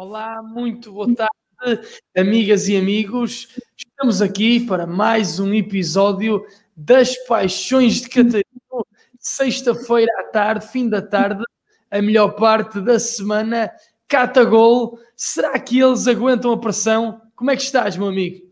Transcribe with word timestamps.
Olá, 0.00 0.40
muito 0.40 0.92
boa 0.92 1.12
tarde, 1.12 1.82
amigas 2.16 2.68
e 2.68 2.76
amigos. 2.76 3.48
Estamos 3.76 4.22
aqui 4.22 4.60
para 4.60 4.86
mais 4.86 5.40
um 5.40 5.52
episódio 5.52 6.46
das 6.76 7.16
Paixões 7.26 8.02
de 8.02 8.08
Catarino. 8.08 8.86
Sexta-feira 9.18 10.12
à 10.20 10.24
tarde, 10.30 10.68
fim 10.68 10.88
da 10.88 11.02
tarde, 11.02 11.42
a 11.90 12.00
melhor 12.00 12.36
parte 12.36 12.80
da 12.80 13.00
semana. 13.00 13.72
Catagol, 14.06 15.00
será 15.16 15.58
que 15.58 15.80
eles 15.80 16.06
aguentam 16.06 16.52
a 16.52 16.60
pressão? 16.60 17.20
Como 17.34 17.50
é 17.50 17.56
que 17.56 17.62
estás, 17.62 17.96
meu 17.96 18.06
amigo? 18.06 18.46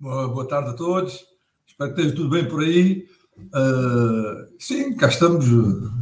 Boa, 0.00 0.28
boa 0.28 0.48
tarde 0.48 0.70
a 0.70 0.72
todos. 0.72 1.26
Espero 1.66 1.92
que 1.92 2.00
esteja 2.00 2.16
tudo 2.16 2.30
bem 2.30 2.48
por 2.48 2.62
aí. 2.62 3.06
Uh, 3.36 4.48
sim, 4.58 4.96
cá 4.96 5.08
estamos 5.08 5.44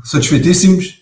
satisfeitíssimos 0.04 1.01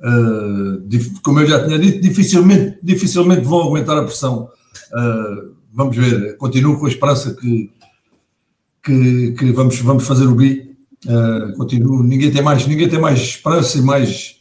Uh, 0.00 1.20
como 1.22 1.40
eu 1.40 1.46
já 1.46 1.64
tinha 1.64 1.78
dito, 1.78 2.00
dificilmente, 2.00 2.78
dificilmente 2.82 3.42
vão 3.42 3.62
aguentar 3.62 3.98
a 3.98 4.02
pressão. 4.02 4.48
Uh, 4.92 5.54
vamos 5.72 5.96
ver, 5.96 6.36
continuo 6.38 6.78
com 6.78 6.86
a 6.86 6.88
esperança 6.88 7.34
que, 7.34 7.70
que, 8.82 9.32
que 9.32 9.52
vamos, 9.52 9.78
vamos 9.80 10.06
fazer 10.06 10.24
o 10.24 10.34
bi. 10.34 10.74
Uh, 11.06 11.56
continuo, 11.56 12.02
ninguém 12.02 12.30
tem 12.30 12.42
mais, 12.42 12.66
ninguém 12.66 12.88
tem 12.88 13.00
mais 13.00 13.20
esperança 13.20 13.78
e 13.78 13.82
mais, 13.82 14.36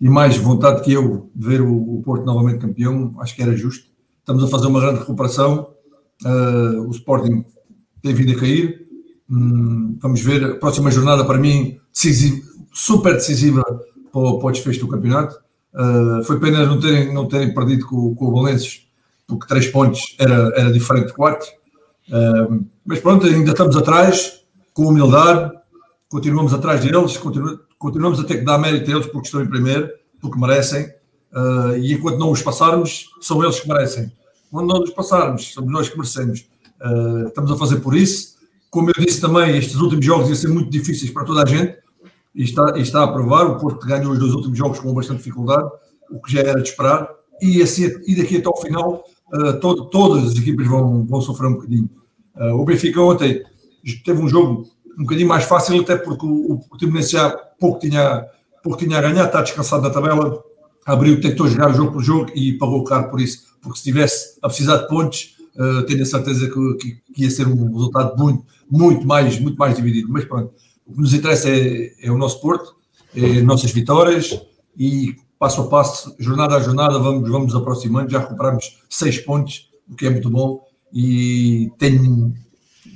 e 0.00 0.08
mais 0.08 0.36
vontade 0.36 0.82
que 0.82 0.92
eu 0.92 1.28
de 1.34 1.46
ver 1.46 1.60
o, 1.60 1.98
o 1.98 2.02
Porto 2.02 2.24
novamente 2.24 2.60
campeão. 2.60 3.14
Acho 3.18 3.34
que 3.34 3.42
era 3.42 3.56
justo. 3.56 3.86
Estamos 4.20 4.44
a 4.44 4.48
fazer 4.48 4.68
uma 4.68 4.80
grande 4.80 5.00
recuperação. 5.00 5.68
o 6.86 6.90
Sporting 6.90 7.44
tem 8.00 8.14
vindo 8.14 8.32
a 8.32 8.40
cair. 8.40 8.84
Um, 9.28 9.98
vamos 10.00 10.20
ver, 10.20 10.44
a 10.44 10.54
próxima 10.54 10.90
jornada 10.90 11.24
para 11.24 11.38
mim 11.38 11.78
decisiva, 11.92 12.42
super 12.72 13.14
decisiva 13.14 13.62
para 14.14 14.20
o, 14.20 14.38
para 14.38 14.48
o 14.48 14.52
desfecho 14.52 14.80
do 14.80 14.88
campeonato. 14.88 15.36
Uh, 15.74 16.22
foi 16.22 16.38
pena 16.38 16.64
não 16.64 16.78
terem, 16.78 17.12
não 17.12 17.26
terem 17.26 17.52
perdido 17.52 17.84
com, 17.86 18.14
com 18.14 18.26
o 18.26 18.32
Valências, 18.32 18.86
porque 19.26 19.48
três 19.48 19.66
pontos 19.66 20.00
era, 20.20 20.52
era 20.56 20.72
diferente 20.72 21.08
de 21.08 21.14
quatro. 21.14 21.48
Uh, 22.08 22.64
mas 22.86 23.00
pronto, 23.00 23.26
ainda 23.26 23.50
estamos 23.50 23.76
atrás, 23.76 24.44
com 24.72 24.86
humildade, 24.86 25.52
continuamos 26.08 26.54
atrás 26.54 26.80
deles, 26.80 27.16
continu, 27.16 27.58
continuamos 27.76 28.20
a 28.20 28.24
ter 28.24 28.38
que 28.38 28.44
dar 28.44 28.56
mérito 28.56 28.88
a 28.88 28.94
eles 28.94 29.06
porque 29.06 29.26
estão 29.26 29.42
em 29.42 29.48
primeiro, 29.48 29.90
porque 30.20 30.38
merecem, 30.38 30.84
uh, 31.32 31.76
e 31.76 31.92
enquanto 31.94 32.18
não 32.18 32.30
os 32.30 32.40
passarmos, 32.40 33.10
são 33.20 33.42
eles 33.42 33.58
que 33.58 33.66
merecem. 33.66 34.12
Quando 34.48 34.68
não 34.68 34.80
os 34.80 34.90
passarmos, 34.90 35.52
somos 35.52 35.72
nós 35.72 35.88
que 35.88 35.96
merecemos. 35.96 36.46
estamos 37.26 37.50
a 37.50 37.56
fazer 37.56 37.80
por 37.80 37.96
isso. 37.96 38.34
Como 38.70 38.88
eu 38.90 39.04
disse 39.04 39.20
também, 39.20 39.56
estes 39.56 39.74
últimos 39.74 40.06
jogos 40.06 40.28
iam 40.28 40.36
ser 40.36 40.46
muito 40.46 40.70
difíceis 40.70 41.10
para 41.10 41.24
toda 41.24 41.42
a 41.42 41.46
gente, 41.46 41.76
e 42.34 42.42
está, 42.42 42.74
e 42.76 42.82
está 42.82 43.04
a 43.04 43.08
provar. 43.08 43.46
O 43.46 43.58
Porto 43.58 43.86
ganhou 43.86 44.12
os 44.12 44.18
dois 44.18 44.32
últimos 44.32 44.58
jogos 44.58 44.78
com 44.78 44.92
bastante 44.92 45.18
dificuldade, 45.18 45.68
o 46.10 46.20
que 46.20 46.32
já 46.32 46.40
era 46.40 46.60
de 46.60 46.68
esperar. 46.68 47.08
E, 47.40 47.62
assim, 47.62 47.90
e 48.06 48.14
daqui 48.16 48.38
até 48.38 48.46
ao 48.46 48.56
final, 48.60 49.04
uh, 49.32 49.58
todo, 49.60 49.86
todas 49.86 50.32
as 50.32 50.36
equipas 50.38 50.66
vão, 50.66 51.04
vão 51.04 51.20
sofrer 51.20 51.48
um 51.48 51.54
bocadinho. 51.54 51.88
Uh, 52.36 52.54
o 52.54 52.64
Benfica 52.64 53.00
ontem 53.00 53.42
teve 54.04 54.20
um 54.20 54.28
jogo 54.28 54.66
um 54.98 55.02
bocadinho 55.02 55.28
mais 55.28 55.44
fácil, 55.44 55.80
até 55.80 55.96
porque 55.96 56.24
o, 56.24 56.60
o 56.70 56.76
Timonense 56.76 57.12
já 57.12 57.30
pouco 57.58 57.80
tinha, 57.80 58.24
pouco 58.62 58.78
tinha 58.78 58.98
a 58.98 59.02
ganhar, 59.02 59.26
está 59.26 59.42
descansado 59.42 59.82
na 59.82 59.90
tabela, 59.90 60.42
abriu, 60.86 61.20
tentou 61.20 61.48
jogar 61.48 61.72
jogo 61.72 61.92
por 61.92 62.02
jogo 62.02 62.30
e 62.34 62.52
pagou 62.58 62.84
caro 62.84 63.10
por 63.10 63.20
isso. 63.20 63.44
Porque 63.60 63.78
se 63.78 63.84
tivesse 63.84 64.38
a 64.42 64.48
precisar 64.48 64.78
de 64.78 64.88
pontos, 64.88 65.36
uh, 65.56 65.82
tenho 65.84 66.02
a 66.02 66.06
certeza 66.06 66.48
que, 66.48 66.74
que, 66.74 67.12
que, 67.12 67.22
ia 67.22 67.30
ser 67.30 67.46
um 67.48 67.72
resultado 67.72 68.16
muito, 68.16 68.44
muito 68.70 69.06
mais, 69.06 69.38
muito 69.38 69.56
mais 69.56 69.76
dividido. 69.76 70.08
Mas 70.10 70.24
pronto, 70.24 70.52
o 70.86 70.94
que 70.94 71.00
nos 71.00 71.14
interessa 71.14 71.48
é, 71.48 71.92
é 72.02 72.10
o 72.10 72.18
nosso 72.18 72.40
Porto, 72.40 72.74
é 73.14 73.40
nossas 73.42 73.70
vitórias 73.70 74.38
e 74.76 75.16
passo 75.38 75.62
a 75.62 75.68
passo, 75.68 76.14
jornada 76.18 76.56
a 76.56 76.60
jornada, 76.60 76.98
vamos, 76.98 77.30
vamos 77.30 77.54
aproximando. 77.54 78.10
Já 78.10 78.20
recuperamos 78.20 78.78
seis 78.88 79.18
pontos, 79.18 79.70
o 79.90 79.94
que 79.94 80.06
é 80.06 80.10
muito 80.10 80.30
bom. 80.30 80.64
E 80.92 81.70
tenho 81.78 82.34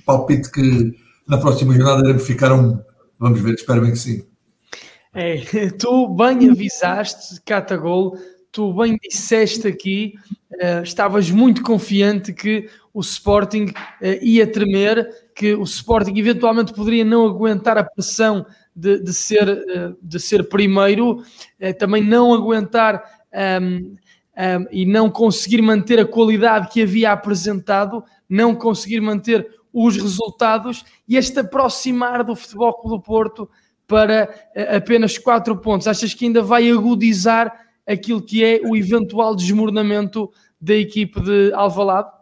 palpite 0.07 0.51
que 0.51 0.95
na 1.27 1.39
próxima 1.39 1.75
jornada 1.75 2.01
iremos 2.03 2.27
ficar 2.27 2.53
um. 2.53 2.81
Vamos 3.19 3.41
ver, 3.41 3.55
espero 3.55 3.83
bem 3.83 3.91
que 3.91 3.99
sim. 3.99 4.25
É, 5.15 5.41
tu 5.79 6.09
bem 6.09 6.51
avisaste, 6.51 7.41
Catagol, 7.45 8.17
tu 8.53 8.73
bem 8.73 8.97
disseste 9.03 9.67
aqui, 9.67 10.15
uh, 10.53 10.83
estavas 10.83 11.31
muito 11.31 11.63
confiante 11.63 12.33
que 12.33 12.69
o 12.95 13.01
Sporting 13.01 13.67
uh, 13.67 14.23
ia 14.23 14.47
tremer 14.47 15.09
que 15.39 15.55
o 15.55 15.63
Sporting 15.63 16.19
eventualmente 16.19 16.73
poderia 16.73 17.05
não 17.05 17.25
aguentar 17.25 17.79
a 17.79 17.85
pressão 17.85 18.45
de, 18.75 18.99
de 19.01 19.15
ser, 19.15 19.49
eh, 19.49 19.93
de 20.03 20.19
ser 20.19 20.49
primeiro, 20.49 21.23
eh, 21.61 21.73
também 21.73 22.03
não 22.03 22.35
aguentar 22.35 23.05
um, 23.63 23.95
um, 23.97 23.97
e 24.73 24.85
não 24.85 25.09
conseguir 25.09 25.63
manter 25.63 26.01
a 26.01 26.05
qualidade 26.05 26.69
que 26.73 26.83
havia 26.83 27.13
apresentado, 27.13 28.03
não 28.29 28.53
conseguir 28.53 29.01
manter 29.01 29.49
os 29.73 29.97
resultados 29.97 30.85
e 31.07 31.17
este 31.17 31.39
aproximar 31.39 32.25
do 32.25 32.35
Futebol 32.35 32.75
Clube 32.75 32.97
do 32.97 33.03
Porto 33.03 33.49
para 33.87 34.29
eh, 34.57 34.77
apenas 34.77 35.17
quatro 35.19 35.57
pontos. 35.59 35.87
Achas 35.87 36.13
que 36.15 36.25
ainda 36.25 36.43
vai 36.43 36.69
agudizar 36.69 37.53
aquilo 37.87 38.21
que 38.21 38.45
é 38.45 38.61
o 38.65 38.77
eventual 38.77 39.37
desmoronamento 39.37 40.33
da 40.61 40.75
equipe 40.75 41.21
de 41.21 41.53
Alvalade? 41.55 42.18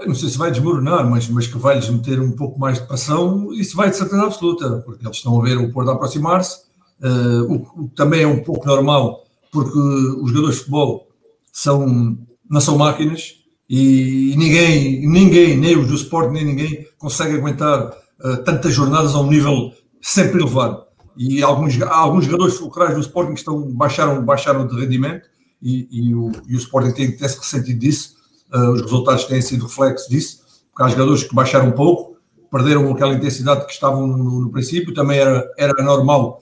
Não 0.00 0.14
sei 0.14 0.28
se 0.28 0.36
vai 0.36 0.50
desmoronar, 0.50 1.08
mas, 1.08 1.28
mas 1.28 1.46
que 1.46 1.56
vai-lhes 1.56 1.88
meter 1.88 2.20
um 2.20 2.32
pouco 2.32 2.58
mais 2.58 2.80
de 2.80 2.86
pressão, 2.86 3.52
isso 3.52 3.76
vai 3.76 3.90
de 3.90 3.96
certeza 3.96 4.22
absoluta, 4.22 4.82
porque 4.84 5.06
eles 5.06 5.16
estão 5.16 5.40
a 5.40 5.44
ver 5.44 5.56
o 5.56 5.72
Porto 5.72 5.90
aproximar-se, 5.90 6.62
uh, 7.00 7.52
o, 7.52 7.88
que 7.88 7.94
também 7.94 8.22
é 8.22 8.26
um 8.26 8.42
pouco 8.42 8.66
normal, 8.66 9.24
porque 9.52 9.78
os 9.78 10.30
jogadores 10.30 10.56
de 10.56 10.60
futebol 10.62 11.08
são, 11.52 12.18
não 12.50 12.60
são 12.60 12.76
máquinas 12.76 13.36
e 13.70 14.34
ninguém, 14.36 15.06
ninguém, 15.06 15.56
nem 15.56 15.78
os 15.78 15.86
do 15.86 15.94
Sport, 15.94 16.32
nem 16.32 16.44
ninguém, 16.44 16.86
consegue 16.98 17.36
aguentar 17.36 17.96
uh, 18.20 18.36
tantas 18.44 18.74
jornadas 18.74 19.14
a 19.14 19.20
um 19.20 19.28
nível 19.28 19.72
sempre 20.02 20.40
elevado. 20.40 20.82
E 21.16 21.40
alguns, 21.40 21.80
alguns 21.82 22.24
jogadores 22.24 22.56
fulcrais 22.56 22.94
do 22.94 23.00
Sporting 23.00 23.34
estão, 23.34 23.72
baixaram, 23.72 24.24
baixaram 24.24 24.66
de 24.66 24.78
rendimento 24.78 25.28
e, 25.62 25.88
e, 25.90 26.14
o, 26.14 26.32
e 26.48 26.56
o 26.56 26.58
Sporting 26.58 26.92
tem, 26.92 27.16
tem-se 27.16 27.38
ressentido 27.38 27.78
disso 27.78 28.14
uh, 28.54 28.70
os 28.70 28.82
resultados 28.82 29.24
têm 29.24 29.42
sido 29.42 29.66
reflexo 29.66 30.08
disso, 30.08 30.40
porque 30.70 30.82
há 30.82 30.88
jogadores 30.88 31.24
que 31.24 31.34
baixaram 31.34 31.68
um 31.68 31.72
pouco, 31.72 32.16
perderam 32.50 32.90
aquela 32.92 33.14
intensidade 33.14 33.66
que 33.66 33.72
estavam 33.72 34.06
no, 34.06 34.40
no 34.42 34.50
princípio, 34.50 34.94
também 34.94 35.18
era, 35.18 35.44
era 35.58 35.82
normal 35.82 36.40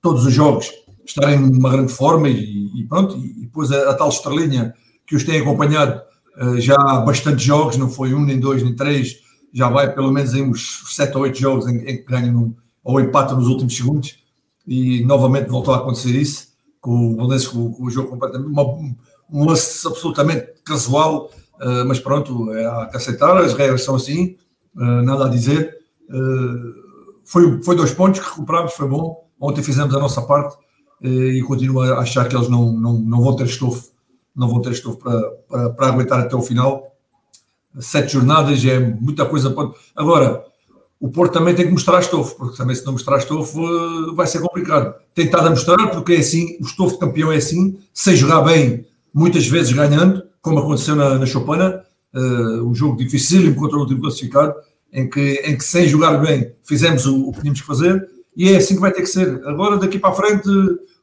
todos 0.00 0.24
os 0.24 0.32
jogos 0.32 0.70
estarem 1.04 1.38
numa 1.40 1.70
grande 1.70 1.92
forma 1.92 2.28
e, 2.28 2.70
e 2.74 2.84
pronto, 2.84 3.16
e, 3.16 3.42
depois 3.42 3.72
a, 3.72 3.90
a, 3.90 3.94
tal 3.94 4.08
estrelinha 4.08 4.74
que 5.06 5.16
os 5.16 5.24
tem 5.24 5.40
acompanhado 5.40 6.00
uh, 6.40 6.60
já 6.60 6.76
há 6.76 7.00
bastantes 7.00 7.44
jogos, 7.44 7.76
não 7.76 7.88
foi 7.88 8.14
um, 8.14 8.24
nem 8.24 8.38
dois, 8.38 8.62
nem 8.62 8.76
três, 8.76 9.16
já 9.52 9.68
vai 9.68 9.92
pelo 9.92 10.12
menos 10.12 10.34
em 10.34 10.42
uns 10.42 10.84
sete 10.94 11.16
ou 11.16 11.22
oito 11.22 11.38
jogos 11.38 11.66
em, 11.66 11.78
em 11.78 11.96
que 11.96 12.04
ganham 12.04 12.54
ou 12.84 13.00
empatam 13.00 13.36
nos 13.36 13.48
últimos 13.48 13.76
segundos 13.76 14.18
e 14.66 15.02
novamente 15.04 15.48
voltou 15.48 15.74
a 15.74 15.78
acontecer 15.78 16.14
isso 16.14 16.48
com 16.80 17.14
o 17.14 17.16
com, 17.16 17.72
com, 17.72 17.84
o 17.84 17.90
jogo 17.90 18.10
completamente 18.10 18.50
uma, 18.50 18.62
um 19.30 19.44
lance 19.44 19.86
absolutamente 19.86 20.46
casual 20.64 21.30
Uh, 21.60 21.84
mas 21.86 21.98
pronto, 21.98 22.52
é, 22.52 22.86
que 22.86 22.96
aceitar, 22.96 23.36
as 23.38 23.52
regras 23.52 23.82
são 23.82 23.96
assim, 23.96 24.36
uh, 24.76 25.02
nada 25.02 25.26
a 25.26 25.28
dizer. 25.28 25.76
Uh, 26.08 26.88
foi, 27.24 27.62
foi 27.62 27.76
dois 27.76 27.92
pontos 27.92 28.20
que 28.20 28.28
recuperámos, 28.28 28.72
foi 28.72 28.88
bom. 28.88 29.28
Ontem 29.40 29.62
fizemos 29.62 29.94
a 29.94 29.98
nossa 29.98 30.22
parte 30.22 30.56
e 31.00 31.40
continuo 31.46 31.80
a 31.82 32.00
achar 32.00 32.28
que 32.28 32.34
eles 32.34 32.48
não, 32.48 32.72
não, 32.72 32.94
não 32.94 33.20
vão 33.20 33.36
ter 33.36 33.44
estofo, 33.44 33.90
não 34.34 34.48
vão 34.48 34.60
ter 34.60 34.72
estofo 34.72 34.98
para, 34.98 35.30
para, 35.48 35.70
para 35.70 35.86
aguentar 35.86 36.20
até 36.20 36.34
o 36.34 36.42
final. 36.42 36.96
Sete 37.78 38.14
jornadas 38.14 38.64
é 38.64 38.80
muita 38.80 39.24
coisa. 39.24 39.54
Agora, 39.94 40.44
o 40.98 41.08
Porto 41.08 41.34
também 41.34 41.54
tem 41.54 41.66
que 41.66 41.70
mostrar 41.70 42.00
estofo, 42.00 42.34
porque 42.36 42.56
também 42.56 42.74
se 42.74 42.84
não 42.84 42.94
mostrar 42.94 43.18
estofo 43.18 44.14
vai 44.14 44.26
ser 44.26 44.40
complicado. 44.40 44.94
Estado 45.16 45.46
a 45.46 45.50
mostrar, 45.50 45.88
porque 45.90 46.14
é 46.14 46.18
assim, 46.18 46.56
o 46.60 46.64
estofo 46.64 46.94
de 46.94 47.00
campeão 47.00 47.30
é 47.30 47.36
assim, 47.36 47.78
sem 47.92 48.16
jogar 48.16 48.42
bem, 48.42 48.84
muitas 49.14 49.46
vezes 49.46 49.72
ganhando, 49.72 50.24
como 50.48 50.60
aconteceu 50.60 50.96
na, 50.96 51.18
na 51.18 51.26
Chopana, 51.26 51.84
uh, 52.14 52.68
um 52.68 52.74
jogo 52.74 52.96
dificílimo 52.96 53.56
contra 53.56 53.76
o 53.76 53.80
último 53.80 54.00
classificado, 54.00 54.54
em 54.92 55.08
que, 55.08 55.42
em 55.44 55.56
que 55.56 55.64
sem 55.64 55.86
jogar 55.86 56.18
bem 56.18 56.52
fizemos 56.64 57.06
o, 57.06 57.28
o 57.28 57.32
que 57.32 57.40
tínhamos 57.40 57.60
que 57.60 57.66
fazer, 57.66 58.08
e 58.36 58.50
é 58.50 58.56
assim 58.56 58.74
que 58.74 58.80
vai 58.80 58.92
ter 58.92 59.02
que 59.02 59.08
ser. 59.08 59.42
Agora, 59.46 59.76
daqui 59.76 59.98
para 59.98 60.10
a 60.10 60.14
frente, 60.14 60.48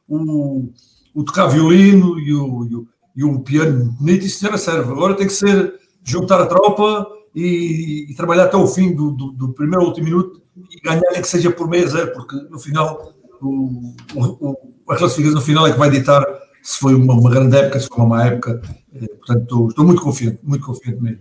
o, 0.08 0.70
o 1.14 1.24
tocar 1.24 1.46
violino 1.46 2.18
e 2.18 2.32
o, 2.32 2.64
e 2.64 2.74
o, 2.74 2.88
e 3.16 3.24
o 3.24 3.40
piano 3.40 3.92
bonito, 3.92 4.26
isso 4.26 4.44
já 4.44 4.56
serve. 4.58 4.90
Agora 4.90 5.14
tem 5.14 5.26
que 5.26 5.32
ser 5.32 5.74
juntar 6.02 6.40
a 6.40 6.46
tropa 6.46 7.06
e, 7.34 8.06
e 8.10 8.14
trabalhar 8.14 8.44
até 8.44 8.56
o 8.56 8.66
fim 8.66 8.94
do, 8.94 9.10
do, 9.10 9.32
do, 9.32 9.52
primeiro 9.52 9.82
ao 9.82 9.88
último 9.88 10.06
minuto 10.06 10.40
e 10.70 10.80
ganhar 10.80 11.02
nem 11.12 11.20
que 11.20 11.28
seja 11.28 11.50
por 11.50 11.68
meio 11.68 11.84
a 11.84 11.88
zero, 11.88 12.12
porque 12.12 12.36
no 12.50 12.58
final 12.58 13.12
o, 13.42 13.94
o, 14.14 14.56
a 14.88 14.96
classificação 14.96 15.40
final 15.40 15.66
é 15.66 15.72
que 15.72 15.78
vai 15.78 15.90
ditar 15.90 16.24
se 16.66 16.80
foi 16.80 16.96
uma, 16.96 17.14
uma 17.14 17.30
grande 17.30 17.56
época, 17.56 17.78
se 17.78 17.86
foi 17.86 17.98
uma 17.98 18.16
má 18.16 18.26
época. 18.26 18.60
Eh, 18.92 19.06
portanto, 19.06 19.42
estou, 19.42 19.68
estou, 19.68 19.84
muito 19.84 20.02
confiante, 20.02 20.40
muito 20.42 20.66
confiante 20.66 21.00
mesmo. 21.00 21.20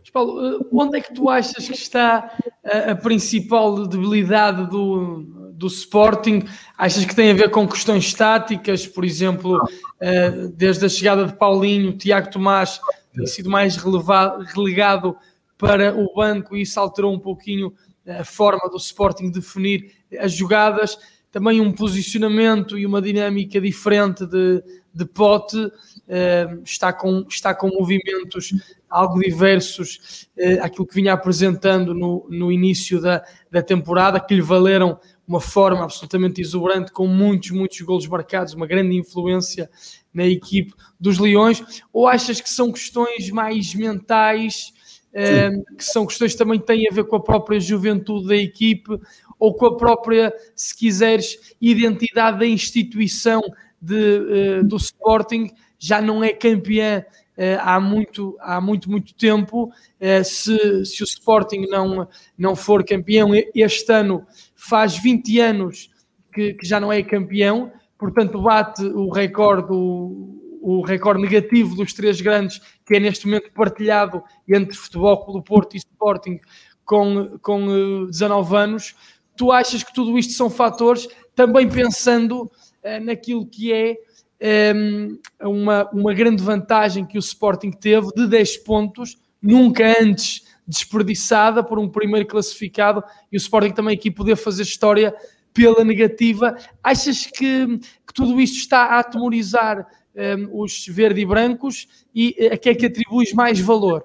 Mas 0.00 0.10
Paulo, 0.10 0.40
eh, 0.42 0.58
onde 0.72 0.96
é 0.96 1.00
que 1.02 1.14
tu 1.14 1.28
achas 1.28 1.68
que 1.68 1.74
está 1.74 2.34
a, 2.64 2.92
a 2.92 2.96
principal 2.96 3.86
debilidade 3.86 4.66
do, 4.70 5.52
do 5.52 5.66
Sporting, 5.66 6.44
achas 6.78 7.04
que 7.04 7.14
tem 7.14 7.30
a 7.30 7.34
ver 7.34 7.50
com 7.50 7.68
questões 7.68 8.14
táticas, 8.14 8.86
por 8.86 9.04
exemplo, 9.04 9.58
uh, 9.58 10.48
desde 10.56 10.86
a 10.86 10.88
chegada 10.88 11.26
de 11.26 11.36
Paulinho, 11.36 11.98
Tiago 11.98 12.30
Tomás 12.30 12.80
tem 13.14 13.26
sido 13.26 13.50
mais 13.50 13.76
relevado, 13.76 14.44
relegado 14.44 15.14
para 15.58 15.94
o 15.94 16.14
banco 16.14 16.56
e 16.56 16.62
isso 16.62 16.80
alterou 16.80 17.12
um 17.12 17.18
pouquinho 17.18 17.74
a 18.06 18.24
forma 18.24 18.66
do 18.70 18.78
Sporting 18.78 19.30
definir 19.30 19.92
as 20.18 20.32
jogadas, 20.32 20.96
também 21.30 21.60
um 21.60 21.72
posicionamento 21.72 22.78
e 22.78 22.86
uma 22.86 23.02
dinâmica 23.02 23.60
diferente 23.60 24.26
de, 24.26 24.62
de 24.92 25.04
pote, 25.04 25.56
uh, 25.58 26.62
está, 26.64 26.92
com, 26.92 27.24
está 27.28 27.54
com 27.54 27.68
movimentos 27.68 28.52
algo 28.88 29.20
diversos 29.20 30.28
uh, 30.36 30.62
àquilo 30.62 30.86
que 30.86 30.94
vinha 30.94 31.12
apresentando 31.12 31.94
no, 31.94 32.26
no 32.30 32.50
início 32.50 33.00
da, 33.00 33.22
da 33.50 33.62
temporada, 33.62 34.20
que 34.20 34.34
lhe 34.34 34.40
valeram 34.40 34.98
uma 35.26 35.40
forma 35.40 35.84
absolutamente 35.84 36.40
exuberante, 36.40 36.90
com 36.90 37.06
muitos, 37.06 37.50
muitos 37.50 37.78
golos 37.82 38.06
marcados, 38.06 38.54
uma 38.54 38.66
grande 38.66 38.96
influência 38.96 39.68
na 40.12 40.24
equipe 40.24 40.72
dos 40.98 41.18
Leões, 41.18 41.62
ou 41.92 42.08
achas 42.08 42.40
que 42.40 42.48
são 42.48 42.72
questões 42.72 43.30
mais 43.30 43.74
mentais, 43.74 44.72
eh, 45.12 45.50
que 45.76 45.84
são 45.84 46.06
questões 46.06 46.32
que 46.32 46.38
também 46.38 46.58
têm 46.58 46.88
a 46.90 46.94
ver 46.94 47.04
com 47.04 47.16
a 47.16 47.22
própria 47.22 47.60
juventude 47.60 48.26
da 48.26 48.36
equipe, 48.36 48.98
ou 49.38 49.54
com 49.54 49.66
a 49.66 49.76
própria, 49.76 50.34
se 50.54 50.76
quiseres, 50.76 51.54
identidade 51.60 52.38
da 52.38 52.46
instituição 52.46 53.40
de, 53.80 54.60
uh, 54.60 54.64
do 54.64 54.76
Sporting, 54.76 55.50
já 55.78 56.00
não 56.00 56.24
é 56.24 56.32
campeã 56.32 57.04
uh, 57.36 57.60
há, 57.60 57.80
muito, 57.80 58.36
há 58.40 58.60
muito, 58.60 58.90
muito 58.90 59.14
tempo. 59.14 59.72
Uh, 60.00 60.24
se, 60.24 60.84
se 60.84 61.02
o 61.02 61.04
Sporting 61.04 61.66
não, 61.68 62.08
não 62.36 62.56
for 62.56 62.84
campeão, 62.84 63.30
este 63.54 63.92
ano 63.92 64.26
faz 64.56 64.96
20 64.96 65.40
anos 65.40 65.90
que, 66.32 66.54
que 66.54 66.66
já 66.66 66.80
não 66.80 66.92
é 66.92 67.02
campeão, 67.02 67.72
portanto 67.96 68.40
bate 68.40 68.84
o 68.84 69.08
recorde, 69.10 69.72
o, 69.72 70.58
o 70.60 70.82
recorde 70.82 71.22
negativo 71.22 71.76
dos 71.76 71.92
três 71.92 72.20
grandes, 72.20 72.60
que 72.84 72.96
é 72.96 73.00
neste 73.00 73.26
momento 73.26 73.50
partilhado 73.52 74.22
entre 74.48 74.76
Futebol 74.76 75.24
Clube 75.24 75.40
do 75.40 75.44
Porto 75.44 75.74
e 75.74 75.78
Sporting 75.78 76.40
com, 76.84 77.38
com 77.42 78.06
19 78.06 78.56
anos. 78.56 78.94
Tu 79.38 79.52
achas 79.52 79.84
que 79.84 79.94
tudo 79.94 80.18
isto 80.18 80.32
são 80.32 80.50
fatores, 80.50 81.06
também 81.32 81.68
pensando 81.68 82.42
uh, 82.42 83.04
naquilo 83.04 83.46
que 83.46 83.72
é 83.72 83.94
um, 83.94 83.96
ehm, 84.40 85.18
uma, 85.40 85.88
uma 85.92 86.12
grande 86.12 86.42
vantagem 86.42 87.06
que 87.06 87.16
o 87.16 87.20
Sporting 87.20 87.70
teve 87.70 88.08
de 88.16 88.26
10 88.26 88.56
pontos, 88.58 89.16
nunca 89.40 89.96
antes 90.02 90.42
desperdiçada 90.66 91.62
por 91.62 91.78
um 91.78 91.88
primeiro 91.88 92.26
classificado, 92.26 93.02
e 93.30 93.36
o 93.36 93.38
Sporting 93.38 93.70
também 93.70 93.96
aqui 93.96 94.10
poder 94.10 94.34
fazer 94.34 94.64
história 94.64 95.14
pela 95.54 95.84
negativa. 95.84 96.56
Achas 96.82 97.24
que, 97.24 97.78
que 97.78 98.12
tudo 98.12 98.40
isto 98.40 98.56
está 98.56 98.86
a 98.86 98.98
atemorizar 98.98 99.86
um, 100.16 100.20
ehm, 100.20 100.48
os 100.52 100.84
verde 100.88 101.20
e 101.20 101.24
brancos 101.24 101.86
e 102.12 102.50
a 102.52 102.56
que 102.56 102.70
é 102.70 102.74
que 102.74 102.86
atribuis 102.86 103.32
mais 103.32 103.60
valor? 103.60 104.04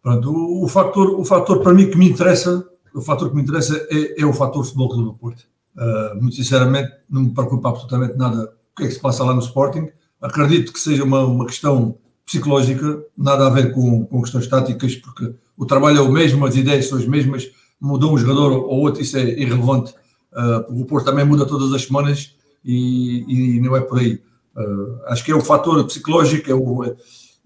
Pronto, 0.00 0.30
o, 0.30 0.64
o, 0.64 0.68
fator, 0.68 1.18
o 1.18 1.24
fator 1.24 1.62
para 1.62 1.74
mim 1.74 1.90
que 1.90 1.98
me 1.98 2.08
interessa, 2.08 2.69
o 2.94 3.00
fator 3.00 3.30
que 3.30 3.36
me 3.36 3.42
interessa 3.42 3.76
é, 3.90 4.20
é 4.20 4.26
o 4.26 4.32
fator 4.32 4.64
futebol 4.64 4.88
do 4.88 5.14
Porto. 5.14 5.44
Uh, 5.76 6.20
muito 6.20 6.36
sinceramente, 6.36 6.92
não 7.08 7.22
me 7.22 7.30
preocupa 7.30 7.70
absolutamente 7.70 8.16
nada 8.16 8.52
o 8.72 8.76
que 8.76 8.84
é 8.84 8.86
que 8.86 8.94
se 8.94 9.00
passa 9.00 9.24
lá 9.24 9.32
no 9.34 9.40
Sporting. 9.40 9.88
Acredito 10.20 10.72
que 10.72 10.80
seja 10.80 11.04
uma, 11.04 11.24
uma 11.24 11.46
questão 11.46 11.96
psicológica, 12.26 13.02
nada 13.16 13.46
a 13.46 13.50
ver 13.50 13.72
com, 13.72 14.04
com 14.06 14.22
questões 14.22 14.46
táticas, 14.46 14.94
porque 14.96 15.34
o 15.56 15.66
trabalho 15.66 15.98
é 15.98 16.00
o 16.00 16.12
mesmo, 16.12 16.46
as 16.46 16.56
ideias 16.56 16.86
são 16.86 16.98
as 16.98 17.06
mesmas, 17.06 17.50
mudou 17.80 18.12
um 18.12 18.18
jogador 18.18 18.52
ou 18.52 18.80
outro, 18.80 19.02
isso 19.02 19.16
é 19.16 19.22
irrelevante. 19.22 19.94
Uh, 20.32 20.80
o 20.80 20.84
Porto 20.84 21.06
também 21.06 21.24
muda 21.24 21.44
todas 21.44 21.72
as 21.72 21.82
semanas 21.82 22.36
e, 22.64 23.56
e 23.56 23.60
não 23.60 23.76
é 23.76 23.80
por 23.80 23.98
aí. 23.98 24.20
Uh, 24.56 25.00
acho 25.06 25.24
que 25.24 25.32
é 25.32 25.34
o 25.34 25.40
fator 25.40 25.84
psicológico, 25.86 26.50
é, 26.50 26.54
o, 26.54 26.84
é, 26.84 26.94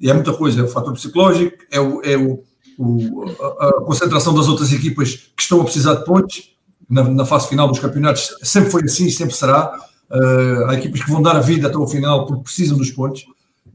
é 0.02 0.12
muita 0.12 0.34
coisa, 0.34 0.60
é 0.60 0.64
o 0.64 0.68
fator 0.68 0.92
psicológico, 0.92 1.56
é, 1.70 1.80
o, 1.80 2.02
é 2.02 2.16
o, 2.16 2.42
o 2.78 3.24
a, 3.40 3.68
a, 3.68 3.72
concentração 3.82 4.34
das 4.34 4.48
outras 4.48 4.72
equipas 4.72 5.14
que 5.36 5.42
estão 5.42 5.60
a 5.60 5.64
precisar 5.64 5.94
de 5.94 6.04
pontos 6.04 6.54
na, 6.88 7.02
na 7.04 7.24
fase 7.24 7.48
final 7.48 7.68
dos 7.68 7.78
campeonatos, 7.78 8.34
sempre 8.42 8.70
foi 8.70 8.82
assim, 8.84 9.08
sempre 9.10 9.34
será. 9.34 9.78
Uh, 10.10 10.66
há 10.68 10.74
equipas 10.74 11.02
que 11.02 11.10
vão 11.10 11.22
dar 11.22 11.36
a 11.36 11.40
vida 11.40 11.66
até 11.66 11.76
o 11.76 11.86
final 11.86 12.26
porque 12.26 12.44
precisam 12.44 12.76
dos 12.76 12.90
pontos. 12.90 13.24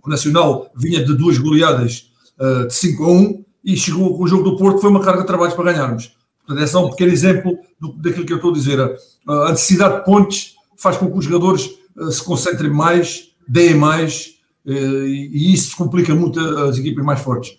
O 0.04 0.10
Nacional 0.10 0.70
vinha 0.76 1.04
de 1.04 1.14
duas 1.16 1.38
goleadas 1.38 2.12
uh, 2.40 2.68
de 2.68 2.74
5 2.74 3.04
a 3.04 3.12
1 3.12 3.46
e 3.64 3.76
chegou 3.76 4.18
com 4.18 4.24
o 4.24 4.28
jogo 4.28 4.44
do 4.44 4.58
Porto, 4.58 4.80
foi 4.80 4.90
uma 4.90 5.04
carga 5.04 5.22
de 5.22 5.28
trabalho 5.28 5.56
para 5.56 5.72
ganharmos. 5.72 6.12
Portanto, 6.46 6.64
é 6.64 6.68
só 6.68 6.86
um 6.86 6.90
pequeno 6.90 7.12
exemplo 7.12 7.58
do, 7.80 7.94
daquilo 7.94 8.26
que 8.26 8.34
eu 8.34 8.38
estou 8.38 8.52
a 8.52 8.54
dizer. 8.54 8.80
A 9.28 9.50
necessidade 9.52 9.98
de 9.98 10.06
pontos 10.06 10.56
faz 10.78 10.98
com 10.98 11.12
que 11.12 11.18
os 11.18 11.26
jogadores 11.26 11.70
uh, 11.98 12.12
se 12.12 12.24
concentrem 12.24 12.72
mais, 12.72 13.32
deem 13.48 13.76
mais, 13.76 14.36
uh, 14.66 14.72
e, 14.72 15.54
isso 15.54 15.76
complica 15.76 16.16
muito 16.16 16.40
as 16.40 16.78
equipas 16.78 17.04
mais 17.04 17.20
fortes. 17.20 17.58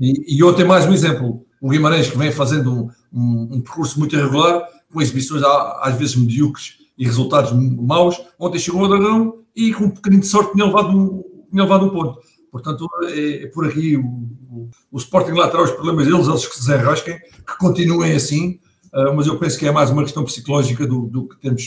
E, 0.00 0.36
e 0.36 0.44
ontem 0.44 0.64
mais 0.64 0.86
um 0.86 0.92
exemplo, 0.92 1.44
o 1.60 1.70
Guimarães 1.70 2.10
que 2.10 2.18
vem 2.18 2.30
fazendo 2.30 2.72
um, 2.72 2.90
um, 3.12 3.48
um 3.52 3.60
percurso 3.60 3.98
muito 3.98 4.14
irregular, 4.16 4.68
com 4.92 5.00
exibições 5.00 5.42
às 5.42 5.96
vezes 5.96 6.16
medíocres 6.16 6.78
e 6.96 7.04
resultados 7.04 7.52
maus. 7.52 8.20
Ontem 8.38 8.58
chegou 8.58 8.82
ao 8.82 8.88
Dragão 8.88 9.38
e 9.54 9.72
com 9.72 9.84
um 9.84 9.90
bocadinho 9.90 10.20
de 10.20 10.28
sorte 10.28 10.52
tinha 10.52 10.66
levado 10.66 10.96
um, 10.96 11.24
tinha 11.50 11.62
levado 11.62 11.86
um 11.86 11.90
ponto. 11.90 12.20
Portanto, 12.50 12.88
é, 13.04 13.44
é 13.44 13.46
por 13.48 13.66
aqui 13.66 13.96
o, 13.96 14.02
o, 14.02 14.68
o, 14.92 14.98
Sporting 14.98 15.32
lá 15.32 15.48
terá 15.48 15.62
os 15.62 15.72
problemas 15.72 16.06
deles, 16.06 16.26
eles 16.26 16.46
que 16.46 16.54
se 16.54 16.66
desenrasquem, 16.66 17.18
que 17.18 17.58
continuem 17.58 18.12
assim, 18.12 18.58
uh, 18.94 19.14
mas 19.14 19.26
eu 19.26 19.38
penso 19.38 19.58
que 19.58 19.66
é 19.66 19.72
mais 19.72 19.90
uma 19.90 20.02
questão 20.02 20.24
psicológica 20.24 20.86
do, 20.86 21.06
do 21.06 21.28
que 21.28 21.38
temos 21.38 21.62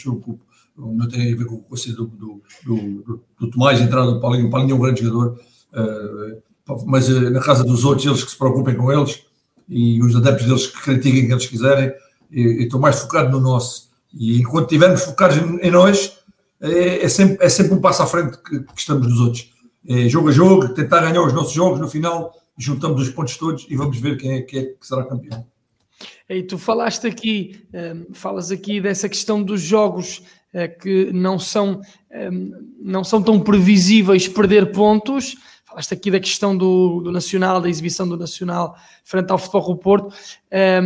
não 0.80 1.08
tem 1.08 1.34
a 1.34 1.36
ver 1.36 1.46
com 1.46 1.56
o 1.56 1.64
conselho 1.64 1.96
do, 1.98 2.08
do, 2.08 2.42
do, 2.66 3.24
do 3.40 3.50
Tomás, 3.50 3.82
entrada 3.82 4.12
do 4.12 4.22
Paulinho. 4.22 4.48
O 4.48 4.50
Paulinho 4.50 4.72
é 4.72 4.76
um 4.76 4.80
grande 4.80 5.04
jogador, 5.04 5.40
uh, 5.74 6.42
mas 6.86 7.10
uh, 7.10 7.30
na 7.30 7.40
casa 7.40 7.64
dos 7.64 7.86
outros, 7.86 8.06
eles 8.06 8.24
que 8.24 8.32
se 8.32 8.38
preocupem 8.38 8.76
com 8.76 8.92
eles 8.92 9.24
e 9.68 10.02
os 10.02 10.16
adeptos 10.16 10.48
deles 10.48 10.68
que 10.68 10.82
critiquem 10.82 11.28
que 11.28 11.34
eles 11.34 11.46
quiserem. 11.46 11.92
E, 12.32 12.64
estou 12.64 12.80
mais 12.80 13.00
focado 13.00 13.30
no 13.30 13.40
nosso. 13.40 13.90
E 14.14 14.40
enquanto 14.40 14.66
estivermos 14.66 15.04
focados 15.04 15.38
em 15.38 15.72
nós, 15.72 16.18
é, 16.62 17.04
é, 17.04 17.10
sempre, 17.10 17.46
é 17.46 17.50
sempre 17.50 17.74
um 17.74 17.82
passo 17.82 18.02
à 18.02 18.08
frente 18.08 18.38
que, 18.38 18.60
que 18.60 18.80
estamos 18.80 19.08
nos 19.08 19.20
outros. 19.20 19.52
É 19.88 20.10
jogo 20.10 20.30
a 20.30 20.32
jogo, 20.32 20.70
tentar 20.70 21.02
ganhar 21.02 21.22
os 21.22 21.34
nossos 21.34 21.54
jogos, 21.54 21.80
no 21.80 21.88
final 21.88 22.34
juntamos 22.60 23.02
os 23.02 23.10
pontos 23.10 23.38
todos 23.38 23.66
e 23.70 23.76
vamos 23.76 23.98
ver 23.98 24.18
quem 24.18 24.34
é, 24.34 24.42
quem 24.42 24.60
é 24.60 24.66
que 24.66 24.86
será 24.86 25.06
campeão. 25.06 25.46
E 26.30 26.44
tu 26.44 26.58
falaste 26.60 27.08
aqui, 27.08 27.62
um, 27.74 27.78
eh, 27.78 27.96
falas 28.14 28.52
aqui 28.52 28.80
dessa 28.80 29.10
questão 29.10 29.42
dos 29.42 29.62
jogos 29.62 30.22
eh, 30.54 30.68
que 30.68 31.12
não 31.12 31.40
são, 31.40 31.82
eh, 32.12 32.30
não 32.80 33.04
são 33.04 33.24
tão 33.24 33.40
previsíveis 33.40 34.28
perder 34.28 34.72
pontos. 34.72 35.36
Falaste 35.70 35.94
aqui 35.94 36.10
da 36.10 36.20
questão 36.20 36.58
do, 36.58 37.00
do 37.02 37.12
Nacional, 37.12 37.62
da 37.62 37.70
exibição 37.70 38.08
do 38.08 38.18
Nacional 38.18 38.76
frente 39.04 39.30
ao 39.30 39.38
Futebol 39.38 39.76
do 39.76 39.78
Porto 39.78 40.16
eh, 40.50 40.82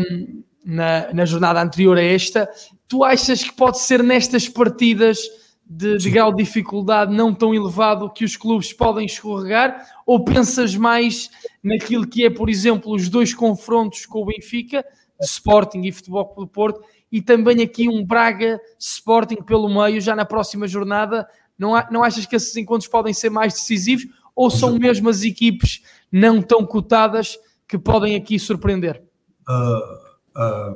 na, 0.63 1.13
na 1.13 1.25
jornada 1.25 1.61
anterior 1.61 1.97
a 1.97 2.03
esta. 2.03 2.49
Tu 2.85 3.01
achas 3.01 3.41
que 3.41 3.53
pode 3.53 3.79
ser 3.79 4.03
nestas 4.03 4.49
partidas 4.49 5.19
de, 5.65 5.97
de, 5.97 6.09
grau 6.09 6.33
de 6.33 6.43
dificuldade 6.43 7.15
não 7.15 7.33
tão 7.33 7.55
elevado 7.55 8.11
que 8.11 8.25
os 8.25 8.35
clubes 8.35 8.73
podem 8.73 9.05
escorregar? 9.05 9.87
Ou 10.05 10.25
pensas 10.25 10.75
mais 10.75 11.29
naquilo 11.63 12.05
que 12.05 12.25
é, 12.25 12.29
por 12.29 12.49
exemplo, 12.49 12.93
os 12.93 13.07
dois 13.07 13.33
confrontos 13.33 14.05
com 14.05 14.21
o 14.21 14.25
Benfica, 14.25 14.83
de 15.17 15.25
Sporting 15.25 15.83
e 15.83 15.93
Futebol 15.93 16.33
do 16.37 16.45
Porto, 16.45 16.81
e 17.09 17.21
também 17.21 17.61
aqui 17.61 17.87
um 17.87 18.05
Braga 18.05 18.59
Sporting 18.77 19.43
pelo 19.43 19.69
meio, 19.69 20.01
já 20.01 20.13
na 20.13 20.25
próxima 20.25 20.67
jornada. 20.67 21.25
Não, 21.57 21.73
há, 21.73 21.87
não 21.89 22.03
achas 22.03 22.25
que 22.25 22.35
esses 22.35 22.57
encontros 22.57 22.89
podem 22.89 23.13
ser 23.13 23.29
mais 23.29 23.53
decisivos 23.53 24.07
ou 24.35 24.49
são 24.49 24.77
mesmo 24.77 25.09
as 25.09 25.23
equipes 25.23 25.81
não 26.11 26.41
tão 26.41 26.65
cotadas 26.65 27.37
que 27.67 27.77
podem 27.77 28.15
aqui 28.15 28.39
surpreender? 28.39 29.03
Uh, 29.47 30.39
uh, 30.39 30.75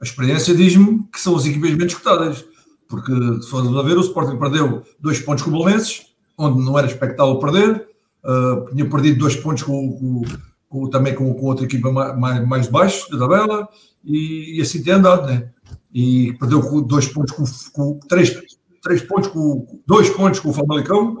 a 0.00 0.04
experiência 0.04 0.54
diz-me 0.54 1.04
que 1.12 1.20
são 1.20 1.36
as 1.36 1.46
equipes 1.46 1.74
menos 1.74 1.94
cotadas, 1.94 2.44
porque 2.88 3.12
se 3.42 3.48
formos 3.48 3.76
a 3.76 3.82
ver, 3.82 3.96
o 3.96 4.00
Sporting 4.00 4.38
perdeu 4.38 4.82
dois 5.00 5.20
pontos 5.20 5.42
com 5.42 5.50
o 5.50 5.52
Belenenses, 5.52 6.06
onde 6.36 6.64
não 6.64 6.78
era 6.78 6.86
expectável 6.86 7.38
perder, 7.38 7.88
uh, 8.24 8.74
tinha 8.74 8.88
perdido 8.88 9.18
dois 9.18 9.36
pontos 9.36 9.62
com, 9.62 9.92
com, 9.98 10.22
com 10.68 10.90
também 10.90 11.14
com, 11.14 11.32
com, 11.34 11.46
outra 11.46 11.64
equipa 11.64 11.90
mais, 11.92 12.46
mais 12.46 12.68
baixo 12.68 13.10
da 13.10 13.18
tabela, 13.18 13.68
e, 14.04 14.58
e 14.58 14.60
assim 14.60 14.82
tem 14.82 14.94
andado, 14.94 15.26
né? 15.26 15.50
e 15.94 16.32
perdeu 16.40 16.82
dois 16.82 17.06
pontos 17.06 17.32
com, 17.32 17.44
com 17.72 18.00
três, 18.08 18.36
três 18.82 19.00
pontos 19.02 19.28
com 19.28 19.80
dois 19.86 20.10
pontos 20.10 20.40
com 20.40 20.50
o 20.50 20.52
Famalicão, 20.52 21.16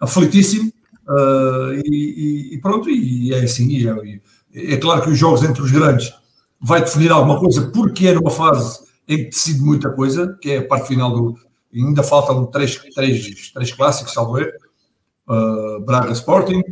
aflitíssimo. 0.00 0.72
Uh, 1.08 1.82
e, 1.84 2.54
e, 2.54 2.58
pronto, 2.60 2.88
e 2.88 3.32
é 3.32 3.44
assim. 3.44 3.68
E 3.68 3.88
é, 3.88 4.74
é, 4.74 4.76
claro 4.76 5.02
que 5.02 5.10
os 5.10 5.18
jogos 5.18 5.42
entre 5.42 5.62
os 5.62 5.70
grandes 5.70 6.12
vai 6.60 6.80
definir 6.80 7.12
alguma 7.12 7.38
coisa, 7.38 7.70
porque 7.70 8.06
é 8.06 8.14
numa 8.14 8.30
fase 8.30 8.80
em 9.06 9.18
que 9.18 9.30
decide 9.30 9.60
muita 9.60 9.90
coisa, 9.90 10.36
que 10.40 10.50
é 10.50 10.58
a 10.58 10.66
parte 10.66 10.88
final 10.88 11.10
do. 11.10 11.38
Ainda 11.74 12.02
faltam 12.02 12.46
três, 12.46 12.76
três, 12.94 13.50
três 13.52 13.72
clássicos, 13.72 14.12
salvo 14.12 14.38
erro. 14.38 14.52
Uh, 15.28 15.80
Braga 15.84 16.12
Sporting, 16.12 16.62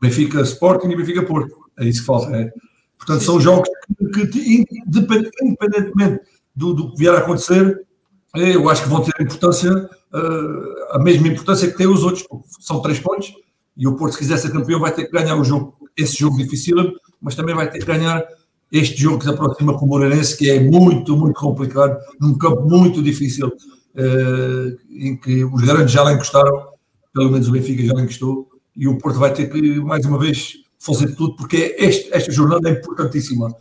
Benfica 0.00 0.40
Sporting 0.42 0.88
e 0.88 0.96
Benfica 0.96 1.22
Porto. 1.22 1.56
É 1.78 1.84
isso 1.84 2.00
que 2.00 2.06
falta. 2.06 2.34
É. 2.36 2.52
Portanto, 2.96 3.24
são 3.24 3.40
jogos 3.40 3.68
que, 4.14 4.26
que 4.26 4.64
independentemente 4.86 6.20
do, 6.54 6.72
do 6.72 6.92
que 6.92 6.98
vier 6.98 7.14
a 7.14 7.18
acontecer, 7.18 7.86
eu 8.34 8.68
acho 8.68 8.82
que 8.82 8.88
vão 8.88 9.02
ter 9.02 9.12
importância, 9.22 9.72
uh, 9.74 10.92
a 10.92 10.98
mesma 10.98 11.28
importância 11.28 11.70
que 11.70 11.76
têm 11.76 11.86
os 11.86 12.02
outros, 12.02 12.26
são 12.60 12.80
três 12.80 12.98
pontos, 12.98 13.32
e 13.76 13.86
o 13.86 13.94
Porto, 13.94 14.14
se 14.14 14.18
quiser 14.18 14.38
ser 14.38 14.50
campeão, 14.50 14.80
vai 14.80 14.92
ter 14.92 15.04
que 15.04 15.12
ganhar 15.12 15.36
o 15.36 15.44
jogo, 15.44 15.74
esse 15.96 16.16
jogo 16.18 16.36
difícil, 16.38 16.76
mas 17.20 17.34
também 17.34 17.54
vai 17.54 17.70
ter 17.70 17.78
que 17.78 17.84
ganhar 17.84 18.24
este 18.72 18.96
jogo 19.00 19.18
que 19.18 19.24
se 19.24 19.30
aproxima 19.30 19.78
com 19.78 19.84
o 19.84 19.88
Moreirense, 19.88 20.36
que 20.36 20.50
é 20.50 20.60
muito, 20.60 21.16
muito 21.16 21.38
complicado, 21.38 21.98
num 22.20 22.36
campo 22.36 22.62
muito 22.62 23.02
difícil, 23.02 23.48
uh, 23.48 24.78
em 24.90 25.16
que 25.16 25.44
os 25.44 25.62
grandes 25.62 25.92
já 25.92 26.02
lá 26.02 26.12
encostaram, 26.12 26.68
pelo 27.12 27.30
menos 27.30 27.48
o 27.48 27.52
Benfica 27.52 27.84
já 27.84 27.92
lá 27.92 28.02
encostou, 28.02 28.48
e 28.74 28.88
o 28.88 28.98
Porto 28.98 29.18
vai 29.18 29.32
ter 29.32 29.50
que, 29.50 29.80
mais 29.80 30.04
uma 30.04 30.18
vez, 30.18 30.54
fazer 30.78 31.14
tudo, 31.14 31.36
porque 31.36 31.76
este, 31.78 32.12
esta 32.12 32.32
jornada 32.32 32.68
é 32.68 32.72
importantíssima, 32.72 33.54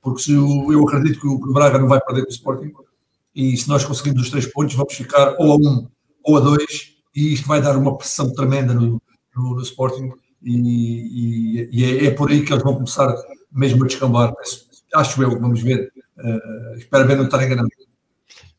porque 0.00 0.22
se 0.22 0.32
eu, 0.32 0.72
eu 0.72 0.82
acredito 0.86 1.20
que 1.20 1.26
o 1.26 1.52
Braga 1.52 1.78
não 1.78 1.88
vai 1.88 2.00
perder 2.00 2.22
com 2.22 2.30
o 2.30 2.32
Sporting, 2.32 2.72
e 3.34 3.56
se 3.56 3.68
nós 3.68 3.84
conseguirmos 3.84 4.22
os 4.22 4.30
três 4.30 4.46
pontos, 4.46 4.74
vamos 4.74 4.94
ficar 4.94 5.34
ou 5.38 5.52
a 5.52 5.56
um 5.56 5.88
ou 6.24 6.36
a 6.36 6.40
dois, 6.40 6.92
e 7.14 7.32
isto 7.34 7.48
vai 7.48 7.60
dar 7.60 7.76
uma 7.76 7.96
pressão 7.96 8.32
tremenda 8.32 8.72
no, 8.72 9.01
no, 9.34 9.54
no 9.54 9.62
Sporting, 9.62 10.12
e, 10.42 10.56
e, 10.56 11.68
e 11.72 11.84
é, 11.84 12.06
é, 12.06 12.10
por 12.10 12.30
aí 12.30 12.44
que 12.44 12.52
eles 12.52 12.62
vão 12.62 12.74
começar 12.74 13.14
mesmo 13.50 13.84
a 13.84 13.86
descambar. 13.86 14.32
Acho 14.94 15.22
eu, 15.22 15.38
vamos 15.38 15.62
ver. 15.62 15.92
Uh, 16.18 16.76
espero 16.76 17.06
bem 17.06 17.16
não 17.16 17.24
estar 17.24 17.42
enganado. 17.42 17.68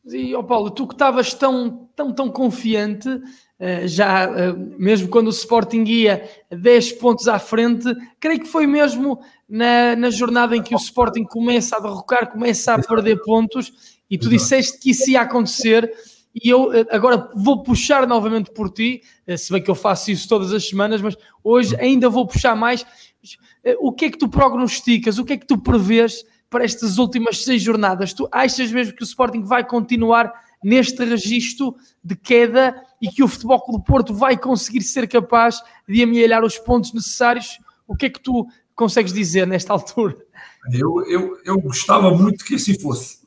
E, 0.06 0.34
oh 0.34 0.44
Paulo, 0.44 0.70
tu 0.70 0.86
que 0.86 0.94
estavas 0.94 1.32
tão, 1.32 1.88
tão, 1.94 2.12
tão 2.12 2.28
confiante, 2.30 3.08
uh, 3.08 3.86
já 3.86 4.28
uh, 4.28 4.74
mesmo 4.78 5.08
quando 5.08 5.28
o 5.28 5.30
Sporting 5.30 5.84
ia 5.84 6.28
10 6.50 6.92
pontos 6.92 7.28
à 7.28 7.38
frente, 7.38 7.94
creio 8.20 8.40
que 8.40 8.48
foi 8.48 8.66
mesmo 8.66 9.20
na, 9.48 9.96
na 9.96 10.10
jornada 10.10 10.56
em 10.56 10.62
que 10.62 10.74
o 10.74 10.78
Sporting 10.78 11.24
começa 11.24 11.76
a 11.76 11.80
derrocar, 11.80 12.30
começa 12.30 12.74
a 12.74 12.82
perder 12.82 13.22
pontos, 13.22 13.72
e 14.10 14.18
tu 14.18 14.28
disseste 14.28 14.78
que 14.78 14.90
isso 14.90 15.10
ia 15.10 15.22
acontecer, 15.22 15.90
e 16.34 16.48
eu 16.48 16.70
agora 16.90 17.30
vou 17.34 17.62
puxar 17.62 18.06
novamente 18.08 18.50
por 18.50 18.68
ti, 18.70 19.02
se 19.38 19.52
bem 19.52 19.62
que 19.62 19.70
eu 19.70 19.74
faço 19.74 20.10
isso 20.10 20.28
todas 20.28 20.52
as 20.52 20.68
semanas, 20.68 21.00
mas 21.00 21.16
hoje 21.42 21.76
ainda 21.76 22.08
vou 22.08 22.26
puxar 22.26 22.56
mais. 22.56 22.84
O 23.78 23.92
que 23.92 24.06
é 24.06 24.10
que 24.10 24.18
tu 24.18 24.28
prognosticas? 24.28 25.18
O 25.18 25.24
que 25.24 25.34
é 25.34 25.36
que 25.36 25.46
tu 25.46 25.56
prevês 25.56 26.24
para 26.50 26.64
estas 26.64 26.98
últimas 26.98 27.44
seis 27.44 27.62
jornadas? 27.62 28.12
Tu 28.12 28.28
achas 28.32 28.72
mesmo 28.72 28.94
que 28.94 29.02
o 29.02 29.04
Sporting 29.04 29.42
vai 29.42 29.64
continuar 29.64 30.32
neste 30.64 31.04
registro 31.04 31.76
de 32.02 32.16
queda 32.16 32.82
e 33.00 33.08
que 33.08 33.22
o 33.22 33.28
Futebol 33.28 33.60
Clube 33.60 33.80
do 33.80 33.84
Porto 33.84 34.14
vai 34.14 34.36
conseguir 34.36 34.82
ser 34.82 35.06
capaz 35.06 35.60
de 35.86 36.02
amealhar 36.02 36.42
os 36.42 36.58
pontos 36.58 36.92
necessários? 36.92 37.58
O 37.86 37.94
que 37.94 38.06
é 38.06 38.10
que 38.10 38.20
tu 38.20 38.46
consegues 38.74 39.12
dizer 39.12 39.46
nesta 39.46 39.72
altura? 39.74 40.16
Eu, 40.72 41.06
eu, 41.06 41.38
eu 41.44 41.60
gostava 41.60 42.10
muito 42.10 42.44
que 42.44 42.54
assim 42.54 42.78
fosse, 42.78 43.18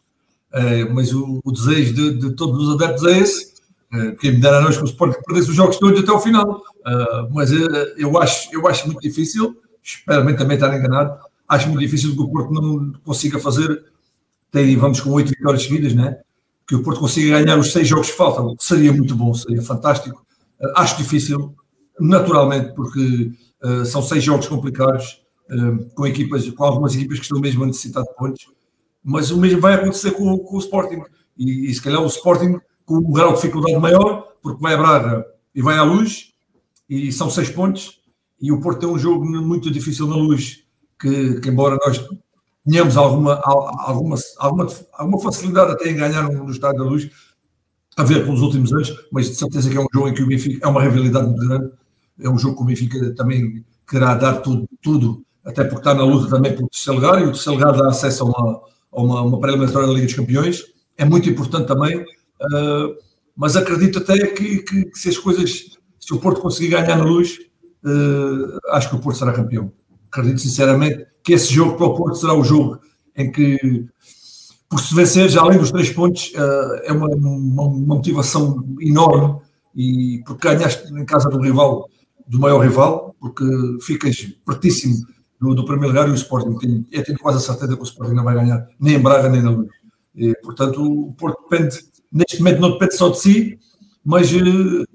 mas 0.93 1.13
o, 1.13 1.39
o 1.43 1.51
desejo 1.51 1.93
de, 1.93 2.13
de, 2.17 2.35
todos 2.35 2.67
os 2.67 2.73
adeptos 2.75 3.03
é 3.05 3.19
esse. 3.19 3.57
Uh, 3.93 4.15
quem 4.17 4.33
me 4.33 4.39
dera 4.39 4.57
a 4.57 4.61
nós 4.61 4.75
que 4.77 4.83
o 4.83 4.85
Sporting 4.85 5.19
perdesse 5.25 5.49
os 5.49 5.55
jogos 5.55 5.77
todos 5.77 5.99
até 5.99 6.11
ao 6.11 6.19
final, 6.19 6.57
uh, 6.59 7.33
mas 7.33 7.51
eu, 7.97 8.17
acho, 8.17 8.49
eu 8.53 8.67
acho 8.67 8.85
muito 8.85 8.99
difícil, 8.99 9.55
espero 9.81 10.23
também 10.35 10.55
estar 10.55 10.75
enganado, 10.77 11.17
acho 11.47 11.67
muito 11.69 11.79
difícil 11.79 12.13
que 12.13 12.21
o 12.21 12.29
Porto 12.29 12.51
não 12.51 12.91
consiga 13.05 13.39
fazer. 13.39 13.85
Tem, 14.51 14.75
vamos 14.75 14.99
com 14.99 15.11
oito 15.11 15.29
vitórias 15.29 15.63
seguidas, 15.63 15.93
né? 15.93 16.17
Que 16.67 16.75
o 16.75 16.83
Porto 16.83 16.99
consiga 16.99 17.39
ganhar 17.39 17.57
os 17.57 17.71
seis 17.71 17.87
jogos 17.87 18.09
que 18.09 18.17
faltam. 18.17 18.55
Seria 18.59 18.91
muito 18.91 19.15
bom, 19.15 19.33
seria 19.33 19.61
fantástico. 19.61 20.25
Acho 20.75 20.97
difícil, 20.97 21.53
naturalmente, 21.99 22.73
porque 22.73 23.31
são 23.85 24.01
seis 24.01 24.23
jogos 24.23 24.47
complicados, 24.47 25.21
com 25.95 26.07
equipas, 26.07 26.49
com 26.49 26.63
algumas 26.63 26.95
equipas 26.95 27.19
que 27.19 27.25
estão 27.25 27.39
mesmo 27.39 27.63
a 27.63 27.67
necessitar 27.67 28.03
de 28.03 28.13
pontos. 28.15 28.47
Mas 29.09 29.31
o 29.31 29.37
mesmo 29.37 29.61
vai 29.61 29.73
acontecer 29.73 30.11
com, 30.11 30.37
com 30.37 30.57
o 30.57 30.59
Sporting. 30.59 31.01
E, 31.37 31.71
e, 31.71 31.73
se 31.73 31.81
calhar 31.81 32.01
o 32.01 32.07
Sporting 32.07 32.59
com 32.85 32.97
um 32.97 33.11
grau 33.13 33.29
de 33.29 33.35
dificuldade 33.35 33.79
maior, 33.79 34.33
porque 34.41 34.61
vai 34.61 34.73
a 34.73 34.77
Braga 34.77 35.25
e 35.55 35.61
vai 35.61 35.77
à 35.77 35.83
luz, 35.83 36.33
e 36.89 37.09
são 37.13 37.29
seis 37.29 37.49
pontos. 37.49 38.01
E 38.41 38.51
o 38.51 38.59
Porto 38.59 38.81
tem 38.81 38.89
um 38.89 38.99
jogo 38.99 39.25
muito 39.25 39.71
difícil 39.71 40.07
na 40.07 40.17
luz 40.17 40.63
que, 40.99 41.39
que 41.39 41.47
embora 41.47 41.77
nós 41.85 42.05
tenhamos 42.65 42.97
alguma, 42.97 43.39
alguma, 43.45 44.17
alguma, 44.39 44.67
alguma 44.91 45.19
facilidade 45.21 45.71
até 45.71 45.89
em 45.89 45.95
ganhar 45.95 46.29
no, 46.29 46.51
Estádio 46.51 46.83
da 46.83 46.89
Luz, 46.89 47.09
a 47.95 48.03
ver 48.03 48.25
pelos 48.25 48.41
últimos 48.41 48.73
anos, 48.73 48.93
mas 49.09 49.29
de 49.29 49.35
certeza 49.35 49.69
que 49.69 49.77
é 49.77 49.79
um 49.79 49.87
jogo 49.93 50.09
em 50.09 50.13
que 50.13 50.21
o 50.21 50.27
Benfica 50.27 50.67
é 50.67 50.69
uma 50.69 50.83
rivalidade 50.83 51.27
muito 51.27 51.47
grande, 51.47 51.71
é 52.19 52.29
um 52.29 52.37
jogo 52.37 52.57
que 52.57 52.61
o 52.63 52.65
Benfica 52.65 53.15
também 53.15 53.65
querá 53.89 54.15
dar 54.15 54.41
tudo, 54.41 54.67
tudo 54.81 55.25
até 55.45 55.63
porque 55.63 55.77
está 55.77 55.93
na 55.93 56.03
luta 56.03 56.29
também 56.29 56.53
pelo 56.53 56.67
terceiro 56.67 56.99
lugar, 56.99 57.21
e 57.21 57.23
o 57.23 57.31
terceiro 57.31 57.57
lugar 57.57 57.73
dá 57.73 57.87
acesso 57.87 58.23
a 58.23 58.25
uma, 58.25 58.67
uma, 59.01 59.21
uma 59.21 59.39
pré-eliminatória 59.39 59.87
da 59.87 59.93
Liga 59.93 60.05
dos 60.05 60.15
Campeões, 60.15 60.63
é 60.97 61.05
muito 61.05 61.29
importante 61.29 61.67
também, 61.67 61.99
uh, 62.01 62.95
mas 63.35 63.55
acredito 63.55 63.99
até 63.99 64.17
que, 64.27 64.59
que, 64.59 64.85
que, 64.85 64.99
se 64.99 65.09
as 65.09 65.17
coisas, 65.17 65.77
se 65.99 66.13
o 66.13 66.19
Porto 66.19 66.41
conseguir 66.41 66.69
ganhar 66.69 66.97
na 66.97 67.03
luz, 67.03 67.37
uh, 67.83 68.59
acho 68.71 68.89
que 68.89 68.95
o 68.95 68.99
Porto 68.99 69.19
será 69.19 69.31
campeão. 69.31 69.71
Acredito 70.11 70.41
sinceramente 70.41 71.05
que 71.23 71.33
esse 71.33 71.53
jogo 71.53 71.77
para 71.77 71.85
o 71.85 71.95
Porto 71.95 72.17
será 72.17 72.33
o 72.33 72.43
jogo 72.43 72.79
em 73.15 73.31
que, 73.31 73.85
por 74.69 74.79
se 74.79 74.95
vencer, 74.95 75.29
já 75.29 75.41
além 75.41 75.59
dos 75.59 75.71
três 75.71 75.91
pontos, 75.91 76.31
uh, 76.33 76.81
é 76.83 76.91
uma, 76.91 77.07
uma, 77.07 77.63
uma, 77.63 77.95
motivação 77.95 78.65
enorme 78.81 79.39
e 79.75 80.23
porque 80.25 80.47
ganhaste 80.47 80.91
em 80.91 81.05
casa 81.05 81.29
do 81.29 81.39
rival, 81.39 81.87
do 82.27 82.39
maior 82.39 82.59
rival, 82.59 83.15
porque 83.19 83.45
ficas 83.81 84.27
pertíssimo 84.45 85.05
do, 85.39 85.53
do 85.53 85.65
primeiro 85.65 85.89
lugar 85.89 86.07
e 86.07 86.11
o 86.11 86.15
Sporting. 86.15 86.57
Tenho, 86.57 86.85
eu 86.91 87.03
tenho 87.03 87.19
quase 87.19 87.37
a 87.37 87.41
certeza 87.41 87.75
que 87.75 87.81
o 87.81 87.85
Sporting 87.85 88.13
não 88.13 88.23
vai 88.23 88.35
ganhar 88.35 88.67
nem 88.79 88.95
em 88.95 88.99
Braga 88.99 89.29
nem 89.29 89.41
na 89.41 89.51
Luz. 89.51 89.69
E, 90.15 90.33
portanto, 90.41 90.81
o 90.81 91.13
Porto 91.13 91.43
depende, 91.49 91.79
neste 92.11 92.39
momento 92.39 92.59
não 92.61 92.71
depende 92.71 92.95
só 92.95 93.09
de 93.09 93.19
si, 93.19 93.59
mas 94.03 94.31
uh, 94.31 94.85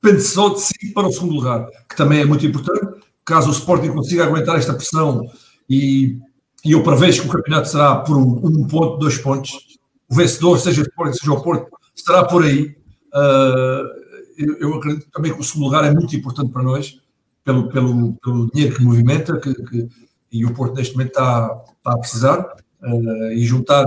depende 0.00 0.22
só 0.22 0.50
de 0.50 0.60
si 0.60 0.92
para 0.94 1.08
o 1.08 1.12
segundo 1.12 1.34
lugar, 1.34 1.66
que 1.88 1.96
também 1.96 2.20
é 2.20 2.24
muito 2.24 2.46
importante 2.46 3.04
caso 3.24 3.48
o 3.48 3.52
Sporting 3.52 3.88
consiga 3.88 4.24
aguentar 4.24 4.56
esta 4.56 4.74
pressão 4.74 5.22
e, 5.68 6.18
e 6.64 6.72
eu 6.72 6.82
prevejo 6.82 7.22
que 7.22 7.28
o 7.28 7.32
campeonato 7.32 7.68
será 7.68 7.96
por 7.96 8.16
um, 8.16 8.40
um 8.44 8.66
ponto, 8.66 8.98
dois 8.98 9.16
pontos, 9.16 9.78
o 10.08 10.14
vencedor, 10.14 10.58
seja 10.58 10.82
o 10.82 10.84
Sporting, 10.84 11.18
seja 11.18 11.32
o 11.32 11.42
Porto, 11.42 11.70
será 11.94 12.24
por 12.24 12.44
aí. 12.44 12.76
Uh, 13.14 14.04
eu, 14.36 14.56
eu, 14.58 14.74
acredito 14.74 15.08
também 15.10 15.32
que 15.32 15.40
o 15.40 15.44
segundo 15.44 15.66
lugar 15.66 15.84
é 15.84 15.92
muito 15.92 16.14
importante 16.14 16.52
para 16.52 16.62
nós, 16.62 17.00
pelo, 17.44 17.68
pelo, 17.68 18.14
pelo 18.14 18.50
dinheiro 18.50 18.76
que 18.76 18.82
movimenta, 18.82 19.38
que, 19.38 19.54
que, 19.54 19.88
e 20.32 20.44
o 20.44 20.54
Porto 20.54 20.74
neste 20.74 20.94
momento 20.94 21.10
está, 21.10 21.64
está 21.76 21.92
a 21.92 21.98
precisar, 21.98 22.56
uh, 22.82 23.32
e 23.32 23.44
juntar, 23.44 23.84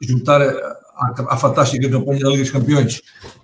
juntar 0.00 0.40
à, 0.96 1.36
fantástica 1.36 1.88
campanha 1.88 2.20
da 2.20 2.28
Liga 2.28 2.42
dos 2.42 2.52
Campeões, 2.52 3.02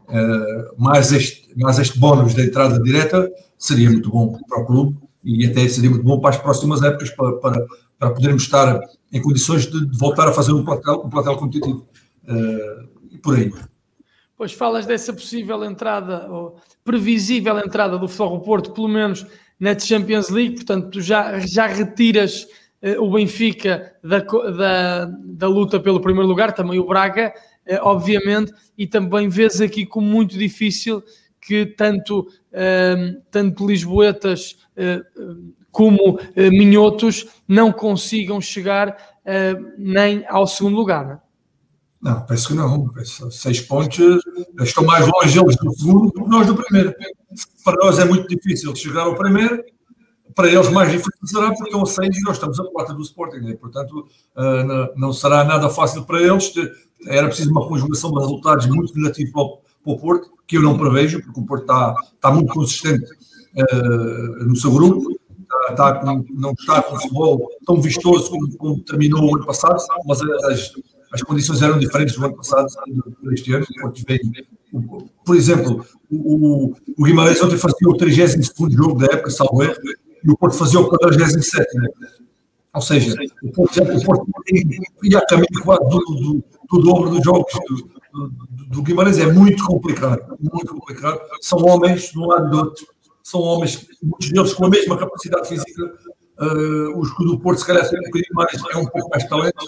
uh, 0.09 0.83
mais, 0.83 1.13
este, 1.13 1.51
mais 1.57 1.79
este 1.79 1.99
bónus 1.99 2.35
da 2.35 2.45
entrada 2.45 2.79
direta, 2.81 3.31
seria 3.59 3.91
muito 3.91 4.11
bom 4.11 4.39
para 4.49 4.63
o 4.63 4.67
clube 4.67 4.99
e 5.25 5.47
até 5.47 5.67
seria 5.67 5.91
muito 5.91 6.05
bom 6.05 6.21
para 6.21 6.31
as 6.31 6.37
próximas 6.37 6.83
épocas, 6.83 7.11
para, 7.11 7.33
para, 7.39 7.67
para 7.99 8.11
podermos 8.11 8.43
estar 8.43 8.81
em 9.11 9.23
condições 9.23 9.67
de, 9.67 9.87
de 9.87 9.99
voltar 9.99 10.29
a 10.29 10.33
fazer 10.33 10.53
um 10.53 10.65
platel, 10.65 11.03
um 11.05 11.11
platel 11.11 11.37
competitivo. 11.37 11.87
Uh, 12.25 12.95
e 13.11 13.19
por 13.19 13.37
aí. 13.37 13.53
Pois 14.37 14.53
falas 14.53 14.85
dessa 14.85 15.13
possível 15.13 15.65
entrada, 15.65 16.27
ou 16.29 16.57
previsível 16.85 17.59
entrada 17.59 17.97
do 17.97 18.09
Futebol 18.09 18.41
Porto, 18.41 18.73
pelo 18.73 18.89
menos 18.89 19.25
na 19.65 19.79
Champions 19.79 20.29
League, 20.29 20.57
portanto, 20.57 20.91
tu 20.91 21.01
já, 21.01 21.39
já 21.39 21.67
retiras 21.67 22.47
uh, 22.83 23.03
o 23.03 23.11
Benfica 23.11 23.95
da, 24.05 24.19
da, 24.19 25.07
da 25.07 25.49
luta 25.49 25.81
pelo 25.81 26.03
primeiro 26.03 26.29
lugar, 26.29 26.53
também 26.53 26.79
o 26.79 26.87
Braga, 26.87 27.33
uh, 27.67 27.79
obviamente, 27.81 28.53
e 28.77 28.87
também 28.87 29.27
vês 29.27 29.63
aqui 29.63 29.87
como 29.87 30.07
muito 30.07 30.37
difícil 30.37 31.03
que 31.41 31.65
tanto, 31.65 32.21
uh, 32.21 33.23
tanto 33.31 33.67
Lisboetas 33.67 34.59
uh, 34.77 35.55
como 35.73 36.21
Minhotos 36.37 37.27
não 37.49 37.73
consigam 37.73 38.41
chegar 38.41 38.97
nem 39.77 40.25
ao 40.29 40.47
segundo 40.47 40.77
lugar. 40.77 41.24
Não, 42.05 42.21
penso 42.27 42.49
que 42.49 42.55
não. 42.55 42.87
Penso, 42.91 43.31
seis 43.31 43.63
pontos 43.63 44.23
estão 44.61 44.85
mais 44.85 45.07
longe 45.07 45.41
eles 45.41 45.57
do 45.57 45.73
segundo 45.73 46.11
do 46.11 46.23
que 46.23 46.29
nós 46.29 46.47
do 46.47 46.55
primeiro. 46.55 46.95
Para 47.65 47.83
nós 47.83 47.99
é 47.99 48.05
muito 48.05 48.29
difícil 48.29 48.77
chegar 48.77 49.05
ao 49.05 49.17
primeiro, 49.17 49.65
para 50.35 50.49
eles 50.49 50.69
mais 50.69 50.91
difícil 50.91 51.13
será 51.25 51.49
porque 51.49 51.65
estão 51.65 51.83
a 51.83 51.87
seis 51.87 52.15
e 52.15 52.21
nós 52.21 52.37
estamos 52.37 52.61
a 52.61 52.65
quatro 52.65 52.95
do 52.95 53.01
Sporting. 53.01 53.39
Né? 53.39 53.55
Portanto, 53.55 54.07
não 54.97 55.15
será 55.15 55.45
nada 55.45 55.71
fácil 55.71 56.05
para 56.05 56.21
eles. 56.21 56.53
Era 57.07 57.27
preciso 57.27 57.51
uma 57.51 57.67
conjugação 57.67 58.13
de 58.13 58.21
resultados 58.21 58.67
muito 58.67 58.95
negativos 58.95 59.33
para 59.33 59.93
o, 59.93 59.99
Porto, 59.99 60.31
que 60.47 60.59
eu 60.59 60.63
não 60.63 60.77
prevejo, 60.77 61.23
porque 61.23 61.41
o 61.41 61.47
Porto 61.47 61.63
está, 61.63 61.95
está 62.15 62.31
muito 62.31 62.53
consistente 62.53 63.05
uh, 63.57 64.45
no 64.45 64.57
seu 64.57 64.71
grupo, 64.71 65.11
está, 65.71 66.03
não 66.03 66.53
está 66.53 66.83
com 66.83 66.99
futebol 66.99 67.49
tão 67.67 67.81
vistoso 67.81 68.31
como, 68.31 68.57
como, 68.57 68.81
terminou 68.81 69.31
o 69.31 69.37
ano 69.37 69.47
passado, 69.47 69.83
mas 70.07 70.23
as, 70.23 70.73
as 71.15 71.23
condições 71.23 71.63
eram 71.63 71.79
diferentes 71.79 72.17
do 72.17 72.25
ano 72.25 72.35
passado 72.35 72.67
este 73.33 73.55
ano. 73.55 73.65
por 75.25 75.37
exemplo, 75.37 75.87
o, 76.11 76.75
o 76.99 77.05
Guimarães 77.05 77.41
ontem 77.41 77.57
fazia 77.57 77.89
o 77.89 77.97
32 77.97 78.75
jogo 78.75 78.99
da 78.99 79.07
época, 79.07 79.31
salvo 79.31 79.63
erro, 79.63 79.77
e 80.25 80.31
o 80.31 80.37
Porto 80.37 80.57
fazia 80.57 80.81
o 80.81 80.89
47. 80.89 81.79
Né? 81.79 81.89
Ou 82.75 82.83
seja, 82.83 83.15
o 83.45 83.53
Porto, 83.53 83.81
o 83.81 84.05
Porto 84.05 84.27
ia 85.05 85.19
a 85.19 85.27
caminho 85.27 85.47
do, 85.55 85.99
do, 85.99 86.45
do 86.69 86.83
dobro 86.83 87.11
dos 87.11 87.25
jogos 87.25 87.53
do, 88.13 88.33
do, 88.71 88.83
Guimarães. 88.83 89.19
É 89.19 89.33
muito 89.33 89.65
complicado, 89.65 90.37
muito 90.41 90.75
complicado. 90.75 91.21
São 91.41 91.61
homens 91.61 92.11
de 92.11 92.19
um 92.19 92.27
lado 92.27 92.49
e 92.49 92.51
do 92.51 92.57
outro. 92.57 92.87
São 93.23 93.41
homens, 93.41 93.87
muitos 94.03 94.31
deles 94.31 94.53
com 94.53 94.67
a 94.67 94.71
mesma 94.71 94.99
capacidade 94.99 95.49
física. 95.49 95.95
Uh, 96.41 96.99
os 96.99 97.17
que 97.17 97.25
do 97.25 97.39
Porto, 97.39 97.61
se 97.61 97.67
calhar, 97.67 97.89
têm 97.89 98.01
um 98.01 98.03
bocadinho 98.03 98.35
mais, 98.35 98.53
é 98.53 98.77
um 98.79 98.87
pouco 98.87 99.09
mais 99.09 99.29
talento. 99.29 99.65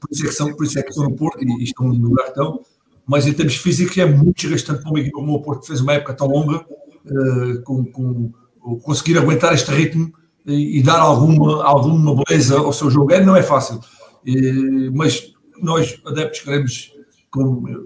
Por, 0.00 0.10
isso 0.10 0.24
é 0.24 0.28
que 0.28 0.34
são, 0.34 0.54
por 0.54 0.64
isso 0.66 0.78
é 0.78 0.82
que 0.82 0.90
estão 0.90 1.04
no 1.04 1.16
Porto 1.16 1.42
e, 1.42 1.64
estão 1.64 1.88
no 1.88 2.08
lugar 2.08 2.28
estão. 2.28 2.60
Mas 3.06 3.26
em 3.26 3.32
termos 3.32 3.56
físicos 3.56 3.96
é 3.96 4.04
muito 4.04 4.36
desgastante 4.36 4.82
para 4.82 4.90
uma 4.90 5.00
equipa 5.00 5.16
como 5.16 5.34
o 5.34 5.42
Porto, 5.42 5.62
que 5.62 5.68
fez 5.68 5.80
uma 5.80 5.94
época 5.94 6.14
tão 6.14 6.26
longa, 6.26 6.58
uh, 6.58 7.62
com, 7.62 7.84
com 7.84 8.32
conseguir 8.82 9.16
aguentar 9.16 9.54
este 9.54 9.70
ritmo 9.70 10.12
e, 10.46 10.78
e, 10.78 10.82
dar 10.82 10.98
alguma, 10.98 11.64
alguma 11.64 12.22
beleza 12.24 12.58
ao 12.58 12.72
seu 12.72 12.90
jogo. 12.90 13.12
É, 13.12 13.24
não 13.24 13.34
é 13.34 13.42
fácil, 13.42 13.80
e, 14.26 14.90
mas 14.92 15.32
nós, 15.62 15.98
adeptos, 16.04 16.40
queremos, 16.40 16.92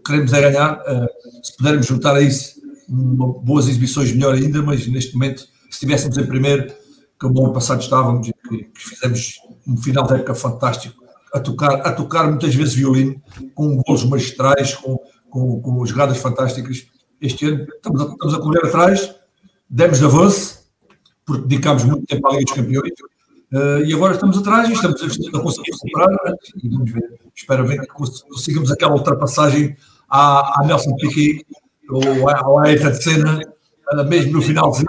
queremos 0.05 0.33
é 0.33 0.41
ganhar. 0.41 0.81
Uh, 0.81 1.45
se 1.45 1.57
pudermos 1.57 1.87
juntar 1.87 2.17
a 2.17 2.21
isso 2.21 2.61
uma, 2.89 3.33
boas 3.33 3.69
exibições, 3.69 4.13
melhor 4.13 4.35
ainda, 4.35 4.63
mas 4.63 4.87
neste 4.87 5.15
momento, 5.15 5.41
se 5.41 5.49
estivéssemos 5.71 6.19
em 6.19 6.27
primeiro, 6.27 6.73
como 7.19 7.41
o 7.41 7.45
ano 7.45 7.55
passado 7.55 7.81
estávamos, 7.81 8.31
que, 8.49 8.59
que 8.65 8.89
fizemos 8.89 9.39
um 9.67 9.77
final 9.77 10.07
de 10.07 10.15
época 10.15 10.35
fantástico, 10.35 11.02
a 11.33 11.41
tocar, 11.41 11.75
a 11.87 11.93
tocar 11.93 12.29
muitas 12.29 12.55
vezes 12.55 12.75
violino, 12.75 13.21
com 13.55 13.77
golos 13.77 14.05
magistrais, 14.05 14.75
com, 14.75 14.99
com, 15.31 15.61
com 15.61 15.87
jogadas 15.87 16.19
fantásticas. 16.19 16.87
Este 17.21 17.47
ano 17.47 17.67
estamos 17.75 18.03
a, 18.03 18.05
estamos 18.05 18.35
a 18.35 18.39
correr 18.39 18.67
atrás, 18.67 19.15
demos 19.69 19.99
de 19.99 20.05
avanço, 20.05 20.63
porque 21.25 21.49
dedicámos 21.49 21.85
muito 21.85 22.07
tempo 22.07 22.29
à 22.29 22.33
Liga 22.33 22.45
dos 22.45 22.55
Campeões. 22.55 22.93
Uh, 23.53 23.85
e 23.85 23.93
agora 23.93 24.15
estamos 24.15 24.39
atrás 24.39 24.69
e 24.69 24.73
estamos 24.73 25.03
a 25.03 25.41
conseguir 25.41 25.73
recuperar. 25.73 26.09
E 26.63 26.69
vamos 26.69 26.91
ver. 26.91 27.21
Espero 27.35 27.67
que 27.67 27.87
consigamos 27.87 28.71
aquela 28.71 28.95
ultrapassagem 28.95 29.77
à, 30.09 30.61
à 30.61 30.67
Nelson 30.67 30.95
Piquet 30.97 31.45
ou 31.89 32.29
à, 32.29 32.33
à 32.33 32.67
Ayrton 32.67 32.95
Senna, 32.95 33.41
uh, 33.93 34.05
mesmo 34.05 34.33
no 34.33 34.43
finalzinho, 34.43 34.87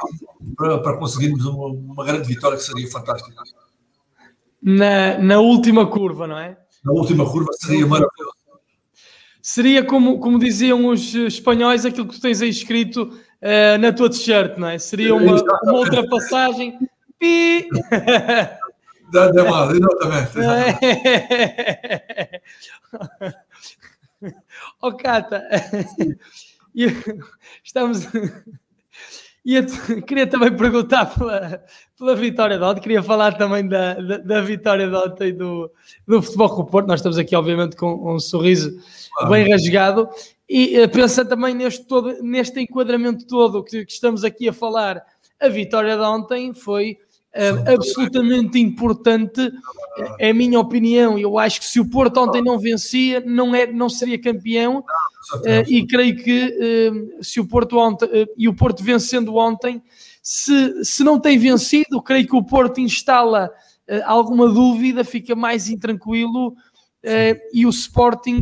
para, 0.58 0.80
para 0.80 0.98
conseguirmos 0.98 1.46
uma, 1.46 1.68
uma, 1.68 2.06
grande 2.06 2.28
vitória 2.28 2.58
que 2.58 2.64
seria 2.64 2.90
fantástica. 2.90 3.42
Na, 4.64 5.18
na 5.18 5.40
última 5.40 5.86
curva, 5.86 6.26
não 6.26 6.38
é? 6.40 6.58
Na 6.86 6.94
última 6.94 7.30
curva 7.30 7.52
seria 7.54 7.86
maravilhoso. 7.86 8.44
Seria 9.42 9.84
como, 9.84 10.20
como 10.20 10.40
diziam 10.40 10.88
os 10.88 11.14
espanhóis, 11.14 11.86
aquilo 11.86 12.08
que 12.08 12.16
tu 12.16 12.22
tens 12.22 12.42
aí 12.42 12.48
escrito 12.48 13.04
uh, 13.04 13.78
na 13.78 13.92
tua 13.92 14.10
t-shirt, 14.10 14.58
não 14.58 14.70
é? 14.70 14.80
Seria 14.80 15.14
uma, 15.14 15.36
uma 15.64 15.80
ultrapassagem. 15.80 16.80
Pi! 17.20 17.68
Dá 19.12 19.32
mal, 19.44 19.70
exatamente. 19.70 20.32
oh, 24.82 24.94
Cata, 24.94 25.44
estamos. 27.64 28.08
E 29.46 29.56
eu 29.56 29.66
queria 30.08 30.26
também 30.26 30.56
perguntar 30.56 31.06
pela, 31.06 31.64
pela 31.98 32.16
vitória 32.16 32.58
de 32.58 32.64
ontem, 32.64 32.82
queria 32.82 33.04
falar 33.04 33.38
também 33.38 33.68
da, 33.68 33.96
da, 33.96 34.18
da 34.18 34.42
vitória 34.42 34.88
de 34.88 34.96
ontem 34.96 35.34
do, 35.34 35.70
do 36.08 36.22
Futebol 36.22 36.50
com 36.50 36.62
o 36.62 36.66
Porto. 36.66 36.88
Nós 36.88 37.00
estamos 37.00 37.18
aqui, 37.18 37.36
obviamente, 37.36 37.76
com 37.76 38.14
um 38.16 38.20
sorriso 38.20 38.78
bem 39.30 39.50
rasgado. 39.50 40.10
E 40.48 40.80
uh, 40.80 40.90
pensa 40.90 41.26
também 41.26 41.54
neste, 41.54 41.86
todo, 41.86 42.22
neste 42.22 42.60
enquadramento 42.60 43.26
todo 43.26 43.64
que, 43.64 43.86
que, 43.86 43.92
estamos 43.92 44.24
aqui 44.24 44.50
a 44.50 44.54
falar, 44.54 45.02
a 45.40 45.50
vitória 45.50 45.96
de 45.96 46.04
ontem 46.04 46.54
foi 46.54 46.98
absolutamente 47.66 48.60
importante, 48.60 49.52
é 50.20 50.30
a 50.30 50.34
minha 50.34 50.60
opinião. 50.60 51.18
Eu 51.18 51.38
acho 51.38 51.60
que 51.60 51.66
se 51.66 51.80
o 51.80 51.90
Porto 51.90 52.20
ontem 52.20 52.42
não 52.42 52.60
vencia, 52.60 53.22
não, 53.26 53.56
é, 53.56 53.66
não 53.66 53.90
seria 53.90 54.22
campeão. 54.22 54.84
Uh, 55.36 55.64
e 55.68 55.88
creio 55.88 56.16
que 56.16 56.92
se 57.22 57.40
o 57.40 57.48
Porto 57.48 57.78
ontem, 57.78 58.08
e 58.38 58.48
o 58.48 58.54
Porto 58.54 58.84
vencendo 58.84 59.36
ontem, 59.36 59.82
se, 60.22 60.84
se 60.84 61.04
não 61.04 61.20
tem 61.20 61.38
vencido, 61.38 62.02
creio 62.02 62.28
que 62.28 62.36
o 62.36 62.44
Porto 62.44 62.80
instala 62.80 63.50
alguma 64.06 64.48
dúvida, 64.48 65.04
fica 65.04 65.36
mais 65.36 65.70
intranquilo 65.70 66.56
e 67.54 67.66
o 67.66 67.70
Sporting 67.70 68.42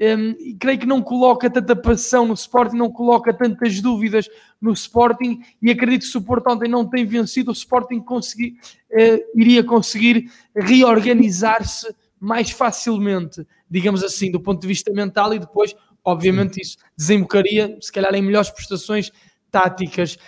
um, 0.00 0.56
creio 0.58 0.78
que 0.78 0.86
não 0.86 1.02
coloca 1.02 1.50
tanta 1.50 1.74
pressão 1.74 2.26
no 2.26 2.34
Sporting, 2.34 2.76
não 2.76 2.90
coloca 2.90 3.34
tantas 3.34 3.80
dúvidas 3.80 4.28
no 4.60 4.72
Sporting 4.72 5.40
e 5.60 5.70
acredito 5.70 6.02
que 6.02 6.06
se 6.08 6.16
o 6.16 6.22
Porto 6.22 6.48
ontem 6.50 6.68
não 6.68 6.88
tem 6.88 7.04
vencido, 7.04 7.50
o 7.50 7.54
Sporting 7.54 8.00
consegui, 8.00 8.56
uh, 8.92 9.18
iria 9.34 9.64
conseguir 9.64 10.30
reorganizar-se 10.54 11.92
mais 12.20 12.50
facilmente, 12.50 13.44
digamos 13.68 14.04
assim, 14.04 14.30
do 14.30 14.40
ponto 14.40 14.60
de 14.60 14.68
vista 14.68 14.92
mental 14.92 15.34
e 15.34 15.38
depois, 15.40 15.74
obviamente, 16.04 16.60
isso 16.60 16.76
desembocaria, 16.96 17.76
se 17.80 17.90
calhar, 17.90 18.14
em 18.14 18.22
melhores 18.22 18.50
prestações 18.50 19.10
táticas 19.50 20.14
uh, 20.14 20.18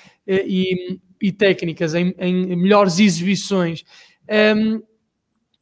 e, 0.47 0.99
e, 1.23 1.31
técnicas, 1.31 1.95
em, 1.95 2.13
em 2.19 2.57
melhores 2.57 2.99
exibições. 2.99 3.85
Um, 4.57 4.83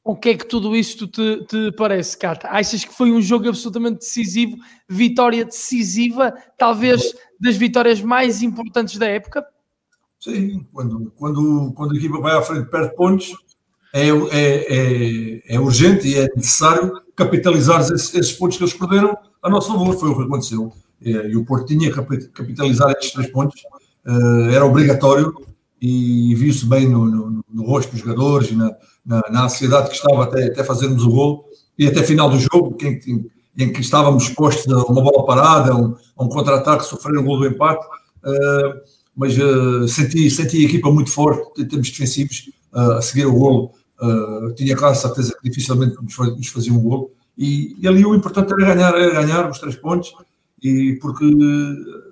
o 0.08 0.16
que 0.16 0.30
é 0.30 0.34
que 0.38 0.46
tudo 0.46 0.74
isto 0.74 1.06
te, 1.06 1.44
te 1.44 1.70
parece, 1.72 2.16
Cata? 2.16 2.48
Achas 2.48 2.82
que 2.82 2.94
foi 2.94 3.12
um 3.12 3.20
jogo 3.20 3.46
absolutamente 3.46 3.98
decisivo, 3.98 4.56
vitória 4.88 5.44
decisiva, 5.44 6.32
talvez 6.56 7.14
das 7.38 7.56
vitórias 7.56 8.00
mais 8.00 8.42
importantes 8.42 8.96
da 8.96 9.04
época? 9.04 9.44
Sim, 10.18 10.66
quando, 10.72 11.12
quando, 11.14 11.72
quando 11.74 11.92
a 11.92 11.96
equipa 11.98 12.18
vai 12.20 12.34
à 12.34 12.40
frente 12.40 12.70
perde 12.70 12.96
pontos, 12.96 13.34
é, 13.92 14.08
é, 14.08 14.14
é, 15.50 15.56
é 15.56 15.60
urgente 15.60 16.08
e 16.08 16.14
é 16.14 16.26
necessário 16.34 16.90
capitalizar 17.14 17.82
esses, 17.82 18.14
esses, 18.14 18.32
pontos 18.32 18.56
que 18.56 18.64
eles 18.64 18.72
perderam 18.72 19.14
a 19.42 19.50
nosso 19.50 19.70
favor. 19.70 19.94
Foi 19.94 20.08
o 20.08 20.16
que 20.16 20.22
aconteceu. 20.22 20.72
E 21.02 21.36
o 21.36 21.44
Porto 21.44 21.66
tinha 21.66 21.92
que 21.92 22.28
capitalizar 22.28 22.92
estes 22.92 23.12
três 23.12 23.30
pontos, 23.30 23.60
eh, 24.06 24.54
era 24.54 24.64
obrigatório 24.64 25.34
e 25.80 26.34
viu-se 26.34 26.64
bem 26.64 26.88
no, 26.88 27.04
no, 27.04 27.44
no, 27.48 27.64
rosto 27.64 27.92
dos 27.92 28.00
jogadores 28.00 28.50
e 28.50 28.56
na, 28.56 28.72
na, 29.08 29.22
na 29.30 29.44
ansiedade 29.46 29.88
que 29.88 29.96
estava 29.96 30.24
até, 30.24 30.44
até 30.44 30.62
fazermos 30.62 31.02
o 31.02 31.10
gol 31.10 31.48
e 31.78 31.86
até 31.86 32.02
final 32.02 32.28
do 32.28 32.38
jogo, 32.38 32.76
em, 32.82 33.26
em, 33.56 33.72
que 33.72 33.80
estávamos 33.80 34.24
expostos 34.24 34.70
a 34.70 34.84
uma 34.84 35.00
bola 35.00 35.24
parada, 35.24 35.72
a 35.72 35.76
um, 35.76 35.96
um 36.20 36.28
contra-ataque, 36.28 36.84
sofrer 36.84 37.18
um 37.18 37.24
gol 37.24 37.38
do 37.38 37.46
empate. 37.46 37.84
Uh, 38.22 38.98
mas 39.16 39.36
uh, 39.38 39.88
senti, 39.88 40.30
senti 40.30 40.58
a 40.58 40.68
equipa 40.68 40.90
muito 40.90 41.10
forte 41.10 41.62
em 41.62 41.66
termos 41.66 41.90
defensivos 41.90 42.50
uh, 42.72 42.92
a 42.92 43.02
seguir 43.02 43.26
o 43.26 43.32
golo. 43.32 43.72
tinha 44.56 44.76
quase 44.76 45.00
certeza 45.00 45.34
que 45.40 45.48
dificilmente 45.48 45.96
nos, 46.00 46.16
nos 46.36 46.48
fazia 46.48 46.72
um 46.72 46.80
golo. 46.80 47.10
E, 47.36 47.76
e, 47.80 47.88
ali 47.88 48.04
o 48.04 48.14
importante 48.14 48.52
era 48.52 48.74
ganhar, 48.74 48.94
era 48.94 49.22
ganhar 49.22 49.50
os 49.50 49.58
três 49.58 49.76
pontos, 49.76 50.12
e 50.62 50.98
porque 51.00 51.24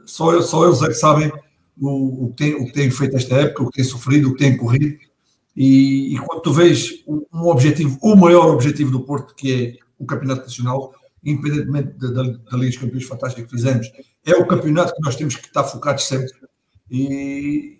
só, 0.04 0.40
só 0.40 0.66
eles 0.66 0.82
é 0.82 0.86
que 0.86 0.94
sabem 0.94 1.32
o, 1.80 2.24
o, 2.24 2.28
que 2.30 2.36
tem, 2.36 2.54
o 2.54 2.66
que 2.66 2.72
têm 2.72 2.90
feito 2.90 3.16
esta 3.16 3.34
época, 3.36 3.62
o 3.62 3.70
que 3.70 3.76
têm 3.76 3.84
sofrido, 3.84 4.28
o 4.28 4.32
que 4.32 4.38
têm 4.38 4.56
corrido. 4.56 4.96
E, 5.56 6.14
e, 6.14 6.18
quando 6.18 6.42
tu 6.42 6.52
vês 6.52 7.02
um 7.06 7.46
objetivo, 7.46 7.98
o 8.02 8.14
maior 8.14 8.52
objetivo 8.52 8.90
do 8.90 9.00
Porto, 9.00 9.34
que 9.34 9.52
é 9.52 9.76
o 9.98 10.04
Campeonato 10.04 10.42
Nacional, 10.42 10.92
independentemente 11.24 11.94
da, 11.98 12.08
da, 12.08 12.22
da 12.22 12.56
Liga 12.56 12.66
dos 12.66 12.76
Campeões 12.76 13.04
fantástica 13.04 13.42
que 13.42 13.50
fizemos, 13.50 13.90
é 14.24 14.34
o 14.34 14.46
campeonato 14.46 14.94
que 14.94 15.02
nós 15.02 15.16
temos 15.16 15.36
que 15.36 15.46
estar 15.46 15.64
focados 15.64 16.04
sempre. 16.04 16.32
E, 16.90 17.78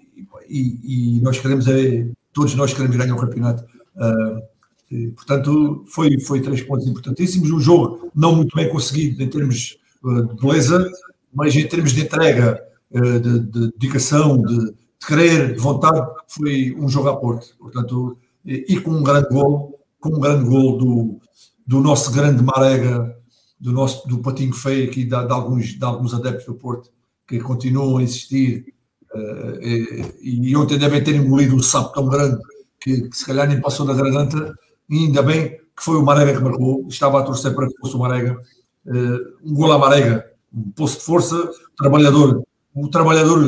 e, 0.48 1.16
e 1.18 1.20
nós 1.20 1.38
queremos, 1.38 1.68
é, 1.68 2.06
todos 2.32 2.54
nós 2.54 2.72
queremos 2.72 2.96
ganhar 2.96 3.14
o 3.14 3.20
campeonato. 3.20 3.64
Uh, 3.96 5.12
portanto, 5.14 5.84
foi, 5.88 6.18
foi 6.20 6.40
três 6.40 6.62
pontos 6.62 6.86
importantíssimos. 6.86 7.50
Um 7.50 7.60
jogo 7.60 8.10
não 8.14 8.34
muito 8.34 8.56
bem 8.56 8.68
conseguido 8.68 9.22
em 9.22 9.28
termos 9.28 9.76
uh, 10.02 10.34
de 10.34 10.40
beleza, 10.40 10.90
mas 11.32 11.54
em 11.54 11.66
termos 11.66 11.92
de 11.92 12.02
entrega, 12.02 12.62
uh, 12.90 13.20
de, 13.20 13.40
de 13.40 13.72
dedicação, 13.72 14.40
de 14.40 14.74
de 15.00 15.06
querer, 15.06 15.54
de 15.54 15.60
vontade, 15.60 16.06
foi 16.28 16.74
um 16.78 16.88
jogo 16.88 17.08
a 17.08 17.16
Porto. 17.16 17.54
Portanto, 17.58 18.16
e, 18.44 18.80
com 18.80 18.92
um 18.92 19.02
grande 19.02 19.28
gol, 19.28 19.78
com 19.98 20.10
um 20.10 20.20
grande 20.20 20.48
gol 20.48 20.78
do, 20.78 21.20
do 21.66 21.80
nosso 21.80 22.12
grande 22.12 22.42
Marega, 22.42 23.16
do 23.58 23.72
nosso 23.72 24.06
do 24.06 24.18
patinho 24.18 24.52
feio 24.52 24.88
aqui, 24.88 25.02
de, 25.02 25.10
de 25.10 25.32
alguns, 25.32 25.66
de 25.74 25.84
alguns 25.84 26.14
adeptos 26.14 26.46
do 26.46 26.54
Porto, 26.54 26.90
que 27.26 27.40
continuam 27.40 27.96
a 27.96 28.02
insistir. 28.02 28.72
Uh, 29.12 29.62
e, 29.62 30.50
e, 30.50 30.56
ontem 30.56 30.78
devem 30.78 31.02
ter 31.02 31.16
engolido 31.16 31.56
um 31.56 31.62
sapo 31.62 31.92
tão 31.92 32.06
grande 32.06 32.40
que, 32.80 33.08
que, 33.08 33.16
se 33.16 33.26
calhar 33.26 33.48
nem 33.48 33.60
passou 33.60 33.84
da 33.84 33.94
garganta. 33.94 34.54
E 34.88 35.06
ainda 35.06 35.22
bem 35.22 35.50
que 35.76 35.82
foi 35.82 35.96
o 35.96 36.04
Marega 36.04 36.36
que 36.36 36.44
marcou. 36.44 36.86
Estava 36.88 37.20
a 37.20 37.24
torcer 37.24 37.54
para 37.54 37.66
que 37.66 37.76
fosse 37.78 37.96
o 37.96 37.98
Marega. 37.98 38.38
Uh, 38.86 39.34
um 39.44 39.54
gol 39.54 39.72
à 39.72 39.78
Marega, 39.78 40.24
um 40.54 40.70
poço 40.70 40.98
de 40.98 41.04
força, 41.04 41.50
trabalhador, 41.76 42.44
um 42.74 42.88
trabalhador 42.88 43.42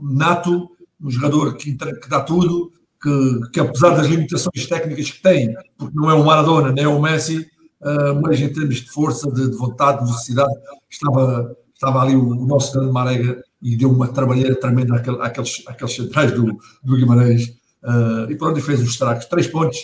nato 0.00 0.70
um 1.00 1.10
jogador 1.10 1.56
que, 1.56 1.74
que 1.74 2.08
dá 2.08 2.20
tudo, 2.20 2.72
que, 3.02 3.50
que, 3.52 3.60
apesar 3.60 3.90
das 3.90 4.06
limitações 4.06 4.66
técnicas 4.68 5.10
que 5.10 5.20
tem, 5.22 5.54
porque 5.76 5.96
não 5.96 6.10
é 6.10 6.14
um 6.14 6.24
Maradona, 6.24 6.70
nem 6.70 6.84
é 6.84 6.88
um 6.88 7.00
Messi, 7.00 7.38
uh, 7.80 8.20
mas 8.22 8.40
em 8.40 8.52
termos 8.52 8.76
de 8.76 8.90
força, 8.90 9.30
de, 9.32 9.50
de 9.50 9.56
vontade, 9.56 9.98
de 9.98 10.04
velocidade, 10.06 10.52
estava, 10.88 11.56
estava 11.74 12.00
ali 12.02 12.14
o, 12.14 12.28
o, 12.28 12.46
nosso 12.46 12.72
grande 12.72 12.92
Marega 12.92 13.42
e 13.60 13.76
deu 13.76 13.90
uma 13.90 14.08
trabalheira 14.08 14.54
tremenda 14.54 14.96
àquele, 14.96 15.20
àqueles, 15.20 15.62
àqueles 15.66 15.94
centrais 15.94 16.32
do, 16.32 16.56
do 16.82 16.96
Guimarães. 16.96 17.48
Uh, 17.82 18.30
e 18.30 18.36
pronto, 18.36 18.58
e 18.58 18.62
fez 18.62 18.80
os 18.80 18.90
estragos. 18.90 19.24
Três 19.24 19.48
pontos 19.48 19.78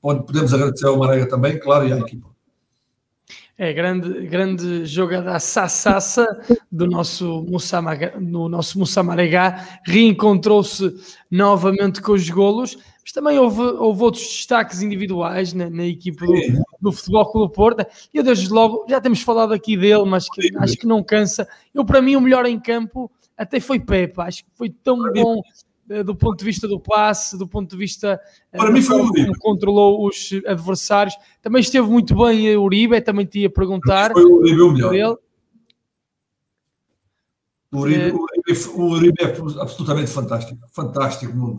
podemos 0.00 0.52
agradecer 0.52 0.86
ao 0.86 0.98
Marega 0.98 1.28
também, 1.28 1.58
claro, 1.58 1.86
e 1.86 1.92
à 1.92 1.98
equipa. 1.98 2.35
É, 3.58 3.72
grande, 3.72 4.26
grande 4.26 4.84
jogada 4.84 5.38
Sassassa 5.38 6.26
do 6.70 6.86
nosso 6.86 7.42
Mussamaga, 7.48 8.14
no 8.20 8.50
nosso 8.50 8.78
Mussamarega, 8.78 9.56
reencontrou-se 9.82 10.94
novamente 11.30 12.02
com 12.02 12.12
os 12.12 12.28
golos, 12.28 12.76
mas 13.00 13.12
também 13.12 13.38
houve, 13.38 13.62
houve 13.62 14.02
outros 14.02 14.24
destaques 14.24 14.82
individuais 14.82 15.54
na, 15.54 15.70
na 15.70 15.86
equipe 15.86 16.18
do, 16.26 16.64
do 16.82 16.92
Futebol 16.92 17.32
Clube 17.32 17.54
Porto. 17.54 17.86
Eu 18.12 18.22
desde 18.22 18.48
logo, 18.50 18.84
já 18.90 19.00
temos 19.00 19.22
falado 19.22 19.54
aqui 19.54 19.74
dele, 19.74 20.04
mas 20.04 20.28
que, 20.28 20.54
acho 20.58 20.76
que 20.76 20.86
não 20.86 21.02
cansa. 21.02 21.48
Eu, 21.72 21.82
para 21.82 22.02
mim, 22.02 22.14
o 22.14 22.20
melhor 22.20 22.44
em 22.44 22.60
campo 22.60 23.10
até 23.38 23.58
foi 23.58 23.80
Pepe, 23.80 24.20
acho 24.20 24.44
que 24.44 24.50
foi 24.54 24.68
tão 24.68 24.98
bom 25.12 25.40
do 26.04 26.16
ponto 26.16 26.38
de 26.38 26.44
vista 26.44 26.66
do 26.66 26.80
passe, 26.80 27.38
do 27.38 27.46
ponto 27.46 27.70
de 27.70 27.76
vista 27.76 28.20
eh, 28.52 28.58
Para 28.58 28.70
mim 28.70 28.82
foi 28.82 29.00
o 29.00 29.06
como 29.06 29.38
controlou 29.38 30.06
os 30.06 30.30
adversários. 30.46 31.14
Também 31.40 31.60
esteve 31.60 31.86
muito 31.86 32.14
bem 32.16 32.56
o 32.56 32.62
Uribe, 32.62 33.00
também 33.00 33.24
te 33.24 33.40
ia 33.40 33.50
perguntar. 33.50 34.12
Foi 34.12 34.24
o 34.24 34.36
Uribe 34.36 34.60
o 34.62 34.72
melhor. 34.72 35.18
O 37.72 37.80
Uribe, 37.80 38.00
é... 38.00 38.12
o, 38.12 38.20
Uribe, 38.20 38.68
o 38.74 38.82
Uribe 38.82 39.22
é 39.22 39.60
absolutamente 39.60 40.10
fantástico, 40.10 40.58
fantástico. 40.72 41.58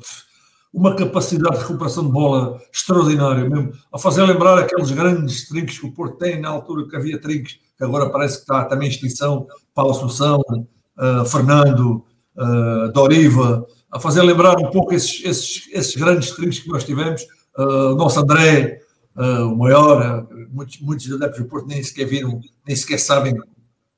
Uma 0.74 0.96
capacidade 0.96 1.56
de 1.56 1.62
recuperação 1.62 2.06
de 2.06 2.12
bola 2.12 2.62
extraordinária 2.74 3.50
mesmo, 3.50 3.72
a 3.92 3.98
fazer 3.98 4.24
lembrar 4.24 4.58
aqueles 4.60 4.92
grandes 4.92 5.48
trinques 5.48 5.80
que 5.80 5.86
o 5.86 5.94
Porto 5.94 6.18
tem 6.18 6.40
na 6.40 6.50
altura 6.50 6.88
que 6.88 6.96
havia 6.96 7.20
trinques, 7.20 7.60
que 7.78 7.84
agora 7.84 8.10
parece 8.10 8.38
que 8.38 8.42
está 8.42 8.66
também 8.66 8.88
em 8.88 8.92
extinção, 8.92 9.48
Paulo 9.74 9.92
Assunção, 9.92 10.42
uh, 10.50 11.26
Fernando, 11.26 12.04
uh, 12.36 12.92
Doriva, 12.92 13.66
a 13.92 14.00
fazer 14.00 14.22
lembrar 14.22 14.58
um 14.58 14.70
pouco 14.70 14.94
esses, 14.94 15.24
esses, 15.24 15.70
esses 15.72 15.96
grandes 15.96 16.32
trinques 16.32 16.60
que 16.60 16.70
nós 16.70 16.84
tivemos. 16.84 17.24
Uh, 17.58 17.94
o 17.94 17.96
nosso 17.96 18.20
André, 18.20 18.82
uh, 19.16 19.52
o 19.52 19.56
maior, 19.56 20.28
uh, 20.30 20.48
muitos, 20.82 21.12
adeptos 21.12 21.40
do 21.40 21.46
Porto 21.48 21.68
nem 21.68 21.82
sequer 21.82 22.06
viram, 22.06 22.40
nem 22.66 22.76
sequer 22.76 23.00
sabem 23.00 23.36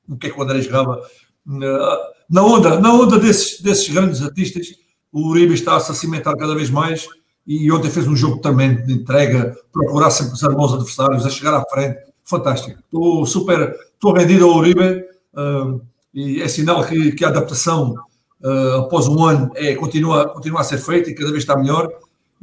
o 0.08 0.16
que 0.16 0.28
é 0.28 0.30
que 0.30 0.38
o 0.38 0.42
André 0.42 0.60
jogava. 0.60 1.00
na 1.44 2.42
onda, 2.44 2.80
na 2.80 2.92
onda 2.94 3.18
desses, 3.18 3.60
desses 3.60 3.88
grandes 3.88 4.22
artistas, 4.22 4.68
o 5.12 5.28
Uribe 5.28 5.54
está 5.54 5.76
a 5.76 5.80
se 5.80 5.94
cimentar 5.94 6.36
cada 6.36 6.54
vez 6.54 6.70
mais 6.70 7.06
e 7.46 7.70
ontem 7.72 7.90
fez 7.90 8.06
um 8.06 8.14
jogo 8.14 8.38
tremendo 8.38 8.86
de 8.86 8.92
entrega, 8.92 9.56
procurar 9.72 10.10
sempre 10.10 10.34
usar 10.34 10.50
bons 10.50 10.72
adversários, 10.72 11.26
a 11.26 11.30
chegar 11.30 11.54
à 11.54 11.64
frente. 11.68 11.98
Fantástico. 12.24 12.78
Estou 12.78 13.26
super, 13.26 13.76
estou 13.92 14.12
rendido 14.12 14.44
ao 14.44 14.56
Uribe 14.56 15.04
e 16.14 16.40
é 16.40 16.46
sinal 16.46 16.84
que, 16.84 17.12
que 17.12 17.24
a 17.24 17.28
adaptação 17.28 17.94
uh, 18.42 18.78
após 18.80 19.08
um 19.08 19.24
ano, 19.24 19.50
é, 19.54 19.74
continua, 19.74 20.28
continua 20.28 20.60
a 20.60 20.64
ser 20.64 20.78
feito 20.78 21.10
e 21.10 21.14
cada 21.14 21.30
vez 21.30 21.42
está 21.42 21.56
melhor. 21.56 21.88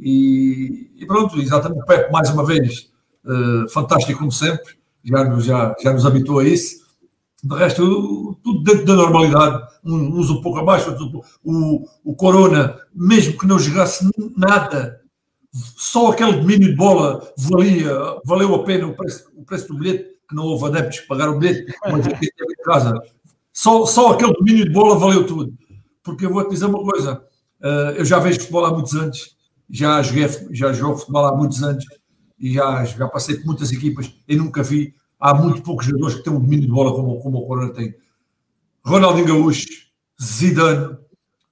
E, 0.00 0.90
e 0.96 1.06
pronto, 1.06 1.40
exatamente, 1.40 1.82
o 1.82 1.86
Pepe, 1.86 2.12
mais 2.12 2.30
uma 2.30 2.44
vez, 2.44 2.90
uh, 3.24 3.68
fantástico 3.70 4.18
como 4.18 4.32
sempre, 4.32 4.74
já 5.04 5.38
já, 5.40 5.74
já 5.82 5.92
nos 5.92 6.06
habituou 6.06 6.40
a 6.40 6.44
isso. 6.44 6.86
De 7.42 7.54
resto, 7.54 8.36
tudo 8.42 8.62
dentro 8.64 8.84
da 8.84 8.94
normalidade, 8.96 9.64
uns 9.84 10.28
um 10.28 10.40
pouco 10.40 10.58
abaixo, 10.58 10.88
outros 10.88 11.06
um 11.06 11.12
pouco. 11.12 11.28
O, 11.44 11.84
o 12.04 12.14
Corona, 12.16 12.76
mesmo 12.92 13.38
que 13.38 13.46
não 13.46 13.60
jogasse 13.60 14.08
nada, 14.36 15.00
só 15.52 16.10
aquele 16.10 16.32
domínio 16.32 16.68
de 16.68 16.74
bola 16.74 17.32
valia, 17.36 17.96
valeu 18.24 18.54
a 18.56 18.64
pena 18.64 18.88
o 18.88 18.94
preço, 18.96 19.30
o 19.36 19.44
preço 19.44 19.68
do 19.68 19.78
bilhete, 19.78 20.16
que 20.28 20.34
não 20.34 20.44
houve 20.44 20.66
adeptos 20.66 20.98
que 21.00 21.06
pagaram 21.06 21.36
o 21.36 21.38
bilhete, 21.38 21.72
mas 21.88 22.06
em 22.06 22.64
casa, 22.64 23.00
só, 23.52 23.86
só 23.86 24.12
aquele 24.12 24.32
domínio 24.32 24.64
de 24.64 24.72
bola 24.72 24.98
valeu 24.98 25.24
tudo 25.24 25.56
porque 26.08 26.24
eu 26.24 26.32
vou-te 26.32 26.48
dizer 26.48 26.64
uma 26.64 26.82
coisa, 26.82 27.22
uh, 27.60 27.92
eu 27.94 28.02
já 28.02 28.18
vejo 28.18 28.40
futebol 28.40 28.64
há 28.64 28.72
muitos 28.72 28.94
anos, 28.94 29.36
já 29.68 30.00
joguei, 30.00 30.26
já 30.52 30.72
jogo 30.72 30.96
futebol 30.96 31.26
há 31.26 31.36
muitos 31.36 31.62
anos 31.62 31.84
e 32.40 32.54
já, 32.54 32.82
já 32.86 33.06
passei 33.08 33.36
por 33.36 33.44
muitas 33.44 33.70
equipas 33.70 34.10
e 34.26 34.34
nunca 34.34 34.62
vi, 34.62 34.94
há 35.20 35.34
muito 35.34 35.60
poucos 35.60 35.84
jogadores 35.84 36.14
que 36.14 36.22
têm 36.22 36.32
um 36.32 36.40
domínio 36.40 36.66
de 36.66 36.72
bola 36.72 36.94
como, 36.94 37.20
como 37.20 37.38
o 37.38 37.46
Corona 37.46 37.74
tem. 37.74 37.94
Ronaldinho 38.82 39.26
Gaúcho, 39.26 39.68
Zidane, 40.18 40.96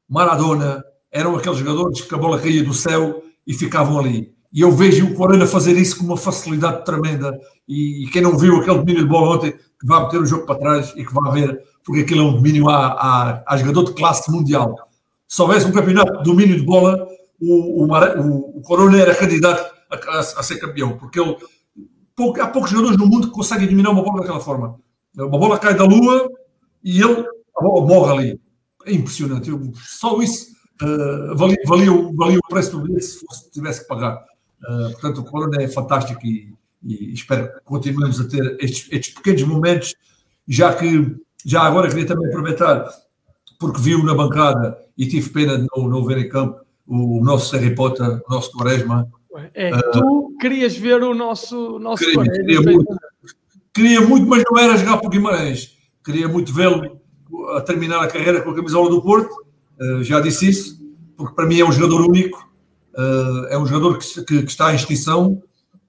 Maradona, 0.08 0.82
eram 1.12 1.36
aqueles 1.36 1.58
jogadores 1.58 2.00
que 2.00 2.14
a 2.14 2.18
bola 2.18 2.40
caía 2.40 2.64
do 2.64 2.72
céu 2.72 3.22
e 3.46 3.52
ficavam 3.52 3.98
ali. 3.98 4.34
E 4.50 4.62
eu 4.62 4.72
vejo 4.72 5.06
o 5.06 5.14
Corona 5.14 5.46
fazer 5.46 5.76
isso 5.76 5.98
com 5.98 6.04
uma 6.06 6.16
facilidade 6.16 6.82
tremenda. 6.86 7.38
E, 7.68 8.04
e 8.04 8.10
quem 8.10 8.22
não 8.22 8.38
viu 8.38 8.56
aquele 8.56 8.78
domínio 8.78 9.02
de 9.02 9.08
bola 9.08 9.36
ontem, 9.36 9.52
que 9.52 9.86
vai 9.86 10.02
meter 10.02 10.18
o 10.18 10.24
jogo 10.24 10.46
para 10.46 10.58
trás 10.58 10.94
e 10.96 11.04
que 11.04 11.12
vai 11.12 11.30
ver 11.30 11.62
porque 11.86 12.00
aquilo 12.00 12.20
é 12.20 12.24
um 12.24 12.34
domínio 12.34 12.68
a, 12.68 12.86
a, 12.88 13.44
a 13.46 13.56
jogador 13.56 13.84
de 13.84 13.94
classe 13.94 14.28
mundial. 14.30 14.74
Se 15.28 15.40
houvesse 15.40 15.66
um 15.66 15.72
campeonato 15.72 16.18
de 16.18 16.24
domínio 16.24 16.56
de 16.56 16.64
bola, 16.64 17.06
o, 17.40 17.84
o, 17.84 17.86
o, 17.86 18.58
o 18.58 18.62
Corona 18.62 18.98
era 18.98 19.14
candidato 19.14 19.72
a, 19.88 19.94
a, 19.94 20.18
a, 20.18 20.42
ser 20.42 20.58
campeão, 20.58 20.98
porque 20.98 21.20
ele, 21.20 21.36
pouco, 22.16 22.42
há 22.42 22.48
poucos 22.48 22.72
jogadores 22.72 22.98
no 22.98 23.06
mundo 23.06 23.28
que 23.28 23.32
conseguem 23.32 23.68
dominar 23.68 23.90
uma 23.90 24.02
bola 24.02 24.20
daquela 24.20 24.40
forma. 24.40 24.80
Uma 25.16 25.38
bola 25.38 25.58
cai 25.58 25.76
da 25.76 25.84
lua 25.84 26.28
e 26.82 27.00
ele 27.00 27.24
morre 27.62 28.12
ali. 28.12 28.40
É 28.84 28.92
impressionante. 28.92 29.48
Eu, 29.48 29.72
só 29.76 30.20
isso 30.20 30.48
uh, 30.82 31.36
valia, 31.36 31.56
valia, 31.66 31.90
valia, 32.14 32.38
o 32.38 32.48
preço 32.48 32.72
do 32.72 32.80
bilhete 32.82 33.04
se 33.04 33.20
fosse, 33.20 33.48
tivesse 33.52 33.82
que 33.82 33.86
pagar. 33.86 34.24
Uh, 34.60 34.90
portanto, 34.90 35.20
o 35.20 35.24
Corona 35.24 35.62
é 35.62 35.68
fantástico 35.68 36.20
e, 36.26 36.52
e 36.82 37.12
espero 37.14 37.46
que 37.46 37.60
continuemos 37.64 38.20
a 38.20 38.28
ter 38.28 38.56
estes, 38.60 38.88
estes 38.90 39.14
pequenos 39.14 39.42
momentos, 39.44 39.94
já 40.48 40.74
que 40.74 41.16
já 41.46 41.62
agora 41.62 41.88
queria 41.88 42.04
também 42.04 42.26
aproveitar, 42.26 42.88
porque 43.56 43.80
viu 43.80 44.02
na 44.02 44.14
bancada 44.14 44.76
e 44.98 45.06
tive 45.06 45.30
pena 45.30 45.56
de 45.56 45.66
não, 45.74 45.88
não 45.88 46.04
ver 46.04 46.18
em 46.18 46.28
campo 46.28 46.60
o 46.84 47.22
nosso 47.22 47.54
Harry 47.56 47.72
Potter, 47.72 48.20
o 48.28 48.34
nosso 48.34 48.50
Quaresma. 48.50 49.08
É, 49.54 49.72
uh, 49.72 49.90
tu 49.92 50.36
querias 50.40 50.76
ver 50.76 51.02
o 51.04 51.14
nosso, 51.14 51.78
nosso 51.78 52.02
queria, 52.02 52.14
Quaresma. 52.16 52.44
Queria 52.44 52.60
muito, 52.60 52.96
queria 53.72 54.00
muito, 54.00 54.26
mas 54.26 54.42
não 54.50 54.58
era 54.58 54.76
jogar 54.76 54.96
por 54.98 55.08
Guimarães. 55.08 55.76
Queria 56.04 56.26
muito 56.26 56.52
vê-lo 56.52 57.00
a 57.54 57.60
terminar 57.60 58.02
a 58.02 58.08
carreira 58.08 58.40
com 58.40 58.50
a 58.50 58.54
camisola 58.54 58.90
do 58.90 59.00
Porto. 59.00 59.32
Uh, 59.80 60.02
já 60.02 60.20
disse 60.20 60.48
isso, 60.48 60.80
porque 61.16 61.34
para 61.34 61.46
mim 61.46 61.60
é 61.60 61.64
um 61.64 61.70
jogador 61.70 62.08
único. 62.08 62.44
Uh, 62.92 63.46
é 63.50 63.58
um 63.58 63.66
jogador 63.66 63.98
que, 63.98 64.24
que, 64.24 64.42
que 64.42 64.50
está 64.50 64.72
em 64.72 64.76
extinção, 64.76 65.40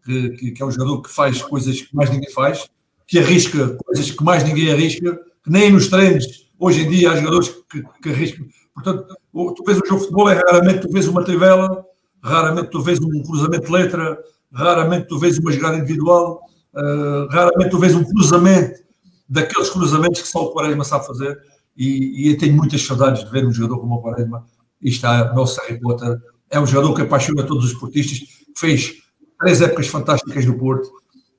que, 0.06 0.52
que, 0.52 0.62
é 0.62 0.66
um 0.66 0.72
jogador 0.72 1.02
que 1.02 1.10
faz 1.10 1.42
coisas 1.42 1.82
que 1.82 1.96
mais 1.96 2.12
ninguém 2.12 2.30
faz, 2.32 2.70
que 3.08 3.18
arrisca 3.18 3.76
coisas 3.84 4.12
que 4.12 4.24
mais 4.24 4.44
ninguém 4.44 4.72
arrisca 4.72 5.18
nem 5.50 5.72
nos 5.72 5.88
treinos, 5.88 6.26
hoje 6.60 6.82
em 6.82 6.90
dia, 6.90 7.12
há 7.12 7.16
jogadores 7.16 7.50
que, 7.70 7.84
que 8.02 8.10
arriscam. 8.10 8.46
Portanto, 8.74 9.16
tu 9.56 9.64
vês 9.66 9.78
um 9.78 9.86
jogo 9.86 9.96
de 9.96 10.02
futebol, 10.02 10.30
é 10.30 10.36
raramente 10.36 10.82
tu 10.82 10.92
vês 10.92 11.08
uma 11.08 11.24
trivela, 11.24 11.84
raramente 12.22 12.70
tu 12.70 12.82
vês 12.82 13.00
um 13.00 13.24
cruzamento 13.24 13.66
de 13.66 13.72
letra, 13.72 14.20
raramente 14.52 15.08
tu 15.08 15.18
vês 15.18 15.38
uma 15.40 15.52
jogada 15.52 15.78
individual, 15.78 16.42
uh, 16.74 17.28
raramente 17.30 17.70
tu 17.72 17.80
vês 17.80 17.96
um 17.96 18.04
cruzamento 18.04 18.80
daqueles 19.28 19.70
cruzamentos 19.70 20.22
que 20.22 20.28
só 20.28 20.44
o 20.44 20.52
Quaresma 20.52 20.84
sabe 20.84 21.08
fazer. 21.08 21.38
E, 21.76 22.24
e 22.24 22.32
eu 22.32 22.38
tenho 22.38 22.56
muitas 22.56 22.82
saudades 22.82 23.24
de 23.24 23.32
ver 23.32 23.46
um 23.46 23.52
jogador 23.52 23.80
como 23.80 23.96
o 23.96 24.02
Quaresma. 24.02 24.46
E 24.82 24.90
está 24.90 25.32
o 25.32 25.36
nosso 25.36 25.60
Harry 25.62 25.80
Potter. 25.80 26.18
É 26.50 26.60
um 26.60 26.66
jogador 26.66 26.94
que 26.94 27.02
apaixona 27.02 27.44
todos 27.44 27.66
os 27.66 27.72
esportistas, 27.72 28.20
fez 28.56 28.94
três 29.40 29.62
épocas 29.62 29.88
fantásticas 29.88 30.46
no 30.46 30.58
Porto, 30.58 30.90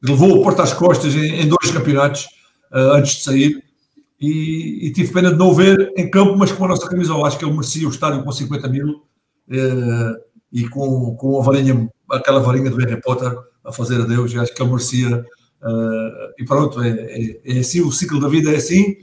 levou 0.02 0.38
o 0.38 0.42
Porto 0.42 0.60
às 0.60 0.72
costas 0.72 1.14
em, 1.14 1.40
em 1.40 1.48
dois 1.48 1.70
campeonatos 1.72 2.24
uh, 2.72 2.94
antes 2.94 3.16
de 3.16 3.22
sair 3.22 3.67
e, 4.20 4.86
e, 4.86 4.92
tive 4.92 5.12
pena 5.12 5.30
de 5.30 5.36
não 5.36 5.54
ver 5.54 5.92
em 5.96 6.10
campo, 6.10 6.36
mas 6.36 6.50
com 6.50 6.64
a 6.64 6.68
nossa 6.68 6.88
camisola. 6.88 7.28
Acho 7.28 7.38
que 7.38 7.44
ele 7.44 7.52
merecia 7.52 7.86
o 7.86 7.90
estádio 7.90 8.24
com 8.24 8.32
50 8.32 8.68
mil 8.68 9.04
eh, 9.48 10.12
e 10.52 10.68
com, 10.68 11.14
com 11.14 11.40
a 11.40 11.44
varinha, 11.44 11.88
aquela 12.10 12.40
varinha 12.40 12.68
do 12.68 12.76
Harry 12.78 13.00
Potter 13.00 13.32
a 13.64 13.72
fazer 13.72 14.00
adeus. 14.00 14.34
Acho 14.34 14.52
que 14.52 14.60
ele 14.60 14.70
merecia. 14.70 15.24
Eh, 15.62 16.34
e 16.40 16.44
pronto, 16.44 16.82
é, 16.82 16.88
é, 16.88 17.40
é, 17.44 17.58
assim, 17.60 17.80
o 17.80 17.92
ciclo 17.92 18.20
da 18.20 18.28
vida 18.28 18.50
é 18.52 18.56
assim. 18.56 18.96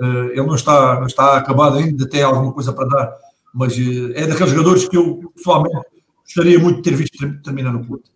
Eh, 0.00 0.30
ele 0.32 0.46
não 0.46 0.54
está, 0.54 0.98
não 0.98 1.06
está 1.06 1.36
acabado 1.36 1.76
ainda, 1.76 2.08
tem 2.08 2.22
alguma 2.22 2.52
coisa 2.52 2.72
para 2.72 2.88
dar, 2.88 3.16
mas 3.52 3.74
é 4.14 4.26
daqueles 4.26 4.52
jogadores 4.52 4.88
que 4.88 4.96
eu 4.96 5.30
pessoalmente 5.36 5.76
gostaria 6.24 6.58
muito 6.58 6.76
de 6.76 6.82
ter 6.82 6.96
visto 6.96 7.42
terminar 7.42 7.72
no 7.72 7.84
Porto. 7.84 8.10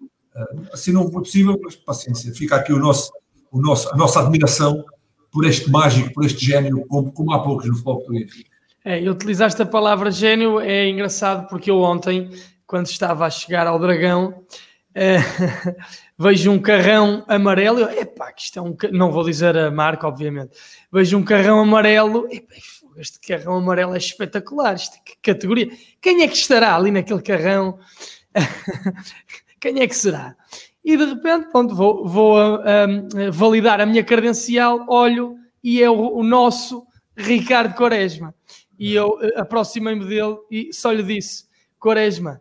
assim 0.73 0.91
não 0.91 1.11
foi 1.13 1.21
possível, 1.21 1.61
mas 1.63 1.77
paciência. 1.77 2.33
Fica 2.33 2.57
aqui 2.57 2.73
o 2.73 2.79
nosso, 2.79 3.13
o 3.53 3.61
nosso, 3.61 3.93
a 3.93 3.97
nossa 3.97 4.21
admiração 4.21 4.83
por 5.37 5.45
este 5.45 5.71
mágico, 5.71 6.15
por 6.15 6.25
este 6.25 6.47
gênio, 6.47 6.87
como, 6.89 7.13
como 7.13 7.31
há 7.35 7.43
poucos 7.43 7.67
no 7.67 7.75
futebol 7.75 7.99
português. 7.99 8.31
É, 8.83 9.03
e 9.03 9.07
utilizaste 9.11 9.61
a 9.61 9.67
palavra 9.67 10.11
gênio, 10.11 10.59
é 10.59 10.89
engraçado 10.89 11.47
porque 11.47 11.71
eu 11.71 11.83
ontem, 11.83 12.31
quando 12.67 12.87
estava 12.87 13.27
a 13.27 13.31
chegar 13.31 13.67
ao 13.67 13.79
Dragão, 13.79 14.47
é, 14.95 15.19
vejo 16.19 16.51
um 16.51 16.59
carrão 16.59 17.23
amarelo, 17.29 17.81
eu, 17.81 17.91
epá, 17.91 18.33
que 18.33 18.45
isto 18.45 18.59
é 18.59 18.63
um, 18.63 18.75
não 18.93 19.13
vou 19.13 19.25
dizer 19.25 19.55
a 19.59 19.71
marca, 19.71 20.09
obviamente, 20.09 20.57
vejo 20.91 21.19
um 21.19 21.23
carrão 21.23 21.61
amarelo, 21.61 22.27
epá, 22.31 22.55
este 22.97 23.21
carrão 23.21 23.57
amarelo 23.57 23.95
é 23.95 23.99
espetacular, 23.99 24.75
isto, 24.75 24.97
que 25.05 25.19
categoria, 25.21 25.69
quem 26.01 26.23
é 26.23 26.29
que 26.29 26.37
estará 26.37 26.75
ali 26.75 26.91
naquele 26.91 27.21
carrão? 27.21 27.79
quem 29.61 29.83
é 29.83 29.87
que 29.87 29.97
será? 29.97 30.35
E 30.87 30.97
de 30.97 31.05
repente, 31.05 31.51
pronto, 31.51 31.75
vou, 31.75 32.07
vou 32.07 32.39
um, 32.39 33.33
validar 33.33 33.81
a 33.81 33.87
minha 33.87 34.05
credencial, 34.05 34.87
olho 34.89 35.37
e 35.61 35.83
é 35.83 35.91
o, 35.91 36.19
o 36.19 36.23
nosso 36.23 36.87
Ricardo 37.17 37.75
Quaresma. 37.75 38.33
E 38.79 38.95
eu 38.95 39.09
uh, 39.09 39.41
aproximei-me 39.41 40.05
dele 40.05 40.37
e 40.49 40.73
só 40.73 40.93
lhe 40.93 41.03
disse: 41.03 41.47
Quaresma, 41.77 42.41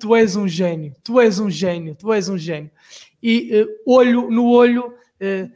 tu 0.00 0.16
és 0.16 0.34
um 0.34 0.48
gênio, 0.48 0.96
tu 1.04 1.20
és 1.20 1.38
um 1.38 1.48
gênio, 1.48 1.94
tu 1.94 2.12
és 2.12 2.28
um 2.28 2.36
gênio. 2.36 2.72
E 3.22 3.62
uh, 3.62 3.68
olho 3.86 4.32
no 4.32 4.48
olho, 4.48 4.86
uh, 4.88 5.50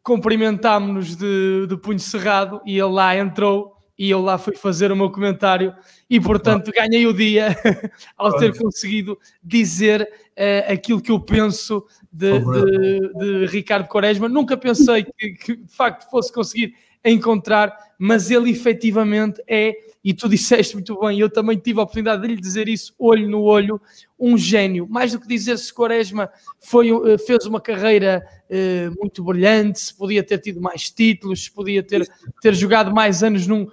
cumprimentámos-nos 0.00 1.16
de, 1.16 1.66
de 1.66 1.76
punho 1.76 1.98
cerrado 1.98 2.62
e 2.64 2.78
ele 2.78 2.92
lá 2.92 3.16
entrou 3.16 3.73
e 3.98 4.10
eu 4.10 4.20
lá 4.20 4.36
fui 4.38 4.56
fazer 4.56 4.90
o 4.90 4.96
meu 4.96 5.10
comentário 5.10 5.74
e 6.10 6.20
portanto 6.20 6.72
ganhei 6.72 7.06
o 7.06 7.12
dia 7.12 7.54
ao 8.16 8.36
ter 8.36 8.56
conseguido 8.56 9.18
dizer 9.42 10.02
uh, 10.02 10.72
aquilo 10.72 11.00
que 11.00 11.12
eu 11.12 11.20
penso 11.20 11.84
de, 12.12 12.40
de, 12.40 13.12
de, 13.18 13.46
Ricardo 13.46 13.88
Quaresma. 13.88 14.28
Nunca 14.28 14.56
pensei 14.56 15.04
que, 15.04 15.30
que 15.32 15.56
de 15.56 15.72
facto 15.72 16.10
fosse 16.10 16.32
conseguir 16.32 16.74
encontrar, 17.04 17.76
mas 18.06 18.30
ele 18.30 18.50
efetivamente 18.50 19.42
é 19.48 19.74
e 20.04 20.12
tu 20.12 20.28
disseste 20.28 20.74
muito 20.74 21.00
bem, 21.00 21.18
eu 21.18 21.30
também 21.30 21.56
tive 21.56 21.80
a 21.80 21.84
oportunidade 21.84 22.20
de 22.20 22.28
lhe 22.28 22.38
dizer 22.38 22.68
isso 22.68 22.94
olho 22.98 23.26
no 23.26 23.40
olho, 23.40 23.80
um 24.20 24.36
gênio. 24.36 24.86
Mais 24.86 25.12
do 25.12 25.20
que 25.20 25.26
dizer 25.26 25.56
se 25.56 25.72
Quaresma 25.72 26.28
foi, 26.60 26.90
eh, 26.90 27.16
fez 27.16 27.46
uma 27.46 27.58
carreira 27.58 28.22
uh, 28.50 28.94
muito 29.00 29.24
brilhante, 29.24 29.80
se 29.80 29.96
podia 29.96 30.22
ter 30.22 30.36
tido 30.36 30.60
mais 30.60 30.90
títulos, 30.90 31.44
se 31.44 31.50
podia 31.50 31.82
ter, 31.82 32.06
ter 32.42 32.54
jogado 32.54 32.92
mais 32.92 33.22
anos 33.22 33.46
num, 33.46 33.66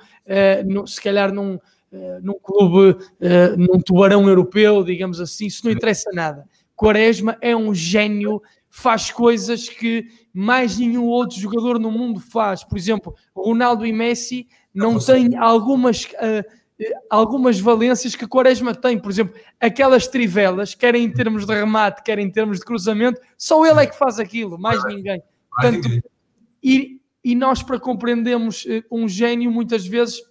num 0.66 0.88
se 0.88 1.02
calhar 1.02 1.34
num, 1.34 1.60
num 2.24 2.40
clube, 2.42 2.98
num 3.58 3.82
tubarão 3.82 4.30
europeu, 4.30 4.82
digamos 4.86 5.20
assim, 5.20 5.48
isso 5.48 5.66
não 5.66 5.72
interessa 5.74 6.10
nada. 6.14 6.46
Quaresma 6.74 7.38
é 7.42 7.54
um 7.54 7.76
gênio 7.76 8.42
faz 8.70 9.12
coisas 9.12 9.68
que 9.68 10.08
mais 10.34 10.78
nenhum 10.78 11.06
outro 11.06 11.40
jogador 11.40 11.80
no 11.80 11.92
mundo 11.92 12.20
faz. 12.20 12.64
Por 12.64 12.78
exemplo, 12.78 13.16
Ronaldo 13.36 13.86
e 13.86 13.92
Messi 13.92 14.48
não 14.74 14.98
tem 15.00 15.38
algumas, 15.38 16.04
uh, 16.04 16.94
algumas 17.10 17.60
valências 17.60 18.16
que 18.16 18.28
Quaresma 18.28 18.74
tem. 18.74 18.98
Por 18.98 19.12
exemplo, 19.12 19.40
aquelas 19.60 20.08
trivelas, 20.08 20.74
quer 20.74 20.96
em 20.96 21.12
termos 21.12 21.46
de 21.46 21.54
remate, 21.54 22.04
quer 22.04 22.20
em 22.20 22.30
termos 22.30 22.60
de 22.60 22.66
cruzamento, 22.66 23.20
só 23.38 23.66
ele 23.66 23.82
é 23.82 23.88
que 23.88 23.98
faz 23.98 24.20
aquilo, 24.20 24.58
mais 24.58 24.84
ninguém. 24.86 25.22
Portanto, 25.50 25.90
e, 26.64 27.00
e 27.24 27.36
nós, 27.36 27.62
para 27.62 27.80
compreendermos 27.80 28.66
uh, 28.66 28.84
um 28.92 29.08
gênio, 29.08 29.52
muitas 29.52 29.86
vezes 29.86 30.22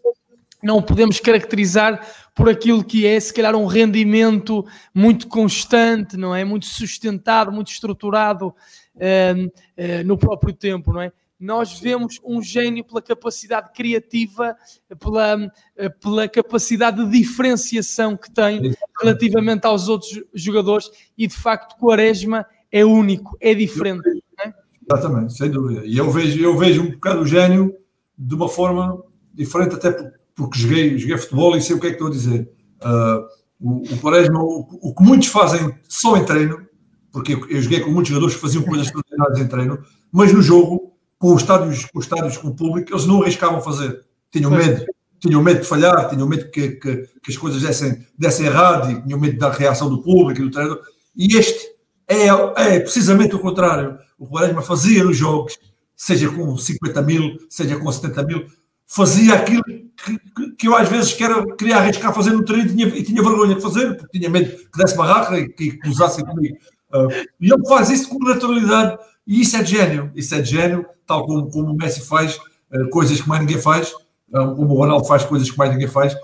não 0.62 0.78
o 0.78 0.82
podemos 0.82 1.20
caracterizar 1.20 2.06
por 2.34 2.48
aquilo 2.48 2.84
que 2.84 3.06
é, 3.06 3.18
se 3.18 3.32
calhar, 3.32 3.54
um 3.54 3.66
rendimento 3.66 4.64
muito 4.94 5.28
constante, 5.28 6.16
não 6.16 6.34
é? 6.34 6.44
Muito 6.44 6.66
sustentado, 6.66 7.52
muito 7.52 7.70
estruturado 7.70 8.48
uh, 8.48 9.46
uh, 9.46 10.04
no 10.04 10.16
próprio 10.16 10.52
tempo, 10.52 10.92
não 10.92 11.02
é? 11.02 11.12
nós 11.40 11.80
vemos 11.80 12.20
um 12.22 12.42
gênio 12.42 12.84
pela 12.84 13.00
capacidade 13.00 13.72
criativa, 13.72 14.54
pela, 14.98 15.50
pela 15.98 16.28
capacidade 16.28 17.02
de 17.02 17.10
diferenciação 17.10 18.14
que 18.14 18.30
tem 18.30 18.74
relativamente 19.00 19.66
aos 19.66 19.88
outros 19.88 20.22
jogadores 20.34 20.90
e 21.16 21.26
de 21.26 21.34
facto 21.34 21.78
Quaresma 21.78 22.44
é 22.70 22.84
único, 22.84 23.38
é 23.40 23.54
diferente. 23.54 24.06
É? 24.38 24.52
Exatamente, 24.86 25.32
sem 25.32 25.50
dúvida. 25.50 25.82
E 25.86 25.96
eu 25.96 26.10
vejo, 26.10 26.38
eu 26.38 26.58
vejo 26.58 26.82
um 26.82 26.90
bocado 26.90 27.22
o 27.22 27.26
gênio 27.26 27.74
de 28.18 28.34
uma 28.34 28.48
forma 28.48 29.02
diferente, 29.32 29.76
até 29.76 29.90
porque 29.90 30.19
joguei, 30.54 30.98
joguei 30.98 31.18
futebol 31.18 31.56
e 31.56 31.60
sei 31.60 31.76
o 31.76 31.80
que 31.80 31.86
é 31.86 31.90
que 31.90 31.96
estou 31.96 32.08
a 32.08 32.10
dizer. 32.10 32.50
Uh, 32.82 33.40
o, 33.60 33.94
o 33.94 33.98
Quaresma, 33.98 34.42
o, 34.42 34.66
o, 34.80 34.94
que 34.94 35.02
muitos 35.02 35.28
fazem 35.28 35.74
só 35.88 36.16
em 36.16 36.24
treino, 36.24 36.66
porque 37.12 37.34
eu, 37.34 37.48
eu 37.48 37.60
joguei 37.60 37.80
com 37.80 37.90
muitos 37.90 38.08
jogadores 38.08 38.34
que 38.34 38.40
faziam 38.40 38.62
coisas 38.62 38.86
extraordinárias 38.86 39.38
em 39.38 39.48
treino, 39.48 39.78
mas 40.10 40.32
no 40.32 40.40
jogo 40.40 40.96
com 41.18 41.34
os 41.34 41.42
estádios, 41.42 41.84
com 41.84 41.98
os 41.98 42.06
estádios 42.06 42.38
com 42.38 42.48
o 42.48 42.56
público, 42.56 42.90
eles 42.90 43.04
não 43.04 43.22
arriscavam 43.22 43.60
fazer. 43.60 44.02
Tinham 44.32 44.50
medo. 44.50 44.86
Tinham 45.18 45.42
medo 45.42 45.60
de 45.60 45.66
falhar, 45.66 46.08
tinham 46.08 46.26
medo 46.26 46.50
que, 46.50 46.68
que, 46.70 46.96
que 47.22 47.30
as 47.30 47.36
coisas 47.36 47.60
dessem, 47.60 48.06
dessem 48.18 48.46
errado 48.46 48.90
e 48.90 49.02
tinham 49.02 49.20
medo 49.20 49.38
da 49.38 49.50
reação 49.50 49.90
do 49.90 50.02
público 50.02 50.40
e 50.40 50.44
do 50.44 50.50
treinador. 50.50 50.82
E 51.14 51.36
este 51.36 51.68
é, 52.08 52.28
é 52.56 52.80
precisamente 52.80 53.36
o 53.36 53.38
contrário. 53.38 53.98
O 54.18 54.26
Quaresma 54.26 54.62
fazia 54.62 55.04
nos 55.04 55.18
jogos, 55.18 55.58
seja 55.94 56.30
com 56.30 56.56
50 56.56 57.02
mil, 57.02 57.36
seja 57.50 57.76
com 57.76 57.92
70 57.92 58.22
mil, 58.22 58.46
fazia 58.90 59.34
aquilo 59.34 59.62
que, 59.62 60.18
que, 60.18 60.52
que 60.58 60.68
eu 60.68 60.74
às 60.74 60.88
vezes 60.88 61.12
quero, 61.12 61.54
queria 61.54 61.76
arriscar 61.76 62.12
fazer 62.12 62.32
no 62.32 62.44
treino 62.44 62.66
e 62.66 62.74
tinha, 62.74 62.86
e 62.88 63.02
tinha 63.04 63.22
vergonha 63.22 63.54
de 63.54 63.62
fazer, 63.62 63.96
porque 63.96 64.18
tinha 64.18 64.28
medo 64.28 64.50
que 64.50 64.78
desse 64.78 64.96
barraca 64.96 65.38
e 65.38 65.48
que, 65.48 65.78
que 65.78 65.88
usassem 65.88 66.24
comigo. 66.24 66.56
Uh, 66.92 67.08
e 67.40 67.52
ele 67.52 67.68
faz 67.68 67.88
isso 67.88 68.08
com 68.08 68.18
naturalidade 68.18 68.98
e 69.24 69.42
isso 69.42 69.56
é 69.56 69.64
gênio, 69.64 70.10
isso 70.16 70.34
é 70.34 70.44
gênio, 70.44 70.84
tal 71.06 71.24
como, 71.24 71.48
como 71.48 71.70
o 71.70 71.76
Messi 71.76 72.00
faz 72.00 72.36
uh, 72.36 72.90
coisas 72.90 73.20
que 73.20 73.28
mais 73.28 73.40
ninguém 73.42 73.62
faz, 73.62 73.92
uh, 73.92 74.56
como 74.56 74.74
o 74.74 74.78
Ronaldo 74.78 75.06
faz 75.06 75.24
coisas 75.24 75.48
que 75.48 75.56
mais 75.56 75.70
ninguém 75.70 75.88
faz, 75.88 76.16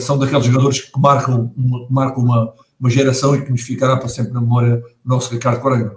são 0.00 0.16
daqueles 0.16 0.46
jogadores 0.46 0.80
que 0.80 0.98
marcam, 0.98 1.52
uma, 1.54 1.86
marcam 1.90 2.24
uma, 2.24 2.54
uma 2.80 2.88
geração 2.88 3.34
e 3.36 3.44
que 3.44 3.50
nos 3.50 3.60
ficará 3.60 3.98
para 3.98 4.08
sempre 4.08 4.32
na 4.32 4.40
memória 4.40 4.82
o 5.04 5.08
nosso 5.08 5.30
Ricardo 5.30 5.60
Correia. 5.60 5.92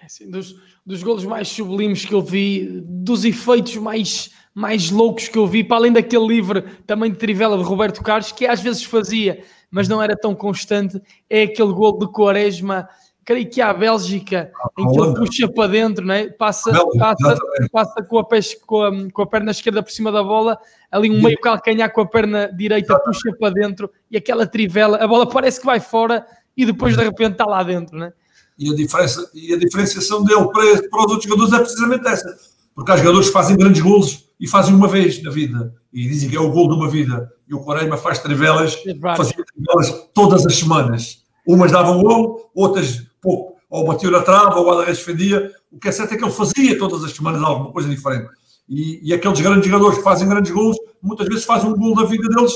É 0.00 0.06
assim, 0.06 0.30
dos, 0.30 0.56
dos 0.86 1.02
golos 1.02 1.24
mais 1.26 1.48
sublimes 1.48 2.04
que 2.04 2.14
eu 2.14 2.22
vi, 2.22 2.82
dos 2.82 3.24
efeitos 3.24 3.76
mais, 3.76 4.30
mais 4.54 4.90
loucos 4.90 5.28
que 5.28 5.38
eu 5.38 5.46
vi, 5.46 5.62
para 5.62 5.76
além 5.76 5.92
daquele 5.92 6.26
livro 6.26 6.62
também 6.86 7.10
de 7.10 7.18
Trivela 7.18 7.56
de 7.56 7.64
Roberto 7.64 8.02
Carlos, 8.02 8.32
que 8.32 8.46
às 8.46 8.60
vezes 8.60 8.84
fazia, 8.84 9.42
mas 9.70 9.88
não 9.88 10.02
era 10.02 10.16
tão 10.16 10.34
constante, 10.34 11.00
é 11.28 11.44
aquele 11.44 11.72
gol 11.72 11.98
de 11.98 12.06
Quaresma 12.06 12.88
creio 13.24 13.48
que 13.48 13.60
a 13.60 13.72
Bélgica, 13.72 14.50
em 14.76 14.90
que 14.90 15.00
ele 15.00 15.14
puxa 15.14 15.48
para 15.48 15.70
dentro, 15.70 16.04
não 16.04 16.14
é? 16.14 16.28
passa, 16.30 16.72
passa, 16.98 17.38
passa 17.70 18.02
com, 18.02 18.18
a 18.18 18.24
com, 18.66 18.82
a, 18.82 19.10
com 19.12 19.22
a 19.22 19.26
perna 19.26 19.52
esquerda 19.52 19.82
por 19.84 19.92
cima 19.92 20.10
da 20.10 20.22
bola, 20.22 20.58
ali 20.90 21.08
um 21.08 21.22
meio 21.22 21.38
calcanhar 21.38 21.92
com 21.92 22.00
a 22.00 22.06
perna 22.06 22.50
direita, 22.52 22.98
puxa 22.98 23.32
para 23.38 23.54
dentro 23.54 23.88
e 24.10 24.16
aquela 24.16 24.48
trivela, 24.48 24.96
a 24.96 25.06
bola 25.06 25.28
parece 25.28 25.60
que 25.60 25.66
vai 25.66 25.78
fora 25.78 26.26
e 26.56 26.66
depois 26.66 26.96
de 26.96 27.04
repente 27.04 27.32
está 27.32 27.46
lá 27.46 27.62
dentro. 27.62 27.96
Não 27.96 28.06
é? 28.06 28.12
e, 28.58 28.72
a 28.72 28.74
diferença, 28.74 29.30
e 29.32 29.54
a 29.54 29.58
diferenciação 29.58 30.24
dele 30.24 30.48
para, 30.52 30.88
para 30.88 31.04
os 31.06 31.12
outros 31.12 31.24
jogadores 31.24 31.52
é 31.52 31.58
precisamente 31.58 32.08
essa, 32.08 32.36
porque 32.74 32.90
há 32.90 32.96
jogadores 32.96 33.28
que 33.28 33.32
fazem 33.32 33.56
grandes 33.56 33.80
golos 33.80 34.28
e 34.40 34.48
fazem 34.48 34.74
uma 34.74 34.88
vez 34.88 35.22
na 35.22 35.30
vida 35.30 35.74
e 35.92 36.08
dizem 36.08 36.30
que 36.30 36.36
é 36.36 36.40
o 36.40 36.50
gol 36.50 36.68
de 36.68 36.74
uma 36.74 36.88
vida. 36.88 37.30
E 37.46 37.54
o 37.54 37.60
Quaresma 37.60 37.98
faz 37.98 38.20
trivelas, 38.20 38.74
fazia 39.16 39.44
trivelas 39.44 40.08
todas 40.14 40.46
as 40.46 40.56
semanas. 40.56 41.22
Umas 41.46 41.70
davam 41.70 42.02
gol, 42.02 42.50
outras 42.54 43.06
pouco, 43.20 43.60
ou 43.68 43.84
batia 43.84 44.10
na 44.10 44.22
trave, 44.22 44.54
ou 44.54 44.62
o 44.62 44.66
guarda-redes 44.66 45.04
defendia. 45.04 45.52
O 45.70 45.78
que 45.78 45.88
é 45.88 45.92
certo 45.92 46.14
é 46.14 46.16
que 46.16 46.24
ele 46.24 46.32
fazia 46.32 46.78
todas 46.78 47.04
as 47.04 47.12
semanas 47.12 47.42
alguma 47.42 47.70
coisa 47.70 47.88
diferente. 47.88 48.30
E, 48.68 49.00
e 49.02 49.12
aqueles 49.12 49.40
grandes 49.40 49.66
jogadores 49.66 49.98
que 49.98 50.04
fazem 50.04 50.28
grandes 50.28 50.52
gols, 50.52 50.76
muitas 51.02 51.28
vezes 51.28 51.44
fazem 51.44 51.68
um 51.68 51.76
gol 51.76 51.94
da 51.94 52.04
vida 52.04 52.28
deles, 52.28 52.52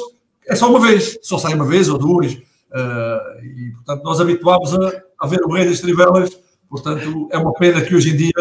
é 0.47 0.55
só 0.55 0.70
uma 0.70 0.81
vez, 0.81 1.18
só 1.23 1.37
sai 1.38 1.55
uma 1.55 1.66
vez 1.66 1.88
ou 1.88 1.99
duas. 1.99 2.33
Uh, 2.33 3.44
e, 3.44 3.73
portanto, 3.75 4.03
nós 4.05 4.20
habituámos 4.20 4.75
a, 4.75 5.03
a 5.20 5.27
ver 5.27 5.40
o 5.44 5.53
rei 5.53 5.68
das 5.68 5.81
trivelas. 5.81 6.31
Portanto, 6.68 7.29
é 7.31 7.38
uma 7.38 7.53
pena 7.53 7.83
que 7.83 7.94
hoje 7.94 8.11
em 8.11 8.16
dia 8.16 8.33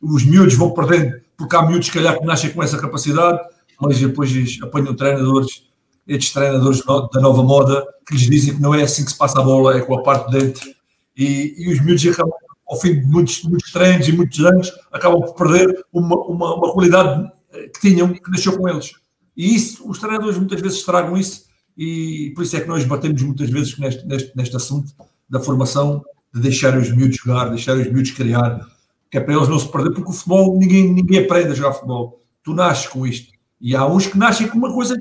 os 0.00 0.24
miúdos 0.24 0.54
vão 0.54 0.70
perdendo, 0.70 1.20
porque 1.38 1.56
há 1.56 1.62
miúdos, 1.64 1.86
se 1.86 1.92
calhar, 1.92 2.18
que 2.18 2.26
nascem 2.26 2.50
com 2.50 2.62
essa 2.62 2.76
capacidade, 2.76 3.38
mas 3.80 3.98
depois 3.98 4.30
apanham 4.60 4.94
treinadores, 4.94 5.62
estes 6.06 6.32
treinadores 6.32 6.82
da 6.84 7.20
nova 7.20 7.42
moda, 7.42 7.86
que 8.06 8.14
lhes 8.14 8.28
dizem 8.28 8.56
que 8.56 8.60
não 8.60 8.74
é 8.74 8.82
assim 8.82 9.04
que 9.04 9.12
se 9.12 9.16
passa 9.16 9.40
a 9.40 9.42
bola, 9.44 9.76
é 9.76 9.80
com 9.80 9.94
a 9.94 10.02
parte 10.02 10.30
de 10.30 10.38
dentro 10.38 10.78
e, 11.18 11.54
e 11.58 11.72
os 11.72 11.80
miúdos 11.80 12.06
acabam, 12.06 12.32
ao 12.68 12.80
fim 12.80 13.00
de 13.00 13.06
muitos, 13.06 13.42
muitos 13.42 13.72
treinos 13.72 14.06
e 14.08 14.12
muitos 14.12 14.38
anos, 14.44 14.72
acabam 14.92 15.20
por 15.20 15.34
perder 15.34 15.84
uma, 15.92 16.16
uma, 16.26 16.54
uma 16.54 16.72
qualidade 16.72 17.30
eh, 17.52 17.68
que 17.68 17.80
tinham, 17.80 18.12
que 18.12 18.30
nasceu 18.30 18.56
com 18.56 18.68
eles. 18.68 18.92
E 19.36 19.54
isso, 19.54 19.88
os 19.88 19.98
treinadores 19.98 20.38
muitas 20.38 20.60
vezes 20.60 20.78
estragam 20.78 21.16
isso, 21.16 21.46
e 21.76 22.32
por 22.34 22.44
isso 22.44 22.56
é 22.56 22.60
que 22.60 22.68
nós 22.68 22.84
batemos 22.84 23.20
muitas 23.22 23.50
vezes 23.50 23.76
neste, 23.78 24.06
neste, 24.06 24.36
neste 24.36 24.56
assunto 24.56 24.92
da 25.28 25.40
formação, 25.40 26.04
de 26.32 26.40
deixar 26.40 26.76
os 26.76 26.90
miúdos 26.90 27.16
jogar, 27.16 27.48
deixar 27.48 27.76
os 27.76 27.86
miúdos 27.90 28.10
criar, 28.12 28.60
que 29.10 29.18
é 29.18 29.20
para 29.20 29.34
eles 29.34 29.48
não 29.48 29.58
se 29.58 29.70
perder, 29.70 29.92
porque 29.92 30.10
o 30.10 30.12
futebol, 30.12 30.58
ninguém, 30.58 30.92
ninguém 30.92 31.24
aprende 31.24 31.52
a 31.52 31.54
jogar 31.54 31.72
futebol. 31.72 32.22
Tu 32.42 32.54
nasces 32.54 32.86
com 32.86 33.06
isto. 33.06 33.32
E 33.60 33.74
há 33.74 33.86
uns 33.86 34.06
que 34.06 34.18
nascem 34.18 34.48
com 34.48 34.58
uma 34.58 34.72
coisa, 34.72 34.96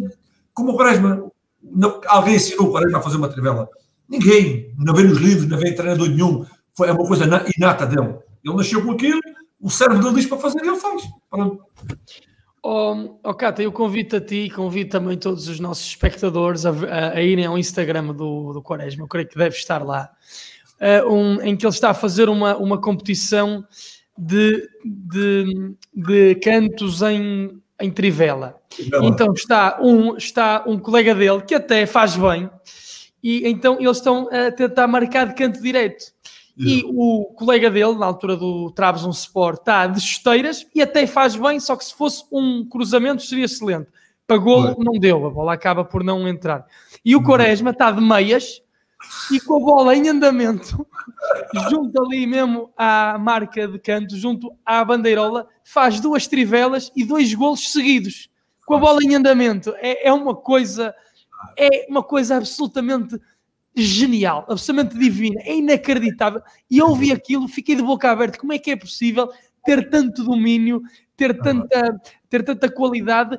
como 0.53 0.71
o 0.71 0.77
Quaresma. 0.77 1.31
Alguém 2.07 2.35
ensinou 2.35 2.67
o 2.67 2.71
Quaresma 2.71 2.99
a 2.99 3.01
fazer 3.01 3.17
uma 3.17 3.29
trivela. 3.29 3.69
Ninguém, 4.07 4.73
não 4.77 4.93
vê 4.93 5.03
nos 5.03 5.17
livros, 5.17 5.47
não 5.47 5.57
vê 5.57 5.73
treinador 5.73 6.09
nenhum. 6.09 6.45
Foi, 6.73 6.87
é 6.87 6.91
uma 6.91 7.05
coisa 7.05 7.25
inata 7.57 7.85
dele. 7.85 8.15
Ele 8.43 8.55
nasceu 8.55 8.83
com 8.83 8.91
aquilo, 8.91 9.19
o 9.59 9.69
cérebro 9.69 10.01
dele 10.01 10.15
diz 10.15 10.25
para 10.25 10.37
fazer 10.37 10.63
e 10.63 10.67
ele 10.67 10.77
faz. 10.77 11.03
Pronto. 11.29 11.63
Oh, 12.63 13.19
oh 13.23 13.33
Cata, 13.33 13.61
eu 13.61 13.71
convido 13.71 14.17
a 14.17 14.21
ti 14.21 14.45
e 14.45 14.49
convido 14.49 14.89
também 14.89 15.17
todos 15.17 15.47
os 15.47 15.59
nossos 15.59 15.85
espectadores 15.87 16.65
a, 16.65 16.71
a, 16.71 17.09
a, 17.13 17.21
irem 17.21 17.45
ao 17.45 17.57
Instagram 17.57 18.13
do, 18.13 18.53
do 18.53 18.61
Quaresma, 18.61 19.03
eu 19.03 19.07
creio 19.07 19.27
que 19.27 19.37
deve 19.37 19.55
estar 19.55 19.83
lá, 19.83 20.09
uh, 20.81 21.13
um, 21.13 21.41
em 21.41 21.55
que 21.55 21.65
ele 21.65 21.73
está 21.73 21.91
a 21.91 21.93
fazer 21.93 22.29
uma, 22.29 22.57
uma 22.57 22.79
competição 22.79 23.65
de, 24.17 24.69
de, 24.84 25.75
de 25.93 26.36
cantos 26.36 27.01
em, 27.01 27.62
em 27.80 27.91
Trivela. 27.91 28.60
Então 29.03 29.34
está 29.34 29.80
um, 29.82 30.15
está 30.17 30.63
um 30.67 30.77
colega 30.77 31.13
dele 31.15 31.41
que 31.41 31.56
até 31.56 31.86
faz 31.86 32.15
bem, 32.15 32.49
e 33.23 33.47
então 33.47 33.77
eles 33.80 33.97
estão 33.97 34.30
a 34.32 34.51
tentar 34.51 34.88
marcar 34.88 35.27
de 35.27 35.36
canto 35.36 35.62
direito. 35.62 36.06
E 36.60 36.84
o 36.88 37.25
colega 37.36 37.69
dele, 37.69 37.95
na 37.99 38.08
altura 38.08 38.36
do 38.36 38.71
Trabzon 38.71 39.12
Sport, 39.12 39.60
está 39.60 39.86
de 39.86 40.01
chuteiras 40.01 40.65
e 40.73 40.82
até 40.82 41.06
faz 41.06 41.36
bem, 41.36 41.60
só 41.60 41.75
que 41.75 41.86
se 41.86 41.93
fosse 41.93 42.23
um 42.32 42.65
cruzamento 42.65 43.21
seria 43.21 43.45
excelente. 43.45 43.88
Pagou, 44.25 44.75
não 44.80 44.93
deu, 44.93 45.25
a 45.27 45.30
bola 45.30 45.53
acaba 45.53 45.86
por 45.86 46.03
não 46.03 46.27
entrar. 46.27 46.65
E 47.06 47.15
o 47.15 47.19
uhum. 47.19 47.23
Quaresma 47.23 47.69
está 47.69 47.91
de 47.91 48.01
meias, 48.01 48.62
e 49.31 49.39
com 49.39 49.57
a 49.57 49.60
bola 49.60 49.95
em 49.95 50.10
andamento, 50.10 50.86
junto 51.69 52.01
ali 52.01 52.25
mesmo 52.25 52.71
à 52.75 53.17
marca 53.17 53.67
de 53.67 53.79
canto, 53.79 54.15
junto 54.17 54.55
à 54.65 54.83
bandeirola, 54.83 55.47
faz 55.63 55.99
duas 55.99 56.27
trivelas 56.27 56.91
e 56.95 57.03
dois 57.03 57.33
golos 57.33 57.71
seguidos, 57.71 58.29
com 58.65 58.75
a 58.75 58.79
bola 58.79 58.99
em 59.03 59.15
andamento. 59.15 59.73
É, 59.77 60.07
é 60.07 60.13
uma 60.13 60.36
coisa, 60.36 60.93
é 61.57 61.86
uma 61.89 62.03
coisa 62.03 62.38
absolutamente 62.38 63.19
genial, 63.75 64.45
absolutamente 64.49 64.97
divina, 64.97 65.39
é 65.43 65.55
inacreditável. 65.55 66.41
E 66.69 66.79
eu 66.79 66.88
ouvi 66.88 67.12
aquilo, 67.12 67.47
fiquei 67.47 67.75
de 67.75 67.83
boca 67.83 68.10
aberta. 68.10 68.39
Como 68.39 68.53
é 68.53 68.57
que 68.57 68.71
é 68.71 68.75
possível 68.75 69.29
ter 69.63 69.89
tanto 69.89 70.23
domínio, 70.23 70.81
ter 71.15 71.39
tanta, 71.39 72.01
ter 72.29 72.43
tanta 72.43 72.71
qualidade? 72.71 73.38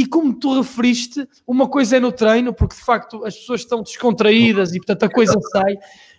E 0.00 0.06
como 0.06 0.32
tu 0.32 0.56
referiste, 0.62 1.28
uma 1.46 1.68
coisa 1.68 1.98
é 1.98 2.00
no 2.00 2.10
treino, 2.10 2.54
porque 2.54 2.74
de 2.74 2.80
facto 2.80 3.22
as 3.22 3.36
pessoas 3.36 3.60
estão 3.60 3.82
descontraídas 3.82 4.72
e 4.72 4.78
portanto 4.78 5.02
a 5.02 5.10
coisa 5.10 5.38
sai, 5.52 5.76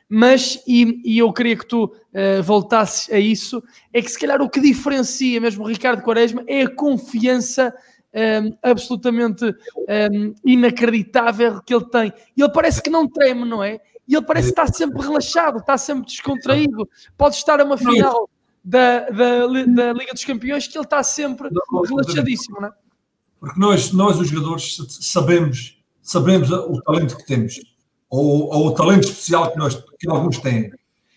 mas, 0.07 0.61
e, 0.67 1.01
e 1.03 1.17
eu 1.17 1.33
queria 1.33 1.57
que 1.57 1.65
tu 1.65 1.85
uh, 1.85 2.43
voltasses 2.43 3.11
a 3.11 3.17
isso, 3.17 3.63
é 3.91 3.99
que 3.99 4.11
se 4.11 4.19
calhar 4.19 4.39
o 4.39 4.47
que 4.47 4.59
diferencia 4.59 5.41
mesmo 5.41 5.63
o 5.63 5.67
Ricardo 5.67 6.03
Quaresma 6.03 6.43
é 6.45 6.61
a 6.61 6.69
confiança 6.69 7.73
um, 8.13 8.19
ehm, 8.19 8.57
absolutamente 8.61 9.45
um, 9.45 9.53
ehm, 9.87 10.33
inacreditável 10.45 11.59
que 11.63 11.73
ele 11.73 11.85
tem. 11.85 12.13
E 12.37 12.43
ele 12.43 12.51
parece 12.51 12.83
que 12.83 12.89
não 12.91 13.09
treme, 13.09 13.45
não 13.45 13.63
é? 13.63 13.79
E 14.07 14.15
ele 14.15 14.25
parece 14.27 14.53
que 14.53 14.61
está 14.61 14.71
sempre 14.71 15.01
relaxado, 15.01 15.57
está 15.57 15.75
sempre 15.75 16.05
descontraído. 16.05 16.87
Pode 17.17 17.35
estar 17.35 17.59
a 17.59 17.63
uma 17.63 17.79
final 17.79 18.29
da, 18.63 19.09
da, 19.09 19.47
da 19.47 19.93
Liga 19.93 20.13
dos 20.13 20.23
Campeões 20.23 20.67
que 20.67 20.77
ele 20.77 20.85
está 20.85 21.01
sempre 21.01 21.49
relaxadíssimo, 21.83 22.61
não 22.61 22.67
é? 22.67 22.80
Porque 23.41 23.59
nós, 23.59 23.91
nós 23.91 24.19
os 24.19 24.29
jogadores, 24.29 24.77
sabemos, 25.01 25.75
sabemos 26.03 26.51
o 26.51 26.79
talento 26.83 27.17
que 27.17 27.25
temos, 27.25 27.59
ou, 28.07 28.53
ou 28.53 28.67
o 28.67 28.71
talento 28.71 29.05
especial 29.05 29.51
que, 29.51 29.57
nós, 29.57 29.83
que 29.99 30.07
alguns 30.07 30.37
têm. 30.37 30.71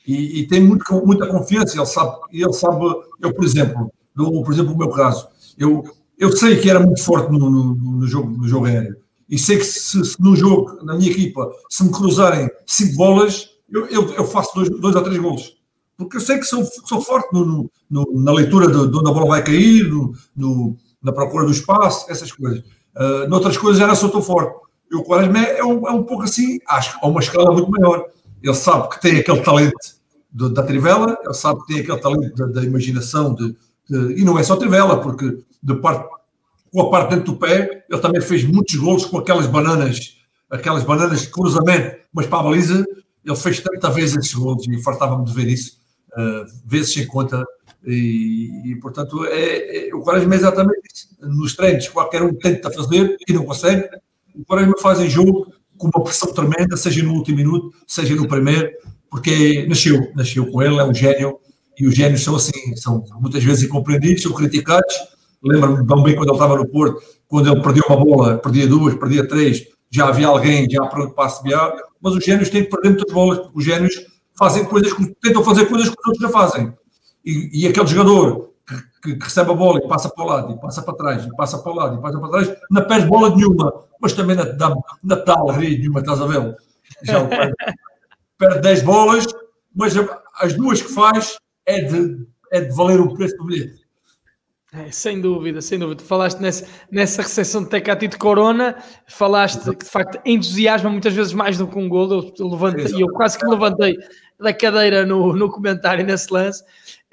E, 0.07 0.41
e 0.41 0.49
tem 0.49 0.63
muito, 0.63 0.85
muita 1.05 1.27
confiança, 1.27 1.77
ele 1.77 1.85
sabe, 1.85 2.17
ele 2.33 2.53
sabe, 2.55 2.83
eu, 3.21 3.35
por 3.35 3.45
exemplo, 3.45 3.93
no, 4.17 4.43
por 4.43 4.55
exemplo, 4.55 4.73
no 4.73 4.79
meu 4.79 4.89
caso, 4.89 5.29
eu, 5.59 5.85
eu 6.19 6.35
sei 6.35 6.59
que 6.59 6.71
era 6.71 6.81
muito 6.81 7.03
forte 7.03 7.31
no, 7.31 7.39
no, 7.39 7.75
no 7.75 8.07
jogo, 8.07 8.31
no 8.31 8.49
jogo 8.49 8.67
aéreo. 8.67 8.97
E 9.29 9.39
sei 9.39 9.59
que 9.59 9.65
se, 9.65 10.03
se, 10.03 10.17
no 10.19 10.35
jogo, 10.35 10.83
na 10.83 10.97
minha 10.97 11.11
equipa, 11.11 11.51
se 11.69 11.85
me 11.85 11.91
cruzarem 11.91 12.49
cinco 12.65 12.97
bolas, 12.97 13.51
eu, 13.71 13.87
eu, 13.89 14.15
eu 14.15 14.25
faço 14.25 14.55
dois, 14.55 14.71
dois 14.71 14.97
ou 14.97 15.03
três 15.03 15.21
golos. 15.21 15.59
Porque 15.95 16.17
eu 16.17 16.21
sei 16.21 16.39
que 16.39 16.45
sou, 16.45 16.65
sou 16.65 17.03
forte 17.03 17.29
no, 17.35 17.71
na 17.91 18.33
leitura 18.33 18.67
de, 18.67 18.91
de 18.91 18.97
onde 18.99 19.11
a 19.11 19.13
bola 19.13 19.27
vai 19.27 19.45
cair, 19.45 19.91
no, 20.35 20.77
na 21.05 21.13
procura 21.13 21.45
do 21.45 21.53
espaço, 21.53 22.11
essas 22.11 22.33
coisas. 22.33 22.61
Uh, 22.97 23.29
noutras 23.29 23.59
coisas 23.59 23.87
não 23.87 23.95
sou 23.95 24.09
tão 24.09 24.23
forte. 24.23 24.59
E 24.91 24.97
o 24.97 25.05
Quaresma 25.05 25.39
é, 25.39 25.59
é, 25.59 25.65
um, 25.65 25.87
é 25.87 25.93
um 25.93 26.03
pouco 26.03 26.25
assim, 26.25 26.59
acho 26.67 26.99
a 27.01 27.07
uma 27.07 27.21
escala 27.21 27.53
muito 27.53 27.71
maior. 27.71 28.07
Ele 28.43 28.55
sabe 28.55 28.89
que 28.89 29.01
tem 29.01 29.19
aquele 29.19 29.41
talento 29.41 29.95
de, 30.33 30.49
da 30.53 30.63
trivela, 30.63 31.19
ele 31.23 31.35
sabe 31.35 31.61
que 31.61 31.67
tem 31.67 31.81
aquele 31.81 31.99
talento 31.99 32.35
da, 32.35 32.47
da 32.47 32.63
imaginação, 32.63 33.35
de, 33.35 33.55
de, 33.89 34.21
e 34.21 34.25
não 34.25 34.39
é 34.39 34.43
só 34.43 34.57
trivela, 34.57 35.01
porque 35.01 35.39
de 35.63 35.75
parte, 35.77 36.09
com 36.73 36.81
a 36.81 36.91
parte 36.91 37.11
dentro 37.11 37.33
do 37.33 37.39
pé, 37.39 37.85
ele 37.89 38.01
também 38.01 38.21
fez 38.21 38.45
muitos 38.45 38.75
golos 38.77 39.05
com 39.05 39.19
aquelas 39.19 39.47
bananas, 39.47 40.17
aquelas 40.51 40.85
bananas 40.85 41.23
de 41.23 41.29
cruzamento, 41.29 41.97
mas 42.13 42.27
para 42.27 42.41
a 42.41 42.43
baliza, 42.45 42.85
ele 43.25 43.37
fez 43.37 43.61
tanta 43.61 43.91
vez 43.91 44.15
esses 44.15 44.35
golos 44.35 44.67
e 44.67 44.83
fartava-me 44.83 45.25
de 45.25 45.33
ver 45.33 45.49
isso, 45.49 45.79
uh, 46.13 46.45
vezes 46.67 46.93
sem 46.93 47.07
conta, 47.07 47.45
e, 47.87 48.73
e 48.73 48.77
portanto, 48.77 49.25
é, 49.27 49.89
é, 49.89 49.95
o 49.95 50.01
Quaresma 50.01 50.35
é 50.35 50.39
exatamente 50.39 50.81
isso. 50.93 51.09
Nos 51.21 51.55
treinos, 51.55 51.89
qualquer 51.89 52.23
um 52.23 52.35
tenta 52.35 52.71
fazer 52.71 53.17
e 53.29 53.33
não 53.33 53.45
consegue. 53.45 53.89
O 54.35 54.45
Quaresma 54.45 54.75
faz 54.81 55.01
em 55.01 55.09
jogo 55.09 55.53
com 55.77 55.89
uma 55.89 56.05
pressão 56.05 56.33
tremenda, 56.33 56.77
seja 56.77 57.03
no 57.03 57.13
último 57.13 57.37
minuto, 57.37 57.75
seja 57.87 58.15
no 58.15 58.27
primeiro, 58.27 58.71
porque 59.11 59.67
nasceu, 59.69 60.13
nasceu 60.15 60.51
com 60.51 60.63
ele, 60.63 60.79
é 60.79 60.85
um 60.85 60.95
gênio, 60.95 61.39
e 61.79 61.87
os 61.87 61.95
gênios 61.95 62.23
são 62.23 62.37
assim, 62.37 62.75
são 62.77 63.05
muitas 63.21 63.43
vezes 63.43 63.65
incompreendidos, 63.65 64.23
são 64.23 64.33
criticados. 64.33 64.95
Lembro-me 65.43 65.87
tão 65.87 66.03
bem 66.03 66.15
quando 66.15 66.29
ele 66.29 66.37
estava 66.37 66.57
no 66.57 66.67
Porto, 66.67 67.03
quando 67.29 67.53
ele 67.53 67.61
perdia 67.61 67.83
uma 67.89 68.03
bola, 68.03 68.39
perdia 68.39 68.67
duas, 68.67 68.95
perdia 68.95 69.29
três, 69.29 69.67
já 69.91 70.09
havia 70.09 70.27
alguém 70.27 70.69
já 70.71 70.85
pronto 70.87 71.15
para 71.15 71.27
assobiar, 71.27 71.75
mas 72.01 72.15
os 72.15 72.25
gênios 72.25 72.49
têm 72.49 72.65
que 72.65 72.71
perder 72.71 72.91
muitas 72.91 73.13
bolas, 73.13 73.39
porque 73.39 73.59
os 73.59 73.65
gênios 73.65 73.95
fazem 74.39 74.65
coisas, 74.65 74.93
tentam 75.21 75.45
fazer 75.45 75.67
coisas 75.67 75.89
que 75.89 76.01
os 76.01 76.07
outros 76.07 76.23
já 76.23 76.29
fazem 76.31 76.73
e, 77.25 77.63
e 77.63 77.67
aquele 77.67 77.87
jogador 77.87 78.51
que, 79.03 79.15
que, 79.15 79.25
recebe 79.25 79.51
a 79.51 79.55
bola 79.55 79.79
e 79.79 79.89
passa 79.89 80.09
para 80.09 80.25
o 80.25 80.27
lado, 80.27 80.53
e 80.53 80.61
passa 80.61 80.83
para 80.83 80.95
trás, 80.95 81.25
e 81.25 81.37
passa 81.37 81.59
para 81.59 81.73
o 81.73 81.75
lado, 81.75 81.99
e 81.99 82.03
passa 82.03 82.19
para 82.19 82.29
trás, 82.31 82.57
não 82.71 82.85
perde 82.85 83.07
bola 83.07 83.35
nenhuma, 83.35 83.73
mas 84.01 84.13
também 84.13 84.37
não 84.37 84.57
dá, 84.57 84.75
dá 85.17 85.35
alegria 85.35 85.79
nenhuma, 85.79 86.01
estás 86.01 86.21
a 86.21 86.27
ver? 86.27 86.57
Já 87.03 87.25
perde, 87.25 87.55
perde 88.39 88.61
10 88.61 88.83
bolas, 88.83 89.27
mas 89.75 89.95
as 90.41 90.55
duas 90.55 90.83
que 90.83 90.93
faz 90.93 91.39
é 91.67 91.81
de, 91.83 92.27
é 92.53 92.61
de 92.61 92.75
valer 92.75 93.01
o 93.01 93.15
preço 93.15 93.37
do 93.37 93.45
bilhete. 93.45 93.85
É, 94.77 94.91
sem 94.91 95.21
dúvida, 95.21 95.61
sem 95.63 95.79
dúvida. 95.79 96.03
Falaste 96.03 96.41
nessa, 96.41 96.67
nessa 96.91 97.23
recepção 97.23 97.63
de 97.63 97.71
Tecati 97.71 98.09
de 98.09 98.19
Corona, 98.19 98.77
falaste 99.07 99.61
Exato. 99.61 99.79
que 99.79 99.85
de 99.85 99.91
facto 99.91 100.21
entusiasma 100.25 100.91
muitas 100.91 101.15
vezes 101.15 101.33
mais 101.33 101.57
do 101.57 101.69
que 101.69 101.79
um 101.79 101.89
gol. 101.89 102.33
Eu, 102.41 102.49
levantei, 102.49 103.01
eu 103.01 103.07
quase 103.13 103.39
que 103.39 103.47
levantei 103.47 103.97
da 104.41 104.53
cadeira 104.53 105.07
no, 105.07 105.33
no 105.33 105.49
comentário 105.49 106.05
nesse 106.05 106.33
lance. 106.33 106.65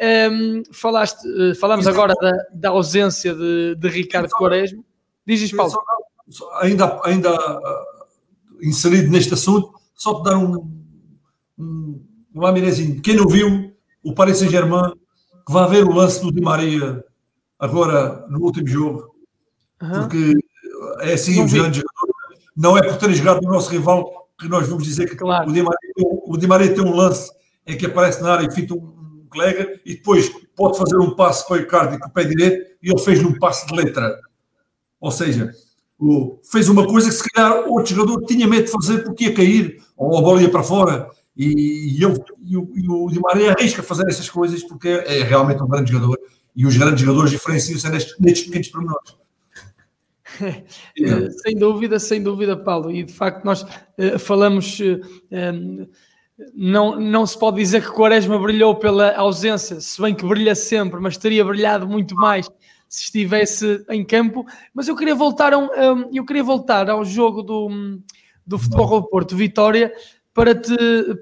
Um, 0.02 0.64
falaste, 0.72 1.24
uh, 1.28 1.54
falamos 1.56 1.86
agora 1.86 2.16
da, 2.20 2.32
da 2.52 2.70
ausência 2.70 3.36
de, 3.36 3.76
de 3.76 3.88
Ricardo 3.88 4.30
Quaresma. 4.30 4.84
Diz 5.26 5.52
Paulo. 5.52 5.74
Ainda, 6.62 7.00
ainda 7.04 7.32
uh, 7.32 7.62
inserido 8.64 9.12
neste 9.12 9.36
assunto, 9.36 9.74
só 9.94 10.16
te 10.16 10.24
dar 10.24 10.38
um, 10.38 10.68
um, 11.60 12.04
um 12.34 12.42
laminezinho. 12.42 13.00
Quem 13.00 13.16
não 13.16 13.28
viu, 13.28 13.72
o 14.04 14.16
Paris 14.16 14.38
Saint-Germain, 14.38 14.94
que 15.46 15.54
vai 15.54 15.70
ver 15.70 15.84
o 15.84 15.94
lance 15.94 16.20
do 16.20 16.32
Di 16.32 16.42
Maria 16.42 17.04
agora 17.60 18.26
no 18.28 18.40
último 18.40 18.68
jogo, 18.68 19.16
uhum. 19.80 19.92
porque 20.00 20.34
é 21.02 21.14
assim, 21.14 21.36
não, 21.36 21.72
não 22.58 22.78
é 22.78 22.82
por 22.82 22.98
ter 22.98 23.14
jogado 23.14 23.42
no 23.42 23.52
nosso 23.52 23.70
rival 23.70 24.30
que 24.40 24.48
nós 24.48 24.68
vamos 24.68 24.84
dizer 24.84 25.08
que 25.08 25.16
claro. 25.16 25.48
o, 25.48 25.54
Di 25.54 25.62
Maria, 25.62 25.94
o 26.26 26.38
Di 26.38 26.48
Maria 26.48 26.74
tem 26.74 26.84
um 26.84 26.96
lance 26.96 27.32
em 27.68 27.78
que 27.78 27.86
aparece 27.86 28.24
na 28.24 28.34
área 28.34 28.48
e 28.48 28.52
fita 28.52 28.74
um 28.74 29.01
colega 29.32 29.80
e 29.86 29.96
depois 29.96 30.30
pode 30.56 30.78
fazer 30.78 30.98
um 30.98 31.16
passo 31.16 31.48
para 31.48 31.58
o 31.58 31.60
Icardi 31.60 32.00
com 32.00 32.08
o 32.08 32.12
pé 32.12 32.24
direito 32.24 32.72
e 32.84 32.92
ele 32.92 33.00
fez 33.00 33.22
num 33.22 33.38
passo 33.40 33.66
de 33.68 33.76
letra. 33.76 34.20
Ou 35.00 35.12
seja, 35.12 35.52
fez 36.52 36.70
uma 36.70 36.86
coisa 36.86 37.10
que 37.10 37.16
se 37.16 37.30
calhar 37.30 37.68
outro 37.68 37.96
jogador 37.96 38.26
tinha 38.26 38.48
medo 38.48 38.66
de 38.66 38.72
fazer 38.72 39.04
porque 39.04 39.26
ia 39.26 39.34
cair 39.34 39.82
ou 39.98 40.18
a 40.18 40.22
bola 40.22 40.42
ia 40.42 40.50
para 40.50 40.64
fora. 40.64 41.10
E, 41.36 41.98
e, 41.98 42.04
ele, 42.04 42.20
e, 42.46 42.58
o, 42.58 42.72
e 42.76 42.90
o 42.90 43.08
Di 43.10 43.20
Maria 43.20 43.54
arrisca 43.54 43.82
fazer 43.82 44.08
essas 44.08 44.30
coisas 44.30 44.64
porque 44.64 44.90
é, 44.90 45.24
realmente 45.24 45.64
um 45.64 45.68
grande 45.68 45.92
jogador 45.92 46.20
e 46.56 46.66
os 46.66 46.76
grandes 46.76 47.02
jogadores 47.02 47.32
diferenciam-se 47.32 47.90
nestes, 47.90 48.20
nestes 48.20 48.46
pequenos 48.46 48.68
pormenores. 48.68 49.22
Sem 51.44 51.56
dúvida, 51.58 52.00
sem 52.00 52.24
dúvida, 52.24 52.56
Paulo. 52.58 52.92
E 52.92 53.04
de 53.04 53.14
facto, 53.14 53.44
nós 53.44 53.64
uh, 53.64 54.18
falamos 54.18 54.80
uh, 54.80 55.90
não, 56.54 57.00
não 57.00 57.26
se 57.26 57.38
pode 57.38 57.58
dizer 57.58 57.82
que 57.82 57.92
Quaresma 57.92 58.38
brilhou 58.40 58.76
pela 58.76 59.16
ausência, 59.16 59.80
se 59.80 60.02
bem 60.02 60.14
que 60.14 60.26
brilha 60.26 60.56
sempre, 60.56 61.00
mas 61.00 61.18
teria 61.18 61.44
brilhado 61.44 61.88
muito 61.88 62.16
mais 62.16 62.50
se 62.88 63.06
estivesse 63.06 63.86
em 63.90 64.04
campo. 64.04 64.46
Mas 64.74 64.88
eu 64.88 64.96
queria 64.96 65.16
voltar, 65.16 65.54
a 65.54 65.58
um, 65.58 66.10
eu 66.14 66.26
queria 66.26 66.44
voltar 66.44 66.90
ao 66.90 67.06
jogo 67.06 67.42
do, 67.42 68.00
do 68.46 68.60
Futebol 68.60 69.02
do 69.02 69.10
Porto 69.10 69.36
Vitória 69.36 69.94
para 70.34 70.54
te, 70.54 70.76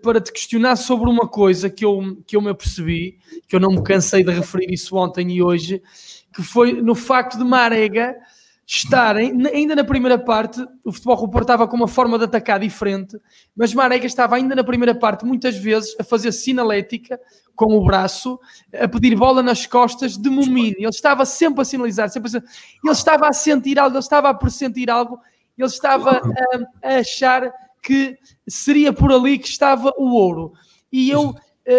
para 0.04 0.20
te 0.20 0.32
questionar 0.32 0.76
sobre 0.76 1.10
uma 1.10 1.28
coisa 1.28 1.70
que 1.70 1.86
eu, 1.86 2.18
que 2.26 2.36
eu 2.36 2.42
me 2.42 2.50
apercebi, 2.50 3.18
que 3.48 3.56
eu 3.56 3.60
não 3.60 3.72
me 3.72 3.84
cansei 3.84 4.24
de 4.24 4.32
referir 4.32 4.72
isso 4.72 4.96
ontem 4.96 5.32
e 5.32 5.42
hoje, 5.42 5.82
que 6.34 6.42
foi 6.42 6.82
no 6.82 6.96
facto 6.96 7.38
de 7.38 7.44
Marega 7.44 8.16
estarem, 8.72 9.48
ainda 9.48 9.76
na 9.76 9.84
primeira 9.84 10.20
parte, 10.20 10.64
o 10.86 10.92
futebol 10.92 11.26
reportava 11.26 11.68
com 11.68 11.76
uma 11.76 11.88
forma 11.88 12.20
de 12.20 12.26
atacar 12.26 12.60
diferente, 12.60 13.18
mas 13.56 13.74
Marega 13.74 14.06
estava 14.06 14.36
ainda 14.36 14.54
na 14.54 14.64
primeira 14.64 14.94
parte, 14.94 15.26
muitas 15.26 15.58
vezes, 15.58 15.96
a 16.00 16.04
fazer 16.04 16.32
sinalética 16.32 17.20
com 17.56 17.76
o 17.76 17.84
braço, 17.84 18.40
a 18.72 18.88
pedir 18.88 19.16
bola 19.16 19.42
nas 19.42 19.66
costas 19.66 20.16
de 20.16 20.30
Momini. 20.30 20.76
Ele 20.78 20.88
estava 20.88 21.26
sempre 21.26 21.64
a 21.64 21.66
sinalizar, 21.66 22.10
sempre 22.10 22.30
a... 22.38 22.38
ele 22.38 22.94
estava 22.94 23.28
a 23.28 23.34
sentir 23.34 23.80
algo, 23.80 23.96
ele 23.96 24.04
estava 24.04 24.30
a 24.30 24.36
pressentir 24.36 24.88
algo, 24.88 25.20
ele 25.58 25.68
estava 25.68 26.22
a, 26.22 26.88
a 26.88 27.00
achar 27.00 27.52
que 27.82 28.20
seria 28.48 28.94
por 28.94 29.12
ali 29.12 29.40
que 29.40 29.48
estava 29.48 29.92
o 29.98 30.14
ouro. 30.14 30.54
E 30.92 31.10
eu 31.10 31.34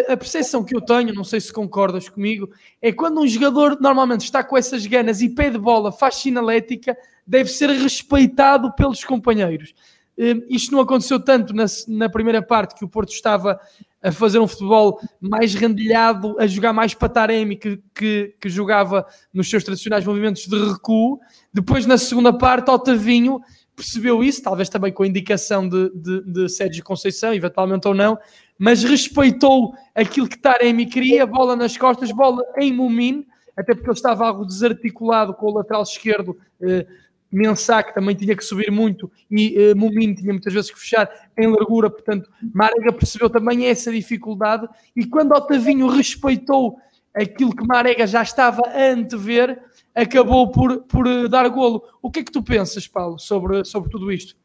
a 0.09 0.17
percepção 0.17 0.63
que 0.63 0.75
eu 0.75 0.81
tenho, 0.81 1.13
não 1.13 1.25
sei 1.25 1.41
se 1.41 1.53
concordas 1.53 2.09
comigo, 2.09 2.49
é 2.81 2.93
quando 2.93 3.21
um 3.21 3.27
jogador 3.27 3.79
normalmente 3.81 4.23
está 4.23 4.45
com 4.45 4.57
essas 4.57 4.87
ganas 4.87 5.21
e 5.21 5.29
pede 5.29 5.59
bola, 5.59 5.91
faz 5.91 6.17
sinalética, 6.17 6.97
deve 7.27 7.51
ser 7.51 7.71
respeitado 7.71 8.73
pelos 8.75 9.03
companheiros. 9.05 9.75
Hum, 10.17 10.45
isto 10.49 10.73
não 10.73 10.81
aconteceu 10.81 11.19
tanto 11.19 11.55
na, 11.55 11.65
na 11.89 12.09
primeira 12.09 12.41
parte, 12.41 12.75
que 12.75 12.85
o 12.85 12.89
Porto 12.89 13.13
estava 13.13 13.59
a 14.03 14.13
fazer 14.13 14.39
um 14.39 14.47
futebol 14.47 15.01
mais 15.21 15.55
rendilhado, 15.55 16.37
a 16.39 16.47
jogar 16.47 16.73
mais 16.73 16.95
pataremi 16.95 17.57
que, 17.57 17.83
que, 17.95 18.35
que 18.41 18.49
jogava 18.49 19.07
nos 19.33 19.51
seus 19.51 19.65
tradicionais 19.65 20.05
movimentos 20.05 20.47
de 20.47 20.57
recuo. 20.57 21.21
Depois, 21.53 21.85
na 21.85 21.99
segunda 21.99 22.33
parte, 22.33 22.71
Otavinho 22.71 23.41
percebeu 23.81 24.23
isso, 24.23 24.43
talvez 24.43 24.69
também 24.69 24.93
com 24.93 25.03
a 25.03 25.07
indicação 25.07 25.67
de, 25.67 25.91
de, 25.95 26.23
de 26.25 26.49
Sérgio 26.51 26.85
Conceição, 26.85 27.33
eventualmente 27.33 27.89
ou 27.89 27.95
não, 27.95 28.19
mas 28.59 28.85
respeitou 28.85 29.75
aquilo 29.95 30.29
que 30.29 30.39
Taremi 30.39 30.85
queria, 30.85 31.27
bola 31.27 31.57
nas 31.57 31.77
costas, 31.79 32.13
bola 32.13 32.43
em 32.59 32.73
Mumin, 32.73 33.27
até 33.57 33.75
porque 33.75 33.89
ele 33.89 33.97
estava 33.97 34.27
algo 34.27 34.45
desarticulado 34.45 35.33
com 35.33 35.47
o 35.47 35.55
lateral 35.55 35.83
esquerdo, 35.83 36.37
eh, 36.61 36.87
Mensah, 37.33 37.83
que 37.83 37.95
também 37.95 38.15
tinha 38.15 38.37
que 38.37 38.45
subir 38.45 38.71
muito, 38.71 39.11
e 39.31 39.57
eh, 39.57 39.75
Mumin 39.75 40.15
tinha 40.15 40.33
muitas 40.33 40.53
vezes 40.53 40.71
que 40.71 40.79
fechar 40.79 41.11
em 41.39 41.47
largura, 41.47 41.89
portanto, 41.89 42.31
Marega 42.53 42.93
percebeu 42.93 43.31
também 43.31 43.67
essa 43.67 43.91
dificuldade, 43.91 44.69
e 44.95 45.07
quando 45.07 45.33
Otavinho 45.33 45.87
respeitou 45.87 46.77
aquilo 47.15 47.57
que 47.57 47.67
Marega 47.67 48.07
já 48.07 48.23
estava 48.23 48.63
a 48.69 48.93
antever, 48.93 49.59
acabou 49.95 50.51
por, 50.51 50.83
por 50.83 51.07
eh, 51.07 51.29
dar 51.29 51.49
golo. 51.49 51.83
O 52.03 52.11
que 52.11 52.21
é 52.21 52.25
que 52.25 52.33
tu 52.33 52.43
pensas, 52.43 52.87
Paulo, 52.87 53.19
sobre, 53.19 53.65
sobre 53.65 53.91
tudo 53.91 54.11
isto? 54.13 54.37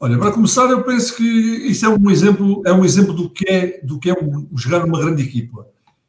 Olha, 0.00 0.18
para 0.18 0.32
começar, 0.32 0.68
eu 0.68 0.82
penso 0.82 1.16
que 1.16 1.22
isso 1.22 1.86
é 1.86 1.88
um 1.88 2.10
exemplo, 2.10 2.60
é 2.66 2.72
um 2.72 2.84
exemplo 2.84 3.12
do 3.12 3.30
que 3.30 3.48
é, 3.48 3.80
do 3.84 4.00
que 4.00 4.10
é 4.10 4.12
um, 4.12 4.48
jogar 4.56 4.84
numa 4.84 4.98
grande 4.98 5.22
equipa. 5.22 5.66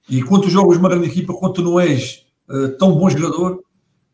E 0.09 0.23
quando 0.23 0.49
jogas 0.49 0.77
numa 0.77 0.89
grande 0.89 1.07
equipa, 1.07 1.33
quando 1.33 1.61
não 1.61 1.79
és 1.79 2.25
uh, 2.49 2.69
tão 2.77 2.97
bom 2.97 3.07
jogador, 3.09 3.63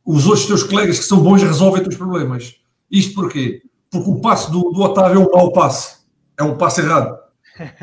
os 0.06 0.26
outros 0.28 0.46
teus 0.46 0.64
colegas 0.64 1.00
que 1.00 1.06
são 1.06 1.22
bons 1.22 1.42
resolvem 1.42 1.82
os 1.82 1.88
teus 1.88 1.98
problemas. 1.98 2.56
Isto 2.92 3.16
porquê? 3.16 3.62
Porque 3.90 4.10
o 4.10 4.20
passe 4.20 4.52
do, 4.52 4.60
do 4.72 4.82
Otávio 4.82 5.22
é 5.22 5.26
um 5.26 5.32
mau 5.32 5.54
passe. 5.54 6.00
É 6.38 6.44
um 6.44 6.58
passe 6.58 6.82
errado. 6.82 7.18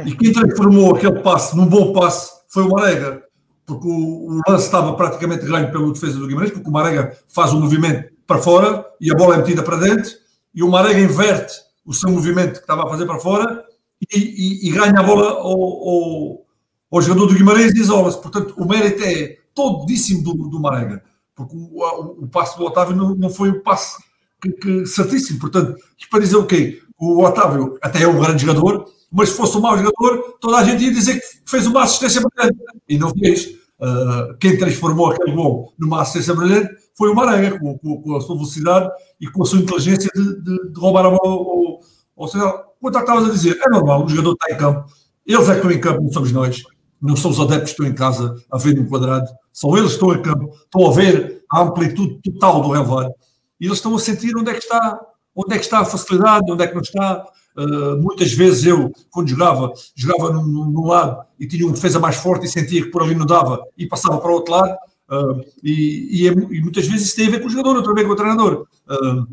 E 0.04 0.14
quem 0.14 0.32
transformou 0.32 0.94
aquele 0.94 1.20
passe 1.20 1.56
num 1.56 1.66
bom 1.66 1.92
passe 1.92 2.30
foi 2.48 2.64
o 2.64 2.70
Marega. 2.70 3.22
Porque 3.66 3.86
o, 3.86 4.28
o 4.28 4.40
lance 4.48 4.66
estava 4.66 4.94
praticamente 4.94 5.44
ganho 5.44 5.70
pelo 5.72 5.92
defesa 5.92 6.18
do 6.18 6.26
Guimarães, 6.26 6.52
porque 6.52 6.68
o 6.68 6.72
Marega 6.72 7.18
faz 7.28 7.52
um 7.52 7.60
movimento 7.60 8.12
para 8.26 8.38
fora 8.38 8.86
e 9.00 9.10
a 9.10 9.14
bola 9.14 9.34
é 9.34 9.38
metida 9.38 9.62
para 9.62 9.76
dentro, 9.76 10.12
e 10.54 10.62
o 10.62 10.70
Marega 10.70 11.00
inverte 11.00 11.54
o 11.84 11.92
seu 11.92 12.10
movimento 12.10 12.54
que 12.54 12.60
estava 12.60 12.84
a 12.84 12.88
fazer 12.88 13.06
para 13.06 13.18
fora 13.18 13.64
e, 14.12 14.18
e, 14.18 14.68
e 14.68 14.72
ganha 14.72 14.98
a 14.98 15.02
bola 15.02 15.30
ao, 15.30 15.60
ao, 15.62 16.46
ao, 16.90 17.02
jogador 17.02 17.26
do 17.26 17.34
Guimarães 17.34 17.72
e 17.74 17.80
isola-se. 17.80 18.20
Portanto, 18.20 18.54
o 18.56 18.66
mérito 18.66 19.02
é 19.04 19.36
todíssimo 19.54 20.22
do, 20.22 20.48
do 20.48 20.60
Marega, 20.60 21.02
porque 21.34 21.54
o, 21.54 21.82
o, 21.82 22.24
o 22.24 22.28
passo 22.28 22.58
do 22.58 22.64
Otávio 22.64 22.96
não, 22.96 23.14
não 23.14 23.30
foi 23.30 23.50
o 23.50 23.62
passo 23.62 23.98
que, 24.40 24.50
que, 24.50 24.86
certíssimo. 24.86 25.38
Portanto, 25.38 25.76
para 26.10 26.20
dizer 26.20 26.36
o 26.36 26.46
quê? 26.46 26.82
O 26.98 27.22
Otávio 27.22 27.78
até 27.82 28.02
é 28.02 28.08
um 28.08 28.20
grande 28.20 28.44
jogador, 28.44 28.86
mas 29.16 29.30
se 29.30 29.36
fosse 29.36 29.56
um 29.56 29.60
mau 29.62 29.76
jogador, 29.78 30.36
toda 30.40 30.58
a 30.58 30.64
gente 30.64 30.84
ia 30.84 30.92
dizer 30.92 31.18
que 31.18 31.26
fez 31.50 31.66
uma 31.66 31.84
assistência 31.84 32.20
brilhante. 32.20 32.58
E 32.86 32.98
não 32.98 33.10
fez. 33.10 33.46
Uh, 33.78 34.36
quem 34.38 34.58
transformou 34.58 35.10
aquele 35.10 35.32
gol 35.32 35.72
numa 35.78 36.02
assistência 36.02 36.34
brilhante 36.34 36.70
foi 36.94 37.10
o 37.10 37.14
Marega, 37.14 37.58
com, 37.58 37.78
com, 37.78 38.02
com, 38.02 38.16
a 38.16 38.20
sua 38.20 38.36
velocidade 38.36 38.90
e 39.20 39.26
com 39.26 39.42
a 39.42 39.46
sua 39.46 39.58
inteligência 39.58 40.10
de, 40.14 40.42
de, 40.42 40.72
de 40.72 40.80
roubar 40.80 41.06
a 41.06 41.10
bola 41.10 41.34
ao, 41.34 41.80
ao 42.16 42.28
Central. 42.28 42.76
Quanto 42.80 42.98
estavas 42.98 43.24
a 43.24 43.32
dizer, 43.32 43.58
é 43.58 43.68
normal, 43.70 44.04
o 44.04 44.08
jogador 44.08 44.32
está 44.32 44.54
em 44.54 44.58
campo, 44.58 44.90
eles 45.26 45.48
é 45.48 45.52
que 45.52 45.56
estão 45.56 45.70
em 45.70 45.80
campo, 45.80 46.02
não 46.02 46.12
somos 46.12 46.32
nós, 46.32 46.62
não 47.00 47.16
são 47.16 47.30
os 47.30 47.40
adeptos 47.40 47.72
que 47.72 47.82
estão 47.82 47.86
em 47.86 47.94
casa 47.94 48.34
a 48.50 48.58
ver 48.58 48.74
no 48.74 48.86
quadrado, 48.88 49.26
são 49.52 49.76
eles 49.76 49.88
que 49.88 49.94
estão 49.94 50.14
em 50.14 50.22
campo, 50.22 50.50
estão 50.54 50.86
a 50.86 50.92
ver 50.92 51.42
a 51.50 51.62
amplitude 51.62 52.20
total 52.22 52.60
do 52.60 52.70
relevado 52.70 53.12
e 53.60 53.66
eles 53.66 53.78
estão 53.78 53.94
a 53.94 53.98
sentir 53.98 54.36
onde 54.36 54.50
é 54.50 54.54
que 54.54 54.60
está, 54.60 55.00
onde 55.34 55.54
é 55.54 55.58
que 55.58 55.64
está 55.64 55.80
a 55.80 55.84
facilidade, 55.84 56.50
onde 56.50 56.62
é 56.62 56.66
que 56.66 56.74
não 56.74 56.82
está. 56.82 57.26
Uh, 57.56 57.96
muitas 58.02 58.32
vezes 58.32 58.66
eu, 58.66 58.92
quando 59.10 59.28
jogava, 59.28 59.72
jogava 59.94 60.30
num, 60.30 60.66
num, 60.66 60.86
lado 60.86 61.24
e 61.40 61.46
tinha 61.46 61.66
um 61.66 61.72
defesa 61.72 61.98
mais 61.98 62.16
forte 62.16 62.44
e 62.44 62.48
sentia 62.48 62.82
que 62.82 62.90
por 62.90 63.02
ali 63.02 63.14
não 63.14 63.24
dava 63.24 63.64
e 63.78 63.86
passava 63.86 64.18
para 64.18 64.30
o 64.30 64.34
outro 64.34 64.52
lado. 64.52 64.76
Uh, 65.08 65.40
e, 65.62 66.22
e, 66.22 66.28
é, 66.28 66.32
e, 66.32 66.60
muitas 66.60 66.86
vezes 66.86 67.06
isso 67.06 67.16
tem 67.16 67.28
a 67.28 67.30
ver 67.30 67.40
com 67.40 67.46
o 67.46 67.50
jogador, 67.50 67.94
vez 67.94 68.06
com 68.06 68.12
o 68.12 68.16
treinador. 68.16 68.66
Uh, 68.88 69.26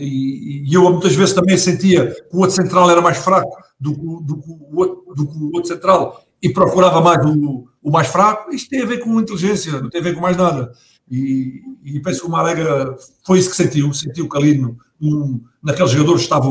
e, 0.00 0.64
e, 0.68 0.74
eu 0.74 0.90
muitas 0.90 1.14
vezes 1.14 1.34
também 1.34 1.56
sentia 1.56 2.06
que 2.06 2.36
o 2.36 2.40
outro 2.40 2.56
central 2.56 2.90
era 2.90 3.00
mais 3.00 3.18
fraco 3.18 3.56
do, 3.78 3.92
do, 3.92 4.20
do, 4.22 4.34
do, 4.36 5.14
do 5.14 5.26
que 5.28 5.38
o 5.38 5.52
outro 5.54 5.68
central 5.68 6.24
e 6.42 6.48
procurava 6.48 7.00
mais 7.00 7.24
o, 7.26 7.68
o, 7.82 7.90
mais 7.90 8.08
fraco. 8.08 8.52
Isto 8.52 8.70
tem 8.70 8.82
a 8.82 8.86
ver 8.86 8.98
com 8.98 9.20
inteligência, 9.20 9.80
não 9.80 9.90
tem 9.90 10.00
a 10.00 10.04
ver 10.04 10.14
com 10.14 10.20
mais 10.20 10.36
nada. 10.36 10.72
E, 11.10 11.62
penso 12.02 12.20
que 12.20 12.26
o 12.26 12.30
Marega 12.30 12.96
foi 13.24 13.38
isso 13.38 13.50
que 13.50 13.56
sentiu, 13.56 13.92
sentiu 13.94 14.28
que 14.28 14.36
ali 14.36 14.58
no, 14.58 14.76
no, 15.00 15.40
naqueles 15.62 15.90
jogadores 15.90 16.22
estava, 16.22 16.48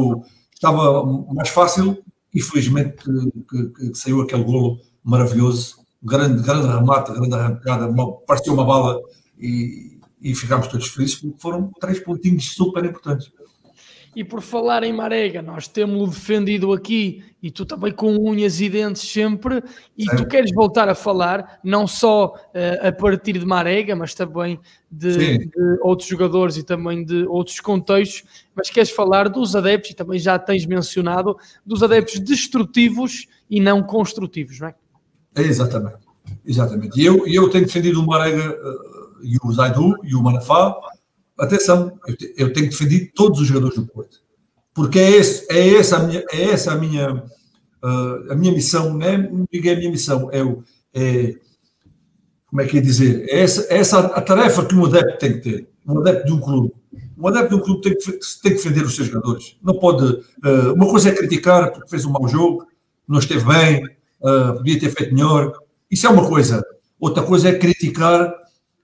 estava 0.58 1.06
mais 1.34 1.50
fácil 1.50 2.04
e 2.34 2.42
felizmente 2.42 2.98
que, 2.98 3.42
que, 3.50 3.92
que 3.92 3.96
saiu 3.96 4.22
aquele 4.22 4.44
golo 4.44 4.80
maravilhoso 5.04 5.78
grande, 6.02 6.42
grande 6.44 6.68
remate, 6.68 7.14
grande 7.14 7.36
arrancada, 7.36 7.94
pareceu 8.26 8.54
uma 8.54 8.66
bala 8.66 9.00
e, 9.40 10.00
e 10.22 10.36
ficámos 10.36 10.68
todos 10.68 10.88
felizes 10.88 11.16
porque 11.16 11.40
foram 11.40 11.72
três 11.80 12.00
pontinhos 12.00 12.54
super 12.54 12.84
importantes. 12.84 13.32
E 14.18 14.24
por 14.24 14.42
falar 14.42 14.82
em 14.82 14.92
Marega, 14.92 15.44
nós 15.44 15.68
temos-lo 15.68 16.08
defendido 16.08 16.74
aqui 16.74 17.24
e 17.40 17.52
tu 17.52 17.68
também 17.68 17.92
com 17.94 18.16
unhas 18.16 18.60
e 18.60 18.68
dentes 18.68 19.04
sempre, 19.04 19.64
e 19.96 20.06
tu 20.08 20.26
queres 20.26 20.52
voltar 20.56 20.90
a 20.90 20.96
falar, 20.96 21.60
não 21.64 21.86
só 21.86 22.34
uh, 22.34 22.88
a 22.88 22.92
partir 22.92 23.34
de 23.34 23.46
Marega, 23.46 23.96
mas 23.96 24.16
também 24.16 24.60
de, 24.90 25.38
de, 25.38 25.50
outros 25.84 26.10
jogadores 26.10 26.58
e 26.58 26.64
também 26.64 27.06
de 27.06 27.28
outros 27.28 27.60
contextos, 27.60 28.24
mas 28.56 28.72
queres 28.72 28.90
falar 28.90 29.30
dos 29.30 29.56
adeptos, 29.56 29.92
e 29.92 29.94
também 29.94 30.18
já 30.18 30.40
tens 30.40 30.66
mencionado, 30.66 31.38
dos 31.64 31.84
adeptos 31.84 32.20
destrutivos 32.20 33.28
e 33.48 33.60
não 33.60 33.84
construtivos, 33.84 34.60
não 34.60 34.70
é? 34.70 34.76
É, 35.36 35.42
exatamente. 35.44 36.00
Exatamente. 36.44 37.00
E 37.00 37.06
eu, 37.06 37.28
eu 37.28 37.52
tenho 37.52 37.68
defendido 37.68 38.02
o 38.02 38.08
Marega 38.08 38.50
uh, 38.50 39.24
e 39.24 39.38
o 39.44 39.52
Zaidu 39.52 39.94
e 40.04 40.16
o 40.16 40.24
Manafá. 40.24 40.76
Atenção, 41.38 42.00
eu, 42.08 42.18
te, 42.18 42.34
eu, 42.38 42.54
tenho 42.54 42.70
todos 43.14 43.40
os 43.40 43.48
jogadores 43.48 43.76
do 43.78 43.86
Porto. 43.86 44.20
Porque 44.74 45.00
é, 45.00 45.12
esse, 45.12 45.46
é 45.52 45.76
essa 45.76 45.98
a 45.98 46.04
minha, 46.04 46.24
é 46.32 46.44
essa 46.44 46.72
a 46.72 46.76
minha, 46.76 47.14
uh, 47.14 48.32
a 48.32 48.36
minha 48.36 48.52
missão, 48.52 48.94
não 48.94 49.06
é, 49.06 49.14
é 49.14 49.74
a 49.74 49.76
minha 49.78 49.92
missão, 49.92 50.30
é, 50.32 50.44
o, 50.44 50.64
é 50.94 51.36
como 52.48 52.62
é 52.62 52.66
que 52.66 52.78
é 52.78 52.82
dizer? 52.82 53.26
É 53.30 53.42
essa, 53.42 53.62
é 53.70 53.78
essa 53.78 54.00
a 54.00 54.22
tarefa 54.22 54.66
que 54.66 54.74
um 54.74 54.86
adepto 54.86 55.20
tem 55.20 55.34
que 55.34 55.40
ter, 55.40 55.70
um 55.86 56.00
adepto 56.00 56.26
de 56.26 56.34
um 56.34 56.40
clube. 56.40 56.74
Um 57.18 57.28
adepto 57.28 57.50
de 57.50 57.56
um 57.56 57.64
clube 57.64 57.82
tem 57.82 57.96
que, 57.96 58.20
tem 58.42 58.52
que 58.52 58.58
defender 58.58 58.84
os 58.84 58.96
seus 58.96 59.08
jogadores. 59.08 59.58
Não 59.62 59.78
pode. 59.78 60.06
Uh, 60.06 60.74
uma 60.74 60.88
coisa 60.88 61.10
é 61.10 61.16
criticar 61.16 61.72
porque 61.72 61.90
fez 61.90 62.06
um 62.06 62.12
mau 62.12 62.28
jogo, 62.28 62.66
não 63.08 63.20
esteve 63.20 63.46
bem, 63.46 63.86
uh, 64.22 64.56
podia 64.58 64.80
ter 64.80 64.90
feito 64.90 65.14
melhor. 65.14 65.54
Isso 65.92 66.08
é 66.08 66.10
uma 66.10 66.28
coisa. 66.28 66.64
Outra 67.00 67.22
coisa 67.22 67.50
é 67.50 67.58
criticar 67.58 68.34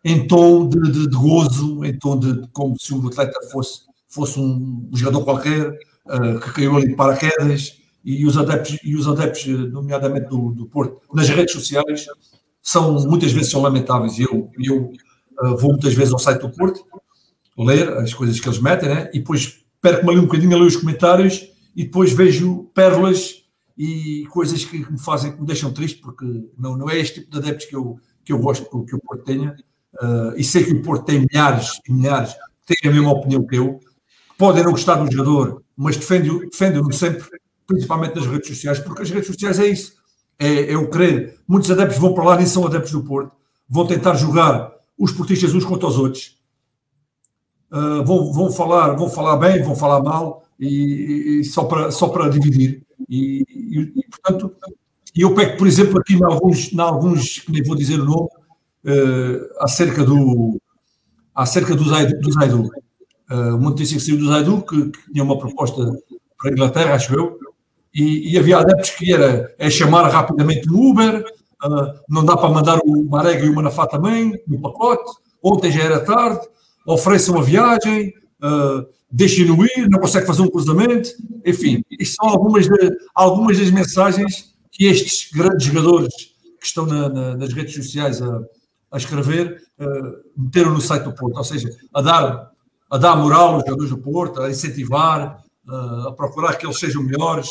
em 0.04 0.28
tom 0.28 0.68
de, 0.68 0.92
de, 0.92 1.08
de 1.08 1.16
gozo, 1.16 1.84
em 1.86 1.98
tom 1.98 2.20
de, 2.20 2.48
como 2.52 2.76
se 2.80 2.94
o 2.94 3.08
atleta 3.08 3.40
fosse, 3.52 3.82
fosse 4.10 4.40
um 4.40 4.90
jogador 4.94 5.24
qualquer 5.24 5.70
uh, 6.06 6.40
que 6.40 6.52
caiu 6.52 6.76
ali 6.76 6.90
de 6.90 6.96
paraquedas 6.96 7.78
e 8.04 8.26
os 8.26 8.38
adeptos, 8.38 8.78
e 8.84 8.96
os 8.96 9.08
adeptos 9.08 9.46
nomeadamente 9.72 10.28
do, 10.28 10.52
do 10.52 10.66
Porto, 10.66 11.02
nas 11.14 11.30
redes 11.30 11.54
sociais, 11.54 12.06
são 12.62 13.00
muitas 13.08 13.32
vezes 13.32 13.50
são 13.50 13.62
lamentáveis. 13.62 14.20
Eu, 14.20 14.50
eu 14.60 14.92
uh, 15.42 15.58
vou 15.58 15.72
muitas 15.72 15.94
vezes 15.94 16.14
ao 16.14 16.20
site 16.20 16.42
do 16.42 16.50
Porto 16.50 16.84
ler 17.58 17.90
as 17.98 18.14
coisas 18.14 18.40
que 18.40 18.48
eles 18.48 18.60
metem, 18.60 18.90
né? 18.90 19.10
e 19.14 19.20
depois 19.20 19.64
perco-me 19.82 20.12
ali 20.12 20.20
um 20.20 20.26
bocadinho 20.26 20.58
ler 20.58 20.66
os 20.66 20.76
comentários 20.76 21.48
e 21.76 21.84
depois 21.84 22.12
vejo 22.12 22.70
pérolas 22.74 23.44
e 23.78 24.26
coisas 24.30 24.64
que 24.64 24.78
me 24.92 25.00
fazem, 25.00 25.32
que 25.32 25.40
me 25.40 25.48
deixam 25.48 25.74
triste, 25.74 26.00
porque 26.00 26.26
não, 26.58 26.78
não 26.78 26.90
é 26.90 27.00
este 27.00 27.22
tipo 27.22 27.32
de 27.32 27.38
adeptos 27.38 27.66
que 27.66 27.76
eu, 27.76 28.00
que 28.24 28.32
eu 28.32 28.40
gosto 28.40 28.86
que 28.86 28.96
o 28.96 29.00
Porto 29.00 29.24
tenha. 29.24 29.56
Uh, 30.02 30.36
e 30.36 30.44
sei 30.44 30.64
que 30.64 30.74
o 30.74 30.82
Porto 30.82 31.06
tem 31.06 31.20
milhares 31.20 31.80
e 31.88 31.94
milhares 31.94 32.34
que 32.66 32.76
têm 32.76 32.92
a 32.92 32.94
mesma 32.94 33.12
opinião 33.12 33.46
que 33.46 33.56
eu, 33.56 33.80
que 33.80 34.38
podem 34.38 34.64
não 34.64 34.72
gostar 34.72 34.96
do 34.96 35.12
jogador, 35.12 35.62
mas 35.76 35.98
defendem-no 35.98 36.50
defende 36.50 36.96
sempre, 36.96 37.24
principalmente 37.68 38.16
nas 38.16 38.26
redes 38.26 38.48
sociais, 38.48 38.80
porque 38.80 39.02
as 39.02 39.10
redes 39.10 39.28
sociais 39.28 39.60
é 39.60 39.68
isso. 39.68 39.94
É, 40.40 40.72
é 40.74 40.78
o 40.78 40.90
querer. 40.90 41.40
Muitos 41.48 41.70
adeptos 41.70 42.00
vão 42.00 42.14
para 42.14 42.24
lá, 42.24 42.36
nem 42.36 42.46
são 42.46 42.66
adeptos 42.66 42.92
do 42.92 43.04
Porto, 43.04 43.32
vão 43.70 43.86
tentar 43.86 44.16
jogar 44.16 44.72
os 44.98 45.12
portistas 45.12 45.54
uns 45.54 45.66
contra 45.66 45.88
os 45.88 45.98
outros. 45.98 46.38
Uh, 47.72 48.04
vão, 48.04 48.32
vão, 48.32 48.52
falar, 48.52 48.94
vão 48.96 49.10
falar 49.10 49.38
bem, 49.38 49.64
vão 49.64 49.76
falar 49.76 50.02
mal, 50.02 50.44
e, 50.60 51.40
e 51.40 51.44
só, 51.44 51.64
para, 51.66 51.92
só 51.92 52.08
para 52.08 52.30
dividir. 52.30 52.84
E, 53.10 53.44
e, 53.50 53.94
e, 53.96 54.08
portanto, 54.10 54.56
eu 55.16 55.34
pego, 55.34 55.58
por 55.58 55.68
exemplo, 55.68 56.00
aqui 56.00 56.14
em 56.14 56.24
alguns, 56.24 56.72
em 56.72 56.80
alguns 56.80 57.40
que 57.40 57.52
nem 57.52 57.64
vou 57.64 57.76
dizer 57.76 58.00
o 58.00 58.06
nome, 58.06 58.30
uh, 58.86 59.64
acerca 59.64 60.04
do 60.04 60.60
acerca 61.34 61.76
do 61.76 61.88
Zaidu, 61.88 62.20
do 62.20 62.32
Zaidu. 62.32 62.70
Uh, 63.30 63.56
uma 63.56 63.70
notícia 63.72 63.98
que 63.98 64.04
saiu 64.04 64.18
do 64.18 64.28
Zaidu, 64.28 64.62
que, 64.62 64.90
que, 64.92 65.12
tinha 65.12 65.24
uma 65.24 65.38
proposta 65.38 65.92
para 66.38 66.50
a 66.50 66.54
Inglaterra, 66.54 66.96
acho 66.96 67.14
eu, 67.14 67.40
e, 67.94 68.34
e 68.34 68.38
havia 68.38 68.58
adeptos 68.58 68.92
que 68.92 69.14
era 69.14 69.54
é 69.58 69.70
chamar 69.70 70.08
rapidamente 70.10 70.70
o 70.70 70.90
Uber, 70.90 71.24
uh, 71.66 72.00
não 72.08 72.24
dá 72.24 72.38
para 72.38 72.50
mandar 72.50 72.80
o 72.84 73.04
Marega 73.06 73.46
e 73.46 73.50
o 73.50 73.56
Manafá 73.56 73.88
também 73.88 74.40
no 74.48 74.62
pacote, 74.62 75.12
ontem 75.42 75.72
já 75.72 75.84
era 75.84 76.00
tarde, 76.00 76.42
ofereçam 76.86 77.38
a 77.38 77.42
viagem, 77.42 78.14
uh, 78.44 78.86
deixem-no 79.10 79.64
ir, 79.64 79.90
não 79.90 80.00
consegue 80.00 80.28
fazer 80.28 80.42
um 80.42 80.50
cruzamento, 80.50 81.10
enfim, 81.46 81.84
isto 82.00 82.16
são 82.16 82.30
algumas, 82.30 82.68
de, 82.68 82.92
algumas 83.16 83.58
das 83.58 83.72
mensagens 83.72 84.54
que 84.72 84.86
estes 84.86 85.32
grandes 85.32 85.68
jogadores 85.68 86.14
que 86.60 86.66
estão 86.66 86.86
na, 86.86 87.10
na, 87.10 87.38
nas 87.38 87.54
redes 87.54 87.76
sociais 87.76 88.22
a, 88.22 88.42
a 88.94 88.98
escrever 88.98 89.62
uh, 89.80 90.42
meteram 90.42 90.72
no 90.72 90.80
site 90.80 91.04
do 91.04 91.14
Porto, 91.14 91.36
ou 91.36 91.44
seja, 91.44 91.70
a 91.94 92.02
dar, 92.02 92.52
a 92.90 92.98
dar 92.98 93.16
moral 93.16 93.56
aos 93.56 93.64
jogadores 93.64 93.90
do 93.90 93.98
Porto, 93.98 94.42
a 94.42 94.50
incentivar, 94.50 95.44
a 96.08 96.12
procurar 96.12 96.56
que 96.56 96.66
eles 96.66 96.78
sejam 96.78 97.02
melhores. 97.02 97.50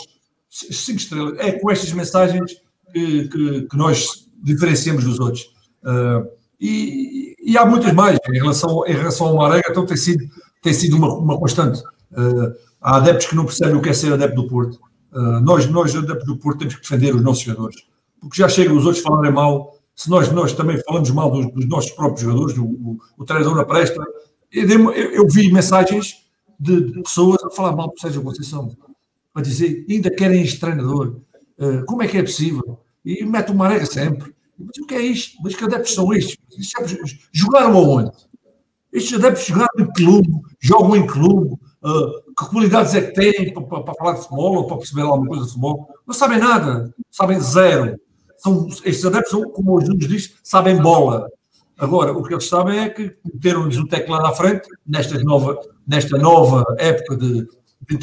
Cinco 0.48 0.98
estrelas. 0.98 1.38
É 1.38 1.52
com 1.52 1.70
estas 1.70 1.92
mensagens 1.92 2.52
que, 2.92 3.28
que, 3.28 3.62
que 3.62 3.76
nós 3.76 4.28
diferenciamos 4.42 5.04
dos 5.04 5.18
outros. 5.18 5.42
Uh, 5.82 6.28
e, 6.60 7.34
e, 7.40 7.58
há 7.58 7.66
muitas 7.66 7.92
mais 7.92 8.18
em 8.28 8.38
relação, 8.38 8.86
em 8.86 8.92
relação 8.92 9.26
ao 9.28 9.36
Marega, 9.36 9.68
então 9.70 9.84
tem 9.84 9.96
sido, 9.96 10.24
tem 10.62 10.72
sido 10.72 10.96
uma, 10.96 11.12
uma 11.14 11.38
constante. 11.38 11.80
Uh, 12.12 12.54
há 12.80 12.96
adeptos 12.96 13.26
que 13.26 13.34
não 13.34 13.44
percebem 13.44 13.74
o 13.74 13.82
que 13.82 13.88
é 13.88 13.92
ser 13.92 14.12
adepto 14.12 14.42
do 14.42 14.48
Porto. 14.48 14.78
Uh, 15.12 15.40
nós, 15.40 15.66
nós, 15.66 15.94
adeptos 15.94 16.26
do 16.26 16.36
Porto, 16.36 16.58
temos 16.58 16.74
que 16.76 16.82
defender 16.82 17.14
os 17.14 17.22
nossos 17.22 17.42
jogadores. 17.42 17.76
Porque 18.20 18.36
já 18.36 18.48
chegam 18.48 18.76
os 18.76 18.86
outros 18.86 19.02
falarem 19.02 19.32
mal. 19.32 19.76
Se 19.94 20.10
nós, 20.10 20.30
nós 20.32 20.52
também 20.52 20.80
falamos 20.82 21.10
mal 21.10 21.30
dos, 21.30 21.52
dos 21.52 21.68
nossos 21.68 21.90
próprios 21.90 22.22
jogadores, 22.22 22.56
o, 22.58 22.64
o, 22.64 22.98
o 23.18 23.24
treinador 23.24 23.56
na. 23.56 23.64
Eu, 24.50 24.68
eu, 24.92 25.12
eu, 25.12 25.28
vi 25.28 25.52
mensagens 25.52 26.26
de, 26.58 26.92
de, 26.92 27.02
pessoas 27.02 27.42
a 27.44 27.50
falar 27.50 27.74
mal 27.74 27.88
do 27.88 28.00
Sérgio 28.00 28.22
Conceição. 28.22 28.76
A 29.34 29.40
dizer, 29.40 29.86
ainda 29.88 30.10
querem 30.10 30.42
este 30.42 30.60
treinador. 30.60 31.20
Uh, 31.58 31.84
como 31.86 32.02
é 32.02 32.08
que 32.08 32.18
é 32.18 32.22
possível? 32.22 32.80
E 33.04 33.24
mete 33.24 33.50
o 33.50 33.54
Marega 33.54 33.86
sempre. 33.86 34.34
Mas 34.58 34.76
o 34.78 34.86
que 34.86 34.94
é 34.94 35.00
isto? 35.00 35.38
Mas 35.42 35.54
que 35.54 35.64
adeptos 35.64 35.94
são 35.94 36.12
estes? 36.12 36.36
Jogaram 37.32 37.76
aonde? 37.76 38.12
Estes 38.92 39.18
adeptos 39.18 39.46
jogaram 39.46 39.70
em 39.78 39.92
clube, 39.92 40.40
jogam 40.60 40.96
em 40.96 41.06
clube. 41.06 41.56
Uh, 41.82 42.32
que 42.38 42.48
qualidades 42.48 42.94
é 42.94 43.00
que 43.00 43.12
têm 43.12 43.52
para, 43.52 43.82
para, 43.82 43.94
falar 43.94 44.12
de 44.12 44.20
futebol 44.20 44.56
ou 44.56 44.66
para 44.66 44.76
perceber 44.76 45.02
alguma 45.02 45.26
coisa 45.26 45.44
de 45.44 45.48
futebol? 45.48 45.88
Não 46.06 46.14
sabem 46.14 46.38
nada, 46.38 46.94
sabem 47.10 47.40
zero. 47.40 47.98
São, 48.42 48.66
estes 48.84 49.04
adeptos, 49.04 49.32
como 49.54 49.76
o 49.76 49.80
Jesus 49.80 50.08
diz, 50.08 50.34
sabem 50.42 50.76
bola. 50.76 51.28
Agora, 51.78 52.12
o 52.12 52.22
que 52.22 52.34
eles 52.34 52.48
sabem 52.48 52.80
é 52.80 52.88
que 52.88 53.14
meteram-lhes 53.24 53.78
um 53.78 53.86
teclado 53.86 54.26
à 54.26 54.32
frente, 54.32 54.68
nesta 54.86 55.18
nova, 55.22 55.58
nesta 55.86 56.18
nova 56.18 56.64
época 56.78 57.16
de, 57.16 57.46
de 57.88 57.98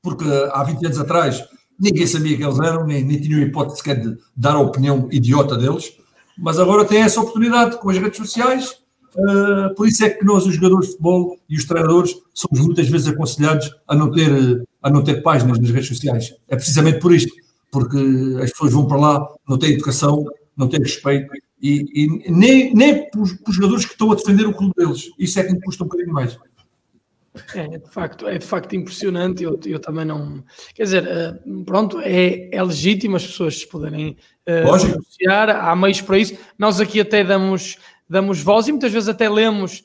porque 0.00 0.24
há 0.52 0.62
20 0.62 0.86
anos 0.86 1.00
atrás 1.00 1.44
ninguém 1.78 2.06
sabia 2.06 2.36
que 2.36 2.44
eles 2.44 2.58
eram, 2.60 2.86
nem, 2.86 3.04
nem 3.04 3.20
tinham 3.20 3.40
hipótese 3.40 3.78
sequer 3.78 4.00
de 4.00 4.16
dar 4.36 4.54
a 4.54 4.60
opinião 4.60 5.08
idiota 5.10 5.56
deles, 5.56 5.92
mas 6.38 6.58
agora 6.58 6.84
têm 6.84 7.02
essa 7.02 7.20
oportunidade 7.20 7.78
com 7.78 7.90
as 7.90 7.98
redes 7.98 8.16
sociais. 8.16 8.76
Uh, 9.16 9.74
por 9.74 9.88
isso 9.88 10.04
é 10.04 10.10
que 10.10 10.24
nós, 10.24 10.46
os 10.46 10.54
jogadores 10.54 10.86
de 10.86 10.92
futebol 10.92 11.36
e 11.48 11.56
os 11.56 11.64
treinadores, 11.64 12.14
somos 12.32 12.64
muitas 12.64 12.88
vezes 12.88 13.08
aconselhados 13.08 13.70
a 13.88 13.94
não 13.94 14.12
ter, 14.12 14.62
a 14.82 14.90
não 14.90 15.02
ter 15.02 15.22
páginas 15.22 15.58
nas 15.58 15.70
redes 15.70 15.88
sociais. 15.88 16.34
É 16.48 16.54
precisamente 16.54 17.00
por 17.00 17.12
isto, 17.12 17.32
porque 17.76 17.98
as 18.42 18.50
pessoas 18.52 18.72
vão 18.72 18.88
para 18.88 18.96
lá, 18.96 19.34
não 19.46 19.58
têm 19.58 19.72
educação, 19.74 20.24
não 20.56 20.66
têm 20.66 20.80
respeito, 20.80 21.30
e, 21.60 21.84
e 21.94 22.30
nem, 22.30 22.74
nem 22.74 23.10
para 23.10 23.20
os 23.20 23.36
jogadores 23.50 23.84
que 23.84 23.92
estão 23.92 24.10
a 24.10 24.14
defender 24.14 24.46
o 24.46 24.54
clube 24.54 24.72
deles. 24.74 25.10
Isso 25.18 25.38
é 25.38 25.44
que 25.44 25.52
me 25.52 25.60
custa 25.60 25.84
um 25.84 25.86
bocadinho 25.86 26.14
mais. 26.14 26.38
É, 27.54 27.76
de 27.76 27.90
facto, 27.90 28.26
é 28.26 28.38
de 28.38 28.46
facto 28.46 28.74
impressionante. 28.74 29.42
Eu, 29.42 29.60
eu 29.66 29.78
também 29.78 30.06
não. 30.06 30.42
Quer 30.74 30.84
dizer, 30.84 31.06
eh, 31.06 31.34
pronto, 31.66 32.00
é, 32.00 32.48
é 32.50 32.62
legítimo 32.62 33.16
as 33.16 33.26
pessoas 33.26 33.62
poderem 33.62 34.16
uh, 34.48 34.78
denunciar, 34.78 35.50
há 35.50 35.76
meios 35.76 36.00
para 36.00 36.18
isso. 36.18 36.34
Nós 36.58 36.80
aqui 36.80 36.98
até 36.98 37.22
damos, 37.22 37.76
damos 38.08 38.40
voz 38.40 38.68
e 38.68 38.72
muitas 38.72 38.90
vezes 38.90 39.10
até 39.10 39.28
lemos, 39.28 39.84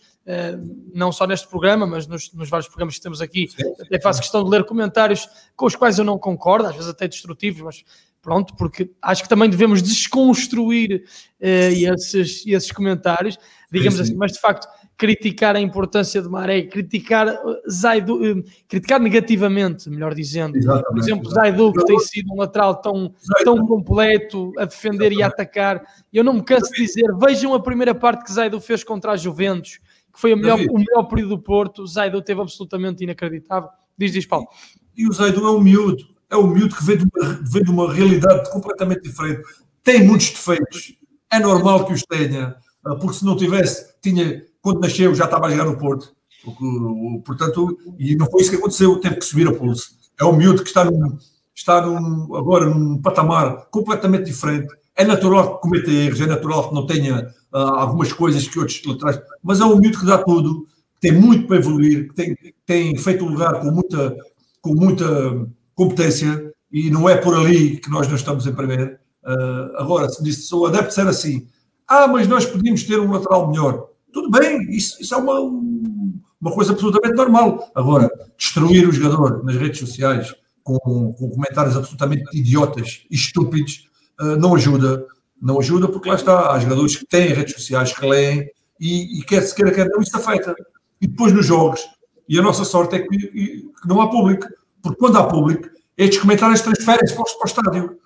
não 0.93 1.11
só 1.11 1.25
neste 1.25 1.47
programa, 1.47 1.85
mas 1.87 2.07
nos, 2.07 2.31
nos, 2.33 2.49
vários 2.49 2.67
programas 2.67 2.95
que 2.95 3.01
temos 3.01 3.21
aqui, 3.21 3.49
até 3.79 3.99
faço 3.99 4.21
questão 4.21 4.43
de 4.43 4.49
ler 4.49 4.63
comentários 4.63 5.27
com 5.55 5.65
os 5.65 5.75
quais 5.75 5.97
eu 5.97 6.05
não 6.05 6.17
concordo, 6.17 6.67
às 6.67 6.75
vezes 6.75 6.89
até 6.89 7.07
destrutivos, 7.07 7.61
mas 7.61 7.83
pronto, 8.21 8.55
porque 8.55 8.91
acho 9.01 9.23
que 9.23 9.29
também 9.29 9.49
devemos 9.49 9.81
desconstruir 9.81 11.03
uh, 11.39 11.93
esses, 11.93 12.45
esses 12.45 12.71
comentários, 12.71 13.37
digamos 13.71 13.97
sim, 13.97 14.05
sim. 14.05 14.11
assim, 14.11 14.17
mas 14.17 14.33
de 14.33 14.39
facto 14.39 14.67
criticar 14.95 15.55
a 15.55 15.59
importância 15.59 16.21
de 16.21 16.29
Maré, 16.29 16.61
criticar 16.61 17.27
uh, 17.27 17.57
Zaidu, 17.67 18.43
criticar 18.67 18.99
negativamente, 18.99 19.89
melhor 19.89 20.13
dizendo. 20.13 20.55
Exatamente, 20.55 20.89
Por 20.89 20.99
exemplo, 20.99 21.31
Zaidu, 21.31 21.73
que 21.73 21.85
tem 21.85 21.99
sido 21.99 22.31
um 22.31 22.37
lateral 22.37 22.75
tão, 22.75 23.11
tão 23.43 23.65
completo 23.65 24.53
a 24.59 24.65
defender 24.65 25.11
Exatamente. 25.11 25.19
e 25.19 25.23
a 25.23 25.27
atacar. 25.27 25.81
Eu 26.13 26.23
não 26.23 26.33
me 26.33 26.43
canso 26.43 26.71
de 26.71 26.85
dizer, 26.85 27.11
vejam 27.17 27.55
a 27.55 27.59
primeira 27.59 27.95
parte 27.95 28.23
que 28.23 28.31
Zaidu 28.31 28.61
fez 28.61 28.83
contra 28.83 29.13
a 29.13 29.17
Juventus, 29.17 29.79
que 30.13 30.19
foi 30.19 30.35
melhor, 30.35 30.59
o 30.59 30.77
melhor 30.77 31.03
período 31.03 31.37
do 31.37 31.41
Porto. 31.41 31.85
Zaidu 31.87 32.21
teve 32.21 32.41
absolutamente 32.41 33.03
inacreditável. 33.03 33.69
Diz, 33.97 34.11
diz, 34.11 34.25
Paulo. 34.25 34.47
E 34.95 35.07
o 35.07 35.13
Zaidu 35.13 35.45
é 35.45 35.51
um 35.51 35.61
miúdo, 35.61 36.03
é 36.29 36.35
um 36.35 36.47
miúdo 36.47 36.75
que 36.75 36.83
vem 36.83 36.97
de 36.97 37.03
uma, 37.05 37.39
vem 37.43 37.63
de 37.63 37.71
uma 37.71 37.93
realidade 37.93 38.49
completamente 38.51 39.01
diferente. 39.01 39.41
Tem 39.83 40.05
muitos 40.05 40.29
defeitos, 40.29 40.95
é 41.31 41.39
normal 41.39 41.85
que 41.85 41.93
os 41.93 42.03
tenha, 42.03 42.55
uh, 42.85 42.99
porque 42.99 43.17
se 43.17 43.25
não 43.25 43.35
tivesse, 43.35 43.93
tinha 44.01 44.45
quando 44.61 44.81
nasceu 44.81 45.13
já 45.15 45.25
estava 45.25 45.47
a 45.47 45.49
jogar 45.49 45.65
no 45.65 45.77
Porto. 45.77 46.13
Portanto, 47.25 47.77
e 47.99 48.15
não 48.15 48.29
foi 48.29 48.41
isso 48.41 48.51
que 48.51 48.57
aconteceu, 48.57 48.99
teve 48.99 49.15
que 49.17 49.25
subir 49.25 49.47
a 49.47 49.53
pulso. 49.53 49.91
É 50.19 50.25
um 50.25 50.35
miúdo 50.35 50.63
que 50.63 50.69
está, 50.69 50.83
num, 50.83 51.17
está 51.55 51.81
num, 51.81 52.35
agora 52.35 52.65
num 52.65 53.01
patamar 53.01 53.67
completamente 53.69 54.25
diferente. 54.25 54.73
É 54.95 55.03
natural 55.03 55.55
que 55.55 55.61
cometa 55.61 55.91
erros, 55.91 56.21
é 56.21 56.25
natural 56.25 56.69
que 56.69 56.75
não 56.75 56.85
tenha 56.85 57.27
uh, 57.53 57.57
algumas 57.57 58.11
coisas 58.13 58.47
que 58.47 58.59
outros 58.59 58.81
laterais, 58.85 59.19
mas 59.43 59.59
é 59.59 59.65
um 59.65 59.77
miúdo 59.77 59.99
que 59.99 60.05
dá 60.05 60.17
tudo, 60.17 60.67
que 60.99 61.09
tem 61.09 61.11
muito 61.11 61.47
para 61.47 61.57
evoluir, 61.57 62.09
que 62.09 62.13
tem, 62.15 62.37
tem 62.65 62.97
feito 62.97 63.25
um 63.25 63.29
lugar 63.29 63.59
com 63.59 63.71
muita, 63.71 64.15
com 64.61 64.73
muita 64.73 65.05
competência 65.75 66.51
e 66.71 66.89
não 66.89 67.09
é 67.09 67.17
por 67.17 67.35
ali 67.35 67.77
que 67.77 67.89
nós 67.89 68.07
não 68.07 68.15
estamos 68.15 68.47
em 68.47 68.53
primeiro. 68.53 68.97
Uh, 69.23 69.77
agora, 69.77 70.09
se 70.09 70.23
disse, 70.23 70.43
sou 70.43 70.65
adepto 70.65 70.93
ser 70.93 71.07
assim, 71.07 71.47
ah, 71.87 72.07
mas 72.07 72.27
nós 72.27 72.45
podíamos 72.45 72.83
ter 72.83 72.99
um 72.99 73.11
lateral 73.11 73.49
melhor. 73.49 73.89
Tudo 74.13 74.29
bem, 74.31 74.69
isso, 74.71 75.01
isso 75.01 75.13
é 75.13 75.17
uma, 75.17 75.39
uma 75.39 76.51
coisa 76.53 76.71
absolutamente 76.71 77.15
normal. 77.15 77.69
Agora, 77.75 78.09
destruir 78.37 78.87
o 78.87 78.91
jogador 78.91 79.43
nas 79.43 79.55
redes 79.55 79.79
sociais 79.79 80.33
com, 80.63 80.77
com 81.13 81.29
comentários 81.29 81.75
absolutamente 81.75 82.23
idiotas 82.33 83.01
e 83.09 83.15
estúpidos 83.15 83.89
uh, 84.19 84.37
não 84.37 84.55
ajuda. 84.55 85.05
Não 85.41 85.59
ajuda 85.59 85.87
porque 85.87 86.09
lá 86.09 86.15
está, 86.15 86.51
há 86.51 86.59
jogadores 86.59 86.95
que 86.95 87.05
têm 87.05 87.33
redes 87.33 87.53
sociais, 87.55 87.91
que 87.91 88.05
leem 88.05 88.47
e, 88.79 89.19
e 89.19 89.23
quer 89.23 89.41
se 89.41 89.55
queira, 89.55 89.71
quer 89.71 89.87
não, 89.87 90.01
isso 90.01 90.15
afeta. 90.15 90.55
E 91.01 91.07
depois 91.07 91.33
nos 91.33 91.45
jogos, 91.45 91.81
e 92.29 92.37
a 92.37 92.41
nossa 92.41 92.63
sorte 92.63 92.95
é 92.95 92.99
que, 92.99 93.17
que 93.17 93.87
não 93.87 94.01
há 94.01 94.09
público, 94.09 94.47
porque 94.81 94.99
quando 94.99 95.17
há 95.17 95.23
público, 95.23 95.67
estes 95.97 96.19
comentários 96.19 96.61
transferem-se 96.61 97.13
para, 97.13 97.23
para 97.23 97.43
o 97.43 97.45
estádio. 97.45 97.99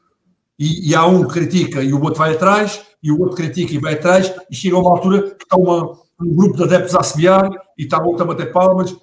E, 0.57 0.89
e, 0.89 0.95
há 0.95 1.05
um 1.05 1.27
que 1.27 1.33
critica 1.33 1.83
e 1.83 1.93
o 1.93 2.01
outro 2.01 2.19
vai 2.19 2.33
atrás, 2.33 2.81
e 3.03 3.11
o 3.11 3.19
outro 3.19 3.36
critica 3.36 3.73
e 3.73 3.77
vai 3.77 3.93
atrás, 3.93 4.33
e 4.49 4.55
chega 4.55 4.75
a 4.75 4.79
uma 4.79 4.91
altura 4.91 5.21
que 5.36 5.43
está 5.43 5.57
uma, 5.57 5.91
um 6.21 6.33
grupo 6.33 6.55
de 6.55 6.63
adeptos 6.63 6.95
a 6.95 7.01
assobiar 7.01 7.49
e 7.77 7.83
está 7.83 8.01
outro 8.01 8.23
a 8.23 8.27
bater 8.27 8.51
palmas. 8.51 8.95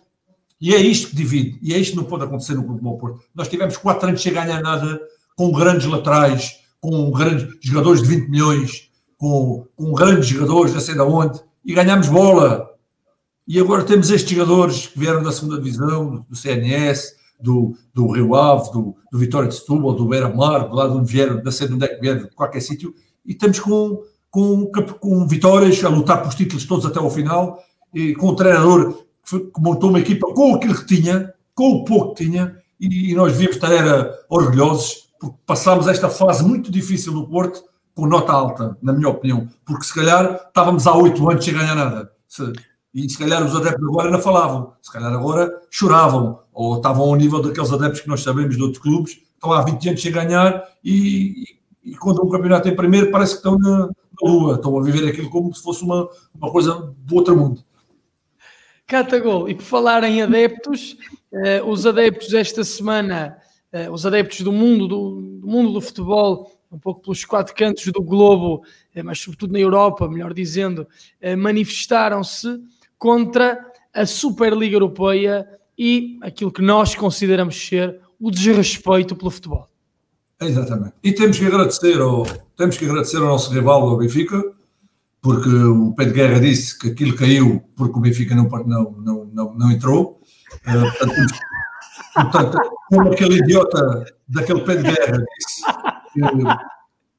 E 0.61 0.75
é 0.75 0.79
isto 0.79 1.11
que 1.11 1.17
divide, 1.17 1.59
e 1.61 1.75
é 1.75 1.79
isto 1.79 1.93
que 1.93 1.97
não 1.97 2.05
pode 2.05 2.25
acontecer 2.25 2.55
no 2.55 2.63
Grupo 2.63 2.99
Porto. 2.99 3.21
Nós 3.35 3.49
tivemos 3.49 3.77
quatro 3.77 4.09
anos 4.09 4.23
sem 4.23 4.33
ganhar 4.33 4.63
nada, 4.63 5.01
com 5.37 5.51
grandes 5.51 5.87
laterais, 5.87 6.62
com 6.83 7.13
grandes 7.13 7.49
jogadores 7.63 8.03
de 8.03 8.09
20 8.09 8.29
milhões, 8.29 8.91
com, 9.17 9.65
com 9.77 9.93
grandes 9.93 10.27
jogadores, 10.27 10.75
não 10.75 10.81
sei 10.81 10.95
de 10.95 11.01
onde, 11.01 11.41
e 11.65 11.73
ganhámos 11.73 12.09
bola. 12.09 12.69
E 13.47 13.61
agora 13.61 13.85
temos 13.85 14.11
estes 14.11 14.37
jogadores 14.37 14.89
que 14.89 14.99
vieram 14.99 15.23
da 15.23 15.31
segunda 15.31 15.59
divisão, 15.59 16.27
do 16.29 16.35
CNS, 16.35 17.15
do, 17.41 17.77
do 17.95 18.11
Rio 18.11 18.35
Ave, 18.35 18.73
do, 18.73 18.97
do 19.13 19.19
Vitória 19.19 19.49
de 19.49 19.55
Setúbal, 19.55 19.95
do 19.95 20.07
Beira 20.07 20.29
Mar, 20.29 20.69
do 20.69 20.75
lado 20.75 20.99
onde 20.99 21.13
vieram, 21.13 21.41
não 21.43 21.53
sei 21.53 21.69
de 21.69 21.75
onde 21.75 21.85
é 21.85 21.89
que 21.89 22.01
vieram, 22.01 22.25
de 22.25 22.31
qualquer 22.31 22.61
sítio, 22.61 22.93
e 23.25 23.31
estamos 23.31 23.61
com, 23.61 24.03
com, 24.29 24.67
com 24.99 25.29
vitórias, 25.29 25.83
a 25.85 25.89
lutar 25.89 26.19
pelos 26.19 26.35
títulos 26.35 26.65
todos 26.65 26.85
até 26.85 26.99
ao 26.99 27.11
final, 27.11 27.63
e 27.95 28.15
com 28.15 28.31
um 28.31 28.35
treinador 28.35 29.05
que 29.29 29.61
montou 29.61 29.91
uma 29.91 30.01
equipa 30.01 30.35
com 30.35 30.57
aquilo 30.57 30.75
que 30.75 30.87
tinha, 30.87 31.33
com 31.55 31.71
o 31.75 31.85
pouco 31.85 32.15
que 32.15 32.25
tinha, 32.25 32.57
e, 32.81 33.13
e 33.13 33.15
nós 33.15 33.33
devíamos 33.33 33.55
estar 33.55 33.73
era, 33.73 34.13
orgulhosos, 34.29 35.12
porque 35.23 35.37
passámos 35.47 35.87
esta 35.87 36.11
fase 36.11 36.43
muito 36.43 36.69
difícil 36.69 37.13
do 37.13 37.29
Porto 37.29 37.63
com 37.95 38.09
nota 38.09 38.33
alta, 38.33 38.77
na 38.83 38.93
minha 38.93 39.09
opinião, 39.09 39.49
porque 39.65 39.85
se 39.85 39.95
calhar 39.95 40.47
estávamos 40.49 40.85
há 40.85 40.97
oito 40.97 41.31
anos 41.31 41.45
sem 41.45 41.55
ganhar 41.55 41.77
nada. 41.77 42.11
Se, 42.27 42.53
e 42.93 43.09
se 43.09 43.17
calhar 43.17 43.45
os 43.45 43.55
adeptos 43.55 43.89
agora 43.89 44.11
não 44.11 44.21
falavam, 44.21 44.73
se 44.83 44.91
calhar 44.91 45.13
agora 45.13 45.49
choravam, 45.71 46.41
ou 46.53 46.77
estavam 46.77 47.05
ao 47.05 47.15
nível 47.15 47.41
daqueles 47.41 47.73
adeptos 47.73 48.01
que 48.01 48.09
nós 48.09 48.23
sabemos 48.23 48.57
de 48.57 48.63
outros 48.63 48.83
clubes, 48.83 49.13
estão 49.35 49.53
há 49.53 49.63
20 49.63 49.91
anos 49.91 50.03
sem 50.03 50.11
ganhar 50.11 50.65
e, 50.83 51.45
e 51.85 51.95
quando 51.95 52.19
o 52.19 52.29
campeonato 52.29 52.69
em 52.69 52.75
primeiro 52.75 53.13
parece 53.13 53.35
que 53.35 53.39
estão 53.39 53.57
na, 53.57 53.87
na, 53.87 53.93
lua, 54.23 54.57
estão 54.57 54.77
a 54.77 54.83
viver 54.83 55.09
aquilo 55.09 55.31
como 55.31 55.55
se 55.55 55.63
fosse 55.63 55.85
uma, 55.85 56.09
uma 56.35 56.51
coisa 56.51 56.93
do 56.97 57.15
outro 57.15 57.37
mundo. 57.37 57.63
Catagol, 58.89 59.49
e 59.49 59.55
por 59.55 59.63
falar 59.63 60.03
em 60.03 60.21
adeptos, 60.21 60.97
eh, 61.33 61.63
os 61.63 61.87
adeptos 61.87 62.35
esta 62.35 62.65
semana, 62.65 63.39
os 63.91 64.05
adeptos 64.05 64.41
do 64.41 64.53
mundo 64.53 64.87
do, 64.87 65.21
do, 65.41 65.47
mundo 65.47 65.73
do 65.73 65.81
futebol, 65.81 66.51
um 66.71 66.79
pouco 66.79 67.03
pelos 67.03 67.25
quatro 67.25 67.55
cantos 67.55 67.85
do 67.87 68.03
globo, 68.03 68.63
eh, 68.95 69.03
mas 69.03 69.21
sobretudo 69.21 69.53
na 69.53 69.59
Europa, 69.59 70.09
melhor 70.09 70.33
dizendo, 70.33 70.87
eh, 71.21 71.37
manifestaram-se 71.37 72.61
contra 72.99 73.59
a 73.93 74.07
Superliga 74.07 74.77
Europeia 74.77 75.47
e 75.77 76.19
aquilo 76.23 76.51
que 76.51 76.63
nós 76.63 76.95
consideramos 76.95 77.57
ser 77.57 78.01
o 78.19 78.31
desrespeito 78.31 79.17
pelo 79.17 79.31
futebol. 79.31 79.69
Exatamente. 80.41 80.95
E 81.03 81.13
temos 81.13 81.39
que 81.39 81.47
agradecer 81.47 82.01
ao, 82.01 82.27
temos 82.57 82.77
que 82.77 82.85
agradecer 82.85 83.19
ao 83.19 83.27
nosso 83.27 83.53
rival, 83.53 83.89
ao 83.89 83.97
Benfica, 83.97 84.43
porque 85.21 85.49
o 85.49 85.93
Pedro 85.95 86.15
Guerra 86.15 86.41
disse 86.41 86.79
que 86.79 86.89
aquilo 86.89 87.17
caiu 87.17 87.63
porque 87.77 87.97
o 87.97 88.01
Benfica 88.01 88.35
não, 88.35 88.49
não, 88.49 89.27
não, 89.33 89.55
não, 89.55 89.71
entrou. 89.71 90.21
Uh, 90.67 90.81
portanto, 90.81 91.15
portanto, 92.15 92.59
como 92.89 93.13
aquele 93.13 93.39
idiota 93.39 94.05
daquele 94.29 94.61
Pedro 94.63 94.83
Guerra 94.85 95.25
disse 95.39 95.65
que 96.13 96.73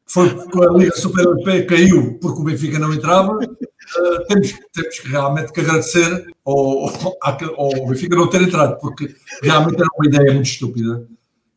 foi 0.06 0.30
com 0.48 0.64
a 0.64 0.78
Liga 0.78 0.96
Super 0.96 1.26
Europeia 1.26 1.66
caiu 1.66 2.20
porque 2.20 2.42
o 2.42 2.44
Benfica 2.44 2.78
não 2.78 2.94
entrava, 2.94 3.34
uh, 3.36 4.28
temos, 4.28 4.54
temos 4.74 5.00
realmente 5.06 5.52
que 5.52 5.62
agradecer 5.62 6.28
ao, 6.46 6.88
ao, 6.88 7.18
ao 7.58 7.88
Benfica 7.88 8.16
não 8.16 8.30
ter 8.30 8.42
entrado, 8.42 8.80
porque 8.80 9.16
realmente 9.42 9.80
era 9.80 9.90
uma 9.98 10.06
ideia 10.06 10.34
muito 10.34 10.48
estúpida 10.48 11.08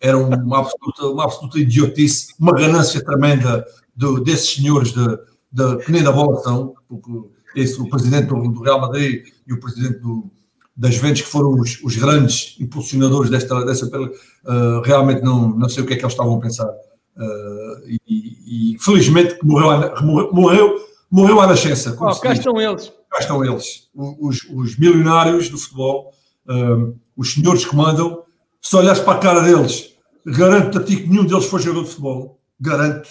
era 0.01 0.17
uma 0.17 0.59
absoluta, 0.59 1.07
uma 1.07 1.25
absoluta 1.25 1.59
idiotice, 1.59 2.35
uma 2.39 2.53
ganância 2.53 3.05
tremenda 3.05 3.67
do, 3.95 4.23
desses 4.23 4.55
senhores 4.55 4.93
de, 4.93 5.19
de, 5.51 5.77
que 5.85 5.93
nem 5.93 6.03
da 6.03 6.13
bola 6.13 6.41
são, 6.43 6.75
porque 6.89 7.11
esse, 7.55 7.81
o 7.81 7.89
presidente 7.89 8.27
do, 8.27 8.49
do, 8.53 8.63
Real 8.63 8.81
Madrid 8.81 9.27
e 9.47 9.53
o 9.53 9.61
presidente 9.61 9.99
do, 10.01 10.31
das 10.77 10.95
Juventus, 10.95 11.23
que 11.23 11.29
foram 11.29 11.53
os, 11.53 11.81
os, 11.83 11.97
grandes 11.97 12.55
impulsionadores 12.61 13.31
desta, 13.31 13.65
dessa 13.65 13.87
uh, 13.87 14.81
realmente 14.85 15.23
não, 15.23 15.49
não 15.49 15.69
sei 15.69 15.83
o 15.83 15.87
que 15.87 15.95
é 15.95 15.97
que 15.97 16.03
eles 16.03 16.13
estavam 16.13 16.37
a 16.37 16.41
pensar. 16.41 16.69
Uh, 16.69 17.89
e, 18.07 18.75
e, 18.75 18.79
felizmente 18.79 19.39
morreu, 19.43 19.95
morreu, 20.33 20.87
morreu 21.11 21.41
à 21.41 21.47
nascença. 21.47 21.97
Oh, 21.99 22.15
cá 22.21 22.35
estão 22.35 22.61
eles. 22.61 22.93
Cá 23.11 23.21
estão 23.21 23.43
eles, 23.43 23.89
os, 23.95 24.45
os 24.51 24.79
milionários 24.79 25.49
do 25.49 25.57
futebol, 25.57 26.13
uh, 26.47 26.95
os 27.17 27.33
senhores 27.33 27.65
que 27.65 27.75
mandam. 27.75 28.23
Se 28.61 28.77
olhares 28.77 29.01
para 29.01 29.15
a 29.15 29.19
cara 29.19 29.41
deles, 29.43 29.95
garanto 30.27 30.79
a 30.79 30.83
ti 30.83 30.97
que 30.97 31.09
nenhum 31.09 31.25
deles 31.25 31.47
foi 31.47 31.63
jogador 31.63 31.85
de 31.85 31.91
futebol. 31.91 32.39
Garanto. 32.61 33.09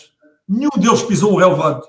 Nenhum 0.47 0.69
deles 0.77 1.01
pisou 1.01 1.33
um 1.33 1.37
relevado. 1.37 1.87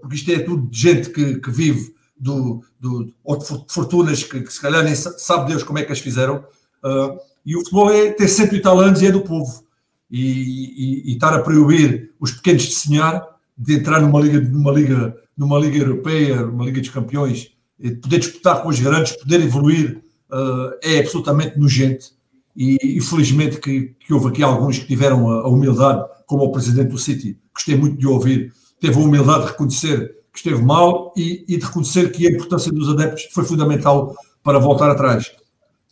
Porque 0.00 0.16
isto 0.16 0.32
é 0.32 0.40
tudo 0.40 0.68
de 0.68 0.78
gente 0.78 1.10
que, 1.10 1.38
que 1.38 1.50
vive 1.50 1.95
do, 2.18 2.62
do, 2.80 3.12
ou 3.22 3.36
de 3.36 3.44
fortunas 3.68 4.22
que, 4.24 4.40
que, 4.40 4.52
se 4.52 4.60
calhar 4.60 4.82
nem 4.82 4.94
sabe 4.94 5.50
Deus 5.50 5.62
como 5.62 5.78
é 5.78 5.84
que 5.84 5.92
as 5.92 5.98
fizeram. 5.98 6.44
Uh, 6.82 7.18
e 7.44 7.56
o 7.56 7.60
futebol 7.60 7.90
é, 7.90 8.10
tem 8.10 8.26
cento 8.26 8.54
e 8.56 8.60
tal 8.60 8.80
anos 8.80 9.02
e 9.02 9.06
é 9.06 9.12
do 9.12 9.20
povo. 9.20 9.64
E, 10.10 10.20
e, 10.20 11.10
e, 11.10 11.14
estar 11.14 11.34
a 11.34 11.40
proibir 11.40 12.12
os 12.18 12.32
pequenos 12.32 12.62
de 12.62 12.74
sonhar, 12.74 13.26
de 13.56 13.74
entrar 13.74 14.00
numa 14.00 14.20
liga, 14.20 14.40
numa 14.40 14.72
liga, 14.72 15.16
numa 15.36 15.58
liga 15.58 15.78
europeia, 15.78 16.42
numa 16.42 16.64
liga 16.64 16.80
dos 16.80 16.90
campeões, 16.90 17.50
de 17.78 17.90
poder 17.96 18.18
disputar 18.20 18.62
com 18.62 18.68
os 18.68 18.78
grandes, 18.78 19.16
poder 19.16 19.40
evoluir, 19.40 20.02
uh, 20.30 20.76
é 20.82 20.98
absolutamente 21.00 21.58
nojento. 21.58 22.16
E, 22.56 22.78
e 22.82 23.00
felizmente 23.00 23.60
que, 23.60 23.94
que, 24.00 24.14
houve 24.14 24.28
aqui 24.28 24.42
alguns 24.42 24.78
que 24.78 24.86
tiveram 24.86 25.30
a, 25.30 25.40
a, 25.42 25.48
humildade, 25.48 26.08
como 26.26 26.44
o 26.44 26.52
presidente 26.52 26.88
do 26.88 26.98
City, 26.98 27.38
gostei 27.52 27.76
muito 27.76 27.98
de 27.98 28.06
ouvir, 28.06 28.52
teve 28.80 28.96
a 28.96 29.04
humildade 29.04 29.44
de 29.44 29.50
reconhecer 29.50 30.16
que 30.36 30.48
esteve 30.48 30.62
mal 30.62 31.14
e, 31.16 31.44
e 31.48 31.56
de 31.56 31.64
reconhecer 31.64 32.12
que 32.12 32.26
a 32.26 32.30
importância 32.30 32.70
dos 32.70 32.90
adeptos 32.90 33.24
foi 33.32 33.42
fundamental 33.44 34.14
para 34.42 34.58
voltar 34.58 34.90
atrás. 34.90 35.32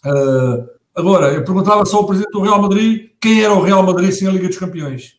Uh, 0.04 0.68
agora, 0.94 1.32
eu 1.32 1.42
perguntava 1.42 1.84
só 1.86 1.98
ao 1.98 2.06
presidente 2.06 2.32
do 2.32 2.42
Real 2.42 2.60
Madrid 2.60 3.08
quem 3.18 3.42
era 3.42 3.54
o 3.54 3.62
Real 3.62 3.82
Madrid 3.82 4.12
sem 4.12 4.28
a 4.28 4.30
Liga 4.30 4.46
dos 4.46 4.58
Campeões. 4.58 5.14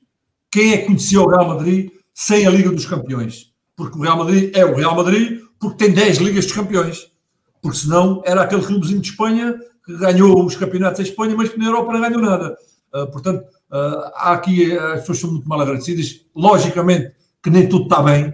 Quem 0.51 0.73
é 0.73 0.77
que 0.77 0.85
conhecia 0.85 1.19
o 1.19 1.27
Real 1.27 1.47
Madrid 1.47 1.89
sem 2.13 2.45
a 2.45 2.51
Liga 2.51 2.69
dos 2.69 2.85
Campeões? 2.85 3.51
Porque 3.75 3.97
o 3.97 4.01
Real 4.01 4.17
Madrid 4.17 4.55
é 4.55 4.63
o 4.63 4.75
Real 4.75 4.95
Madrid 4.95 5.41
porque 5.59 5.83
tem 5.83 5.93
10 5.93 6.17
Ligas 6.19 6.45
dos 6.45 6.53
Campeões. 6.53 7.11
Porque 7.61 7.79
senão 7.79 8.21
era 8.25 8.43
aquele 8.43 8.63
clubezinho 8.63 9.01
de 9.01 9.09
Espanha 9.09 9.55
que 9.83 9.97
ganhou 9.97 10.45
os 10.45 10.55
campeonatos 10.55 10.99
em 10.99 11.03
Espanha, 11.03 11.35
mas 11.35 11.49
que 11.49 11.57
na 11.57 11.65
Europa 11.65 11.93
não 11.93 12.01
ganhou 12.01 12.21
nada. 12.21 12.55
Uh, 12.93 13.07
portanto, 13.11 13.43
uh, 13.71 14.11
há 14.13 14.33
aqui, 14.33 14.71
as 14.77 14.99
pessoas 14.99 15.19
são 15.19 15.31
muito 15.31 15.49
mal 15.49 15.59
agradecidas. 15.61 16.21
Logicamente 16.35 17.15
que 17.41 17.51
nem 17.51 17.69
tudo 17.69 17.83
está 17.83 18.01
bem, 18.01 18.33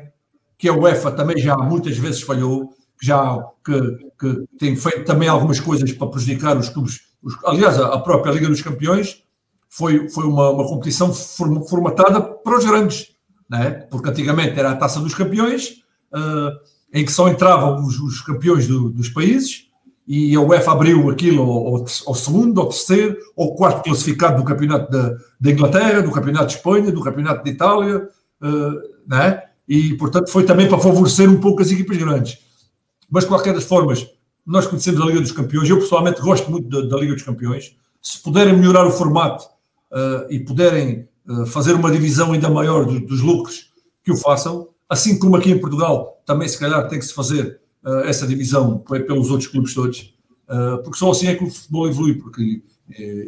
que 0.61 0.69
a 0.69 0.73
UEFA 0.73 1.11
também 1.11 1.39
já 1.39 1.57
muitas 1.57 1.97
vezes 1.97 2.21
falhou, 2.21 2.69
já 3.01 3.43
que, 3.65 3.81
que 4.19 4.45
tem 4.59 4.75
feito 4.75 5.05
também 5.05 5.27
algumas 5.27 5.59
coisas 5.59 5.91
para 5.91 6.05
prejudicar 6.05 6.55
os 6.55 6.69
clubes. 6.69 6.99
Os, 7.23 7.35
aliás, 7.45 7.79
a 7.79 7.97
própria 7.97 8.31
Liga 8.31 8.47
dos 8.47 8.61
Campeões 8.61 9.23
foi, 9.67 10.07
foi 10.07 10.23
uma, 10.23 10.51
uma 10.51 10.67
competição 10.67 11.11
formatada 11.11 12.21
para 12.21 12.59
os 12.59 12.63
grandes, 12.63 13.07
né? 13.49 13.71
porque 13.89 14.09
antigamente 14.09 14.59
era 14.59 14.69
a 14.69 14.75
Taça 14.75 14.99
dos 14.99 15.15
Campeões, 15.15 15.81
uh, 16.13 16.51
em 16.93 17.03
que 17.03 17.11
só 17.11 17.27
entravam 17.27 17.83
os, 17.83 17.99
os 17.99 18.21
campeões 18.21 18.67
do, 18.67 18.91
dos 18.91 19.09
países, 19.09 19.65
e 20.07 20.35
a 20.35 20.41
UEFA 20.41 20.73
abriu 20.73 21.09
aquilo 21.09 21.41
ao, 21.41 21.85
ao, 22.05 22.15
segundo, 22.15 22.61
ao 22.61 22.69
terceiro, 22.69 23.17
ao 23.35 23.55
quarto 23.55 23.81
classificado 23.81 24.37
do 24.39 24.45
campeonato 24.45 24.91
da, 24.91 25.17
da 25.39 25.51
Inglaterra, 25.51 26.03
do 26.03 26.11
campeonato 26.11 26.47
de 26.47 26.55
Espanha, 26.57 26.91
do 26.91 27.01
campeonato 27.01 27.43
de 27.43 27.49
Itália, 27.49 28.07
uh, 28.43 29.07
né? 29.07 29.41
E 29.71 29.95
portanto 29.95 30.29
foi 30.29 30.43
também 30.43 30.67
para 30.67 30.77
favorecer 30.77 31.29
um 31.29 31.39
pouco 31.39 31.61
as 31.61 31.71
equipas 31.71 31.95
grandes. 31.95 32.39
Mas 33.09 33.23
de 33.23 33.29
qualquer 33.29 33.53
das 33.53 33.63
formas, 33.63 34.05
nós 34.45 34.67
conhecemos 34.67 34.99
a 34.99 35.05
Liga 35.05 35.21
dos 35.21 35.31
Campeões, 35.31 35.69
eu 35.69 35.79
pessoalmente 35.79 36.19
gosto 36.19 36.51
muito 36.51 36.67
da, 36.67 36.81
da 36.89 37.01
Liga 37.01 37.13
dos 37.13 37.23
Campeões. 37.23 37.73
Se 38.01 38.21
puderem 38.21 38.57
melhorar 38.57 38.85
o 38.85 38.91
formato 38.91 39.45
uh, 39.45 40.29
e 40.29 40.41
puderem 40.41 41.07
uh, 41.25 41.45
fazer 41.45 41.71
uma 41.73 41.89
divisão 41.89 42.33
ainda 42.33 42.49
maior 42.49 42.85
do, 42.85 42.99
dos 42.99 43.21
lucros, 43.21 43.71
que 44.03 44.11
o 44.11 44.17
façam, 44.17 44.67
assim 44.89 45.17
como 45.17 45.37
aqui 45.37 45.51
em 45.51 45.57
Portugal 45.57 46.21
também 46.25 46.49
se 46.49 46.59
calhar 46.59 46.85
tem 46.89 46.99
que 46.99 47.05
se 47.05 47.13
fazer 47.13 47.61
uh, 47.85 47.99
essa 47.99 48.27
divisão 48.27 48.79
pelos 48.79 49.31
outros 49.31 49.49
clubes 49.49 49.73
todos, 49.73 50.13
porque 50.83 50.97
só 50.97 51.11
assim 51.11 51.27
é 51.27 51.35
que 51.35 51.45
o 51.45 51.49
futebol 51.49 51.87
evolui, 51.87 52.15
porque 52.15 52.61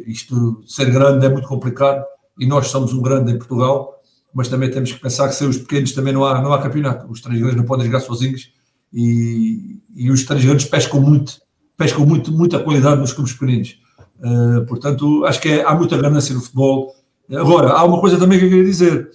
isto, 0.06 0.62
ser 0.66 0.90
grande 0.90 1.24
é 1.24 1.28
muito 1.30 1.48
complicado 1.48 2.04
e 2.38 2.46
nós 2.46 2.66
somos 2.66 2.92
um 2.92 3.00
grande 3.00 3.32
em 3.32 3.38
Portugal, 3.38 3.93
mas 4.34 4.48
também 4.48 4.70
temos 4.70 4.92
que 4.92 5.00
pensar 5.00 5.28
que 5.28 5.34
sem 5.36 5.48
os 5.48 5.56
pequenos 5.56 5.92
também 5.92 6.12
não 6.12 6.24
há, 6.24 6.42
não 6.42 6.52
há 6.52 6.60
campeonato, 6.60 7.06
os 7.10 7.20
três 7.20 7.38
grandes 7.38 7.56
não 7.56 7.64
podem 7.64 7.86
jogar 7.86 8.00
sozinhos 8.00 8.52
e, 8.92 9.80
e 9.94 10.10
os 10.10 10.24
três 10.24 10.44
grandes 10.44 10.66
pescam 10.66 11.00
muito, 11.00 11.40
pescam 11.76 12.04
muito, 12.04 12.32
muita 12.32 12.58
qualidade 12.58 13.00
nos 13.00 13.12
clubes 13.12 13.32
pequeninos. 13.32 13.78
Uh, 14.18 14.66
portanto, 14.66 15.24
acho 15.24 15.40
que 15.40 15.48
é, 15.48 15.64
há 15.64 15.74
muita 15.74 15.96
ganância 15.96 16.34
no 16.34 16.40
futebol. 16.40 16.94
Agora, 17.30 17.72
há 17.72 17.84
uma 17.84 18.00
coisa 18.00 18.18
também 18.18 18.38
que 18.38 18.44
eu 18.44 18.48
queria 18.48 18.64
dizer. 18.64 19.10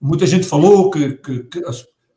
Muita 0.00 0.26
gente 0.26 0.46
falou 0.46 0.90
que, 0.90 1.12
que, 1.12 1.40
que 1.40 1.62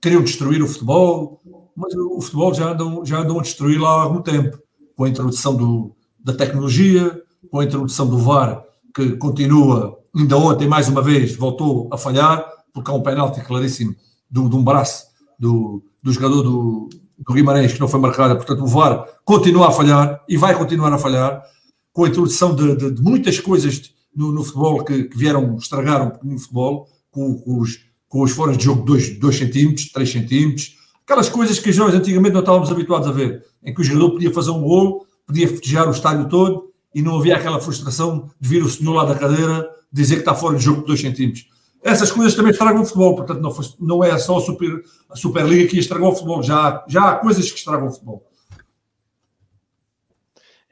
queriam 0.01 0.23
destruir 0.23 0.61
o 0.61 0.67
futebol, 0.67 1.41
mas 1.75 1.93
o 1.95 2.21
futebol 2.21 2.53
já 2.53 2.71
andam, 2.71 3.05
já 3.05 3.19
andam 3.19 3.39
a 3.39 3.41
destruí-lo 3.41 3.85
há 3.85 4.01
algum 4.03 4.21
tempo, 4.21 4.59
com 4.95 5.03
a 5.03 5.09
introdução 5.09 5.55
do, 5.55 5.95
da 6.19 6.33
tecnologia, 6.33 7.21
com 7.49 7.59
a 7.59 7.65
introdução 7.65 8.07
do 8.07 8.17
VAR, 8.17 8.63
que 8.93 9.11
continua, 9.17 9.98
ainda 10.15 10.37
ontem, 10.37 10.67
mais 10.67 10.87
uma 10.87 11.01
vez, 11.01 11.35
voltou 11.35 11.89
a 11.91 11.97
falhar, 11.97 12.45
porque 12.73 12.89
há 12.89 12.93
um 12.93 13.01
penalti 13.01 13.41
claríssimo 13.41 13.95
do, 14.29 14.49
de 14.49 14.55
um 14.55 14.63
braço 14.63 15.07
do, 15.37 15.83
do 16.01 16.11
jogador 16.11 16.43
do, 16.43 16.89
do 17.17 17.33
Guimarães 17.33 17.73
que 17.73 17.79
não 17.79 17.87
foi 17.87 17.99
marcado, 17.99 18.35
portanto 18.35 18.63
o 18.63 18.67
VAR 18.67 19.05
continua 19.23 19.69
a 19.69 19.71
falhar 19.71 20.23
e 20.27 20.37
vai 20.37 20.55
continuar 20.57 20.93
a 20.93 20.97
falhar, 20.97 21.43
com 21.91 22.05
a 22.05 22.07
introdução 22.07 22.55
de, 22.55 22.75
de, 22.75 22.91
de 22.91 23.01
muitas 23.01 23.39
coisas 23.39 23.91
no, 24.15 24.31
no 24.31 24.43
futebol 24.43 24.83
que, 24.83 25.05
que, 25.05 25.17
vieram 25.17 25.55
estragar 25.57 26.01
um 26.01 26.09
pouquinho 26.11 26.35
o 26.35 26.39
futebol, 26.39 26.87
com, 27.11 27.35
com, 27.39 27.59
os, 27.59 27.79
com 28.07 28.21
os 28.21 28.31
foras 28.31 28.57
de 28.57 28.65
jogo 28.65 28.97
de 28.97 29.15
2 29.15 29.37
centímetros, 29.37 29.91
3 29.91 30.11
centímetros, 30.11 30.79
Aquelas 31.09 31.27
coisas 31.27 31.57
que 31.57 31.75
nós 31.75 31.95
antigamente 31.95 32.33
não 32.33 32.41
estávamos 32.41 32.71
habituados 32.71 33.07
a 33.07 33.11
ver, 33.11 33.43
em 33.63 33.73
que 33.73 33.81
o 33.81 33.83
jogador 33.83 34.11
podia 34.11 34.31
fazer 34.31 34.51
um 34.51 34.61
gol, 34.61 35.07
podia 35.25 35.47
festejar 35.47 35.87
o 35.87 35.91
estádio 35.91 36.29
todo 36.29 36.71
e 36.93 37.01
não 37.01 37.17
havia 37.17 37.35
aquela 37.35 37.59
frustração 37.59 38.29
de 38.39 38.47
vir 38.47 38.61
o 38.61 38.69
senhor 38.69 38.93
lá 38.93 39.05
da 39.05 39.15
cadeira 39.15 39.67
dizer 39.91 40.15
que 40.15 40.21
está 40.21 40.35
fora 40.35 40.57
de 40.57 40.63
jogo 40.63 40.81
por 40.81 40.87
2 40.87 41.01
centímetros. 41.01 41.47
Essas 41.83 42.11
coisas 42.11 42.35
também 42.35 42.51
estragam 42.51 42.81
o 42.81 42.85
futebol, 42.85 43.15
portanto 43.15 43.41
não, 43.41 43.51
foi, 43.51 43.65
não 43.79 44.03
é 44.03 44.17
só 44.17 44.37
a, 44.37 44.41
Super, 44.41 44.83
a 45.09 45.15
Superliga 45.15 45.67
que 45.69 45.79
estragou 45.79 46.09
o 46.09 46.13
futebol, 46.13 46.43
já, 46.43 46.83
já 46.87 47.09
há 47.09 47.15
coisas 47.15 47.49
que 47.49 47.57
estragam 47.57 47.87
o 47.87 47.91
futebol. 47.91 48.29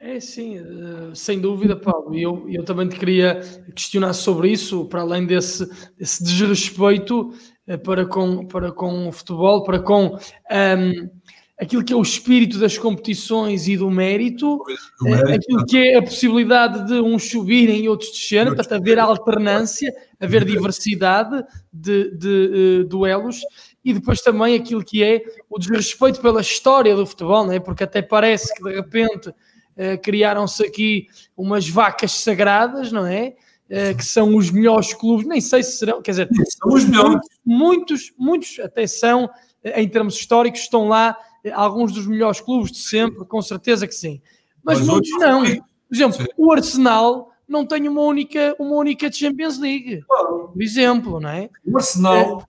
É 0.00 0.20
sim, 0.20 0.58
eh, 0.58 1.12
sem 1.12 1.40
dúvida, 1.40 1.74
Paulo. 1.74 2.14
E 2.14 2.22
eu, 2.22 2.48
eu 2.48 2.64
também 2.64 2.88
te 2.88 2.96
queria 2.96 3.40
questionar 3.74 4.12
sobre 4.12 4.52
isso, 4.52 4.84
para 4.84 5.00
além 5.00 5.26
desse, 5.26 5.68
desse 5.98 6.22
desrespeito 6.22 7.32
eh, 7.66 7.76
para 7.76 8.06
com, 8.06 8.46
para 8.46 8.70
com 8.70 9.08
o 9.08 9.12
futebol, 9.12 9.64
para 9.64 9.80
com 9.80 10.14
um, 10.14 10.18
ehm, 10.48 11.10
aquilo 11.60 11.84
que 11.84 11.92
é 11.92 11.96
o 11.96 12.02
espírito 12.02 12.58
das 12.58 12.78
competições 12.78 13.66
e 13.66 13.76
do 13.76 13.90
mérito, 13.90 14.62
do 15.00 15.04
mérito 15.04 15.32
aquilo 15.32 15.66
que 15.66 15.76
é 15.76 15.96
a 15.96 16.02
possibilidade 16.02 16.86
de 16.86 17.00
uns 17.00 17.28
subirem 17.28 17.82
e 17.82 17.88
outros 17.88 18.10
descerem, 18.10 18.54
para 18.54 18.76
haver 18.76 18.98
alternância, 18.98 19.92
haver 20.20 20.44
diversidade 20.44 21.44
de, 21.72 22.16
de 22.16 22.82
uh, 22.82 22.84
duelos 22.84 23.40
e 23.84 23.92
depois 23.92 24.20
também 24.20 24.54
aquilo 24.54 24.84
que 24.84 25.02
é 25.02 25.22
o 25.48 25.58
desrespeito 25.58 26.20
pela 26.20 26.40
história 26.40 26.94
do 26.94 27.06
futebol, 27.06 27.44
não 27.44 27.52
é? 27.52 27.58
porque 27.58 27.84
até 27.84 28.02
parece 28.02 28.54
que 28.54 28.62
de 28.62 28.74
repente 28.74 29.30
uh, 29.30 29.98
criaram-se 30.02 30.64
aqui 30.64 31.06
umas 31.36 31.68
vacas 31.68 32.12
sagradas, 32.12 32.92
não 32.92 33.06
é? 33.06 33.34
Uh, 33.68 33.96
que 33.96 34.04
são 34.04 34.34
os 34.34 34.50
melhores 34.50 34.94
clubes, 34.94 35.26
nem 35.26 35.40
sei 35.40 35.62
se 35.62 35.72
serão, 35.72 36.00
quer 36.00 36.12
dizer, 36.12 36.28
são 36.48 36.72
os 36.72 36.84
melhores. 36.84 37.20
Muitos, 37.44 38.12
muitos 38.16 38.58
até 38.60 38.86
são, 38.86 39.28
eh, 39.62 39.82
em 39.82 39.88
termos 39.88 40.14
históricos, 40.14 40.60
estão 40.60 40.88
lá 40.88 41.14
eh, 41.14 41.27
alguns 41.52 41.92
dos 41.92 42.06
melhores 42.06 42.40
clubes 42.40 42.72
de 42.72 42.78
sempre, 42.78 43.24
com 43.24 43.40
certeza 43.42 43.86
que 43.86 43.94
sim. 43.94 44.20
Mas, 44.62 44.78
Mas 44.80 44.88
muitos 44.88 45.10
não. 45.18 45.42
Por 45.42 45.94
exemplo, 45.94 46.22
sim. 46.22 46.28
o 46.36 46.52
Arsenal 46.52 47.32
não 47.48 47.64
tem 47.64 47.88
uma 47.88 48.02
única, 48.02 48.54
uma 48.58 48.76
única 48.76 49.10
Champions 49.10 49.58
League, 49.58 50.02
por 50.06 50.62
exemplo, 50.62 51.18
não 51.18 51.30
é? 51.30 51.48
O 51.64 51.76
Arsenal, 51.76 52.46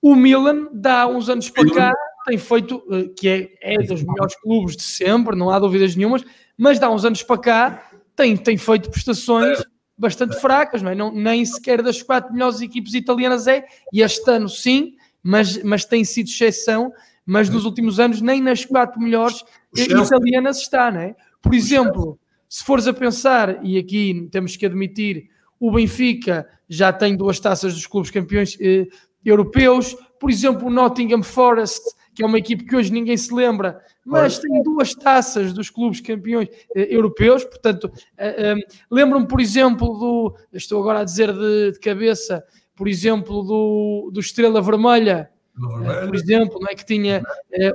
O 0.00 0.14
Milan, 0.14 0.68
dá 0.72 1.08
uns 1.08 1.28
anos 1.28 1.50
para 1.50 1.68
cá, 1.74 1.92
tem 2.24 2.38
feito, 2.38 2.82
eh, 2.92 3.10
que 3.16 3.28
é, 3.28 3.74
é 3.74 3.78
dos 3.78 4.02
melhores 4.02 4.36
clubes 4.40 4.76
de 4.76 4.82
sempre, 4.84 5.34
não 5.34 5.50
há 5.50 5.58
dúvidas 5.58 5.96
nenhumas, 5.96 6.24
mas 6.56 6.78
dá 6.78 6.88
uns 6.88 7.04
anos 7.04 7.22
para 7.22 7.40
cá, 7.40 7.90
tem, 8.14 8.36
tem 8.36 8.56
feito 8.56 8.90
prestações 8.90 9.60
bastante 9.96 10.40
fracas, 10.40 10.82
não 10.82 10.92
é? 10.92 10.94
Não, 10.94 11.12
nem 11.12 11.44
sequer 11.44 11.82
das 11.82 12.00
quatro 12.00 12.32
melhores 12.32 12.60
equipes 12.60 12.94
italianas 12.94 13.48
é, 13.48 13.64
e 13.92 14.00
este 14.00 14.30
ano 14.30 14.48
sim, 14.48 14.94
mas, 15.20 15.60
mas 15.64 15.84
tem 15.84 16.04
sido 16.04 16.28
exceção, 16.28 16.92
mas 17.28 17.50
nos 17.50 17.66
últimos 17.66 18.00
anos 18.00 18.22
nem 18.22 18.40
nas 18.40 18.64
quatro 18.64 18.98
melhores 18.98 19.44
italianas 19.76 20.60
está, 20.62 20.90
não 20.90 21.00
é? 21.02 21.14
Por 21.42 21.54
exemplo, 21.54 22.18
se 22.48 22.64
fores 22.64 22.86
a 22.86 22.94
pensar, 22.94 23.62
e 23.62 23.76
aqui 23.76 24.26
temos 24.32 24.56
que 24.56 24.64
admitir, 24.64 25.28
o 25.60 25.70
Benfica 25.70 26.48
já 26.66 26.90
tem 26.90 27.14
duas 27.14 27.38
taças 27.38 27.74
dos 27.74 27.86
clubes 27.86 28.10
campeões 28.10 28.56
eh, 28.58 28.86
europeus, 29.22 29.94
por 30.18 30.30
exemplo, 30.30 30.68
o 30.68 30.70
Nottingham 30.70 31.22
Forest, 31.22 31.82
que 32.14 32.22
é 32.22 32.26
uma 32.26 32.38
equipe 32.38 32.64
que 32.64 32.74
hoje 32.74 32.90
ninguém 32.90 33.16
se 33.16 33.32
lembra, 33.32 33.78
mas 34.02 34.38
tem 34.38 34.62
duas 34.62 34.94
taças 34.94 35.52
dos 35.52 35.68
clubes 35.68 36.00
campeões 36.00 36.48
eh, 36.74 36.88
europeus, 36.90 37.44
portanto, 37.44 37.92
eh, 38.16 38.54
eh, 38.54 38.54
lembro-me, 38.90 39.28
por 39.28 39.38
exemplo, 39.38 39.86
do, 39.98 40.34
estou 40.50 40.80
agora 40.80 41.00
a 41.00 41.04
dizer 41.04 41.30
de, 41.30 41.72
de 41.72 41.78
cabeça, 41.78 42.42
por 42.74 42.88
exemplo, 42.88 43.42
do, 43.42 44.10
do 44.10 44.18
Estrela 44.18 44.62
Vermelha, 44.62 45.30
por 45.58 46.14
exemplo, 46.14 46.60
não 46.60 46.68
é, 46.68 46.74
que 46.74 46.84
tinha 46.84 47.22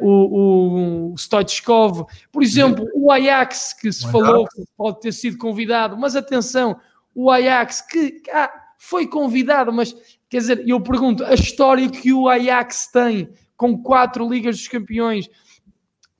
uh, 0.02 0.06
o, 0.06 1.12
o 1.12 1.18
Stoichkov, 1.18 2.06
por 2.32 2.42
exemplo, 2.42 2.88
o 2.96 3.12
Ajax, 3.12 3.74
que 3.74 3.92
se 3.92 4.10
falou 4.12 4.48
que 4.48 4.64
pode 4.78 5.02
ter 5.02 5.12
sido 5.12 5.38
convidado, 5.38 5.98
mas 5.98 6.16
atenção, 6.16 6.80
o 7.14 7.30
Ajax 7.30 7.82
que 7.82 8.22
ah, 8.32 8.52
foi 8.78 9.08
convidado, 9.08 9.72
mas 9.72 9.96
quer 10.30 10.38
dizer, 10.38 10.64
eu 10.68 10.80
pergunto, 10.82 11.24
a 11.24 11.34
história 11.34 11.90
que 11.90 12.14
o 12.14 12.28
Ajax 12.28 12.88
tem 12.88 13.30
com 13.56 13.82
quatro 13.82 14.28
Ligas 14.30 14.58
dos 14.58 14.68
Campeões, 14.68 15.30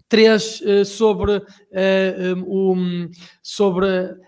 três 0.07 0.61
uh, 0.61 0.86
sobre, 0.86 1.38
uh, 1.38 1.43
um, 2.47 3.09
sobre 3.41 3.88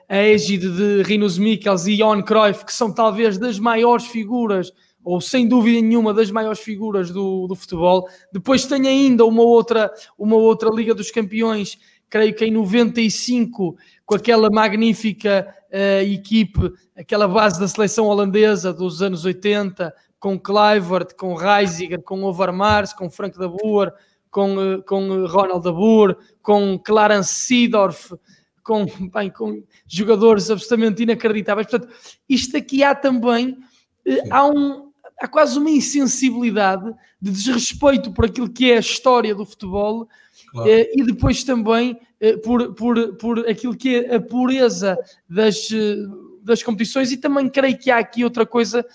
a 0.10 0.18
égide 0.18 0.68
de 0.70 1.04
Rinos 1.04 1.38
Mikkels 1.38 1.86
e 1.86 1.98
Johan 1.98 2.24
Cruyff, 2.24 2.66
que 2.66 2.74
são 2.74 2.92
talvez 2.92 3.38
das 3.38 3.60
maiores 3.60 4.08
figuras, 4.08 4.72
ou 5.06 5.22
sem 5.22 5.48
dúvida 5.48 5.80
nenhuma 5.80 6.14
das 6.14 6.32
maiores 6.32 6.60
figuras 6.60 7.12
do, 7.12 7.48
do 7.48 7.56
futebol. 7.56 8.10
Depois 8.34 8.66
tem 8.66 8.88
ainda 8.88 9.24
uma 9.24 9.44
outra, 9.44 9.94
uma 10.18 10.36
outra 10.36 10.70
Liga 10.70 10.94
dos 10.94 11.12
Campeões, 11.12 11.78
creio 12.10 12.36
que 12.36 12.44
em 12.44 12.52
95, 12.52 13.78
com 14.06 14.16
aquela 14.16 14.50
magnífica 14.50 15.48
uh, 15.72 16.12
equipe, 16.12 16.74
aquela 16.98 17.28
base 17.28 17.60
da 17.60 17.68
seleção 17.68 18.08
holandesa 18.08 18.74
dos 18.74 19.02
anos 19.02 19.24
80, 19.24 19.94
com 20.20 20.40
Kluivert, 20.40 21.16
com 21.16 21.36
Reisiger, 21.36 22.02
com 22.02 22.24
Overmars, 22.24 22.92
com 22.94 23.10
Frank 23.10 23.38
de 23.38 23.48
Boer, 23.48 23.94
com, 24.36 24.60
eh, 24.60 24.82
com 24.86 25.26
Ronald 25.28 25.64
de 25.64 25.72
Boer, 25.72 26.18
com 26.42 26.78
Clarence 26.78 27.32
Seedorf, 27.32 28.14
com, 28.62 28.86
bem, 29.14 29.30
com 29.30 29.64
jogadores 29.88 30.50
absolutamente 30.50 31.04
inacreditáveis. 31.04 31.68
Portanto, 31.68 31.94
isto 32.28 32.58
aqui 32.58 32.84
há 32.84 32.94
também, 32.94 33.58
eh, 34.06 34.24
há, 34.30 34.46
um, 34.46 34.85
há 35.20 35.28
quase 35.28 35.58
uma 35.58 35.70
insensibilidade 35.70 36.94
de 37.22 37.32
desrespeito 37.32 38.12
por 38.12 38.26
aquilo 38.26 38.50
que 38.50 38.72
é 38.72 38.78
a 38.78 38.82
história 38.82 39.34
do 39.34 39.46
futebol 39.46 40.08
claro. 40.52 40.70
Eh, 40.70 40.92
e 40.96 41.04
depois 41.04 41.44
também 41.44 42.00
por, 42.44 42.74
por, 42.74 43.16
por 43.18 43.40
aquilo 43.48 43.76
que 43.76 43.98
é 43.98 44.16
a 44.16 44.20
pureza 44.20 44.98
das, 45.30 45.70
das 46.42 46.64
competições 46.64 47.12
e 47.12 47.18
também 47.18 47.50
creio 47.50 47.78
que 47.78 47.92
há 47.92 47.98
aqui 47.98 48.24
outra 48.24 48.46
coisa 48.46 48.86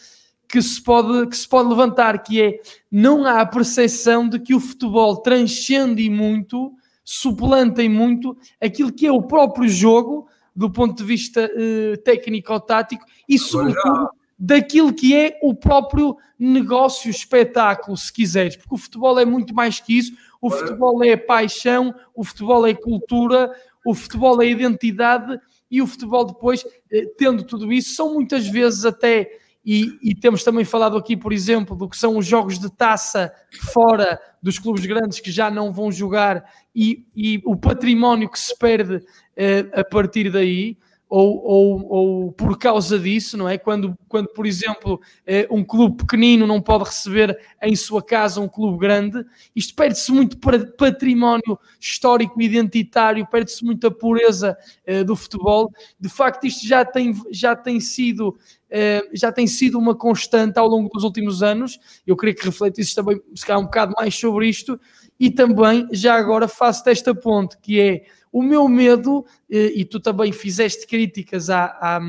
que 0.51 0.61
se 0.61 0.83
pode, 0.83 1.29
que 1.29 1.37
se 1.37 1.49
pode 1.49 1.69
levantar, 1.69 2.23
que 2.23 2.43
é 2.43 2.61
não 2.91 3.25
há 3.25 3.41
a 3.41 3.47
percepção 3.47 4.29
de 4.29 4.39
que 4.41 4.55
o 4.55 4.61
futebol 4.61 5.19
transcende 5.19 6.11
muito, 6.11 6.73
suplanta 7.05 7.89
muito 7.89 8.37
aquilo 8.61 8.93
que 8.93 9.07
é 9.07 9.13
o 9.13 9.23
próprio 9.23 9.69
jogo, 9.69 10.27
do 10.55 10.69
ponto 10.69 10.97
de 10.97 11.05
vista 11.05 11.49
uh, 11.49 11.97
técnico-tático, 11.99 13.05
e 13.29 13.39
sobretudo 13.39 14.11
daquilo 14.41 14.95
que 14.95 15.15
é 15.15 15.39
o 15.43 15.55
próprio 15.55 16.17
negócio, 16.39 17.11
espetáculo, 17.11 17.95
se 17.95 18.11
quiseres, 18.11 18.57
porque 18.57 18.75
o 18.75 18.79
futebol 18.79 19.19
é 19.19 19.27
muito 19.27 19.55
mais 19.55 19.79
que 19.79 19.99
isso, 19.99 20.15
o 20.41 20.51
futebol 20.51 21.05
é 21.05 21.15
paixão, 21.15 21.95
o 22.15 22.25
futebol 22.25 22.67
é 22.67 22.73
cultura, 22.73 23.53
o 23.85 23.95
futebol 23.95 24.41
é 24.41 24.47
identidade, 24.47 25.39
e 25.71 25.83
o 25.83 25.87
futebol 25.87 26.25
depois, 26.25 26.65
eh, 26.91 27.07
tendo 27.19 27.45
tudo 27.45 27.71
isso, 27.71 27.95
são 27.95 28.15
muitas 28.15 28.49
vezes 28.49 28.85
até 28.87 29.31
e, 29.63 29.99
e, 30.03 30.15
temos 30.15 30.43
também 30.43 30.65
falado 30.65 30.97
aqui, 30.97 31.15
por 31.15 31.35
exemplo, 31.35 31.77
do 31.77 31.87
que 31.87 31.97
são 31.97 32.17
os 32.17 32.25
jogos 32.25 32.59
de 32.59 32.71
taça 32.75 33.31
fora 33.75 34.19
dos 34.43 34.59
clubes 34.59 34.87
grandes 34.87 35.21
que 35.21 35.31
já 35.31 35.51
não 35.51 35.71
vão 35.71 35.93
jogar 35.93 36.51
e, 36.75 37.07
e 37.15 37.43
o 37.45 37.55
património 37.55 38.31
que 38.31 38.41
se 38.41 38.57
perde 38.59 39.05
eh, 39.37 39.67
a 39.75 39.85
partir 39.85 40.31
daí 40.33 40.79
ou, 41.11 41.43
ou, 41.45 41.87
ou, 41.89 42.33
por 42.33 42.57
causa 42.57 42.97
disso, 42.97 43.37
não 43.37 43.49
é? 43.49 43.59
Quando, 43.59 43.99
quando 44.09 44.29
por 44.29 44.47
exemplo, 44.47 45.01
eh, 45.27 45.45
um 45.51 45.65
clube 45.65 45.97
pequenino 45.97 46.47
não 46.47 46.63
pode 46.63 46.85
receber 46.85 47.37
em 47.61 47.75
sua 47.75 48.01
casa 48.01 48.41
um 48.41 48.49
clube 48.49 48.79
grande, 48.79 49.27
isto 49.55 49.75
perde-se 49.75 50.13
muito 50.13 50.39
património 50.79 51.59
histórico 51.81 52.41
identitário, 52.41 53.27
perde-se 53.27 53.65
muita 53.65 53.91
pureza 53.91 54.57
eh, 54.87 55.03
do 55.03 55.17
futebol. 55.17 55.73
De 55.99 56.09
facto, 56.09 56.45
isto 56.47 56.65
já 56.65 56.85
tem, 56.85 57.13
já 57.33 57.57
tem 57.57 57.81
sido 57.81 58.39
eh, 58.71 59.03
já 59.13 59.33
tem 59.33 59.49
sido 59.49 59.77
uma 59.77 59.97
constante 59.97 60.61
ao 60.61 60.69
longo 60.69 60.89
dos 60.91 61.03
últimos 61.03 61.43
anos. 61.43 61.77
Eu 62.07 62.17
queria 62.17 62.37
que 62.37 62.45
refletisse 62.45 62.95
também, 62.95 63.21
se 63.35 63.45
calhar, 63.45 63.61
um 63.61 63.65
bocado 63.65 63.95
mais 63.99 64.15
sobre 64.15 64.49
isto. 64.49 64.79
E 65.19 65.29
também, 65.29 65.89
já 65.91 66.15
agora, 66.15 66.47
faço 66.47 66.89
esta 66.89 67.13
ponte, 67.13 67.59
que 67.59 67.81
é 67.81 68.05
o 68.33 68.43
meu 68.43 68.69
medo, 68.69 69.25
eh, 69.51 69.73
e 69.75 69.85
tu 69.85 69.99
também 69.99 70.33
fizeste 70.33 70.87
críticas 70.87 71.51
a, 71.51 71.65
a 71.81 72.01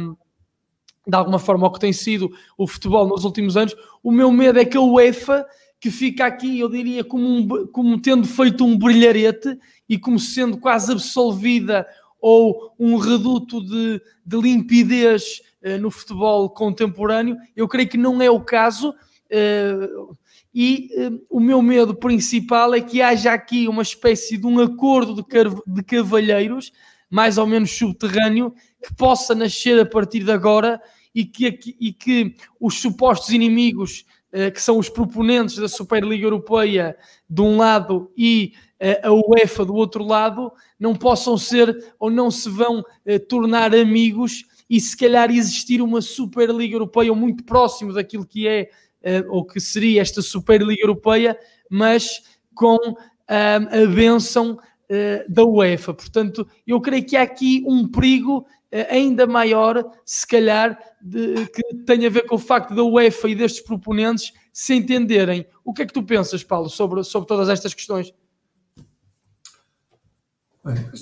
de 1.08 1.16
alguma 1.16 1.40
forma 1.40 1.66
ao 1.66 1.74
que 1.74 1.80
tem 1.80 1.92
sido 1.92 2.32
o 2.58 2.68
futebol 2.68 3.08
nos 3.08 3.26
últimos 3.26 3.58
anos, 3.58 3.76
o 4.04 4.12
meu 4.12 4.32
medo 4.32 4.60
é 4.60 4.66
que 4.66 4.78
a 4.78 4.82
UEFA, 4.82 5.46
que 5.80 5.90
fica 5.90 6.26
aqui, 6.26 6.60
eu 6.60 6.70
diria, 6.70 7.04
como, 7.04 7.28
um, 7.28 7.68
como 7.68 8.00
tendo 8.00 8.28
feito 8.28 8.64
um 8.64 8.78
brilharete 8.78 9.58
e 9.90 9.98
como 9.98 10.20
sendo 10.20 10.58
quase 10.60 10.92
absolvida 10.92 11.88
ou 12.20 12.72
um 12.78 12.98
reduto 12.98 13.66
de, 13.66 14.00
de 14.24 14.38
limpidez 14.38 15.42
uh, 15.64 15.82
no 15.82 15.90
futebol 15.90 16.48
contemporâneo, 16.52 17.36
eu 17.56 17.68
creio 17.68 17.90
que 17.90 17.98
não 17.98 18.22
é 18.22 18.30
o 18.30 18.40
caso. 18.40 18.94
Uh, 19.32 20.16
e 20.54 20.90
uh, 20.98 21.26
o 21.30 21.40
meu 21.40 21.62
medo 21.62 21.96
principal 21.96 22.74
é 22.74 22.82
que 22.82 23.02
haja 23.02 23.34
aqui 23.34 23.68
uma 23.68 23.82
espécie 23.82 24.38
de 24.38 24.46
um 24.46 24.60
acordo 24.60 25.16
de, 25.16 25.24
de 25.66 25.84
cavalheiros, 25.84 26.72
mais 27.10 27.38
ou 27.38 27.48
menos 27.48 27.72
subterrâneo, 27.72 28.54
que 28.84 28.94
possa 28.94 29.34
nascer 29.34 29.80
a 29.80 29.86
partir 29.86 30.24
de 30.24 30.32
agora 30.32 30.82
e 31.16 31.26
que, 31.26 31.58
e 31.80 31.94
que 31.94 32.36
os 32.60 32.82
supostos 32.82 33.30
inimigos, 33.30 34.06
uh, 34.34 34.52
que 34.52 34.62
são 34.62 34.78
os 34.78 34.90
proponentes 34.90 35.56
da 35.56 35.70
Superliga 35.70 36.26
Europeia 36.26 36.98
de 37.30 37.42
um 37.42 37.58
lado 37.58 38.12
e 38.18 38.54
uh, 38.82 39.08
a 39.08 39.14
UEFA 39.14 39.64
do 39.64 39.74
outro 39.74 40.04
lado, 40.04 40.52
não 40.78 40.94
possam 40.96 41.38
ser 41.38 41.94
ou 41.98 42.10
não 42.10 42.30
se 42.30 42.50
vão 42.50 42.84
tornar 43.30 43.74
amigos 43.76 44.46
e 44.70 44.80
se 44.80 44.98
calhar 44.98 45.30
existir 45.30 45.82
uma 45.82 46.02
Superliga 46.02 46.76
Europeia 46.76 47.14
muito 47.14 47.44
próximo 47.44 47.94
daquilo 47.94 48.26
que 48.26 48.48
é 48.48 48.70
uh, 48.72 48.91
ou 49.30 49.46
que 49.46 49.60
seria 49.60 50.02
esta 50.02 50.22
Superliga 50.22 50.82
Europeia, 50.82 51.38
mas 51.70 52.22
com 52.54 52.76
uh, 52.76 52.96
a 53.30 53.94
benção 53.94 54.54
uh, 54.54 55.34
da 55.34 55.44
UEFA. 55.44 55.94
Portanto, 55.94 56.48
eu 56.66 56.80
creio 56.80 57.06
que 57.06 57.16
há 57.16 57.24
aqui 57.24 57.64
um 57.68 57.88
perigo 57.88 58.46
ainda 58.90 59.28
maior, 59.28 59.84
se 60.06 60.26
calhar, 60.26 60.80
de, 61.02 61.46
que 61.48 61.62
tem 61.86 62.06
a 62.06 62.10
ver 62.10 62.26
com 62.26 62.36
o 62.36 62.40
facto 62.40 62.74
da 62.74 62.82
UEFA 62.82 63.30
e 63.30 63.36
destes 63.36 63.62
proponentes 63.62 64.32
se 64.54 64.74
entenderem. 64.74 65.46
O 65.64 65.74
que 65.74 65.82
é 65.82 65.86
que 65.86 65.94
tu 65.94 66.04
pensas, 66.04 66.42
Paulo, 66.42 66.70
sobre, 66.70 67.04
sobre 67.04 67.28
todas 67.28 67.50
estas 67.50 67.74
questões? 67.74 68.14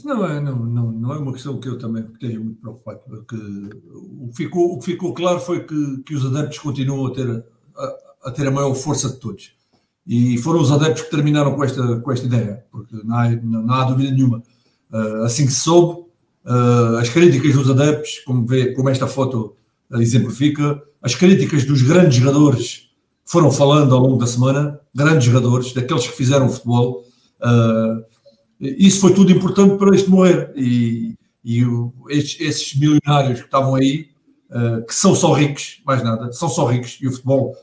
Não 0.06 0.26
é, 0.26 0.40
não, 0.40 0.56
não, 0.56 0.92
não 0.92 1.14
é 1.14 1.18
uma 1.18 1.34
questão 1.34 1.60
que 1.60 1.68
eu 1.68 1.78
também 1.78 2.06
esteja 2.06 2.40
muito 2.40 2.62
preocupado, 2.62 3.02
porque 3.06 3.36
o 3.36 4.30
que 4.30 4.36
ficou, 4.36 4.74
o 4.74 4.80
que 4.80 4.86
ficou 4.86 5.14
claro 5.14 5.40
foi 5.42 5.66
que, 5.66 6.02
que 6.04 6.16
os 6.16 6.26
adeptos 6.26 6.60
continuam 6.60 7.08
a 7.08 7.14
ter 7.14 7.46
a, 8.24 8.32
ter 8.32 8.48
a 8.48 8.52
maior 8.52 8.74
força 8.76 9.10
de 9.10 9.16
todos. 9.16 9.52
E 10.06 10.38
foram 10.40 10.60
os 10.60 10.72
adeptos 10.72 11.04
que 11.04 11.12
terminaram 11.12 11.54
com 11.54 11.64
esta, 11.64 12.00
com 12.00 12.12
esta 12.12 12.26
ideia, 12.26 12.66
porque 12.72 12.96
não 13.04 13.16
há, 13.16 13.30
não 13.30 13.74
há 13.74 13.84
dúvida 13.84 14.12
nenhuma. 14.12 14.44
Uh, 14.92 15.24
assim 15.24 15.46
que 15.46 15.52
se 15.52 15.62
soube, 15.62 16.02
uh, 16.46 16.98
as 16.98 17.10
críticas 17.10 17.54
dos 17.54 17.70
adeptos, 17.70 18.20
como, 18.26 18.46
vê, 18.46 18.74
como 18.74 18.90
esta 18.90 19.06
foto 19.06 19.56
exemplifica, 19.94 20.82
as 21.02 21.16
críticas 21.16 21.64
dos 21.64 21.82
grandes 21.82 22.16
jogadores 22.16 22.90
que 23.24 23.32
foram 23.32 23.52
falando 23.52 23.94
ao 23.94 24.02
longo 24.02 24.18
da 24.18 24.26
semana, 24.26 24.80
grandes 24.94 25.26
jogadores, 25.26 25.74
daqueles 25.74 26.08
que 26.08 26.14
fizeram 26.18 26.50
futebol, 26.50 27.06
uh, 27.42 28.04
isso 28.60 29.00
foi 29.00 29.14
tudo 29.14 29.32
importante 29.32 29.78
para 29.78 29.96
este 29.96 30.10
morrer. 30.10 30.52
E, 30.56 31.14
e 31.46 31.64
estes, 32.10 32.42
esses 32.42 32.76
milionários 32.76 33.40
que 33.40 33.46
estavam 33.46 33.76
aí, 33.76 34.10
que 34.86 34.94
são 34.94 35.16
só 35.16 35.32
ricos, 35.32 35.80
mais 35.86 36.04
nada, 36.04 36.34
são 36.34 36.50
só 36.50 36.66
ricos, 36.66 36.98
e 37.00 37.08
o 37.08 37.12
futebol 37.12 37.56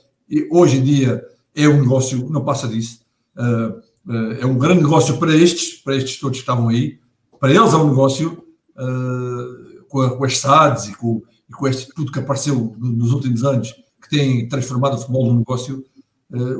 hoje 0.50 0.78
em 0.78 0.82
dia 0.82 1.24
é 1.54 1.68
um 1.68 1.80
negócio, 1.80 2.28
não 2.30 2.44
passa 2.44 2.68
disso. 2.68 3.00
Uh, 3.36 3.78
uh, 4.10 4.32
é 4.40 4.46
um 4.46 4.58
grande 4.58 4.82
negócio 4.82 5.16
para 5.18 5.34
estes, 5.34 5.74
para 5.82 5.96
estes 5.96 6.18
todos 6.18 6.38
que 6.38 6.42
estavam 6.42 6.68
aí. 6.68 6.98
Para 7.40 7.50
eles 7.52 7.72
é 7.72 7.76
um 7.76 7.88
negócio 7.88 8.44
uh, 8.76 9.84
com, 9.88 10.00
a, 10.00 10.16
com, 10.16 10.24
as 10.24 10.38
SADs 10.38 10.88
e 10.88 10.94
com, 10.94 11.22
e 11.48 11.52
com 11.52 11.66
este, 11.66 11.92
tudo 11.94 12.12
que 12.12 12.18
apareceu 12.18 12.74
nos 12.78 13.12
últimos 13.12 13.44
anos, 13.44 13.74
que 14.02 14.10
tem 14.10 14.48
transformado 14.48 14.94
o 14.94 14.98
futebol 14.98 15.26
num 15.26 15.38
negócio. 15.38 15.84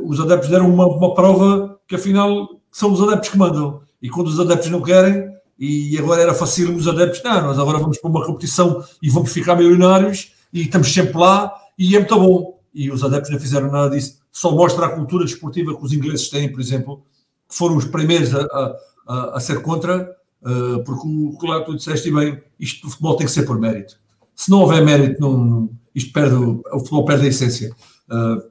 os 0.04 0.20
adeptos 0.20 0.48
deram 0.48 0.72
uma, 0.72 0.86
uma 0.86 1.14
prova 1.14 1.78
que 1.86 1.94
afinal 1.94 2.60
são 2.70 2.92
os 2.92 3.02
adeptos 3.02 3.30
que 3.30 3.38
mandam. 3.38 3.80
E 4.00 4.08
quando 4.08 4.28
os 4.28 4.38
adeptos 4.38 4.70
não 4.70 4.82
querem, 4.82 5.30
e 5.58 5.96
agora 5.98 6.22
era 6.22 6.34
fácil 6.34 6.74
os 6.74 6.86
adeptos, 6.86 7.22
não, 7.22 7.42
nós 7.42 7.58
agora 7.58 7.78
vamos 7.78 7.98
para 7.98 8.10
uma 8.10 8.24
competição 8.24 8.84
e 9.02 9.08
vamos 9.08 9.32
ficar 9.32 9.56
milionários 9.56 10.32
e 10.52 10.62
estamos 10.62 10.92
sempre 10.92 11.16
lá 11.16 11.52
e 11.78 11.96
é 11.96 11.98
muito 11.98 12.18
bom. 12.18 12.55
E 12.76 12.90
os 12.90 13.02
adeptos 13.02 13.30
não 13.30 13.40
fizeram 13.40 13.72
nada 13.72 13.88
disso. 13.88 14.18
Só 14.30 14.50
mostra 14.54 14.84
a 14.84 14.90
cultura 14.90 15.24
desportiva 15.24 15.74
que 15.74 15.82
os 15.82 15.94
ingleses 15.94 16.28
têm, 16.28 16.52
por 16.52 16.60
exemplo, 16.60 17.02
que 17.48 17.56
foram 17.56 17.74
os 17.74 17.86
primeiros 17.86 18.34
a, 18.34 18.76
a, 19.08 19.36
a 19.36 19.40
ser 19.40 19.62
contra, 19.62 20.14
uh, 20.42 20.84
porque, 20.84 21.08
claro, 21.40 21.64
tu 21.64 21.74
disseste 21.74 22.10
bem, 22.10 22.38
isto 22.60 22.82
do 22.82 22.90
futebol 22.90 23.16
tem 23.16 23.26
que 23.26 23.32
ser 23.32 23.44
por 23.44 23.58
mérito. 23.58 23.96
Se 24.34 24.50
não 24.50 24.60
houver 24.60 24.84
mérito, 24.84 25.18
não, 25.18 25.70
isto 25.94 26.12
perde, 26.12 26.34
o 26.36 26.78
futebol 26.80 27.06
perde 27.06 27.24
a 27.24 27.28
essência. 27.30 27.74
Uh, 28.10 28.42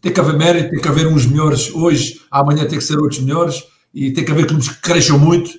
tem 0.00 0.14
que 0.14 0.18
haver 0.18 0.38
mérito, 0.38 0.70
tem 0.70 0.80
que 0.80 0.88
haver 0.88 1.06
uns 1.06 1.26
melhores 1.26 1.70
hoje, 1.74 2.22
amanhã 2.30 2.66
tem 2.66 2.78
que 2.78 2.84
ser 2.84 2.98
outros 2.98 3.20
melhores, 3.20 3.64
e 3.92 4.12
tem 4.12 4.24
que 4.24 4.32
haver 4.32 4.46
clubes 4.46 4.68
que 4.68 4.80
cresçam 4.80 5.18
muito, 5.18 5.50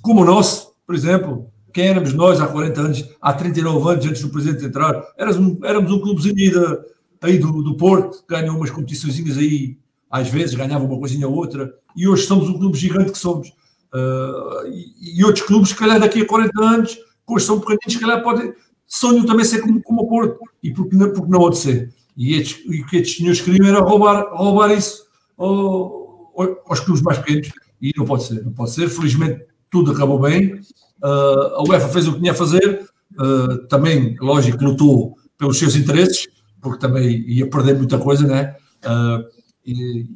como 0.00 0.22
o 0.22 0.24
nosso, 0.24 0.72
por 0.86 0.94
exemplo, 0.94 1.50
quem 1.74 1.88
éramos 1.88 2.14
nós 2.14 2.40
há 2.40 2.46
40 2.46 2.80
anos, 2.80 3.04
há 3.20 3.32
39 3.32 3.90
anos 3.90 4.06
antes 4.06 4.22
do 4.22 4.30
presidente 4.30 4.64
entrar, 4.64 5.04
éramos 5.18 5.36
um, 5.36 5.64
éramos 5.64 5.92
um 5.92 6.00
clubezinho 6.00 6.34
de, 6.34 6.93
aí 7.24 7.38
do, 7.38 7.62
do 7.62 7.76
Porto, 7.76 8.22
ganhou 8.28 8.56
umas 8.56 8.70
competições 8.70 9.36
aí, 9.36 9.78
às 10.10 10.28
vezes 10.28 10.54
ganhava 10.54 10.84
uma 10.84 10.98
coisinha 10.98 11.26
ou 11.26 11.34
outra, 11.34 11.72
e 11.96 12.06
hoje 12.06 12.26
somos 12.26 12.48
um 12.48 12.58
clube 12.58 12.78
gigante 12.78 13.12
que 13.12 13.18
somos. 13.18 13.48
Uh, 13.92 14.66
e, 14.68 15.20
e, 15.20 15.24
outros 15.24 15.46
clubes, 15.46 15.70
se 15.70 15.76
calhar 15.76 15.98
daqui 15.98 16.22
a 16.22 16.26
40 16.26 16.64
anos, 16.64 16.98
hoje 17.26 17.46
são 17.46 17.60
pequeninos, 17.60 17.92
se 17.92 17.98
calhar 17.98 18.22
podem, 18.22 18.52
sonham 18.86 19.24
também 19.24 19.44
ser 19.44 19.60
como, 19.60 19.82
como 19.82 20.02
o 20.02 20.08
Porto, 20.08 20.38
e 20.62 20.72
porque 20.72 20.96
não, 20.96 21.12
porque 21.12 21.30
não 21.30 21.46
há 21.46 21.50
de 21.50 21.58
ser. 21.58 21.94
E, 22.16 22.34
estes, 22.34 22.62
e 22.66 22.82
o 22.82 22.86
que 22.86 22.96
estes 22.96 23.16
senhores 23.16 23.40
queriam 23.40 23.66
era 23.66 23.80
roubar, 23.80 24.34
roubar 24.34 24.70
isso 24.72 25.04
ao, 25.36 26.32
aos 26.66 26.80
clubes 26.80 27.02
mais 27.02 27.18
pequenos, 27.18 27.50
e 27.80 27.92
não 27.96 28.04
pode 28.04 28.24
ser, 28.24 28.44
não 28.44 28.52
pode 28.52 28.70
ser. 28.70 28.88
Felizmente 28.88 29.44
tudo 29.70 29.92
acabou 29.92 30.20
bem. 30.20 30.54
Uh, 31.02 31.56
a 31.56 31.62
UEFA 31.68 31.88
fez 31.88 32.06
o 32.06 32.12
que 32.12 32.20
tinha 32.20 32.32
a 32.32 32.36
fazer, 32.36 32.86
uh, 33.18 33.66
também, 33.68 34.16
lógico, 34.20 34.64
lutou 34.64 35.16
pelos 35.36 35.58
seus 35.58 35.76
interesses, 35.76 36.26
porque 36.64 36.78
também 36.78 37.22
ia 37.28 37.46
perder 37.46 37.76
muita 37.76 37.98
coisa, 37.98 38.26
né? 38.26 38.56
Uh, 38.82 39.22
e, 39.66 40.06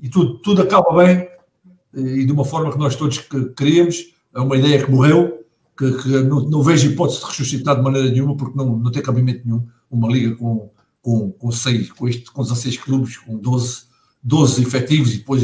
e 0.00 0.08
tudo, 0.08 0.38
tudo 0.38 0.62
acaba 0.62 1.04
bem 1.04 1.28
e 1.94 2.24
de 2.24 2.32
uma 2.32 2.46
forma 2.46 2.72
que 2.72 2.78
nós 2.78 2.96
todos 2.96 3.18
queríamos. 3.54 4.14
É 4.34 4.40
uma 4.40 4.56
ideia 4.56 4.82
que 4.82 4.90
morreu, 4.90 5.44
que, 5.76 5.92
que 5.92 6.08
não, 6.08 6.40
não, 6.48 6.62
vejo 6.62 6.90
hipótese 6.90 7.20
de 7.20 7.26
ressuscitar 7.26 7.76
de 7.76 7.82
maneira 7.82 8.10
nenhuma, 8.10 8.34
porque 8.36 8.56
não, 8.56 8.78
não 8.78 8.90
tem 8.90 9.02
cabimento 9.02 9.42
nenhum. 9.44 9.66
Uma 9.90 10.08
liga 10.08 10.34
com, 10.36 10.70
com, 11.02 11.30
com, 11.30 11.52
seis, 11.52 11.92
com, 11.92 12.08
este, 12.08 12.30
com 12.30 12.42
16 12.42 12.78
clubes, 12.78 13.18
com 13.18 13.36
12, 13.38 13.82
12 14.22 14.62
efetivos, 14.62 15.12
e 15.12 15.18
depois 15.18 15.42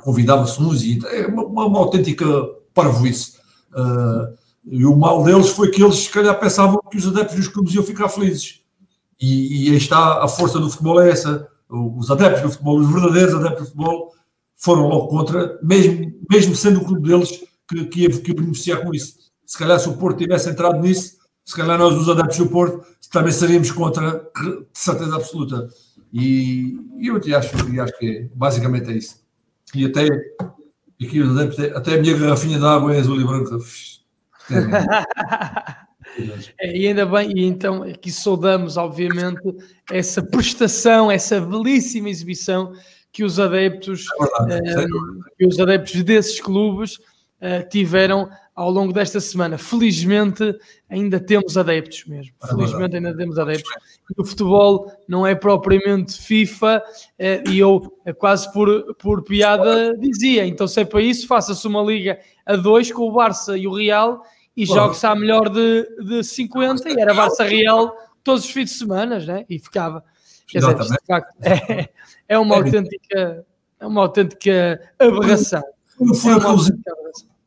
convidava-se 0.00 0.60
uns, 0.62 0.82
e 0.82 0.98
é 1.06 1.26
uma, 1.26 1.44
uma, 1.44 1.66
uma 1.66 1.78
autêntica 1.78 2.26
parvoíce. 2.72 3.34
Uh, 3.72 4.34
e 4.64 4.84
o 4.84 4.96
mal 4.96 5.22
deles 5.24 5.48
foi 5.50 5.70
que 5.70 5.82
eles, 5.82 5.96
se 5.96 6.10
calhar, 6.10 6.38
pensavam 6.40 6.80
que 6.90 6.96
os 6.96 7.06
adeptos 7.06 7.36
dos 7.36 7.48
clubes 7.48 7.74
iam 7.74 7.84
ficar 7.84 8.08
felizes. 8.08 8.60
E, 9.20 9.68
e 9.68 9.70
aí 9.70 9.76
está 9.76 10.22
a 10.22 10.28
força 10.28 10.58
do 10.58 10.70
futebol, 10.70 11.00
é 11.00 11.10
essa. 11.10 11.48
Os 11.68 12.10
adeptos 12.10 12.42
do 12.42 12.50
futebol, 12.50 12.78
os 12.78 12.92
verdadeiros 12.92 13.34
adeptos 13.34 13.60
do 13.60 13.66
futebol, 13.72 14.12
foram 14.56 14.88
logo 14.88 15.08
contra, 15.08 15.58
mesmo, 15.62 16.12
mesmo 16.30 16.54
sendo 16.54 16.80
o 16.80 16.84
clube 16.84 17.08
deles 17.08 17.42
que, 17.68 17.84
que, 17.86 18.00
ia, 18.02 18.08
que 18.08 18.30
ia 18.30 18.34
beneficiar 18.34 18.82
com 18.82 18.94
isso. 18.94 19.16
Se 19.44 19.58
calhar, 19.58 19.78
se 19.78 19.88
o 19.88 19.96
Porto 19.96 20.18
tivesse 20.18 20.48
entrado 20.48 20.80
nisso, 20.80 21.16
se 21.44 21.54
calhar 21.54 21.78
nós, 21.78 21.94
os 21.94 22.08
adeptos 22.08 22.38
do 22.38 22.48
Porto, 22.48 22.84
também 23.10 23.32
seríamos 23.32 23.70
contra, 23.70 24.28
de 24.34 24.66
certeza 24.72 25.14
absoluta. 25.14 25.68
E, 26.12 26.78
e 26.98 27.06
eu 27.06 27.20
te 27.20 27.34
acho, 27.34 27.56
e 27.70 27.78
acho 27.78 27.96
que 27.98 28.06
é, 28.06 28.28
basicamente 28.34 28.90
é 28.90 28.94
isso. 28.94 29.20
E 29.74 29.84
até 29.84 30.06
aqui 31.02 31.20
até 31.74 31.94
a 31.94 32.00
minha 32.00 32.16
garrafinha 32.16 32.58
de 32.58 32.64
água 32.64 32.94
é 32.94 33.00
azul 33.00 33.20
e 33.20 33.24
branca. 33.24 33.56
É, 34.48 35.85
e 36.60 36.88
ainda 36.88 37.04
bem, 37.04 37.32
e 37.36 37.44
então 37.44 37.82
aqui 37.82 38.10
saudamos, 38.10 38.76
obviamente, 38.76 39.42
essa 39.90 40.22
prestação, 40.22 41.10
essa 41.10 41.40
belíssima 41.40 42.08
exibição 42.08 42.72
que 43.12 43.24
os 43.24 43.40
adeptos, 43.40 44.06
é 44.48 44.60
verdade, 44.60 44.82
eh, 44.82 44.86
que 45.38 45.46
os 45.46 45.58
adeptos 45.58 46.02
desses 46.02 46.40
clubes 46.40 46.98
eh, 47.40 47.62
tiveram 47.62 48.28
ao 48.54 48.70
longo 48.70 48.92
desta 48.92 49.20
semana. 49.20 49.56
Felizmente 49.56 50.54
ainda 50.88 51.20
temos 51.20 51.56
adeptos 51.56 52.04
mesmo. 52.06 52.34
É 52.42 52.46
Felizmente 52.46 52.96
ainda 52.96 53.16
temos 53.16 53.38
adeptos. 53.38 53.70
o 54.18 54.24
futebol 54.24 54.90
não 55.08 55.26
é 55.26 55.34
propriamente 55.34 56.18
FIFA 56.20 56.82
eh, 57.18 57.42
e 57.48 57.58
eu 57.58 57.90
quase 58.18 58.52
por, 58.52 58.94
por 58.96 59.22
piada 59.22 59.96
dizia, 59.98 60.46
então 60.46 60.68
se 60.68 60.80
é 60.80 60.84
para 60.84 61.00
isso, 61.00 61.26
faça-se 61.26 61.66
uma 61.66 61.82
liga 61.82 62.18
a 62.44 62.56
dois 62.56 62.92
com 62.92 63.08
o 63.08 63.12
Barça 63.12 63.56
e 63.56 63.66
o 63.66 63.74
Real 63.74 64.22
e 64.56 64.64
jogue-se 64.64 65.06
à 65.06 65.14
melhor 65.14 65.48
de, 65.50 65.86
de 66.02 66.24
50 66.24 66.88
e 66.88 67.00
era 67.00 67.12
Barça-Real 67.12 67.94
todos 68.24 68.44
os 68.44 68.50
fins 68.50 68.70
de 68.70 68.76
semana, 68.78 69.18
né? 69.18 69.44
E 69.48 69.58
ficava. 69.58 70.02
Quer 70.46 70.60
dizer, 70.60 70.74
de 70.76 71.06
facto, 71.06 71.36
é, 71.42 71.88
é 72.28 72.38
uma 72.38 72.56
autêntica 72.56 73.44
é 73.78 73.86
uma 73.86 74.02
autêntica 74.02 74.80
aberração. 74.98 75.62
Foi 75.96 76.06
um 76.06 76.14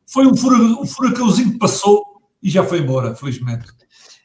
foi 0.06 0.26
um, 0.26 0.36
furacão, 0.36 0.82
um 0.82 0.86
furacãozinho 0.86 1.52
que 1.52 1.58
passou 1.58 2.04
e 2.42 2.50
já 2.50 2.64
foi 2.64 2.80
embora, 2.80 3.14
felizmente. 3.14 3.66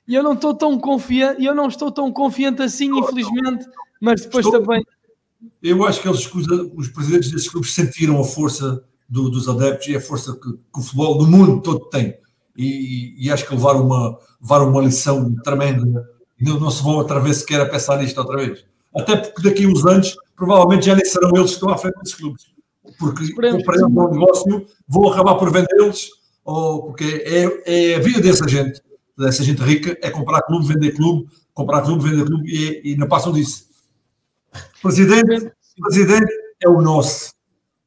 E 0.07 0.15
eu 0.15 0.23
não 0.23 0.33
estou 0.33 0.53
tão 0.53 0.79
confiante, 0.79 1.43
eu 1.43 1.53
não 1.53 1.67
estou 1.67 1.91
tão 1.91 2.11
confiante 2.11 2.61
assim, 2.61 2.89
infelizmente, 2.97 3.65
mas 4.01 4.21
depois 4.21 4.45
estou, 4.45 4.61
também. 4.61 4.83
Eu 5.61 5.85
acho 5.85 6.01
que 6.01 6.07
eles, 6.07 6.25
os, 6.33 6.47
os 6.75 6.87
presidentes 6.89 7.31
desses 7.31 7.49
clubes 7.49 7.73
sentiram 7.73 8.19
a 8.19 8.23
força 8.23 8.83
do, 9.07 9.29
dos 9.29 9.47
adeptos 9.47 9.87
e 9.87 9.95
a 9.95 10.01
força 10.01 10.33
que, 10.33 10.53
que, 10.53 10.79
o 10.79 10.81
futebol 10.81 11.17
do 11.17 11.27
mundo 11.27 11.61
todo 11.61 11.85
tem. 11.89 12.17
E, 12.57 13.15
e, 13.25 13.31
acho 13.31 13.45
que 13.45 13.53
levaram 13.53 13.85
uma, 13.85 14.17
levaram 14.41 14.69
uma 14.69 14.81
lição 14.81 15.35
tremenda. 15.43 16.07
Não, 16.39 16.59
não 16.59 16.71
se 16.71 16.81
vão 16.81 16.95
outra 16.95 17.19
vez 17.19 17.37
sequer 17.37 17.61
a 17.61 17.65
pensar 17.65 17.97
nisto 17.97 18.17
outra 18.17 18.37
vez. 18.37 18.65
Até 18.95 19.17
porque 19.17 19.49
daqui 19.49 19.65
a 19.65 19.67
uns 19.67 19.85
anos, 19.85 20.15
provavelmente 20.35 20.85
já 20.85 20.95
nem 20.95 21.05
serão 21.05 21.31
eles 21.35 21.49
que 21.49 21.55
estão 21.55 21.69
à 21.69 21.77
frente 21.77 21.95
desses 21.99 22.15
clubes 22.15 22.55
porque 22.97 23.31
compreendem 23.33 23.63
o 23.63 24.11
negócio, 24.11 24.65
vou 24.87 25.11
acabar 25.11 25.35
por 25.35 25.51
vendê-los, 25.51 26.09
ou 26.43 26.83
porque 26.83 27.23
é, 27.25 27.91
é 27.93 27.95
a 27.95 27.99
vida 27.99 28.21
dessa 28.21 28.47
gente, 28.47 28.81
dessa 29.17 29.43
gente 29.43 29.61
rica, 29.61 29.97
é 30.01 30.09
comprar 30.09 30.41
clube, 30.43 30.67
vender 30.67 30.91
clube, 30.93 31.27
comprar 31.53 31.81
clube, 31.81 32.09
vender 32.09 32.25
clube, 32.25 32.49
e, 32.49 32.93
e 32.93 32.97
não 32.97 33.07
passam 33.07 33.31
disso. 33.31 33.65
Presidente, 34.81 35.51
presidente 35.79 36.31
é 36.61 36.69
o 36.69 36.81
nosso. 36.81 37.33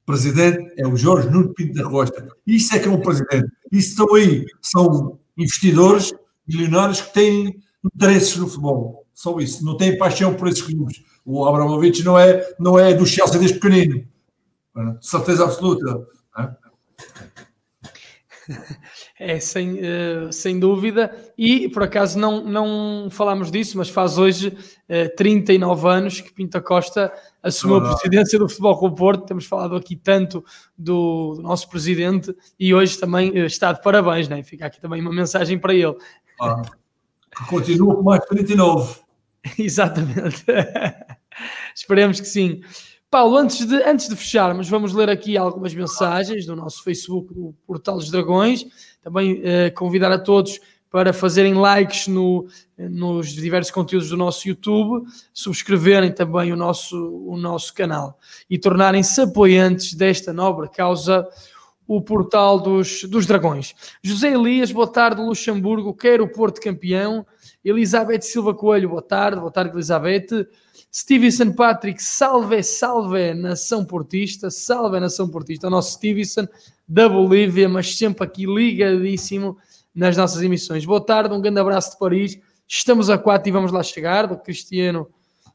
Presidente 0.09 0.73
é 0.79 0.87
o 0.87 0.97
Jorge 0.97 1.29
Nuno 1.29 1.53
Pinto 1.53 1.75
da 1.75 1.87
Costa. 1.87 2.27
Isso 2.47 2.75
é 2.75 2.79
que 2.79 2.89
é 2.89 2.91
um 2.91 2.99
presidente. 2.99 3.53
Isso 3.71 3.91
estão 3.91 4.15
aí, 4.15 4.47
são 4.63 5.19
investidores 5.37 6.15
milionários 6.49 7.03
que 7.03 7.13
têm 7.13 7.61
interesses 7.85 8.35
no 8.39 8.49
futebol. 8.49 9.07
Só 9.13 9.39
isso. 9.39 9.63
Não 9.63 9.77
têm 9.77 9.99
paixão 9.99 10.33
por 10.33 10.49
esses 10.49 10.63
clubes. 10.63 11.03
O 11.27 11.45
Abramovich 11.45 12.03
não 12.03 12.19
é, 12.19 12.43
não 12.59 12.79
é 12.79 12.95
do 12.95 13.05
Chelsea 13.05 13.39
desde 13.39 13.59
pequenino. 13.59 14.03
Certeza 15.03 15.45
absoluta. 15.45 16.07
É, 19.21 19.39
sem, 19.41 19.75
uh, 19.75 20.33
sem 20.33 20.59
dúvida. 20.59 21.15
E 21.37 21.69
por 21.69 21.83
acaso 21.83 22.19
não, 22.19 22.45
não 22.45 23.09
falámos 23.11 23.51
disso, 23.51 23.77
mas 23.77 23.91
faz 23.91 24.17
hoje 24.17 24.49
uh, 24.49 24.55
eh, 24.89 25.09
39 25.09 25.89
anos 25.89 26.21
que 26.21 26.33
Pinta 26.33 26.61
Costa 26.61 27.13
assumiu 27.43 27.77
a 27.77 27.95
presidência 27.95 28.39
do 28.39 28.49
Futebol 28.49 28.79
com 28.79 28.87
o 28.87 28.95
Porto. 28.95 29.27
Temos 29.27 29.47
falado 29.47 29.77
aqui 29.77 29.97
tanto 29.97 30.45
do, 30.77 31.35
do 31.37 31.43
nosso 31.43 31.69
presidente 31.69 32.35
e 32.59 32.75
hoje 32.75 32.99
também 32.99 33.31
uh, 33.31 33.47
está 33.47 33.73
de 33.73 33.83
parabéns, 33.83 34.29
né? 34.29 34.43
fica 34.43 34.67
aqui 34.67 34.81
também 34.81 35.01
uma 35.01 35.13
mensagem 35.13 35.59
para 35.59 35.75
ele. 35.75 35.97
Ah, 36.41 36.63
continua 37.49 37.97
com 37.97 38.03
mais 38.03 38.25
39. 38.27 39.01
Exatamente. 39.59 40.45
Esperemos 41.75 42.21
que 42.21 42.27
sim. 42.27 42.61
Paulo, 43.11 43.39
antes 43.39 43.65
de, 43.67 43.83
antes 43.85 44.09
de 44.09 44.17
fecharmos, 44.17 44.69
vamos 44.69 44.93
ler 44.93 45.09
aqui 45.09 45.39
algumas 45.39 45.73
mensagens 45.73 46.45
do 46.45 46.55
nosso 46.55 46.85
Facebook, 46.85 47.33
do 47.33 47.55
Portal 47.67 47.97
dos 47.97 48.11
Dragões. 48.11 48.67
Também 49.03 49.41
eh, 49.43 49.71
convidar 49.71 50.13
a 50.13 50.19
todos 50.19 50.61
para 50.91 51.13
fazerem 51.13 51.55
likes 51.55 52.07
no, 52.07 52.47
nos 52.77 53.33
diversos 53.33 53.71
conteúdos 53.71 54.09
do 54.09 54.17
nosso 54.17 54.49
YouTube, 54.49 55.07
subscreverem 55.33 56.13
também 56.13 56.53
o 56.53 56.57
nosso, 56.57 56.97
o 57.27 57.37
nosso 57.37 57.75
canal 57.75 58.19
e 58.49 58.59
tornarem-se 58.59 59.21
apoiantes 59.21 59.95
desta 59.95 60.33
nobre 60.33 60.69
causa 60.69 61.27
o 61.87 62.03
portal 62.03 62.61
dos, 62.61 63.05
dos 63.05 63.25
Dragões. 63.25 63.75
José 64.03 64.35
Elias, 64.35 64.71
boa 64.71 64.87
tarde, 64.87 65.23
Luxemburgo, 65.23 65.95
quero 65.95 66.25
o 66.25 66.29
Porto 66.31 66.61
campeão. 66.61 67.27
Elizabeth 67.65 68.21
Silva 68.21 68.55
Coelho, 68.55 68.91
boa 68.91 69.01
tarde, 69.03 69.41
boa 69.41 69.51
tarde, 69.51 69.75
Elizabeth. 69.75 70.47
Stevenson 70.93 71.53
Patrick, 71.53 72.03
salve, 72.03 72.63
salve, 72.63 73.33
nação 73.35 73.85
portista, 73.85 74.51
salve, 74.51 75.01
nação 75.01 75.31
portista, 75.31 75.67
o 75.67 75.71
nosso 75.71 75.93
Stevenson 75.93 76.47
da 76.87 77.09
Bolívia, 77.09 77.69
mas 77.69 77.97
sempre 77.97 78.25
aqui 78.25 78.47
ligadíssimo 78.47 79.57
nas 79.99 80.17
nossas 80.17 80.41
emissões. 80.43 80.87
Boa 80.87 81.05
tarde, 81.05 81.35
um 81.35 81.41
grande 81.41 81.59
abraço 81.59 81.91
de 81.91 81.99
Paris. 81.99 82.41
Estamos 82.69 83.11
a 83.11 83.19
quatro 83.19 83.49
e 83.49 83.53
vamos 83.53 83.73
lá 83.73 83.83
chegar, 83.83 84.29
do 84.29 84.39
Cristiano 84.39 85.09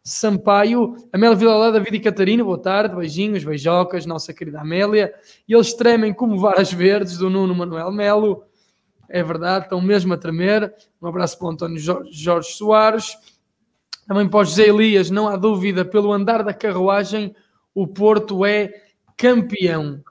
Sampaio, 0.03 0.97
Amélia 1.13 1.33
Vilalé, 1.33 1.71
David 1.71 1.95
e 1.95 1.99
Catarina, 2.01 2.43
boa 2.43 2.61
tarde, 2.61 2.93
beijinhos, 2.93 3.45
beijocas, 3.45 4.05
nossa 4.05 4.33
querida 4.33 4.59
Amélia. 4.59 5.13
E 5.47 5.53
eles 5.53 5.73
tremem 5.73 6.13
como 6.13 6.37
varas 6.37 6.73
verdes 6.73 7.17
do 7.17 7.29
Nuno 7.29 7.55
Manuel 7.55 7.89
Melo. 7.89 8.43
É 9.07 9.23
verdade, 9.23 9.63
estão 9.63 9.79
mesmo 9.79 10.13
a 10.13 10.17
tremer. 10.17 10.73
Um 11.01 11.07
abraço 11.07 11.39
para 11.39 11.47
o 11.47 11.51
António 11.51 11.79
Jorge 12.11 12.51
Soares. 12.51 13.17
Também 14.05 14.27
para 14.27 14.41
o 14.41 14.43
José 14.43 14.67
Elias, 14.67 15.09
não 15.09 15.29
há 15.29 15.37
dúvida, 15.37 15.85
pelo 15.85 16.11
andar 16.11 16.43
da 16.43 16.53
carruagem, 16.53 17.33
o 17.73 17.87
Porto 17.87 18.45
é 18.45 18.69
campeão. 19.15 20.03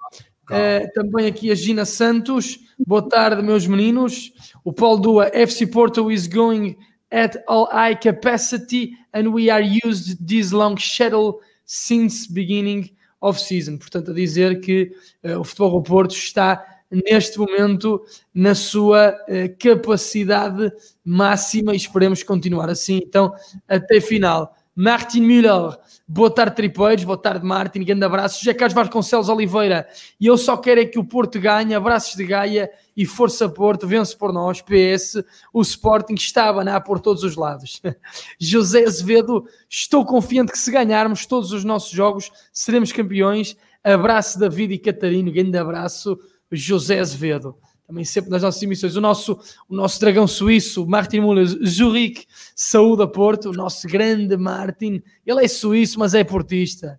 Uh, 0.50 0.90
também 0.94 1.26
aqui 1.26 1.50
a 1.50 1.54
Gina 1.54 1.84
Santos, 1.84 2.58
boa 2.86 3.08
tarde, 3.08 3.42
meus 3.42 3.66
meninos. 3.66 4.32
O 4.64 4.72
Paulo 4.72 5.00
Dua, 5.00 5.30
FC 5.32 5.66
Porto 5.66 6.10
is 6.10 6.26
going 6.26 6.76
at 7.10 7.36
all 7.46 7.68
high 7.70 7.94
capacity 7.94 8.92
and 9.12 9.28
we 9.28 9.50
are 9.50 9.62
used 9.62 10.26
this 10.26 10.52
long 10.52 10.76
shuttle 10.76 11.40
since 11.64 12.26
beginning 12.26 12.90
of 13.20 13.38
season. 13.38 13.78
Portanto, 13.78 14.10
a 14.10 14.14
dizer 14.14 14.60
que 14.60 14.92
uh, 15.24 15.38
o 15.38 15.44
Futebol 15.44 15.80
do 15.80 15.82
Porto 15.82 16.12
está 16.12 16.64
neste 16.90 17.38
momento 17.38 18.02
na 18.34 18.54
sua 18.54 19.10
uh, 19.10 19.56
capacidade 19.58 20.70
máxima 21.04 21.72
e 21.72 21.76
esperemos 21.76 22.22
continuar 22.22 22.68
assim. 22.68 23.00
Então, 23.04 23.32
até 23.68 24.00
final. 24.00 24.54
Martin 24.74 25.20
Müller, 25.20 25.76
boa 26.08 26.30
tarde, 26.30 26.56
tripeiros, 26.56 27.04
boa 27.04 27.18
tarde, 27.18 27.44
Martin, 27.44 27.84
grande 27.84 28.04
abraço. 28.06 28.38
José 28.38 28.54
Carlos 28.54 28.74
Vasconcelos 28.74 29.28
Oliveira, 29.28 29.86
e 30.18 30.26
eu 30.26 30.38
só 30.38 30.56
quero 30.56 30.80
é 30.80 30.86
que 30.86 30.98
o 30.98 31.04
Porto 31.04 31.38
ganhe, 31.38 31.74
abraços 31.74 32.16
de 32.16 32.24
Gaia 32.24 32.70
e 32.96 33.04
força 33.04 33.50
Porto, 33.50 33.86
vence 33.86 34.16
por 34.16 34.32
nós, 34.32 34.62
PS, 34.62 35.22
o 35.52 35.60
Sporting 35.60 36.14
está 36.14 36.44
a 36.44 36.48
abanar 36.48 36.82
por 36.84 37.00
todos 37.00 37.22
os 37.22 37.36
lados. 37.36 37.82
José 38.40 38.86
Azevedo, 38.86 39.44
estou 39.68 40.06
confiante 40.06 40.52
que 40.52 40.58
se 40.58 40.70
ganharmos 40.70 41.26
todos 41.26 41.52
os 41.52 41.64
nossos 41.64 41.90
jogos, 41.90 42.32
seremos 42.50 42.92
campeões. 42.92 43.54
Abraço 43.84 44.38
David 44.38 44.72
e 44.72 44.78
Catarino, 44.78 45.30
grande 45.30 45.58
abraço, 45.58 46.18
José 46.50 46.98
Azevedo 46.98 47.58
também 47.86 48.04
sempre 48.04 48.30
nas 48.30 48.42
nossas 48.42 48.62
emissões, 48.62 48.96
o 48.96 49.00
nosso, 49.00 49.38
o 49.68 49.74
nosso 49.74 50.00
dragão 50.00 50.26
suíço, 50.26 50.86
Martin 50.86 51.20
Müller, 51.20 51.46
Zurich, 51.46 52.26
saúde 52.54 53.02
a 53.02 53.06
Porto, 53.06 53.50
o 53.50 53.52
nosso 53.52 53.86
grande 53.88 54.36
Martin, 54.36 55.02
ele 55.26 55.44
é 55.44 55.48
suíço, 55.48 55.98
mas 55.98 56.14
é 56.14 56.24
portista. 56.24 56.98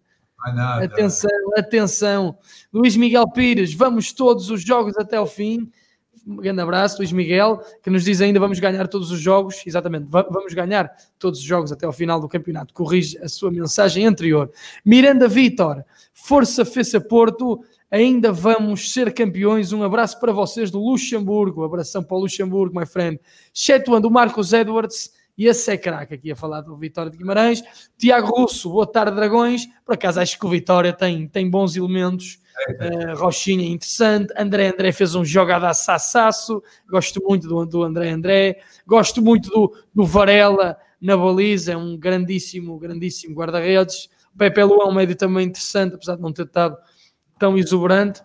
Atenção, 0.82 1.30
atenção. 1.58 2.38
Luís 2.72 2.98
Miguel 2.98 3.30
Pires, 3.32 3.74
vamos 3.74 4.12
todos 4.12 4.50
os 4.50 4.62
jogos 4.62 4.98
até 4.98 5.20
o 5.20 5.26
fim. 5.26 5.72
Um 6.26 6.38
grande 6.38 6.62
abraço, 6.62 6.98
Luís 6.98 7.12
Miguel, 7.12 7.62
que 7.82 7.90
nos 7.90 8.04
diz 8.04 8.22
ainda 8.22 8.40
vamos 8.40 8.60
ganhar 8.60 8.88
todos 8.88 9.12
os 9.12 9.20
jogos. 9.20 9.62
Exatamente, 9.66 10.08
vamos 10.10 10.54
ganhar 10.54 10.90
todos 11.18 11.40
os 11.40 11.46
jogos 11.46 11.72
até 11.72 11.86
ao 11.86 11.92
final 11.92 12.20
do 12.20 12.30
campeonato. 12.30 12.74
Corrige 12.74 13.18
a 13.20 13.28
sua 13.28 13.52
mensagem 13.52 14.06
anterior. 14.06 14.50
Miranda 14.86 15.28
Vitor, 15.28 15.84
Força 16.14 16.64
Feça 16.64 17.00
Porto, 17.00 17.62
ainda 17.94 18.32
vamos 18.32 18.92
ser 18.92 19.14
campeões. 19.14 19.72
Um 19.72 19.84
abraço 19.84 20.20
para 20.20 20.32
vocês 20.32 20.72
do 20.72 20.80
Luxemburgo, 20.80 21.64
abração 21.64 22.04
para 22.04 22.18
o 22.18 22.22
Luxemburgo, 22.22 22.78
my 22.78 22.88
friend. 22.88 23.20
Excetuando 23.54 24.08
o 24.08 24.12
Marcos 24.12 24.52
Edwards 24.52 25.12
e 25.38 25.46
esse 25.46 25.72
é 25.72 25.78
craque 25.78 26.16
aqui 26.16 26.32
a 26.32 26.36
falar 26.36 26.62
do 26.62 26.76
Vitória 26.76 27.12
de 27.12 27.18
Guimarães. 27.18 27.64
Tiago 27.96 28.36
Russo, 28.36 28.72
boa 28.72 28.88
tarde, 28.88 29.16
Dragões. 29.16 29.68
Por 29.86 29.94
acaso 29.94 30.20
acho 30.20 30.40
que 30.40 30.46
o 30.46 30.50
Vitória 30.50 30.92
tem, 30.92 31.28
tem 31.28 31.48
bons 31.48 31.76
elementos. 31.76 32.40
Uh, 32.68 33.16
Rochinha 33.16 33.64
é 33.64 33.70
interessante. 33.70 34.34
André 34.36 34.70
André 34.70 34.92
fez 34.92 35.14
um 35.14 35.24
jogada 35.24 35.70
a 35.70 35.74
sassaço. 35.76 36.64
Gosto 36.90 37.22
muito 37.24 37.48
do, 37.48 37.64
do 37.64 37.84
André 37.84 38.10
André. 38.10 38.58
Gosto 38.88 39.22
muito 39.22 39.52
do, 39.52 39.78
do 39.94 40.04
Varela 40.04 40.78
na 41.00 41.16
baliza. 41.16 41.74
É 41.74 41.78
um 41.78 41.96
grandíssimo, 41.96 42.76
grandíssimo 42.80 43.36
guarda-redes. 43.36 44.10
Pepe 44.36 44.64
Luão, 44.64 44.92
médio 44.92 45.16
também 45.16 45.46
interessante, 45.46 45.94
apesar 45.94 46.16
de 46.16 46.24
não 46.24 46.34
ter 46.34 46.46
estado 46.46 46.76
tão 47.44 47.58
exuberante. 47.58 48.22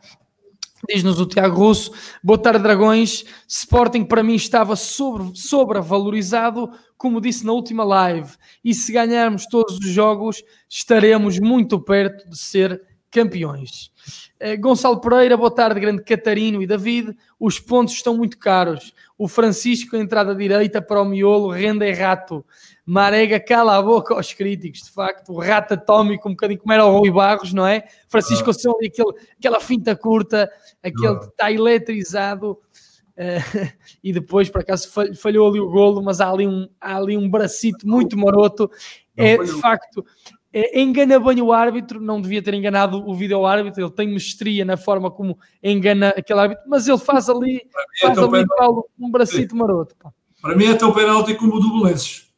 Diz-nos 0.88 1.18
o 1.18 1.26
Tiago 1.26 1.56
Russo, 1.56 1.90
boa 2.22 2.38
tarde 2.38 2.62
Dragões, 2.62 3.24
Sporting 3.48 4.04
para 4.04 4.22
mim 4.22 4.36
estava 4.36 4.76
sobre, 4.76 5.32
sobrevalorizado, 5.34 6.70
como 6.96 7.20
disse 7.20 7.44
na 7.44 7.50
última 7.50 7.82
live, 7.82 8.30
e 8.64 8.72
se 8.72 8.92
ganharmos 8.92 9.44
todos 9.46 9.76
os 9.78 9.88
jogos 9.88 10.44
estaremos 10.70 11.40
muito 11.40 11.80
perto 11.80 12.30
de 12.30 12.38
ser 12.38 12.80
campeões. 13.10 13.90
Eh, 14.38 14.56
Gonçalo 14.56 15.00
Pereira, 15.00 15.36
boa 15.36 15.50
tarde, 15.50 15.80
grande 15.80 16.02
Catarino 16.02 16.62
e 16.62 16.66
David, 16.66 17.16
os 17.38 17.58
pontos 17.58 17.94
estão 17.94 18.16
muito 18.16 18.38
caros, 18.38 18.92
o 19.16 19.26
Francisco, 19.26 19.96
entrada 19.96 20.34
direita 20.34 20.80
para 20.80 21.00
o 21.00 21.04
miolo, 21.04 21.48
renda 21.48 21.86
é 21.86 21.92
rato, 21.92 22.44
Marega 22.86 23.38
cala 23.38 23.76
a 23.76 23.82
boca 23.82 24.14
aos 24.14 24.32
críticos, 24.32 24.82
de 24.82 24.90
facto, 24.90 25.32
o 25.32 25.40
rato 25.40 25.74
atómico, 25.74 26.28
um 26.28 26.32
bocadinho 26.32 26.60
como 26.60 26.72
era 26.72 26.86
o 26.86 26.98
Rui 26.98 27.10
Barros, 27.10 27.52
não 27.52 27.66
é? 27.66 27.84
Francisco 28.08 28.50
ah. 28.50 28.74
ali, 28.78 28.86
aquele, 28.86 29.12
aquela 29.38 29.60
finta 29.60 29.94
curta, 29.94 30.50
aquele 30.82 31.08
ah. 31.08 31.18
que 31.18 31.26
está 31.26 31.52
eletrizado, 31.52 32.52
uh, 32.52 33.68
e 34.02 34.12
depois, 34.12 34.48
por 34.48 34.62
acaso, 34.62 34.88
falhou 35.16 35.50
ali 35.50 35.60
o 35.60 35.68
golo, 35.68 36.02
mas 36.02 36.20
há 36.20 36.30
ali 36.30 36.46
um, 36.46 36.68
há 36.80 36.96
ali 36.96 37.16
um 37.16 37.28
bracito 37.28 37.86
muito 37.86 38.16
maroto, 38.16 38.70
é 39.14 39.36
de 39.36 39.60
facto, 39.60 40.06
engana 40.52 41.20
bem 41.20 41.42
o 41.42 41.52
árbitro, 41.52 42.00
não 42.00 42.20
devia 42.20 42.42
ter 42.42 42.54
enganado 42.54 43.06
o 43.06 43.14
vídeo 43.14 43.44
árbitro, 43.44 43.82
ele 43.82 43.90
tem 43.90 44.08
mestria 44.08 44.64
na 44.64 44.76
forma 44.76 45.10
como 45.10 45.38
engana 45.62 46.08
aquele 46.10 46.40
árbitro, 46.40 46.64
mas 46.66 46.88
ele 46.88 46.98
faz 46.98 47.28
ali, 47.28 47.56
é 47.56 48.06
faz 48.06 48.18
ali 48.18 48.46
Paulo, 48.56 48.86
um 48.98 49.10
bracito 49.10 49.54
maroto. 49.54 49.94
Pá. 49.96 50.10
Para 50.40 50.56
mim 50.56 50.66
é 50.66 50.74
tão 50.74 50.92
penalti 50.92 51.34
como 51.34 51.56
o 51.56 51.60
do 51.60 51.72
Belenenses. 51.72 52.28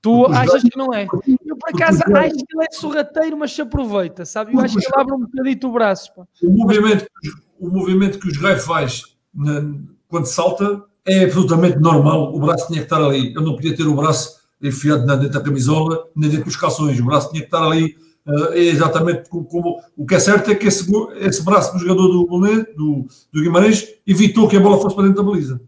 Tu 0.00 0.26
achas 0.26 0.62
que 0.62 0.78
não 0.78 0.94
é? 0.94 1.04
Eu, 1.44 1.56
por 1.56 1.74
acaso, 1.74 2.00
acho 2.00 2.34
que 2.36 2.56
ele 2.56 2.64
é 2.64 2.72
sorrateiro, 2.72 3.36
mas 3.36 3.52
se 3.52 3.60
aproveita, 3.60 4.24
sabe? 4.24 4.54
Eu 4.54 4.60
acho 4.60 4.78
que 4.78 4.86
ele 4.86 4.94
abre 4.94 5.14
um 5.14 5.20
bocadinho 5.20 5.68
o 5.68 5.72
braço. 5.72 6.14
Pá. 6.14 6.24
O, 6.42 6.50
movimento, 6.52 7.06
o 7.58 7.68
movimento 7.68 8.18
que 8.20 8.28
o 8.28 8.32
Jogai 8.32 8.56
faz 8.56 9.16
na, 9.34 9.74
quando 10.06 10.26
salta 10.26 10.84
é 11.04 11.24
absolutamente 11.24 11.78
normal. 11.78 12.32
O 12.32 12.38
braço 12.38 12.68
tinha 12.68 12.78
que 12.78 12.86
estar 12.86 13.04
ali. 13.04 13.34
Eu 13.34 13.42
não 13.42 13.56
podia 13.56 13.76
ter 13.76 13.82
o 13.82 13.96
braço 13.96 14.45
enfiado 14.62 15.06
dentro 15.06 15.30
da 15.30 15.40
camisola, 15.40 16.08
nem 16.14 16.30
dentro 16.30 16.46
dos 16.46 16.56
calções. 16.56 16.98
O 16.98 17.04
braço 17.04 17.30
tinha 17.30 17.42
que 17.42 17.48
estar 17.48 17.62
ali. 17.62 17.96
Uh, 18.26 18.54
exatamente 18.54 19.28
como, 19.28 19.44
como, 19.44 19.80
O 19.96 20.04
que 20.04 20.16
é 20.16 20.18
certo 20.18 20.50
é 20.50 20.54
que 20.56 20.66
esse, 20.66 20.84
esse 21.20 21.44
braço 21.44 21.72
do 21.72 21.78
jogador 21.78 22.08
do, 22.08 22.24
do, 22.76 23.06
do 23.32 23.40
Guimarães 23.40 23.86
evitou 24.04 24.48
que 24.48 24.56
a 24.56 24.60
bola 24.60 24.80
fosse 24.80 24.96
para 24.96 25.06
dentro 25.06 25.22
da 25.22 25.30
baliza. 25.30 25.60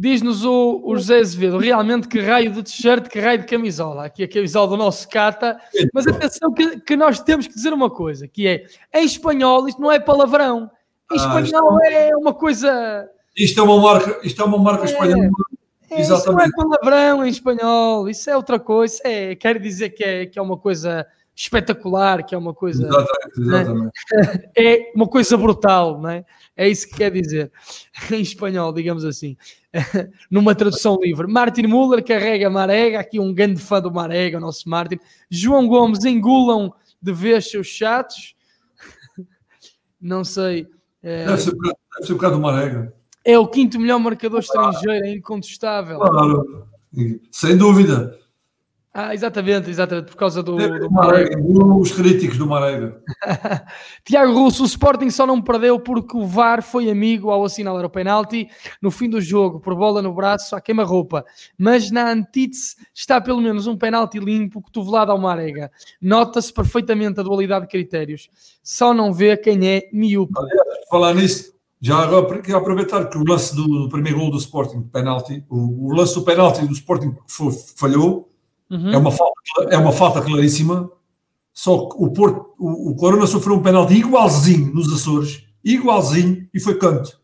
Diz-nos 0.00 0.44
o, 0.44 0.80
o, 0.84 0.94
José 0.94 1.18
Azevedo, 1.18 1.58
realmente 1.58 2.06
que 2.06 2.20
raio 2.20 2.52
de 2.52 2.62
t-shirt, 2.62 3.08
que 3.08 3.18
raio 3.18 3.40
de 3.40 3.46
camisola. 3.46 4.04
Aqui 4.04 4.22
a 4.22 4.28
camisola 4.28 4.68
do 4.68 4.76
nosso 4.76 5.08
Cata. 5.08 5.58
Mas 5.92 6.06
atenção 6.06 6.52
que, 6.52 6.78
que, 6.78 6.96
nós 6.96 7.18
temos 7.18 7.48
que 7.48 7.54
dizer 7.54 7.72
uma 7.72 7.90
coisa, 7.90 8.28
que 8.28 8.46
é, 8.46 8.64
em 8.94 9.04
espanhol 9.04 9.66
isto 9.66 9.82
não 9.82 9.90
é 9.90 9.98
palavrão. 9.98 10.70
Em 11.10 11.18
ah, 11.18 11.40
espanhol 11.40 11.82
é... 11.82 12.10
é 12.10 12.16
uma 12.16 12.32
coisa... 12.32 13.08
Isto 13.36 13.58
é 13.58 13.62
uma 13.64 13.80
marca, 13.80 14.20
isto 14.22 14.40
é 14.40 14.44
uma 14.44 14.58
marca 14.58 14.84
é, 14.84 14.86
espanhola. 14.86 15.30
É, 15.90 16.02
Isso 16.02 16.32
não 16.32 16.40
é 16.40 16.48
palavrão 16.54 17.24
em 17.24 17.30
espanhol, 17.30 18.08
isso 18.08 18.28
é 18.28 18.36
outra 18.36 18.58
coisa. 18.58 19.00
É, 19.04 19.34
quer 19.34 19.58
dizer 19.58 19.90
que 19.90 20.04
é, 20.04 20.26
que 20.26 20.38
é 20.38 20.42
uma 20.42 20.56
coisa 20.56 21.06
espetacular, 21.34 22.24
que 22.24 22.34
é 22.34 22.38
uma 22.38 22.52
coisa. 22.52 22.86
Exatamente, 22.86 23.40
exatamente. 23.40 23.92
Né? 24.12 24.50
É 24.58 24.92
uma 24.94 25.06
coisa 25.06 25.36
brutal, 25.36 26.00
não 26.00 26.10
é? 26.10 26.24
É 26.56 26.68
isso 26.68 26.88
que 26.88 26.96
quer 26.96 27.12
dizer 27.12 27.52
em 28.10 28.20
espanhol, 28.20 28.72
digamos 28.72 29.04
assim, 29.04 29.36
numa 30.28 30.54
tradução 30.54 30.98
livre. 31.00 31.28
Martin 31.28 31.68
Muller 31.68 32.04
carrega 32.04 32.50
Marega, 32.50 32.98
aqui 32.98 33.20
um 33.20 33.32
grande 33.32 33.60
fã 33.60 33.80
do 33.80 33.90
Marega, 33.90 34.38
o 34.38 34.40
nosso 34.40 34.68
Martin. 34.68 34.98
João 35.30 35.68
Gomes 35.68 36.04
engulam 36.04 36.74
de 37.00 37.12
vez 37.12 37.48
seus 37.48 37.68
chatos. 37.68 38.34
Não 40.00 40.24
sei. 40.24 40.66
É... 41.02 41.24
Deve, 41.24 41.40
ser, 41.40 41.52
deve 41.52 41.76
ser 42.06 42.12
um 42.12 42.16
bocado 42.16 42.34
do 42.34 42.42
Marega. 42.42 42.97
É 43.28 43.38
o 43.38 43.46
quinto 43.46 43.78
melhor 43.78 43.98
marcador 43.98 44.40
estrangeiro, 44.40 45.04
é 45.04 45.12
incontestável. 45.12 45.98
Claro, 45.98 46.66
sem 47.30 47.58
dúvida. 47.58 48.18
Ah, 48.94 49.12
exatamente, 49.14 49.68
exatamente, 49.68 50.06
por 50.06 50.16
causa 50.16 50.42
do, 50.42 50.58
É, 50.58 50.78
do 50.78 50.90
Marega, 50.90 51.38
os 51.38 51.92
críticos 51.92 52.38
do 52.38 52.46
Marega. 52.46 52.98
Tiago 54.02 54.32
Russo, 54.32 54.62
o 54.62 54.66
Sporting 54.66 55.10
só 55.10 55.26
não 55.26 55.42
perdeu 55.42 55.78
porque 55.78 56.16
o 56.16 56.26
VAR 56.26 56.62
foi 56.62 56.90
amigo 56.90 57.28
ao 57.28 57.44
assinalar 57.44 57.84
o 57.84 57.90
penalti 57.90 58.48
no 58.80 58.90
fim 58.90 59.10
do 59.10 59.20
jogo, 59.20 59.60
por 59.60 59.74
bola 59.74 60.00
no 60.00 60.14
braço, 60.14 60.56
à 60.56 60.60
queima-roupa. 60.60 61.22
Mas 61.58 61.90
na 61.90 62.10
antítese 62.10 62.76
está 62.94 63.20
pelo 63.20 63.42
menos 63.42 63.66
um 63.66 63.76
penalti 63.76 64.18
limpo, 64.18 64.62
cotovelado 64.62 65.12
ao 65.12 65.18
Marega. 65.18 65.70
Nota-se 66.00 66.50
perfeitamente 66.50 67.20
a 67.20 67.22
dualidade 67.22 67.66
de 67.66 67.70
critérios. 67.70 68.30
Só 68.62 68.94
não 68.94 69.12
vê 69.12 69.36
quem 69.36 69.68
é 69.68 69.90
miúpe. 69.92 70.32
Falar 70.90 71.14
nisso, 71.14 71.57
já 71.80 71.98
agora 71.98 72.40
queria 72.40 72.56
aproveitar 72.56 73.06
que 73.08 73.16
o 73.18 73.24
lance 73.24 73.54
do, 73.54 73.66
do 73.66 73.88
primeiro 73.88 74.18
gol 74.18 74.30
do 74.30 74.38
Sporting, 74.38 74.82
penalti, 74.82 75.44
o, 75.48 75.88
o 75.88 75.94
lance 75.94 76.14
do 76.14 76.22
penalti 76.22 76.66
do 76.66 76.72
Sporting 76.72 77.14
foi- 77.26 77.52
falhou, 77.76 78.28
Uhum. 78.70 78.92
é, 78.92 78.98
uma 78.98 79.10
falta, 79.10 79.34
é 79.70 79.78
uma 79.78 79.92
falta 79.92 80.20
claríssima. 80.20 80.90
Só 81.54 81.88
que 81.88 81.94
o, 81.98 82.10
Porto, 82.12 82.50
o, 82.58 82.90
o 82.90 82.96
Corona 82.96 83.26
sofreu 83.26 83.56
um 83.56 83.62
penalti 83.62 83.94
igualzinho 83.94 84.72
nos 84.74 84.92
Açores, 84.92 85.42
igualzinho, 85.64 86.46
e 86.52 86.60
foi 86.60 86.74
canto. 86.78 87.18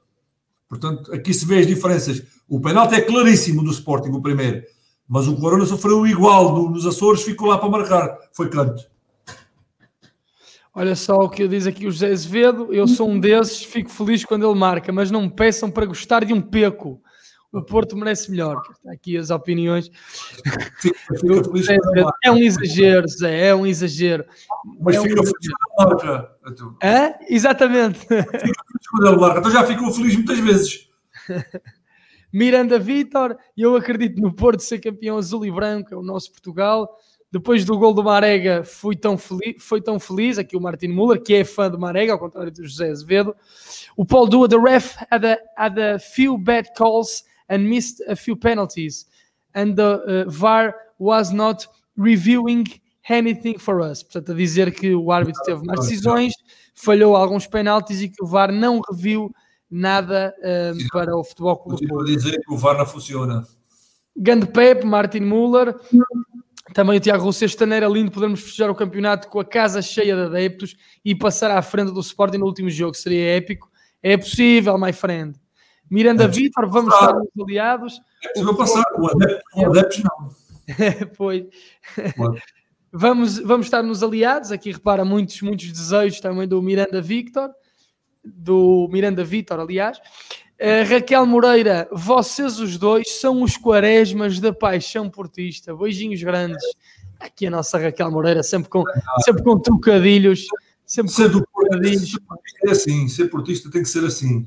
Portanto, 0.69 1.13
aqui 1.13 1.33
se 1.35 1.45
vê 1.45 1.59
as 1.59 1.67
diferenças. 1.67 2.23
O 2.49 2.61
penalti 2.61 2.95
é 2.95 3.01
claríssimo 3.01 3.63
do 3.63 3.71
Sporting, 3.71 4.09
o 4.11 4.23
primeiro, 4.23 4.63
mas 5.07 5.29
o 5.29 5.37
Corona 5.37 5.67
sofreu 5.67 6.07
igual 6.07 6.53
no- 6.55 6.71
nos 6.71 6.87
Açores, 6.87 7.23
ficou 7.23 7.47
lá 7.49 7.59
para 7.59 7.69
marcar, 7.69 8.17
foi 8.33 8.49
canto. 8.49 8.83
Olha 10.75 10.97
só 10.97 11.19
o 11.21 11.29
que 11.31 11.47
diz 11.47 11.67
aqui 11.67 11.87
o 11.87 11.91
José 11.93 12.11
Azevedo. 12.11 12.73
Eu 12.73 12.89
sou 12.89 13.09
um 13.09 13.21
desses, 13.21 13.63
fico 13.63 13.89
feliz 13.91 14.25
quando 14.25 14.45
ele 14.49 14.59
marca, 14.59 14.93
mas 14.93 15.11
não 15.11 15.23
me 15.23 15.31
peçam 15.31 15.71
para 15.71 15.87
gostar 15.87 16.25
de 16.25 16.33
um 16.33 16.41
peco. 16.41 17.01
O 17.53 17.63
Porto 17.63 17.97
merece 17.97 18.29
melhor. 18.33 18.61
Aqui 18.89 19.17
as 19.17 19.31
opiniões. 19.31 19.89
José 21.53 21.77
Azevedo. 21.77 22.03
marca. 22.03 22.19
É 22.25 22.33
um 22.33 22.39
exagero, 22.39 23.07
Zé, 23.09 23.47
é 23.47 23.55
um 23.55 23.65
exagero. 23.65 24.25
Mas 24.81 24.97
é 24.97 25.01
um 25.01 25.03
fica 25.05 25.15
exagero. 25.23 25.39
feliz 25.41 25.55
quando 25.77 25.89
marca. 25.89 26.31
Então, 26.49 26.77
Hã? 26.83 27.15
Exatamente. 27.29 27.99
Fica 28.01 28.31
feliz 28.41 28.89
quando 28.91 29.07
ele 29.07 29.17
marca. 29.17 29.39
Então 29.39 29.51
já 29.53 29.65
ficou 29.65 29.93
feliz 29.93 30.17
muitas 30.17 30.39
vezes. 30.41 30.89
Miranda 32.33 32.81
Vitor, 32.81 33.37
eu 33.57 33.77
acredito 33.77 34.21
no 34.21 34.35
Porto 34.35 34.59
ser 34.59 34.81
campeão 34.81 35.17
azul 35.17 35.47
e 35.47 35.53
branco, 35.53 35.95
é 35.95 35.97
o 35.97 36.03
nosso 36.03 36.33
Portugal. 36.33 36.91
Depois 37.35 37.65
do 37.65 37.77
gol 37.77 37.93
do 37.93 38.05
Marega, 38.05 38.63
fui 38.63 38.95
tão 38.95 39.19
feliz, 39.19 39.57
foi 39.59 39.81
tão 39.81 39.99
feliz, 39.99 40.39
aqui 40.39 40.57
o 40.57 40.61
Martin 40.61 40.87
Muller, 40.87 41.21
que 41.21 41.35
é 41.35 41.43
fã 41.43 41.69
do 41.69 41.77
Marega, 41.77 42.13
ao 42.13 42.19
contrário 42.21 42.53
do 42.53 42.63
José 42.63 42.89
Azevedo. 42.89 43.35
O 43.97 44.07
Paul 44.07 44.29
Dua, 44.29 44.49
the 44.49 44.57
ref, 44.57 44.95
had 45.11 45.25
a, 45.27 45.37
had 45.59 45.77
a 45.77 45.99
few 45.99 46.39
bad 46.39 46.69
calls 46.79 47.25
and 47.51 47.69
missed 47.69 48.01
a 48.09 48.15
few 48.15 48.37
penalties. 48.37 49.07
And 49.53 49.75
the 49.75 50.27
uh, 50.29 50.31
VAR 50.31 50.77
was 50.97 51.33
not 51.33 51.67
reviewing 51.97 52.67
anything 53.11 53.59
for 53.59 53.81
us. 53.81 54.05
Portanto, 54.05 54.31
a 54.31 54.35
dizer 54.37 54.73
que 54.73 54.95
o 54.95 55.11
árbitro 55.11 55.43
teve 55.43 55.67
mais 55.67 55.81
decisões, 55.81 56.35
falhou 56.73 57.17
alguns 57.17 57.49
penaltis 57.49 58.01
e 58.01 58.11
que 58.11 58.23
o 58.23 58.29
VAR 58.29 58.53
não 58.53 58.81
reviu 58.89 59.35
nada 59.69 60.33
um, 60.73 60.87
para 60.93 61.17
o 61.17 61.25
Futebol 61.25 61.57
Clube 61.57 61.85
a 62.01 62.05
dizer 62.05 62.39
que 62.47 62.55
o 62.55 62.57
VAR 62.57 62.79
não 62.79 62.87
funciona. 62.87 63.45
Gande 64.17 64.47
Pep, 64.47 64.87
Martin 64.87 65.23
Muller, 65.23 65.75
também 66.75 66.99
o 66.99 67.01
Tiago 67.01 67.23
Rousseau, 67.23 67.47
este 67.47 67.63
ano 67.63 67.73
era 67.73 67.89
lindo 67.89 68.11
podermos 68.11 68.41
festejar 68.41 68.69
o 68.69 68.75
campeonato 68.75 69.29
com 69.29 69.39
a 69.41 69.45
casa 69.45 69.81
cheia 69.81 70.15
de 70.15 70.23
adeptos 70.23 70.77
e 71.05 71.15
passar 71.15 71.51
à 71.51 71.63
frente 71.63 71.93
do 71.93 72.01
Sporting 72.01 72.39
no 72.39 72.47
último 72.47 72.69
jogo, 72.69 72.95
seria 72.95 73.37
épico. 73.37 73.71
É 74.03 74.17
possível, 74.17 74.77
my 74.77 74.93
friend. 74.93 75.41
Miranda 75.91 76.25
É 76.25 76.29
Vitor, 76.29 76.69
vamos 76.69 76.93
estar 76.93 77.15
nos 77.15 77.29
aliados. 77.41 78.01
É 78.23 78.29
possível 78.29 78.57
passar 78.57 78.85
com 78.93 79.07
adeptos, 79.07 79.65
adeptos 79.65 80.03
não. 80.03 80.35
pois. 81.17 81.45
Vamos, 82.97 83.41
vamos 83.41 83.67
estar 83.67 83.83
nos 83.83 84.05
aliados. 84.05 84.53
Aqui 84.53 84.71
repara 84.71 85.05
muitos, 85.05 85.43
muitos 85.43 85.67
desejos 85.73 86.21
também 86.21 86.47
do 86.47 86.63
Miranda 86.63 87.03
Victor, 87.03 87.51
do 88.25 88.89
Miranda 88.89 89.25
Vitor, 89.25 89.59
aliás. 89.59 90.01
Raquel 90.89 91.27
Moreira, 91.27 91.89
vocês 91.93 92.61
os 92.61 92.79
dois 92.79 93.11
são 93.21 93.43
os 93.43 93.57
quaresmas 93.57 94.39
da 94.39 94.53
paixão 94.53 95.11
portista. 95.11 95.75
Beijinhos 95.75 96.23
grandes. 96.23 96.63
Aqui 97.19 97.47
a 97.47 97.51
nossa 97.51 97.79
Raquel 97.79 98.11
Moreira, 98.11 98.43
sempre 98.43 98.69
com, 98.69 98.85
sempre 99.25 99.43
com 99.43 99.59
trocadilhos. 99.59 100.47
Sempre 100.87 101.13
com 101.13 101.17
Ser 101.23 101.31
Porto 101.31 101.49
trocadilhos. 101.71 102.19
é 102.67 102.71
assim, 102.71 103.09
ser 103.09 103.29
portista 103.31 103.71
tem 103.71 103.83
que 103.83 103.89
ser 103.89 104.05
assim. 104.05 104.47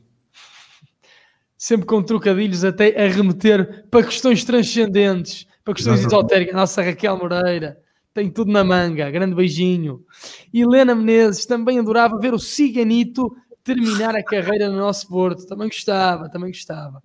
sempre 1.57 1.87
com 1.87 2.03
trocadilhos 2.03 2.63
até 2.63 2.95
a 3.03 3.07
remeter 3.09 3.87
para 3.89 4.05
questões 4.05 4.43
transcendentes, 4.43 5.47
para 5.65 5.73
questões 5.73 5.99
Exatamente. 5.99 6.23
esotéricas. 6.23 6.55
Nossa 6.55 6.83
Raquel 6.83 7.17
Moreira 7.17 7.79
tem 8.13 8.29
tudo 8.29 8.51
na 8.51 8.63
manga. 8.63 9.09
Grande 9.09 9.35
beijinho. 9.35 10.05
Helena 10.53 10.93
Menezes 10.93 11.45
também 11.45 11.79
adorava 11.79 12.19
ver 12.19 12.33
o 12.33 12.39
Ciganito 12.39 13.35
terminar 13.75 14.15
a 14.15 14.23
carreira 14.23 14.69
no 14.69 14.77
nosso 14.77 15.07
Porto. 15.07 15.45
Também 15.45 15.67
gostava, 15.67 16.29
também 16.29 16.49
gostava. 16.51 17.01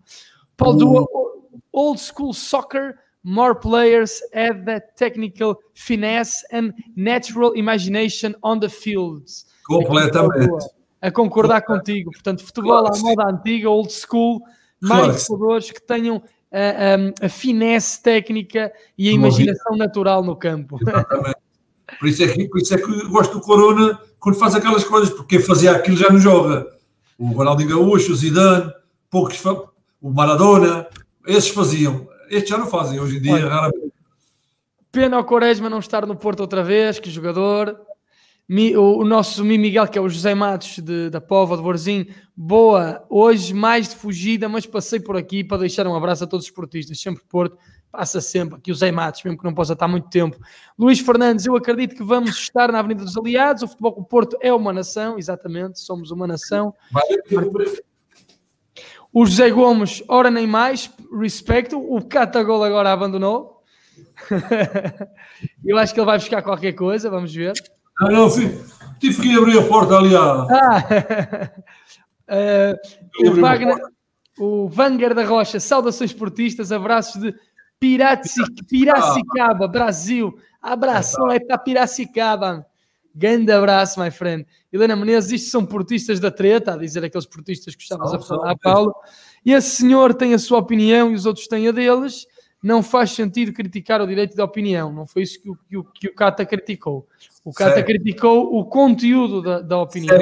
Paulo 0.57 0.79
Dua, 0.79 1.07
old 1.73 2.01
school 2.01 2.33
soccer, 2.33 2.95
more 3.25 3.55
players 3.59 4.21
have 4.35 4.65
that 4.65 4.95
technical 4.97 5.57
finesse 5.75 6.45
and 6.53 6.73
natural 6.97 7.57
imagination 7.57 8.35
on 8.43 8.59
the 8.61 8.69
fields. 8.69 9.47
Completamente. 9.67 10.67
A 11.01 11.11
concordar 11.11 11.63
contigo. 11.63 12.11
Portanto, 12.13 12.45
futebol 12.45 12.87
à 12.87 12.97
moda 12.99 13.29
antiga, 13.29 13.69
old 13.69 13.93
school, 13.93 14.41
mais 14.81 15.27
jogadores 15.27 15.71
que 15.73 15.83
tenham 15.83 16.23
a, 16.53 17.25
a- 17.25 17.27
a 17.27 17.29
finesse 17.29 18.01
técnica 18.03 18.73
e 18.97 19.09
a 19.09 19.13
imaginação 19.13 19.77
natural 19.77 20.23
no 20.23 20.37
campo. 20.37 20.79
Exatamente. 20.87 21.37
Por 21.99 22.09
isso, 22.09 22.23
é 22.23 22.29
que, 22.29 22.49
por 22.49 22.59
isso 22.61 22.75
é 22.75 22.79
que 22.79 23.09
gosto 23.09 23.35
do 23.35 23.41
Corona 23.41 23.99
quando 24.23 24.37
faz 24.39 24.55
aquelas 24.55 24.85
coisas, 24.85 25.11
porque 25.11 25.41
fazia 25.41 25.73
aquilo 25.73 25.97
já 25.97 26.09
não 26.09 26.19
joga. 26.21 26.65
O 27.19 27.27
Ronaldinho 27.33 27.71
Gaúcho, 27.71 28.13
o 28.13 28.15
Zidane, 28.15 28.71
poucos, 29.11 29.43
o 30.01 30.11
Maradona, 30.13 30.87
esses 31.27 31.51
faziam. 31.51 32.07
Estes 32.31 32.51
já 32.51 32.57
não 32.57 32.69
fazem 32.69 33.01
hoje 33.01 33.17
em 33.19 33.21
dia, 33.21 33.33
Olha. 33.35 33.49
raramente. 33.49 33.93
Pena 34.93 35.17
ao 35.17 35.25
Quaresma 35.25 35.69
não 35.69 35.81
estar 35.81 36.07
no 36.07 36.15
Porto 36.15 36.39
outra 36.41 36.63
vez, 36.63 37.01
que 37.01 37.11
jogador. 37.11 37.77
O 38.79 39.05
nosso 39.05 39.45
Mi 39.45 39.59
Miguel, 39.59 39.89
que 39.89 39.99
é 39.99 40.01
o 40.01 40.09
José 40.09 40.35
Matos 40.35 40.79
de- 40.79 41.11
da 41.11 41.21
Pova, 41.21 41.57
de 41.57 41.63
Borzinho, 41.63 42.07
boa, 42.37 43.03
hoje 43.09 43.53
mais 43.55 43.89
de 43.89 43.97
fugida, 43.97 44.49
mas 44.49 44.67
passei 44.67 45.01
por 45.01 45.17
aqui 45.17 45.43
para 45.43 45.59
deixar 45.59 45.87
um 45.87 45.97
abraço 45.97 46.23
a 46.25 46.27
todos 46.29 46.45
os 46.45 46.51
esportistas, 46.51 47.01
sempre 47.01 47.23
Porto, 47.29 47.57
passa 47.93 48.23
sempre 48.23 48.57
aqui 48.57 48.73
o 48.73 48.75
Zé 48.75 48.91
Matos, 48.91 49.23
mesmo 49.23 49.39
que 49.39 49.45
não 49.45 49.53
possa 49.53 49.75
estar 49.75 49.87
muito 49.87 50.09
tempo. 50.09 50.39
Luís 50.79 50.99
Fernandes, 50.99 51.45
eu 51.45 51.55
acredito 51.55 51.95
que 51.95 52.03
vamos 52.03 52.31
estar 52.31 52.73
na 52.73 52.79
Avenida 52.79 53.05
dos 53.05 53.17
Aliados, 53.19 53.63
o 53.63 53.69
Futebol 53.69 53.93
Clube 53.93 54.09
Porto 54.09 54.39
é 54.41 54.53
uma 54.53 54.73
nação, 54.73 55.19
exatamente, 55.19 55.79
somos 55.79 56.11
uma 56.11 56.27
nação. 56.27 56.75
O 59.13 59.27
José 59.27 59.51
Gomes, 59.51 60.03
ora 60.09 60.31
nem 60.31 60.47
mais, 60.47 60.91
respeito, 61.21 61.79
o 61.79 62.03
Catagol 62.03 62.65
agora 62.65 62.91
abandonou. 62.91 63.63
eu 65.63 65.77
acho 65.77 65.93
que 65.93 66.01
ele 66.01 66.07
vai 66.07 66.17
buscar 66.17 66.41
qualquer 66.41 66.73
coisa, 66.73 67.11
vamos 67.11 67.35
ver. 67.35 67.53
Não, 68.01 68.09
não, 68.09 68.31
fi- 68.31 68.59
tive 68.99 69.21
que 69.21 69.29
ir 69.29 69.39
abrir 69.39 69.59
a 69.59 69.67
porta 69.67 69.99
ali 69.99 70.17
à. 70.17 70.47
Ah, 70.51 71.53
eh, 72.29 72.75
o, 73.27 73.35
Wagner, 73.35 73.77
o 74.39 74.67
Vanger 74.67 75.15
da 75.15 75.27
Rocha, 75.27 75.61
saudações 75.61 76.15
portistas, 76.15 76.73
abraços 76.73 77.21
de 77.21 77.35
Piraci, 77.83 78.41
Piracicaba, 78.69 79.67
Brasil. 79.67 80.39
Abração 80.63 81.29
é 81.33 81.41
para 81.41 81.59
Piracicaba. 81.59 82.65
Grande 83.13 83.51
abraço, 83.51 84.01
my 84.01 84.09
friend. 84.09 84.47
Helena 84.73 84.95
Menezes, 84.95 85.33
isto 85.33 85.51
são 85.51 85.67
portistas 85.67 86.21
da 86.21 86.31
treta, 86.31 86.75
a 86.75 86.77
dizer 86.77 87.05
aqueles 87.05 87.27
portistas 87.27 87.75
que 87.75 87.83
estavas 87.83 88.15
a 88.15 88.21
falar. 88.21 88.57
Paulo. 88.59 88.95
E 89.45 89.53
esse 89.53 89.71
senhor 89.71 90.15
tem 90.15 90.33
a 90.33 90.39
sua 90.39 90.59
opinião 90.59 91.11
e 91.11 91.15
os 91.15 91.27
outros 91.27 91.49
têm 91.49 91.67
a 91.67 91.73
deles. 91.73 92.25
Não 92.63 92.85
faz 92.85 93.11
sentido 93.11 93.53
criticar 93.53 94.01
o 94.01 94.07
direito 94.07 94.37
de 94.37 94.41
opinião. 94.41 94.93
Não 94.93 95.05
foi 95.05 95.23
isso 95.23 95.43
que 95.43 95.51
o, 95.51 95.57
que 95.57 95.77
o, 95.77 95.83
que 95.83 96.07
o 96.07 96.15
Cata 96.15 96.47
criticou. 96.47 97.09
O 97.45 97.53
Cata 97.53 97.75
Certo. 97.75 97.87
criticou 97.87 98.57
o 98.57 98.65
conteúdo 98.65 99.43
da, 99.43 99.61
da 99.61 99.79
opinião. 99.79 100.21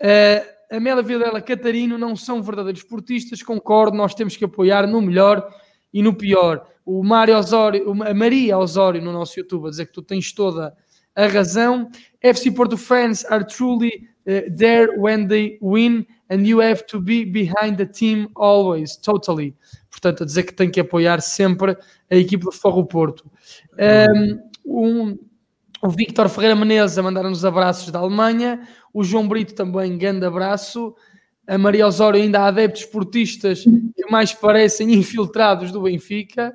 Uh, 0.00 0.74
Amélia 0.74 1.02
Vilela 1.02 1.42
Catarino 1.42 1.98
não 1.98 2.16
são 2.16 2.42
verdadeiros 2.42 2.82
portistas, 2.82 3.42
concordo, 3.42 3.94
nós 3.94 4.14
temos 4.14 4.34
que 4.34 4.46
apoiar 4.46 4.86
no 4.86 5.02
melhor 5.02 5.46
e 5.92 6.02
no 6.02 6.14
pior. 6.14 6.66
O 6.84 7.02
Mário 7.02 7.36
Osório, 7.36 7.90
a 8.02 8.14
Maria 8.14 8.58
Osório 8.58 9.00
no 9.00 9.12
nosso 9.12 9.38
YouTube 9.38 9.66
a 9.66 9.70
dizer 9.70 9.86
que 9.86 9.92
tu 9.92 10.02
tens 10.02 10.32
toda 10.32 10.74
a 11.14 11.26
razão. 11.26 11.90
FC 12.20 12.50
Porto 12.50 12.76
fans 12.76 13.24
are 13.26 13.44
truly 13.44 14.08
uh, 14.26 14.50
there 14.56 14.98
when 14.98 15.28
they 15.28 15.58
win 15.60 16.06
and 16.30 16.46
you 16.46 16.60
have 16.60 16.84
to 16.86 17.00
be 17.00 17.24
behind 17.24 17.76
the 17.76 17.86
team 17.86 18.28
always, 18.34 18.96
totally. 18.96 19.54
Portanto, 19.90 20.22
a 20.22 20.26
dizer 20.26 20.44
que 20.44 20.54
tem 20.54 20.70
que 20.70 20.80
apoiar 20.80 21.20
sempre 21.20 21.76
a 22.10 22.16
equipe 22.16 22.44
do 22.44 22.52
Forro 22.52 22.86
Porto. 22.86 23.30
Um, 23.78 25.18
o 25.82 25.90
Victor 25.90 26.28
Ferreira 26.28 26.54
Menezes 26.54 26.96
a 26.96 27.02
mandar-nos 27.02 27.44
abraços 27.44 27.90
da 27.90 27.98
Alemanha. 27.98 28.66
O 28.94 29.02
João 29.02 29.28
Brito 29.28 29.54
também, 29.54 29.98
grande 29.98 30.24
abraço. 30.24 30.94
A 31.46 31.58
Maria 31.58 31.86
Osório 31.86 32.20
ainda 32.20 32.40
há 32.40 32.46
adeptos 32.46 32.84
portistas 32.84 33.64
que 33.64 34.10
mais 34.10 34.32
parecem 34.32 34.92
infiltrados 34.94 35.72
do 35.72 35.82
Benfica. 35.82 36.52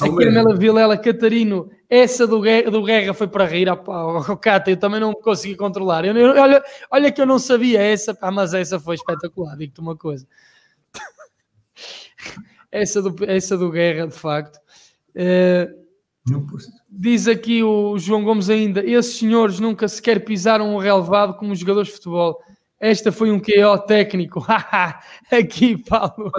Aqui 0.00 0.10
Mela 0.10 0.56
Vilela, 0.56 0.98
Catarino, 0.98 1.70
essa 1.88 2.26
do 2.26 2.40
Guerra, 2.40 2.70
do 2.70 2.82
Guerra 2.82 3.14
foi 3.14 3.28
para 3.28 3.46
rir, 3.46 3.68
ao 3.68 4.36
Cata, 4.36 4.70
eu 4.70 4.76
também 4.76 5.00
não 5.00 5.12
consegui 5.12 5.54
controlar. 5.54 6.04
Eu, 6.04 6.16
eu, 6.16 6.40
olha, 6.40 6.62
olha 6.90 7.12
que 7.12 7.20
eu 7.20 7.26
não 7.26 7.38
sabia 7.38 7.80
essa, 7.80 8.14
pá, 8.14 8.30
mas 8.30 8.52
essa 8.52 8.78
foi 8.78 8.96
espetacular, 8.96 9.56
digo-te 9.56 9.80
uma 9.80 9.96
coisa. 9.96 10.26
essa, 12.70 13.00
do, 13.00 13.14
essa 13.24 13.56
do 13.56 13.70
Guerra, 13.70 14.06
de 14.06 14.14
facto. 14.14 14.58
Uh, 15.10 15.80
diz 16.88 17.26
aqui 17.26 17.62
o 17.62 17.98
João 17.98 18.22
Gomes 18.22 18.50
ainda, 18.50 18.84
esses 18.84 19.16
senhores 19.16 19.58
nunca 19.58 19.88
sequer 19.88 20.24
pisaram 20.24 20.74
um 20.74 20.78
relevado 20.78 21.34
como 21.34 21.54
jogadores 21.54 21.88
de 21.88 21.94
futebol. 21.94 22.40
Esta 22.80 23.12
foi 23.12 23.30
um 23.30 23.38
QO 23.38 23.78
técnico. 23.86 24.44
aqui, 25.30 25.76
Paulo 25.76 26.32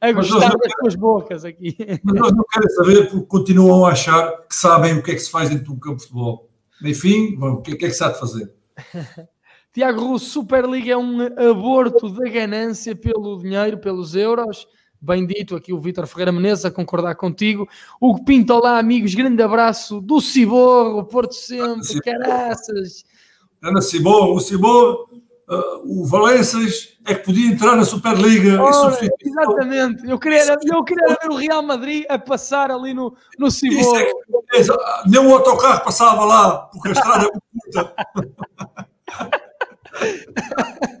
a 0.00 0.12
gostar 0.12 0.56
das 0.56 0.72
tuas 0.72 0.94
bocas 0.96 1.44
aqui. 1.44 1.76
Mas 2.02 2.14
nós 2.14 2.32
não 2.32 2.44
queremos 2.44 2.74
saber 2.74 3.10
porque 3.10 3.26
continuam 3.26 3.84
a 3.84 3.92
achar 3.92 4.32
que 4.48 4.54
sabem 4.54 4.94
o 4.94 5.02
que 5.02 5.10
é 5.10 5.14
que 5.14 5.20
se 5.20 5.30
faz 5.30 5.50
dentro 5.50 5.64
de 5.64 5.72
um 5.72 5.78
campo 5.78 5.96
de 5.96 6.02
futebol. 6.04 6.48
Enfim, 6.82 7.36
o 7.38 7.58
que 7.58 7.72
é 7.72 7.76
que, 7.76 7.84
é 7.84 7.88
que 7.88 7.94
se 7.94 8.02
há 8.02 8.10
de 8.10 8.18
fazer? 8.18 8.50
Tiago 9.72 10.00
Russo, 10.00 10.30
Superliga 10.30 10.92
é 10.92 10.96
um 10.96 11.20
aborto 11.50 12.08
da 12.08 12.28
ganância 12.28 12.96
pelo 12.96 13.38
dinheiro, 13.38 13.78
pelos 13.78 14.16
euros. 14.16 14.66
Bem 15.00 15.26
dito, 15.26 15.54
aqui 15.54 15.72
o 15.72 15.78
Vítor 15.78 16.06
Ferreira 16.06 16.32
Menezes 16.32 16.64
a 16.64 16.70
concordar 16.70 17.14
contigo. 17.14 17.68
O 18.00 18.22
Pinto, 18.24 18.52
olá 18.52 18.78
amigos, 18.78 19.14
grande 19.14 19.42
abraço 19.42 20.00
do 20.00 20.20
Ciborro, 20.20 21.04
Porto 21.04 21.34
sempre, 21.34 22.00
caraças. 22.00 23.04
Ana 23.62 23.80
Ciborro, 23.80 24.34
o 24.34 24.40
Ciborro 24.40 25.09
uh, 25.50 26.00
o 26.00 26.06
Valências 26.06 26.96
é 27.06 27.14
que 27.14 27.24
podia 27.24 27.50
entrar 27.50 27.76
na 27.76 27.84
Superliga 27.84 28.62
Ora, 28.62 28.96
Exatamente, 29.20 30.08
eu 30.08 30.18
queria, 30.18 30.56
eu 30.64 30.84
queria 30.84 31.16
ver 31.20 31.30
o 31.30 31.36
Real 31.36 31.62
Madrid 31.62 32.04
a 32.08 32.18
passar 32.18 32.70
ali 32.70 32.94
no, 32.94 33.14
no 33.38 33.50
Cibor. 33.50 33.98
É, 33.98 34.10
é, 34.60 34.64
nem 35.06 35.20
um 35.20 35.34
autocarro 35.34 35.84
passava 35.84 36.24
lá, 36.24 36.58
porque 36.72 36.88
a 36.88 36.92
estrada 36.92 37.26
é 37.26 37.30
muito 37.30 37.42
curta. 37.60 37.94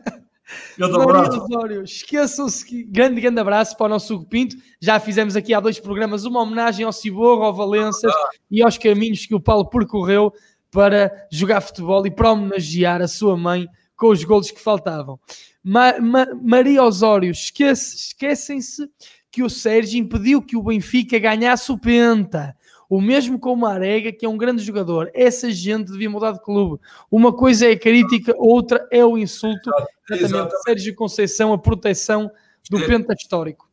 Osório, 0.82 1.82
esqueçam-se 1.82 2.64
que 2.64 2.82
grande, 2.84 3.20
grande 3.20 3.38
abraço 3.38 3.76
para 3.76 3.86
o 3.86 3.88
nosso 3.90 4.14
Hugo 4.14 4.24
Pinto. 4.24 4.56
Já 4.80 4.98
fizemos 4.98 5.36
aqui 5.36 5.52
há 5.52 5.60
dois 5.60 5.78
programas 5.78 6.24
uma 6.24 6.40
homenagem 6.40 6.86
ao 6.86 6.92
Ciborro, 6.92 7.42
ao 7.42 7.54
Valenças 7.54 8.10
ah. 8.10 8.30
e 8.50 8.62
aos 8.62 8.78
caminhos 8.78 9.26
que 9.26 9.34
o 9.34 9.40
Paulo 9.40 9.66
percorreu 9.68 10.32
para 10.70 11.26
jogar 11.30 11.60
futebol 11.60 12.06
e 12.06 12.10
para 12.10 12.32
homenagear 12.32 13.02
a 13.02 13.08
sua 13.08 13.36
mãe 13.36 13.68
com 14.00 14.08
os 14.08 14.24
golos 14.24 14.50
que 14.50 14.58
faltavam. 14.58 15.20
Ma, 15.62 16.00
Ma, 16.00 16.26
Maria 16.42 16.82
Osório, 16.82 17.30
esquece, 17.30 17.96
esquecem-se 17.96 18.90
que 19.30 19.42
o 19.42 19.50
Sérgio 19.50 20.00
impediu 20.00 20.40
que 20.40 20.56
o 20.56 20.62
Benfica 20.62 21.18
ganhasse 21.18 21.70
o 21.70 21.78
Penta. 21.78 22.56
O 22.88 22.98
mesmo 23.00 23.38
com 23.38 23.52
o 23.52 23.56
Marega, 23.56 24.10
que 24.10 24.24
é 24.24 24.28
um 24.28 24.38
grande 24.38 24.64
jogador. 24.64 25.10
Essa 25.14 25.52
gente 25.52 25.92
devia 25.92 26.08
mudar 26.08 26.32
de 26.32 26.42
clube. 26.42 26.82
Uma 27.10 27.32
coisa 27.32 27.68
é 27.68 27.72
a 27.72 27.78
crítica, 27.78 28.34
outra 28.38 28.88
é 28.90 29.04
o 29.04 29.18
insulto. 29.18 29.70
Exatamente. 30.10 30.24
Exatamente. 30.24 30.62
Sérgio 30.62 30.94
Conceição, 30.94 31.52
a 31.52 31.58
proteção 31.58 32.30
do 32.70 32.78
é. 32.78 32.86
Penta 32.86 33.12
histórico. 33.12 33.68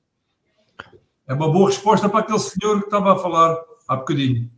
É 1.26 1.34
uma 1.34 1.50
boa 1.52 1.70
resposta 1.70 2.10
para 2.10 2.20
aquele 2.20 2.40
senhor 2.40 2.80
que 2.80 2.86
estava 2.86 3.14
a 3.14 3.16
falar 3.16 3.58
há 3.88 3.96
bocadinho. 3.96 4.50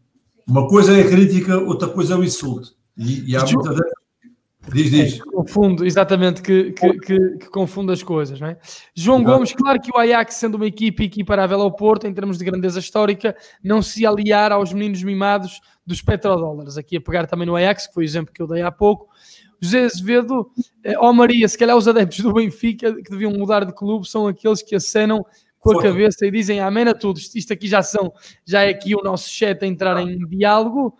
Uma 0.47 0.67
coisa 0.67 0.97
é 0.97 1.01
a 1.01 1.07
crítica, 1.07 1.59
outra 1.59 1.87
coisa 1.87 2.15
é 2.15 2.17
o 2.17 2.23
insulto. 2.23 2.73
E, 2.97 3.31
e 3.31 3.35
há 3.37 3.45
muita 3.45 3.75
Diz, 4.73 4.91
diz. 4.91 5.19
É, 5.19 5.23
confundo, 5.23 5.85
exatamente, 5.85 6.41
que, 6.41 6.71
que, 6.71 6.99
que, 6.99 7.37
que, 7.37 7.49
confunde 7.49 7.91
as 7.91 8.03
coisas, 8.03 8.39
não 8.39 8.47
é? 8.47 8.57
João 8.95 9.23
Gomes, 9.23 9.53
claro 9.53 9.79
que 9.81 9.91
o 9.91 9.97
Ajax, 9.97 10.35
sendo 10.35 10.55
uma 10.55 10.67
equipe 10.67 11.03
equiparável 11.03 11.61
ao 11.61 11.71
Porto, 11.71 12.07
em 12.07 12.13
termos 12.13 12.37
de 12.37 12.45
grandeza 12.45 12.79
histórica, 12.79 13.35
não 13.63 13.81
se 13.81 14.05
aliar 14.05 14.51
aos 14.51 14.73
meninos 14.73 15.03
mimados 15.03 15.59
dos 15.85 16.01
petrodólares. 16.01 16.77
Aqui 16.77 16.97
a 16.97 17.01
pegar 17.01 17.25
também 17.25 17.47
no 17.47 17.55
Ajax, 17.55 17.87
que 17.87 17.93
foi 17.93 18.03
o 18.03 18.05
exemplo 18.05 18.33
que 18.33 18.41
eu 18.41 18.47
dei 18.47 18.61
há 18.61 18.71
pouco. 18.71 19.07
José 19.61 19.85
Azevedo, 19.85 20.49
eh, 20.83 20.97
ó 20.97 21.09
oh 21.09 21.13
Maria, 21.13 21.47
se 21.47 21.57
calhar 21.57 21.75
os 21.75 21.87
adeptos 21.87 22.19
do 22.19 22.33
Benfica 22.33 22.93
que 22.93 23.11
deviam 23.11 23.31
mudar 23.31 23.65
de 23.65 23.73
clube 23.73 24.07
são 24.07 24.27
aqueles 24.27 24.61
que 24.61 24.75
acenam 24.75 25.25
com 25.59 25.77
a 25.77 25.83
cabeça 25.83 26.25
e 26.25 26.31
dizem 26.31 26.59
amém 26.61 26.87
a 26.87 26.93
tudo. 26.93 27.19
Isto 27.19 27.53
aqui 27.53 27.67
já 27.67 27.83
são, 27.83 28.13
já 28.45 28.63
é 28.63 28.69
aqui 28.69 28.95
o 28.95 29.03
nosso 29.03 29.29
chat 29.29 29.61
a 29.61 29.67
entrar 29.67 29.99
em 30.01 30.17
diálogo. 30.27 30.95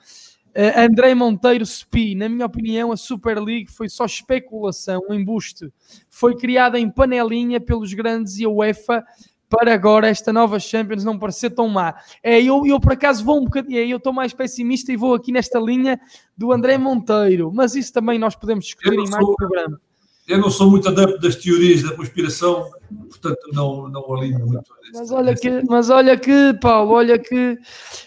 Uh, 0.56 0.80
André 0.80 1.14
Monteiro 1.14 1.66
Spi, 1.66 2.16
na 2.16 2.28
minha 2.28 2.46
opinião, 2.46 2.92
a 2.92 2.98
Super 2.98 3.40
League 3.40 3.72
foi 3.72 3.88
só 3.88 4.06
especulação, 4.06 5.02
um 5.10 5.14
embuste. 5.14 5.72
Foi 6.10 6.36
criada 6.36 6.80
em 6.80 6.90
panelinha 6.90 7.60
pelos 7.60 7.94
grandes 7.94 8.40
e 8.40 8.46
a 8.46 8.50
UEFA 8.50 9.04
para 9.50 9.74
agora 9.74 10.08
esta 10.08 10.32
nova 10.32 10.60
Champions 10.60 11.04
não 11.04 11.18
parecer 11.18 11.50
tão 11.50 11.68
má. 11.68 11.96
É, 12.22 12.42
eu, 12.42 12.66
eu 12.66 12.80
por 12.80 12.94
acaso 12.94 13.26
vou 13.26 13.40
um 13.40 13.46
bocadinho, 13.46 13.80
é, 13.80 13.88
eu 13.88 13.98
estou 13.98 14.14
mais 14.14 14.32
pessimista 14.32 14.94
e 14.94 14.96
vou 14.96 15.16
aqui 15.16 15.32
nesta 15.32 15.60
linha 15.60 16.00
do 16.38 16.52
André 16.52 16.78
Monteiro, 16.78 17.52
mas 17.54 17.76
isso 17.76 17.92
também 17.92 18.20
nós 18.20 18.36
podemos 18.36 18.66
discutir 18.66 18.94
em 18.94 19.10
mais 19.10 19.26
sou, 19.26 19.36
programa. 19.36 19.82
Eu 20.30 20.38
não 20.38 20.52
sou 20.52 20.70
muito 20.70 20.88
adepto 20.88 21.20
das 21.20 21.36
teorias 21.36 21.82
da 21.82 21.96
conspiração, 21.96 22.70
portanto 23.10 23.50
não, 23.52 23.90
não 23.90 24.14
alinho 24.14 24.46
muito. 24.46 24.72
Mas 24.94 25.10
olha 25.10 25.36
que, 25.36 25.64
mas 25.68 25.90
olha 25.90 26.16
que, 26.16 26.54
Paulo, 26.62 26.92
olha 26.92 27.18
que, 27.18 27.58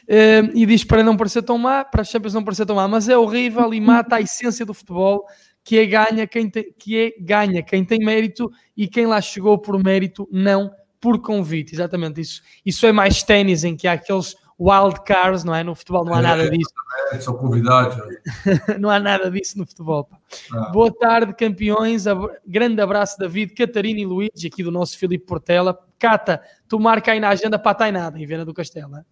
eh, 0.07 0.43
e 0.55 0.65
diz 0.65 0.85
para 0.85 1.03
não 1.03 1.17
parecer 1.17 1.43
tão 1.43 1.59
má, 1.59 1.85
para 1.85 2.03
as 2.03 2.09
Champions 2.09 2.33
não 2.33 2.45
parecer 2.45 2.65
tão 2.65 2.77
má, 2.77 2.87
mas 2.87 3.09
é 3.09 3.19
horrível 3.19 3.75
e 3.75 3.81
mata 3.81 4.17
a 4.17 4.21
essência 4.21 4.65
do 4.65 4.73
futebol, 4.73 5.25
que 5.65 5.77
é 5.77 5.85
ganha 5.85 6.25
quem 6.25 6.49
tem, 6.49 6.73
que 6.79 6.97
é 6.97 7.13
ganha 7.21 7.61
quem 7.61 7.85
tem 7.85 7.99
mérito 7.99 8.49
e 8.77 8.87
quem 8.87 9.05
lá 9.05 9.21
chegou 9.21 9.59
por 9.59 9.83
mérito, 9.83 10.29
não 10.31 10.71
por 11.01 11.21
convite. 11.21 11.75
Exatamente 11.75 12.21
isso. 12.21 12.41
Isso 12.65 12.87
é 12.87 12.93
mais 12.93 13.25
ténis 13.25 13.65
em 13.65 13.77
que 13.77 13.89
há 13.89 13.95
aqueles 13.95 14.37
wild 14.63 15.03
cards, 15.05 15.43
não 15.43 15.55
é? 15.55 15.65
No 15.65 15.75
futebol 15.75 16.05
não 16.05 16.15
há 16.15 16.23
nada 16.23 16.49
disso. 16.49 16.73
É, 17.13 17.21
são 17.21 17.35
convidados. 17.35 17.97
não 18.79 18.89
há 18.89 19.01
nada 19.01 19.31
disso 19.31 19.59
no 19.59 19.67
futebol. 19.67 20.09
Ah. 20.53 20.71
Boa 20.71 20.93
tarde, 20.93 21.35
campeões. 21.35 22.05
Grande 22.47 22.81
abraço, 22.81 23.19
David, 23.19 23.55
Catarina 23.55 24.01
e 24.01 24.07
Luís, 24.07 24.31
aqui 24.47 24.63
do 24.63 24.71
nosso 24.71 24.97
Filipe 24.97 25.27
Portela. 25.27 25.79
Cata, 25.99 26.41
tu 26.69 26.79
marca 26.79 27.13
aí 27.13 27.21
na 27.21 27.31
agenda 27.31 27.59
para 27.59 27.73
estar 27.73 27.89
em 27.89 27.93
nada, 27.93 28.19
em 28.19 28.27
Viana 28.27 28.45
do 28.45 28.55
Castelo. 28.55 28.97
É? 28.97 29.05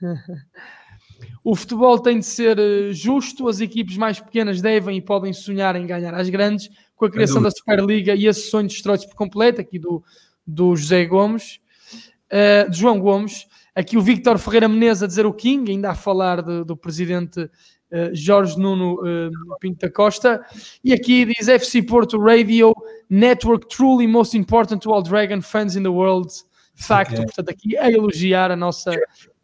O 1.42 1.54
futebol 1.54 1.98
tem 1.98 2.18
de 2.18 2.26
ser 2.26 2.58
eh, 2.58 2.92
justo, 2.92 3.48
as 3.48 3.60
equipes 3.60 3.96
mais 3.96 4.18
pequenas 4.18 4.62
devem 4.62 4.96
e 4.96 5.02
podem 5.02 5.32
sonhar 5.32 5.76
em 5.76 5.86
ganhar 5.86 6.14
as 6.14 6.28
grandes, 6.28 6.70
com 6.96 7.04
a 7.04 7.10
criação 7.10 7.42
da 7.42 7.50
Superliga 7.50 8.14
e 8.14 8.26
esse 8.26 8.48
sonho 8.48 8.66
destrói-se 8.66 9.06
por 9.06 9.14
completo, 9.14 9.60
aqui 9.60 9.78
do, 9.78 10.02
do 10.46 10.74
José 10.74 11.04
Gomes, 11.04 11.60
uh, 12.32 12.70
de 12.70 12.78
João 12.78 12.98
Gomes. 12.98 13.46
Aqui 13.74 13.96
o 13.96 14.02
Victor 14.02 14.38
Ferreira 14.38 14.68
Menezes 14.68 15.02
a 15.02 15.06
dizer 15.06 15.26
o 15.26 15.32
King, 15.32 15.70
ainda 15.70 15.90
a 15.90 15.94
falar 15.94 16.42
de, 16.42 16.64
do 16.64 16.76
presidente 16.76 17.40
uh, 17.40 18.14
Jorge 18.14 18.58
Nuno 18.58 19.00
uh, 19.00 19.58
Pinto 19.58 19.80
da 19.80 19.90
Costa. 19.90 20.44
E 20.82 20.92
aqui 20.92 21.24
diz 21.24 21.48
FC 21.48 21.82
Porto 21.82 22.18
Radio 22.18 22.72
Network 23.10 23.66
truly 23.68 24.06
most 24.06 24.36
important 24.36 24.80
to 24.80 24.92
all 24.92 25.02
Dragon 25.02 25.40
fans 25.40 25.74
in 25.74 25.82
the 25.82 25.88
world. 25.88 26.32
Facto, 26.76 27.14
okay. 27.14 27.24
portanto, 27.24 27.50
aqui 27.50 27.76
a 27.76 27.90
elogiar 27.90 28.50
a 28.50 28.56
nossa, 28.56 28.90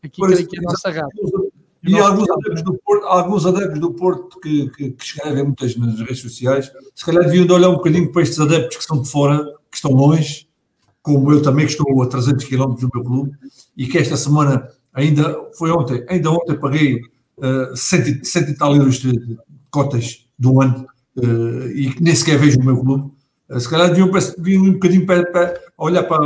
aqui, 0.02 0.24
aqui 0.24 0.58
a 0.58 0.62
nossa 0.62 0.90
rádio. 0.90 1.52
E 1.82 1.98
alguns 1.98 2.30
adeptos, 2.30 2.62
do 2.62 2.78
Porto, 2.84 3.06
alguns 3.06 3.46
adeptos 3.46 3.80
do 3.80 3.92
Porto 3.94 4.38
que, 4.38 4.68
que, 4.70 4.90
que, 4.90 5.04
escrevem 5.04 5.44
muitas 5.44 5.74
nas 5.76 5.98
redes 5.98 6.20
sociais, 6.20 6.70
se 6.94 7.04
calhar 7.04 7.24
deviam 7.24 7.46
de 7.46 7.52
olhar 7.52 7.70
um 7.70 7.76
bocadinho 7.76 8.12
para 8.12 8.22
estes 8.22 8.38
adeptos 8.38 8.76
que 8.76 8.82
estão 8.82 9.00
de 9.00 9.10
fora, 9.10 9.42
que 9.70 9.76
estão 9.76 9.92
longe, 9.92 10.46
como 11.02 11.32
eu 11.32 11.40
também 11.40 11.64
que 11.64 11.72
estou 11.72 12.02
a 12.02 12.06
300 12.06 12.44
km 12.44 12.74
do 12.74 12.90
meu 12.92 13.02
clube, 13.02 13.32
e 13.80 13.86
que 13.86 13.96
esta 13.96 14.14
semana, 14.14 14.68
ainda 14.92 15.48
foi 15.56 15.70
ontem, 15.70 16.04
ainda 16.06 16.30
ontem 16.30 16.54
paguei 16.54 16.96
uh, 17.38 17.74
100, 17.74 18.22
100 18.22 18.42
e 18.42 18.54
tal 18.54 18.76
euros 18.76 18.96
de, 18.96 19.10
de 19.10 19.38
cotas 19.70 20.26
do 20.38 20.60
ano 20.60 20.86
uh, 21.16 21.66
e 21.68 21.96
nem 21.98 22.14
sequer 22.14 22.38
vejo 22.38 22.60
o 22.60 22.62
meu 22.62 22.76
clube. 22.76 23.10
Uh, 23.48 23.58
se 23.58 23.70
calhar 23.70 23.88
deviam, 23.88 24.08
um 24.62 24.72
bocadinho 24.74 25.06
para, 25.06 25.24
para 25.32 25.58
olhar 25.78 26.02
para, 26.02 26.20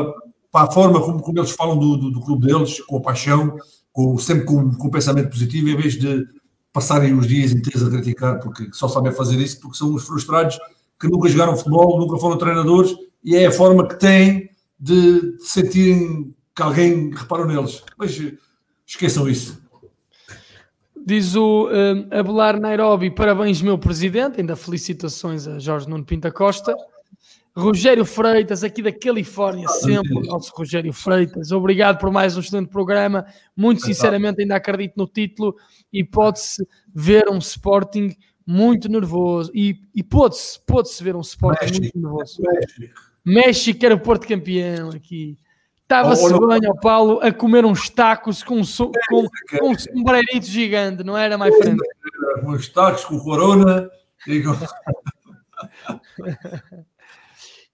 para 0.51 0.66
a 0.66 0.72
forma 0.72 1.01
como, 1.01 1.22
como 1.22 1.39
eles 1.39 1.52
falam 1.52 1.78
do, 1.78 1.97
do, 1.97 2.10
do, 2.10 2.20
clube 2.20 2.44
deles, 2.44 2.81
com 2.81 2.97
a 2.97 3.01
paixão, 3.01 3.56
com, 3.93 4.18
sempre 4.18 4.47
com, 4.47 4.72
com 4.72 4.89
um 4.89 4.90
pensamento 4.90 5.31
positivo, 5.31 5.68
em 5.68 5.76
vez 5.76 5.94
de 5.94 6.26
passarem 6.72 7.16
os 7.16 7.28
dias 7.28 7.52
inteiros 7.52 7.86
a 7.86 7.90
criticar, 7.90 8.40
porque 8.40 8.66
só 8.72 8.89
sabem 8.89 9.12
fazer 9.12 9.36
isso, 9.36 9.60
porque 9.60 9.78
são 9.78 9.94
os 9.94 10.05
frustrados 10.05 10.59
que 10.98 11.06
nunca 11.06 11.28
jogaram 11.28 11.56
futebol, 11.56 12.01
nunca 12.01 12.18
foram 12.18 12.36
treinadores, 12.36 12.93
e 13.22 13.36
é 13.36 13.47
a 13.47 13.52
forma 13.52 13.86
que 13.86 13.94
têm 13.94 14.51
de 14.76 15.36
sentirem 15.39 16.35
que 16.55 16.62
alguém 16.62 17.10
reparou 17.10 17.47
neles. 17.47 17.82
Mas 17.97 18.20
esqueçam 18.86 19.28
isso. 19.28 19.62
Diz 21.06 21.35
o 21.35 21.68
uh, 21.68 22.18
Abelar 22.18 22.59
Nairobi, 22.59 23.10
parabéns, 23.10 23.60
meu 23.60 23.78
presidente. 23.78 24.40
Ainda 24.40 24.56
felicitações 24.56 25.47
a 25.47 25.59
Jorge 25.59 25.89
Nuno 25.89 26.05
Pinta 26.05 26.31
Costa. 26.31 26.74
Rogério 27.56 28.05
Freitas, 28.05 28.64
aqui 28.64 28.82
da 28.82 28.90
Califórnia, 28.90 29.68
sempre, 29.68 30.12
o 30.12 30.22
nosso 30.22 30.52
Rogério 30.56 30.93
Freitas. 30.93 31.52
Obrigado 31.52 31.98
por 31.98 32.10
mais 32.10 32.36
um 32.36 32.40
excelente 32.40 32.68
programa. 32.68 33.24
Muito 33.56 33.82
sinceramente, 33.82 34.43
ainda 34.43 34.56
acredito 34.56 34.94
no 34.97 35.06
título 35.06 35.55
e 35.93 36.02
pode-se 36.02 36.66
ver 36.93 37.28
um 37.28 37.39
Sporting 37.39 38.16
muito 38.44 38.89
nervoso. 38.89 39.52
E, 39.55 39.78
e 39.94 40.02
pode-se 40.02 40.59
pode 40.66 40.90
ver 41.01 41.14
um 41.14 41.20
Sporting 41.20 41.64
México. 41.64 41.81
muito 41.81 41.98
nervoso. 41.98 42.43
México. 42.43 43.01
México 43.24 43.86
era 43.86 43.94
o 43.94 44.01
Porto 44.01 44.26
campeão 44.26 44.89
aqui. 44.89 45.39
Estava-se 45.94 46.46
bem 46.46 46.66
ao 46.66 46.78
Paulo 46.80 47.20
a 47.22 47.32
comer 47.32 47.64
uns 47.64 47.88
tacos 47.88 48.42
com, 48.42 48.60
com, 49.08 49.28
com 49.58 49.70
um 49.70 49.78
sombreirito 49.78 50.46
gigante, 50.46 51.04
não 51.04 51.16
era 51.16 51.38
mais 51.38 51.56
frente? 51.56 51.82
Uns 52.44 52.68
tacos 52.68 53.04
com 53.04 53.20
corona 53.20 53.88
e 54.26 54.42
com... 54.42 54.54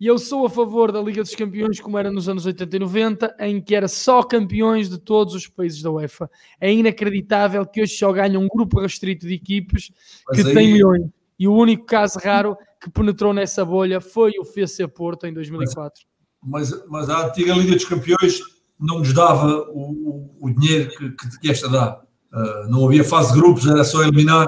E 0.01 0.06
eu 0.06 0.18
sou 0.18 0.47
a 0.47 0.51
favor 0.51 0.90
da 0.90 1.02
Liga 1.02 1.20
dos 1.20 1.34
Campeões, 1.34 1.78
como 1.78 1.98
era 1.98 2.10
nos 2.10 2.26
anos 2.26 2.47
80 2.47 2.74
e 2.74 2.78
90, 2.78 3.36
em 3.38 3.60
que 3.60 3.74
era 3.74 3.86
só 3.86 4.22
campeões 4.22 4.88
de 4.88 4.97
todos 4.97 5.34
os 5.34 5.47
países 5.47 5.82
da 5.82 5.90
UEFA. 5.90 6.30
É 6.59 6.72
inacreditável 6.72 7.66
que 7.66 7.82
hoje 7.82 7.98
só 7.98 8.10
ganha 8.10 8.40
um 8.40 8.48
grupo 8.48 8.80
restrito 8.80 9.26
de 9.26 9.34
equipes 9.34 9.92
que 10.32 10.40
aí... 10.40 10.55
tem 10.55 10.72
milhões. 10.72 11.02
E 11.38 11.47
o 11.47 11.52
único 11.52 11.84
caso 11.84 12.18
raro 12.18 12.56
que 12.80 12.88
penetrou 12.88 13.34
nessa 13.34 13.62
bolha 13.62 14.01
foi 14.01 14.32
o 14.38 14.42
FC 14.42 14.88
Porto 14.88 15.26
em 15.26 15.34
2004. 15.34 16.02
Mas, 16.02 16.19
mas 16.43 17.09
a 17.09 17.27
antiga 17.27 17.55
Liga 17.55 17.75
dos 17.75 17.85
Campeões 17.85 18.41
não 18.79 19.01
nos 19.01 19.12
dava 19.12 19.67
o, 19.71 20.31
o, 20.41 20.47
o 20.47 20.51
dinheiro 20.51 20.91
que, 20.91 21.11
que, 21.11 21.41
que, 21.41 21.51
esta 21.51 21.69
dá. 21.69 22.01
Uh, 22.33 22.71
não 22.71 22.87
havia 22.87 23.05
fase 23.05 23.33
de 23.33 23.39
grupos, 23.39 23.67
era 23.67 23.85
só 23.85 24.03
eliminar. 24.03 24.47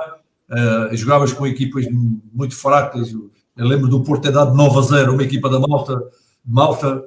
Uh, 0.50 0.96
jogavas 0.96 1.32
com 1.32 1.46
equipas 1.46 1.86
muito 2.32 2.54
fracas. 2.54 3.12
Eu 3.12 3.66
lembro 3.66 3.88
do 3.88 4.02
Porto 4.02 4.22
ter 4.22 4.32
dado 4.32 4.54
9 4.54 4.78
a 4.78 4.82
0 4.82 5.12
uma 5.12 5.22
equipa 5.22 5.48
da 5.48 5.58
Malta, 5.58 6.02
Malta 6.44 7.04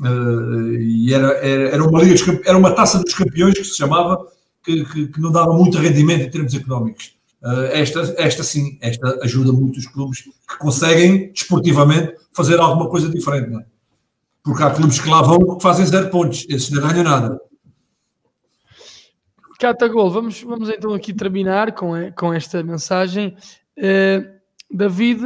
uh, 0.00 0.72
e 0.78 1.12
era, 1.12 1.28
era, 1.38 1.68
era, 1.70 1.84
uma 1.84 2.02
liga 2.02 2.40
era 2.44 2.56
uma 2.56 2.72
taça 2.72 2.98
dos 2.98 3.14
campeões 3.14 3.54
que 3.54 3.64
se 3.64 3.76
chamava, 3.76 4.26
que, 4.62 4.84
que, 4.84 5.08
que 5.08 5.20
não 5.20 5.32
dava 5.32 5.52
muito 5.52 5.78
rendimento 5.78 6.26
em 6.26 6.30
termos 6.30 6.54
económicos. 6.54 7.14
Uh, 7.42 7.68
esta, 7.72 8.14
esta 8.18 8.42
sim, 8.42 8.78
esta 8.80 9.18
ajuda 9.22 9.52
muito 9.52 9.78
os 9.78 9.86
clubes 9.86 10.22
que 10.22 10.58
conseguem, 10.58 11.32
desportivamente, 11.32 12.14
fazer 12.32 12.58
alguma 12.58 12.88
coisa 12.88 13.08
diferente, 13.08 13.50
não 13.50 13.60
é? 13.60 13.66
Porque 14.46 14.62
há 14.62 14.70
clubes 14.70 15.00
que 15.00 15.10
lá 15.10 15.22
vão 15.22 15.56
que 15.56 15.60
fazem 15.60 15.84
zero 15.84 16.08
pontos, 16.08 16.46
esses 16.48 16.70
não 16.70 16.80
ganham 16.80 17.02
nada. 17.02 17.40
Catagol, 19.58 20.08
vamos, 20.08 20.40
vamos 20.40 20.68
então 20.68 20.94
aqui 20.94 21.12
terminar 21.12 21.72
com, 21.72 21.90
com 22.12 22.32
esta 22.32 22.62
mensagem. 22.62 23.36
Uh, 23.76 24.24
David, 24.70 25.20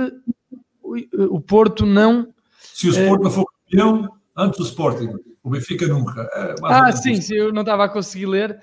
o 1.30 1.38
Porto 1.38 1.84
não. 1.84 2.32
Se 2.72 2.88
o 2.88 2.92
Sport 2.92 3.20
não 3.20 3.30
for 3.30 3.44
campeão, 3.44 4.08
antes 4.34 4.58
do 4.58 4.64
Sporting. 4.64 5.10
O 5.42 5.50
Benfica 5.50 5.86
nunca. 5.86 6.22
É 6.34 6.54
ah, 6.64 6.90
sim, 6.92 7.20
sim, 7.20 7.34
eu 7.34 7.52
não 7.52 7.60
estava 7.60 7.84
a 7.84 7.88
conseguir 7.90 8.26
ler. 8.26 8.58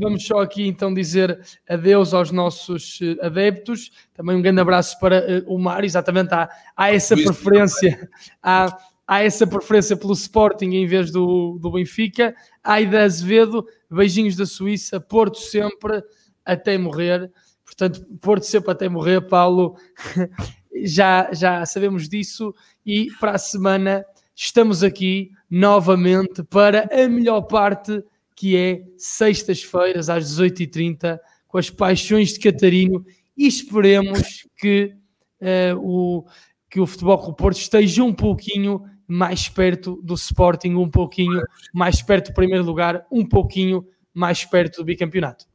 Vamos 0.00 0.26
só 0.26 0.40
aqui 0.40 0.66
então 0.66 0.94
dizer 0.94 1.40
adeus 1.68 2.14
aos 2.14 2.30
nossos 2.30 3.00
eh, 3.02 3.24
adeptos. 3.24 3.90
Também 4.14 4.36
um 4.36 4.42
grande 4.42 4.60
abraço 4.60 4.98
para 4.98 5.44
uh, 5.46 5.54
o 5.54 5.58
Mário. 5.58 5.86
Exatamente, 5.86 6.32
há, 6.34 6.48
há 6.76 6.92
essa 6.92 7.14
preferência. 7.16 8.08
Há, 8.42 8.76
há 9.06 9.22
essa 9.22 9.46
preferência 9.46 9.96
pelo 9.96 10.12
Sporting 10.12 10.70
em 10.70 10.86
vez 10.86 11.10
do, 11.10 11.58
do 11.60 11.70
Benfica. 11.70 12.34
Aida 12.62 13.02
Azevedo, 13.02 13.66
beijinhos 13.90 14.36
da 14.36 14.46
Suíça, 14.46 15.00
Porto 15.00 15.38
sempre 15.38 16.02
até 16.44 16.76
morrer. 16.78 17.30
Portanto, 17.64 18.04
Porto 18.20 18.44
sempre 18.44 18.70
até 18.70 18.88
morrer, 18.88 19.20
Paulo. 19.22 19.76
já, 20.84 21.30
já 21.32 21.64
sabemos 21.64 22.08
disso 22.08 22.54
e 22.84 23.08
para 23.20 23.32
a 23.32 23.38
semana 23.38 24.04
estamos 24.34 24.82
aqui 24.82 25.30
novamente 25.48 26.42
para 26.42 26.88
a 26.92 27.08
melhor 27.08 27.42
parte 27.42 28.02
que 28.34 28.56
é 28.56 28.82
sextas-feiras 28.98 30.10
às 30.10 30.24
18h30 30.24 31.18
com 31.46 31.58
as 31.58 31.70
paixões 31.70 32.32
de 32.32 32.40
Catarino 32.40 33.04
e 33.36 33.46
esperemos 33.46 34.46
que, 34.56 34.94
uh, 35.40 35.78
o, 35.78 36.26
que 36.68 36.80
o 36.80 36.86
Futebol 36.86 37.18
com 37.18 37.30
o 37.30 37.34
Porto 37.34 37.58
esteja 37.58 38.02
um 38.02 38.12
pouquinho 38.12 38.82
mais 39.06 39.48
perto 39.48 40.00
do 40.02 40.14
Sporting, 40.14 40.74
um 40.74 40.88
pouquinho 40.88 41.42
mais 41.72 42.02
perto 42.02 42.28
do 42.30 42.34
primeiro 42.34 42.64
lugar, 42.64 43.06
um 43.10 43.26
pouquinho 43.26 43.86
mais 44.12 44.44
perto 44.44 44.78
do 44.78 44.84
bicampeonato. 44.84 45.46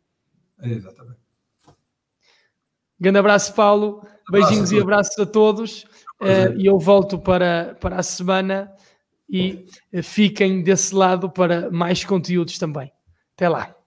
É 0.61 0.69
exatamente. 0.69 1.19
Grande 2.99 3.19
abraço, 3.19 3.53
Paulo. 3.53 4.05
Beijinhos 4.29 4.71
e 4.71 4.79
abraços 4.79 5.17
a 5.17 5.25
todos. 5.25 5.83
Uh, 6.21 6.53
e 6.57 6.65
eu 6.65 6.77
volto 6.77 7.17
para, 7.17 7.77
para 7.79 7.97
a 7.97 8.03
semana 8.03 8.71
e 9.29 9.65
fiquem 10.03 10.61
desse 10.61 10.93
lado 10.93 11.29
para 11.29 11.71
mais 11.71 12.03
conteúdos 12.03 12.57
também. 12.57 12.91
Até 13.35 13.47
lá. 13.47 13.78